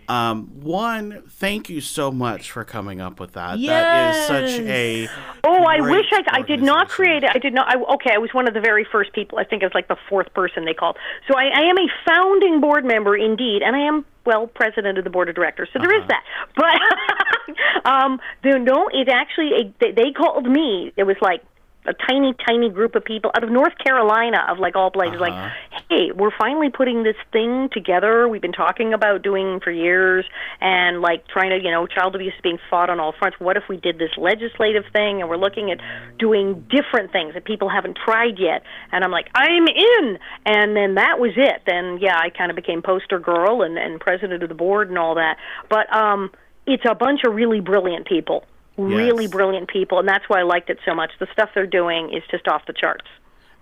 Um, 0.09 0.61
one, 0.61 1.23
thank 1.29 1.71
you 1.71 1.81
so 1.81 2.11
much 2.11 2.51
for 2.51 2.65
coming 2.65 3.01
up 3.01 3.19
with 3.21 3.33
that. 3.33 3.61
That 3.63 4.15
is 4.15 4.27
such 4.27 4.61
a. 4.67 5.09
Oh, 5.45 5.65
I 5.65 5.81
wish 5.81 6.07
I, 6.13 6.23
I 6.33 6.43
did 6.43 6.63
not 6.63 6.89
create 6.89 7.23
it. 7.23 7.31
I 7.35 7.39
did 7.39 7.55
not. 7.55 7.69
I, 7.69 7.81
okay, 7.95 8.11
I 8.13 8.19
was 8.19 8.31
one 8.35 8.47
of 8.49 8.53
the 8.53 8.61
very 8.61 8.85
first 8.91 9.13
people. 9.15 9.39
I 9.39 9.45
think 9.45 9.63
I 9.63 9.67
was 9.67 9.75
like 9.75 9.89
the 9.89 9.97
fourth 10.09 10.33
person 10.35 10.65
they 10.65 10.75
called. 10.75 10.97
So 11.29 11.39
I, 11.39 11.45
I 11.45 11.63
am 11.63 11.79
a 11.79 11.87
founding 12.05 12.61
board 12.61 12.85
member 12.85 13.17
indeed, 13.17 13.63
and 13.63 13.75
I 13.75 13.81
am 13.81 14.05
well 14.25 14.47
president 14.47 14.99
of 14.99 15.05
the 15.05 15.11
board 15.11 15.29
of 15.29 15.35
directors. 15.35 15.69
So 15.73 15.79
there 15.79 15.95
is 15.95 16.09
that. 16.09 16.25
But 16.57 17.85
um, 17.91 18.21
there, 18.43 18.59
no, 18.59 18.89
it 18.93 19.09
actually 19.09 19.51
a, 19.53 19.75
they, 19.81 19.93
they 19.93 20.13
called 20.13 20.47
me. 20.47 20.93
It 20.97 21.05
was 21.05 21.17
like 21.21 21.43
a 21.85 21.93
tiny, 21.93 22.35
tiny 22.47 22.71
group 22.71 22.95
of 22.95 23.05
people 23.05 23.31
out 23.37 23.43
of 23.43 23.51
North 23.51 23.77
Carolina, 23.79 24.47
of 24.49 24.59
like 24.59 24.77
all 24.77 24.91
places. 24.91 25.21
Like, 25.21 25.53
hey, 25.89 26.13
we're 26.15 26.31
finally 26.39 26.71
putting 26.71 27.03
this 27.03 27.17
thing 27.33 27.69
together. 27.73 28.29
We've 28.29 28.43
been 28.43 28.53
talking 28.53 28.95
about 28.95 29.23
doing 29.23 29.59
for 29.61 29.73
years, 29.73 30.25
and 30.61 31.01
like 31.01 31.27
trying 31.27 31.51
to, 31.51 31.57
you 31.57 31.71
know, 31.71 31.87
child 31.87 32.15
abuse 32.15 32.35
is 32.35 32.41
being 32.41 32.59
fought 32.71 32.89
on 32.89 33.01
all 33.01 33.13
fronts. 33.19 33.39
What 33.41 33.57
if 33.57 33.65
we 33.69 33.77
did 33.77 33.99
this 33.99 34.13
legislative 34.17 34.85
thing, 34.93 35.21
and 35.21 35.29
we're 35.29 35.37
looking 35.37 35.73
at 35.73 35.79
doing 36.19 36.65
different 36.71 37.11
things 37.11 37.35
that 37.35 37.45
people 37.45 37.69
haven't 37.69 37.99
tried 38.05 38.39
yet? 38.39 38.63
And 38.93 39.03
I'm 39.03 39.11
like, 39.11 39.29
I'm 39.35 39.67
in. 39.67 40.19
And 40.47 40.77
then 40.77 40.95
that 40.95 41.19
was 41.19 41.33
it. 41.37 41.63
Then 41.67 41.99
yeah, 42.01 42.17
I 42.17 42.31
kind 42.31 42.51
of 42.51 42.57
became 42.57 42.83
poster 42.83 43.19
girl 43.19 43.63
and 43.63 43.77
and 43.77 44.01
president 44.01 44.43
of 44.43 44.49
the 44.49 44.55
board 44.55 44.89
and 44.89 44.99
all 44.99 45.17
that. 45.17 45.37
But 45.69 45.93
um, 45.95 46.31
it's 46.65 46.85
a 46.89 46.95
bunch 46.95 47.23
of 47.27 47.35
really 47.35 47.61
brilliant 47.61 48.07
people 48.07 48.45
really 48.77 49.25
Yes. 49.25 49.33
brilliant 49.33 49.69
people 49.69 49.99
and 49.99 50.09
that's 50.09 50.29
why 50.29 50.41
I 50.41 50.43
liked 50.43 50.71
it 50.71 50.79
so 50.85 50.95
much. 50.95 51.11
The 51.19 51.29
stuff 51.33 51.51
they're 51.55 51.67
doing 51.67 52.13
is 52.13 52.23
just 52.31 52.49
off 52.49 52.67
the 52.67 52.73
charts. 52.73 53.07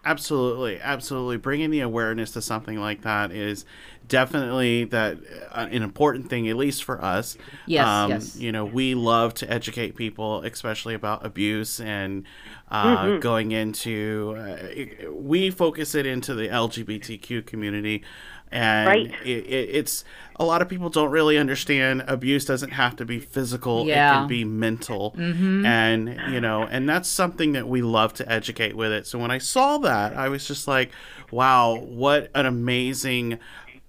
Absolutely, 0.03 0.81
absolutely. 0.81 1.37
Bringing 1.37 1.69
the 1.71 1.81
awareness 1.81 2.31
to 2.31 2.41
something 2.41 2.79
like 2.81 3.03
that 3.03 3.33
is 3.33 3.67
definitely 4.09 4.85
that 4.85 5.19
uh, 5.53 5.69
an 5.71 5.83
important 5.83 6.31
thing, 6.31 6.49
at 6.49 6.57
least 6.57 6.85
for 6.85 7.05
us. 7.05 7.37
Yes, 7.67 7.87
um, 7.87 8.11
yes. 8.11 8.35
You 8.37 8.51
know, 8.51 8.65
we 8.65 8.95
love 8.95 9.35
to 9.35 9.53
educate 9.53 9.97
people, 9.97 10.41
especially 10.43 10.95
about 10.95 11.27
abuse 11.27 11.81
and 11.81 12.25
uh, 12.71 12.97
Mm-hmm. 13.05 13.21
going 13.21 13.53
into. 13.53 14.35
Uh, 14.39 15.11
we 15.13 15.51
focus 15.51 15.95
it 15.95 16.07
into 16.07 16.35
the 16.35 16.49
LGBTQ 16.49 17.45
community, 17.45 18.03
and 18.53 18.87
Right. 18.87 19.15
it, 19.25 19.47
it, 19.47 19.69
it's 19.71 20.05
a 20.37 20.45
lot 20.45 20.63
of 20.63 20.69
people 20.69 20.89
don't 20.89 21.11
really 21.11 21.37
understand. 21.37 22.03
Abuse 22.07 22.45
doesn't 22.45 22.71
have 22.71 22.97
to 22.97 23.05
be 23.05 23.21
physical; 23.21 23.87
yeah. 23.87 24.11
it 24.11 24.19
can 24.21 24.29
be 24.29 24.45
mental, 24.45 25.15
mm-hmm. 25.17 25.67
and 25.67 26.33
you 26.33 26.41
know, 26.41 26.63
and 26.63 26.89
that's 26.89 27.09
something 27.09 27.53
that 27.53 27.69
we 27.69 27.83
love 27.83 28.15
to 28.15 28.31
educate 28.31 28.75
with 28.75 28.91
it. 28.91 29.07
So 29.07 29.19
when 29.19 29.31
I 29.31 29.39
saw 29.39 29.79
that, 29.79 30.17
I 30.17 30.29
was 30.29 30.47
just 30.49 30.67
like, 30.67 30.91
"Wow, 31.31 31.77
what 31.77 32.31
an 32.35 32.47
amazing 32.47 33.39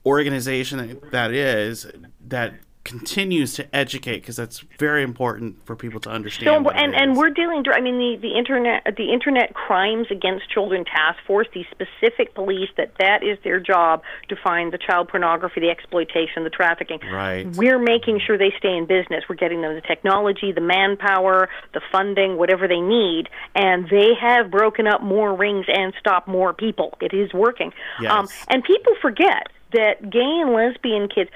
organization 0.05 0.79
that, 0.79 1.11
that 1.11 1.31
is 1.31 1.87
that 2.27 2.53
continues 2.83 3.53
to 3.53 3.75
educate 3.75 4.17
because 4.17 4.35
that's 4.35 4.59
very 4.79 5.03
important 5.03 5.65
for 5.65 5.75
people 5.75 5.99
to 6.01 6.09
understand." 6.09 6.65
So 6.65 6.69
and 6.71 6.95
and 6.95 7.15
we're 7.15 7.29
dealing. 7.29 7.63
I 7.71 7.81
mean, 7.81 7.97
the 7.97 8.17
the 8.21 8.37
internet 8.37 8.83
the 8.97 9.11
internet 9.11 9.53
crimes 9.53 10.07
against 10.09 10.49
children 10.49 10.85
task 10.85 11.19
force, 11.25 11.47
the 11.53 11.65
specific 11.71 12.33
police 12.33 12.69
that 12.77 12.91
that 12.99 13.23
is 13.23 13.37
their 13.43 13.59
job 13.59 14.01
to 14.29 14.35
find 14.35 14.73
the 14.73 14.77
child 14.77 15.09
pornography, 15.09 15.59
the 15.61 15.69
exploitation, 15.69 16.43
the 16.43 16.49
trafficking. 16.49 16.99
Right. 17.11 17.45
We're 17.55 17.79
making 17.79 18.19
sure 18.25 18.37
they 18.37 18.53
stay 18.57 18.75
in 18.75 18.85
business. 18.85 19.23
We're 19.29 19.35
getting 19.35 19.61
them 19.61 19.75
the 19.75 19.81
technology, 19.81 20.51
the 20.51 20.61
manpower, 20.61 21.49
the 21.73 21.81
funding, 21.91 22.37
whatever 22.37 22.67
they 22.67 22.81
need, 22.81 23.29
and 23.55 23.87
they 23.89 24.13
have 24.19 24.49
broken 24.49 24.87
up 24.87 25.01
more 25.01 25.35
rings 25.35 25.65
and 25.67 25.93
stopped 25.99 26.27
more 26.27 26.53
people. 26.53 26.97
It 27.01 27.13
is 27.13 27.33
working. 27.33 27.73
Um, 28.09 28.25
Yes. 28.25 28.45
and 28.49 28.63
people 28.63 28.93
forget 29.01 29.47
that 29.73 30.09
gay 30.09 30.19
and 30.41 30.53
lesbian 30.53 31.07
kids 31.07 31.29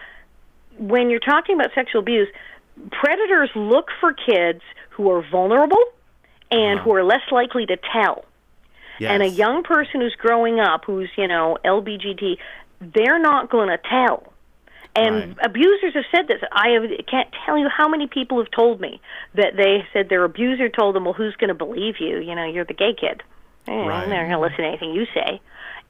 when 0.78 1.10
you're 1.10 1.20
talking 1.20 1.56
about 1.56 1.72
sexual 1.74 2.02
abuse, 2.02 2.28
predators 2.92 3.50
look 3.56 3.88
for 4.00 4.14
kids 4.14 4.62
who 4.92 5.10
are 5.12 5.22
vulnerable 5.30 5.84
and 6.52 6.80
who 6.80 6.94
are 6.94 7.04
less 7.04 7.22
likely 7.32 7.66
to 7.66 7.78
tell. 7.94 8.26
Yes. 9.00 9.12
And 9.12 9.24
a 9.24 9.28
young 9.28 9.64
person 9.64 10.02
who's 10.02 10.16
growing 10.16 10.60
up, 10.60 10.86
who's, 10.86 11.10
you 11.18 11.28
know, 11.28 11.58
LBGT, 11.66 12.38
they're 12.80 13.20
not 13.20 13.50
going 13.50 13.70
to 13.70 13.78
tell. 13.78 14.32
And 14.96 15.16
Right. 15.16 15.46
abusers 15.46 15.94
have 15.94 16.06
said 16.16 16.28
this. 16.28 16.42
I 16.54 16.70
have, 16.70 16.84
can't 17.08 17.28
tell 17.46 17.58
you 17.58 17.68
how 17.68 17.90
many 17.90 18.08
people 18.08 18.38
have 18.38 18.50
told 18.52 18.80
me 18.80 19.02
that 19.34 19.58
they 19.58 19.86
said 19.92 20.08
their 20.08 20.24
abuser 20.24 20.70
told 20.70 20.96
them, 20.96 21.04
"Well, 21.04 21.14
who's 21.14 21.36
going 21.36 21.50
to 21.50 21.54
believe 21.54 22.00
you? 22.00 22.20
You 22.20 22.34
know, 22.36 22.46
you're 22.46 22.64
the 22.64 22.74
gay 22.74 22.94
kid. 22.94 23.22
Eh, 23.68 23.74
Right. 23.74 24.08
They're 24.08 24.26
not 24.26 24.30
going 24.30 24.30
to 24.32 24.40
listen 24.40 24.58
to 24.60 24.68
anything 24.68 24.94
you 24.94 25.06
say." 25.14 25.42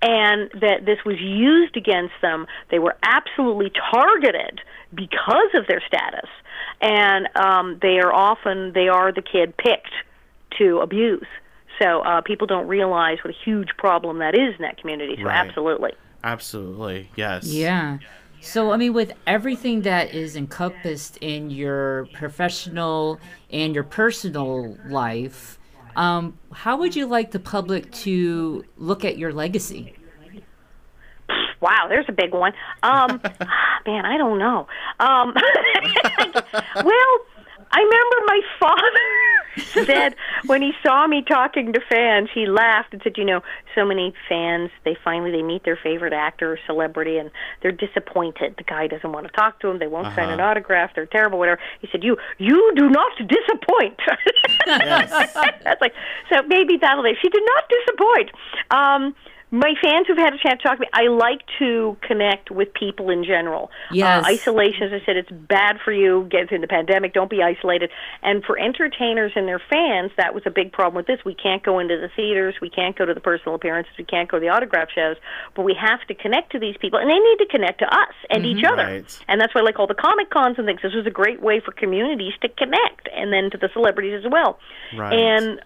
And 0.01 0.51
that 0.61 0.85
this 0.85 0.99
was 1.05 1.19
used 1.19 1.75
against 1.75 2.13
them. 2.21 2.45
They 2.69 2.79
were 2.79 2.95
absolutely 3.01 3.71
targeted 3.91 4.61
because 4.93 5.49
of 5.55 5.65
their 5.67 5.81
status, 5.87 6.29
and 6.81 7.27
um, 7.35 7.79
they 7.81 7.99
are 7.99 8.13
often 8.13 8.73
they 8.73 8.87
are 8.87 9.11
the 9.11 9.23
kid 9.23 9.57
picked 9.57 9.93
to 10.59 10.79
abuse. 10.79 11.25
So 11.81 12.01
uh, 12.01 12.21
people 12.21 12.47
don't 12.47 12.67
realize 12.67 13.17
what 13.23 13.33
a 13.33 13.37
huge 13.43 13.69
problem 13.77 14.19
that 14.19 14.35
is 14.35 14.55
in 14.57 14.61
that 14.61 14.77
community. 14.79 15.15
So 15.17 15.23
Right. 15.23 15.47
absolutely. 15.47 15.91
Absolutely, 16.23 17.09
yes. 17.15 17.45
Yeah. 17.45 17.99
So, 18.41 18.71
I 18.71 18.77
mean, 18.77 18.93
with 18.93 19.13
everything 19.25 19.81
that 19.81 20.13
is 20.13 20.35
encompassed 20.35 21.17
in 21.17 21.49
your 21.49 22.07
professional 22.13 23.19
and 23.49 23.73
your 23.73 23.83
personal 23.83 24.77
life, 24.87 25.57
um, 25.95 26.37
how 26.51 26.77
would 26.77 26.95
you 26.95 27.05
like 27.05 27.31
the 27.31 27.39
public 27.39 27.91
to 27.91 28.65
look 28.77 29.05
at 29.05 29.17
your 29.17 29.33
legacy? 29.33 29.95
Wow, 31.61 31.87
there's 31.89 32.05
a 32.07 32.11
big 32.11 32.33
one. 32.33 32.53
Um, 32.83 33.21
man, 33.87 34.05
I 34.05 34.17
don't 34.17 34.37
know. 34.37 34.67
Um, 34.99 35.33
well, 36.75 37.15
I 37.71 37.79
remember 37.79 38.17
my 38.25 38.41
father 38.59 39.44
said 39.85 40.15
when 40.45 40.61
he 40.61 40.71
saw 40.85 41.07
me 41.07 41.23
talking 41.23 41.73
to 41.73 41.79
fans, 41.89 42.29
he 42.33 42.45
laughed 42.45 42.93
and 42.93 43.01
said, 43.03 43.17
"You 43.17 43.25
know, 43.25 43.41
so 43.73 43.85
many 43.85 44.13
fans 44.27 44.71
they 44.83 44.97
finally 45.03 45.31
they 45.31 45.41
meet 45.41 45.63
their 45.63 45.77
favorite 45.81 46.13
actor 46.13 46.53
or 46.53 46.59
celebrity 46.65 47.17
and 47.17 47.31
they're 47.61 47.71
disappointed. 47.71 48.55
The 48.57 48.63
guy 48.63 48.87
doesn't 48.87 49.11
want 49.11 49.27
to 49.27 49.31
talk 49.33 49.59
to 49.61 49.67
them. 49.67 49.79
They 49.79 49.87
won't 49.87 50.13
sign 50.15 50.29
an 50.29 50.39
autograph. 50.39 50.91
They're 50.95 51.05
terrible. 51.05 51.39
Whatever." 51.39 51.59
He 51.81 51.87
said, 51.91 52.03
"You 52.03 52.17
you 52.37 52.73
do 52.75 52.89
not 52.89 53.11
disappoint." 53.17 53.99
That's 54.65 55.81
like 55.81 55.93
so 56.31 56.41
maybe 56.43 56.77
that'll 56.77 57.03
be. 57.03 57.13
She 57.21 57.29
did 57.29 57.43
not 57.45 57.63
disappoint. 57.69 58.31
Um, 58.71 59.15
my 59.55 59.73
fans 59.81 60.05
who've 60.07 60.17
had 60.17 60.33
a 60.33 60.37
chance 60.37 60.61
to 60.61 60.67
talk 60.67 60.77
to 60.77 60.81
me, 60.81 60.87
I 60.91 61.07
like 61.07 61.41
to 61.59 61.95
connect 62.01 62.51
with 62.51 62.73
people 62.73 63.09
in 63.09 63.23
general. 63.23 63.71
Yes. 63.91 64.25
Uh, 64.25 64.27
isolation, 64.27 64.83
as 64.83 65.01
I 65.01 65.05
said, 65.05 65.15
it's 65.15 65.31
bad 65.31 65.77
for 65.83 65.93
you. 65.93 66.27
Get 66.29 66.49
through 66.49 66.59
the 66.59 66.67
pandemic. 66.67 67.13
Don't 67.13 67.29
be 67.29 67.41
isolated. 67.41 67.89
And 68.21 68.43
for 68.43 68.59
entertainers 68.59 69.31
and 69.35 69.47
their 69.47 69.61
fans, 69.69 70.11
that 70.17 70.33
was 70.33 70.43
a 70.45 70.49
big 70.49 70.73
problem 70.73 70.95
with 70.95 71.07
this. 71.07 71.23
We 71.23 71.35
can't 71.35 71.63
go 71.63 71.79
into 71.79 71.95
the 71.95 72.09
theaters. 72.15 72.55
We 72.61 72.69
can't 72.69 72.97
go 72.97 73.05
to 73.05 73.13
the 73.13 73.21
personal 73.21 73.55
appearances. 73.55 73.93
We 73.97 74.03
can't 74.03 74.29
go 74.29 74.37
to 74.37 74.41
the 74.41 74.49
autograph 74.49 74.89
shows. 74.93 75.15
But 75.55 75.63
we 75.63 75.73
have 75.79 76.05
to 76.07 76.15
connect 76.15 76.51
to 76.51 76.59
these 76.59 76.75
people, 76.77 76.99
and 76.99 77.09
they 77.09 77.17
need 77.17 77.37
to 77.39 77.47
connect 77.49 77.79
to 77.79 77.85
us 77.85 78.15
and 78.29 78.45
each 78.45 78.65
other. 78.65 78.83
Right. 78.83 79.23
And 79.29 79.39
that's 79.39 79.55
why 79.55 79.61
I 79.61 79.63
like 79.63 79.79
all 79.79 79.87
the 79.87 79.95
comic 79.95 80.31
cons 80.31 80.55
and 80.57 80.67
things. 80.67 80.81
This 80.83 80.93
was 80.93 81.07
a 81.07 81.11
great 81.11 81.41
way 81.41 81.61
for 81.63 81.71
communities 81.71 82.33
to 82.41 82.49
connect, 82.49 83.07
and 83.15 83.31
then 83.31 83.49
to 83.51 83.57
the 83.57 83.69
celebrities 83.73 84.21
as 84.25 84.29
well. 84.29 84.59
Right. 84.97 85.13
And 85.13 85.61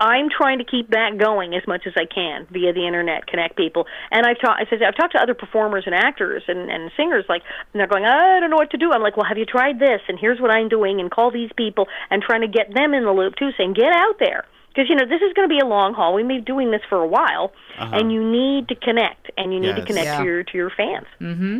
I'm 0.00 0.28
trying 0.30 0.58
to 0.58 0.64
keep 0.64 0.90
that 0.90 1.18
going 1.18 1.54
as 1.54 1.66
much 1.66 1.82
as 1.86 1.92
I 1.96 2.06
can 2.06 2.46
via 2.50 2.72
the 2.72 2.86
internet, 2.86 3.26
connect 3.26 3.56
people. 3.56 3.86
And 4.10 4.24
I've 4.26 4.40
talked, 4.40 4.60
I 4.60 4.70
said, 4.70 4.82
I've 4.82 4.96
talked 4.96 5.12
to 5.12 5.22
other 5.22 5.34
performers 5.34 5.84
and 5.86 5.94
actors 5.94 6.42
and, 6.46 6.70
and 6.70 6.90
singers, 6.96 7.24
like, 7.28 7.42
and 7.72 7.80
they're 7.80 7.88
going, 7.88 8.04
I 8.04 8.38
don't 8.40 8.50
know 8.50 8.56
what 8.56 8.70
to 8.70 8.78
do. 8.78 8.92
I'm 8.92 9.02
like, 9.02 9.16
well, 9.16 9.26
have 9.26 9.38
you 9.38 9.46
tried 9.46 9.80
this? 9.80 10.00
And 10.08 10.18
here's 10.18 10.40
what 10.40 10.50
I'm 10.50 10.68
doing, 10.68 11.00
and 11.00 11.10
call 11.10 11.30
these 11.30 11.50
people, 11.56 11.88
and 12.10 12.22
trying 12.22 12.42
to 12.42 12.48
get 12.48 12.72
them 12.72 12.94
in 12.94 13.04
the 13.04 13.12
loop 13.12 13.34
too, 13.36 13.50
saying, 13.56 13.74
get 13.74 13.92
out 13.92 14.16
there. 14.20 14.44
Because, 14.68 14.88
you 14.88 14.94
know, 14.94 15.06
this 15.06 15.22
is 15.22 15.32
going 15.34 15.48
to 15.48 15.52
be 15.52 15.58
a 15.58 15.66
long 15.66 15.92
haul. 15.94 16.14
We've 16.14 16.28
been 16.28 16.44
doing 16.44 16.70
this 16.70 16.82
for 16.88 17.02
a 17.02 17.06
while, 17.06 17.52
and 17.78 18.12
you 18.12 18.22
need 18.22 18.68
to 18.68 18.74
connect, 18.76 19.30
and 19.36 19.52
you 19.52 19.58
need 19.58 19.74
to 19.76 19.84
connect 19.84 20.06
Yeah. 20.06 20.18
to 20.18 20.24
your 20.24 20.42
to 20.44 20.56
your 20.56 20.70
fans. 20.70 21.06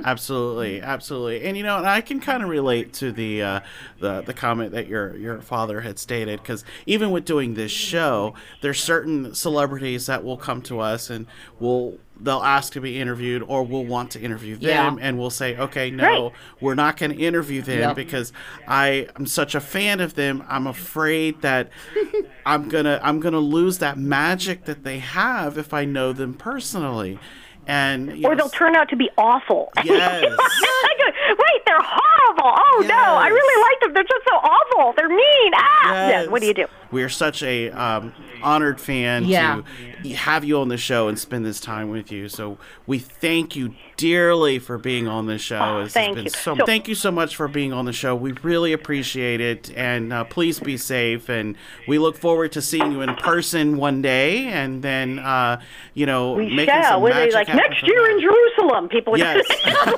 Absolutely, 0.05 0.81
absolutely, 0.81 1.45
and 1.45 1.57
you 1.57 1.63
know, 1.63 1.79
and 1.79 1.87
I 1.87 2.01
can 2.01 2.21
kind 2.21 2.43
of 2.43 2.49
relate 2.49 2.93
to 2.95 3.11
the 3.13 3.43
uh, 3.43 3.61
the 3.99 4.23
the 4.23 4.35
comment 4.35 4.73
that 4.73 4.87
your 4.87 5.17
your 5.17 5.41
father 5.41 5.81
had 5.81 5.99
stated 5.99 6.41
because 6.41 6.65
even 6.87 7.11
with 7.11 7.25
doing 7.25 7.55
this 7.55 7.73
show, 7.73 8.35
there's 8.61 8.83
certain 8.83 9.35
celebrities 9.35 10.07
that 10.07 10.23
will 10.23 10.37
come 10.37 10.63
to 10.63 10.81
us 10.81 11.11
and 11.11 11.27
will 11.59 11.99
they'll 12.21 12.43
ask 12.43 12.73
to 12.73 12.81
be 12.81 12.99
interviewed 12.99 13.43
or 13.47 13.63
we'll 13.63 13.85
want 13.85 14.11
to 14.13 14.21
interview 14.21 14.57
them 14.57 14.99
Yeah. 14.99 15.07
and 15.07 15.19
we'll 15.19 15.31
say 15.31 15.57
okay 15.57 15.91
no 15.91 16.05
Right. 16.25 16.33
we're 16.61 16.75
not 16.75 16.97
going 16.97 17.13
to 17.13 17.19
interview 17.19 17.63
them 17.63 17.79
Yep. 17.81 17.97
because 17.97 18.33
i 18.67 19.07
am 19.17 19.27
such 19.27 19.55
a 19.55 19.61
fan 19.61 20.01
of 20.01 20.15
them 20.15 20.43
i'm 20.49 20.67
afraid 20.67 21.41
that 21.43 21.71
i'm 22.47 22.69
gonna 22.69 22.99
i'm 23.03 23.21
gonna 23.21 23.39
lose 23.39 23.79
that 23.79 23.99
magic 23.99 24.65
that 24.65 24.83
they 24.85 24.99
have 24.99 25.57
if 25.59 25.73
i 25.73 25.85
know 25.85 26.13
them 26.13 26.35
personally 26.35 27.19
and 27.67 28.09
Or 28.25 28.31
know, 28.31 28.35
they'll 28.35 28.49
turn 28.49 28.75
out 28.77 28.89
to 28.89 28.97
be 28.97 29.11
awful. 29.19 29.71
Yes. 29.85 30.23
Wait, 30.25 31.63
they're 31.67 31.77
horrible. 31.83 32.51
Oh 32.59 32.85
no, 32.89 32.95
I 32.97 33.29
really 33.29 33.63
like 33.63 33.81
them. 33.81 33.93
They're 33.93 34.03
just 34.05 34.25
so 34.27 34.37
awful. 34.37 34.95
They're 34.97 35.09
mean. 35.09 35.53
Ah, 35.55 36.09
yeah. 36.09 36.27
What 36.29 36.41
do 36.41 36.47
you 36.47 36.55
do? 36.55 36.67
We're 36.91 37.09
such 37.11 37.43
a 37.43 37.71
um, 37.71 38.15
honored 38.43 38.81
fan 38.81 39.25
Yeah. 39.27 39.61
to 40.03 40.09
have 40.15 40.43
you 40.45 40.59
on 40.61 40.69
the 40.69 40.77
show 40.79 41.09
and 41.09 41.19
spend 41.19 41.45
this 41.45 41.61
time 41.61 41.91
with 41.91 42.11
you. 42.11 42.29
So 42.31 42.57
we 42.87 42.99
thank 42.99 43.55
you 43.57 43.75
dearly 43.99 44.59
for 44.59 44.79
being 44.79 45.07
on 45.07 45.27
the 45.27 45.37
show. 45.39 45.59
Oh, 45.83 45.87
thank 45.89 46.15
been 46.15 46.25
you. 46.25 46.31
So, 46.31 46.57
So- 46.57 46.65
thank 46.65 46.89
you 46.89 46.95
so 46.95 47.11
much 47.11 47.37
for 47.37 47.47
being 47.49 47.73
on 47.75 47.85
the 47.85 47.93
show. 47.93 48.15
We 48.15 48.33
really 48.43 48.73
appreciate 48.73 49.41
it, 49.41 49.71
and 49.77 50.13
uh, 50.13 50.25
please 50.25 50.61
be 50.61 50.77
safe. 50.79 51.29
And 51.29 51.57
we 51.87 51.99
look 51.99 52.17
forward 52.17 52.53
to 52.53 52.63
seeing 52.63 52.93
you 52.93 53.03
in 53.03 53.15
person 53.17 53.77
one 53.77 54.01
day, 54.01 54.47
and 54.47 54.83
then 54.83 55.19
uh, 55.19 55.61
you 55.95 56.07
know 56.07 56.33
We 56.33 56.49
making 56.55 56.75
shall. 56.75 56.93
some 56.93 57.03
Were 57.03 57.11
they 57.11 57.29
magic 57.31 57.35
like 57.35 57.49
next 57.49 57.87
year 57.87 58.03
that. 58.03 58.11
in 58.13 58.21
Jerusalem? 58.21 58.89
People 58.89 59.19
Yes. 59.19 59.47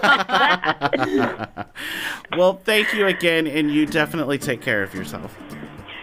that. 0.02 1.68
well, 2.36 2.54
thank 2.64 2.92
you 2.94 3.06
again, 3.06 3.46
and 3.46 3.70
you 3.70 3.86
definitely 3.86 4.38
take 4.38 4.60
care 4.60 4.82
of 4.82 4.94
yourself. 4.94 5.36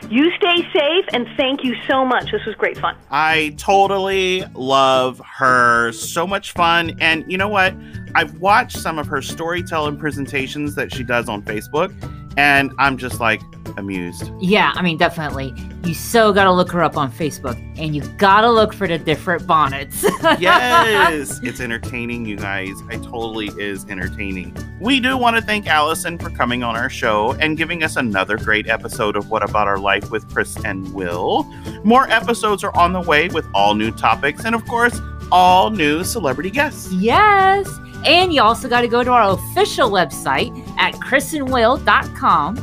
You 0.10 0.32
stay 0.38 0.66
safe, 0.72 1.06
and 1.12 1.28
thank 1.36 1.66
you 1.66 1.76
so 1.86 2.06
much. 2.06 2.32
This 2.32 2.46
was 2.46 2.56
great 2.56 2.78
fun. 2.78 2.96
I 3.12 3.54
totally 3.58 4.46
love 4.54 5.22
her. 5.38 5.92
So 5.92 6.26
much 6.26 6.54
fun. 6.54 6.96
And 7.00 7.30
you 7.30 7.38
know 7.38 7.50
what? 7.50 7.76
I've 8.16 8.40
watched 8.40 8.78
some 8.78 9.00
of 9.00 9.08
her 9.08 9.22
storytelling 9.22 9.98
presentations 9.98 10.76
that 10.76 10.94
she 10.94 11.04
does 11.04 11.28
on 11.28 11.42
Facebook, 11.42 11.94
and 12.38 12.72
I'm 12.78 12.98
just 12.98 13.20
like 13.20 13.42
amused. 13.76 14.32
Yeah, 14.40 14.72
I 14.76 14.82
mean, 14.82 14.98
definitely. 14.98 15.54
You 15.84 15.94
so 15.94 16.32
gotta 16.32 16.52
look 16.52 16.72
her 16.72 16.84
up 16.84 16.96
on 16.98 17.12
Facebook, 17.12 17.56
and 17.78 17.96
you 17.96 18.02
gotta 18.18 18.50
look 18.50 18.74
for 18.74 18.88
the 18.88 18.98
different 18.98 19.46
bonnets. 19.46 20.06
Yes, 20.40 21.40
it's 21.42 21.60
entertaining, 21.60 22.26
you 22.26 22.36
guys. 22.36 22.76
It 22.92 23.02
totally 23.04 23.48
is 23.58 23.86
entertaining. 23.86 24.56
We 24.80 25.00
do 25.00 25.18
want 25.18 25.36
to 25.38 25.42
thank 25.42 25.68
Alison 25.68 26.18
for 26.18 26.30
coming 26.30 26.64
on 26.64 26.76
our 26.76 26.90
show 26.90 27.34
and 27.40 27.58
giving 27.58 27.82
us 27.84 27.96
another 27.96 28.38
great 28.38 28.68
episode 28.68 29.16
of 29.16 29.30
What 29.30 29.42
About 29.42 29.68
Our 29.68 29.78
Life 29.80 30.12
with 30.12 30.32
Chris 30.32 30.58
and 30.66 30.94
Will. 30.94 31.44
More 31.84 32.10
episodes 32.10 32.64
are 32.64 32.76
on 32.76 32.94
the 32.94 33.02
way 33.02 33.30
with 33.30 33.48
all 33.54 33.74
new 33.74 33.90
topics 33.92 34.44
and, 34.46 34.54
of 34.54 34.66
course, 34.66 35.00
all 35.32 35.70
new 35.70 36.04
celebrity 36.04 36.52
guests. 36.52 36.92
yes. 36.94 37.68
And 38.08 38.34
you 38.34 38.42
also 38.42 38.70
gotta 38.70 38.88
go 38.88 39.04
to 39.04 39.12
our 39.12 39.34
official 39.34 39.92
website 39.92 40.58
at 40.80 40.94
chrisandwill.com, 40.96 42.56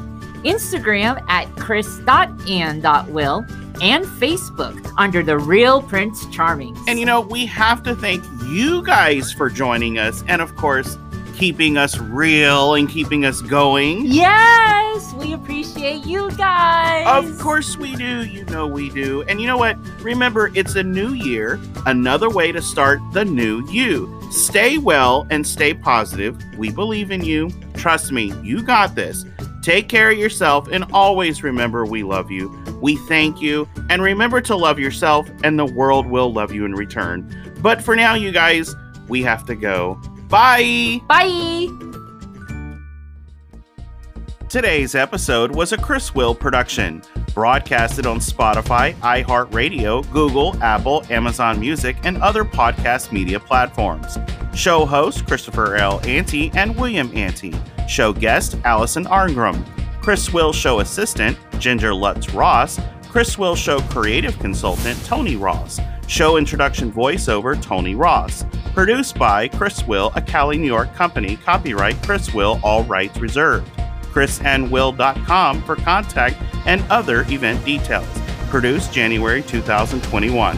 Instagram 0.42 1.24
at 1.28 1.54
chris.and.will, 1.56 3.44
and 3.82 4.04
Facebook 4.04 4.94
under 4.96 5.22
The 5.22 5.38
Real 5.38 5.82
Prince 5.82 6.26
Charming. 6.26 6.76
And 6.88 6.98
you 6.98 7.04
know, 7.04 7.20
we 7.20 7.44
have 7.46 7.82
to 7.82 7.94
thank 7.94 8.24
you 8.46 8.82
guys 8.82 9.32
for 9.32 9.50
joining 9.50 9.98
us 9.98 10.24
and, 10.28 10.40
of 10.40 10.56
course, 10.56 10.96
keeping 11.36 11.77
us 11.77 11.98
real 11.98 12.74
and 12.74 12.89
keeping 12.89 13.24
us 13.24 13.40
going. 13.43 14.05
Yes, 14.06 15.12
we 15.15 15.32
appreciate 15.32 16.06
you 16.06 16.31
guys. 16.32 17.06
Of 17.06 17.39
course 17.39 17.77
we 17.77 17.94
do. 17.97 18.24
You 18.24 18.44
know 18.47 18.66
we 18.66 18.90
do. 18.90 19.23
And 19.23 19.40
you 19.40 19.47
know 19.47 19.56
what? 19.56 19.77
Remember, 20.02 20.51
it's 20.55 20.74
a 20.77 20.82
new 20.82 21.12
year, 21.12 21.61
another 21.86 22.31
way 22.31 22.52
to 22.52 22.62
start 22.62 23.01
the 23.12 23.24
new 23.24 23.66
you. 23.70 24.20
Stay 24.31 24.78
well 24.78 25.27
and 25.31 25.47
stay 25.47 25.74
positive. 25.74 26.40
We 26.56 26.70
believe 26.70 27.11
in 27.11 27.24
you. 27.24 27.51
Trust 27.74 28.12
me, 28.12 28.32
you 28.43 28.62
got 28.62 28.94
this. 28.94 29.24
Take 29.62 29.89
care 29.89 30.11
of 30.11 30.19
yourself 30.19 30.69
and 30.69 30.85
always 30.93 31.43
remember 31.43 31.86
we 31.86 32.02
love 32.02 32.31
you. 32.31 32.55
We 32.81 32.97
thank 32.97 33.40
you. 33.40 33.69
And 33.89 34.02
remember 34.02 34.40
to 34.43 34.56
love 34.56 34.78
yourself, 34.78 35.28
and 35.43 35.59
the 35.59 35.65
world 35.65 36.06
will 36.06 36.32
love 36.32 36.52
you 36.52 36.65
in 36.65 36.74
return. 36.74 37.55
But 37.62 37.81
for 37.82 37.97
now, 37.97 38.15
you 38.15 38.31
guys, 38.31 38.74
we 39.09 39.23
have 39.23 39.47
to 39.47 39.55
go. 39.55 40.01
Bye. 40.28 41.01
Bye. 41.09 41.68
Today's 44.48 44.94
episode 44.94 45.55
was 45.55 45.72
a 45.72 45.76
Chris 45.76 46.14
Will 46.14 46.34
production, 46.34 47.02
broadcasted 47.34 48.06
on 48.06 48.18
Spotify, 48.20 48.94
iHeartRadio, 48.96 50.09
Google, 50.12 50.56
Apple, 50.62 51.05
Amazon 51.10 51.59
Music, 51.59 51.96
and 52.05 52.16
other 52.18 52.44
podcast 52.44 53.10
media 53.10 53.40
platforms. 53.40 54.16
Show 54.55 54.86
host 54.86 55.26
Christopher 55.26 55.74
L. 55.74 56.01
Ante 56.06 56.52
and 56.55 56.76
William 56.76 57.10
Ante. 57.16 57.52
Show 57.88 58.12
guest 58.12 58.56
Alison 58.64 59.05
Arngrim. 59.06 59.64
Chris 60.01 60.32
Will 60.32 60.52
Show 60.52 60.78
assistant 60.80 61.36
Ginger 61.59 61.92
Lutz 61.92 62.30
Ross. 62.30 62.78
Chris 63.09 63.36
Will 63.36 63.56
Show 63.56 63.80
creative 63.80 64.38
consultant 64.38 65.02
Tony 65.05 65.34
Ross. 65.34 65.80
Show 66.06 66.36
introduction 66.36 66.92
voiceover 66.92 67.60
Tony 67.60 67.96
Ross. 67.96 68.44
Produced 68.74 69.16
by 69.16 69.46
Chris 69.46 69.86
Will, 69.86 70.10
a 70.16 70.20
Cali, 70.20 70.59
New 70.59 70.66
York 70.66 70.92
company. 70.94 71.36
Copyright 71.36 71.94
Chris 72.02 72.34
Will, 72.34 72.59
all 72.64 72.82
rights 72.84 73.18
reserved 73.18 73.70
chrisandwill.com 74.14 75.62
for 75.62 75.74
contact 75.74 76.36
and 76.66 76.84
other 76.88 77.22
event 77.22 77.64
details. 77.64 78.06
Produced 78.48 78.92
January 78.92 79.42
2021. 79.42 80.56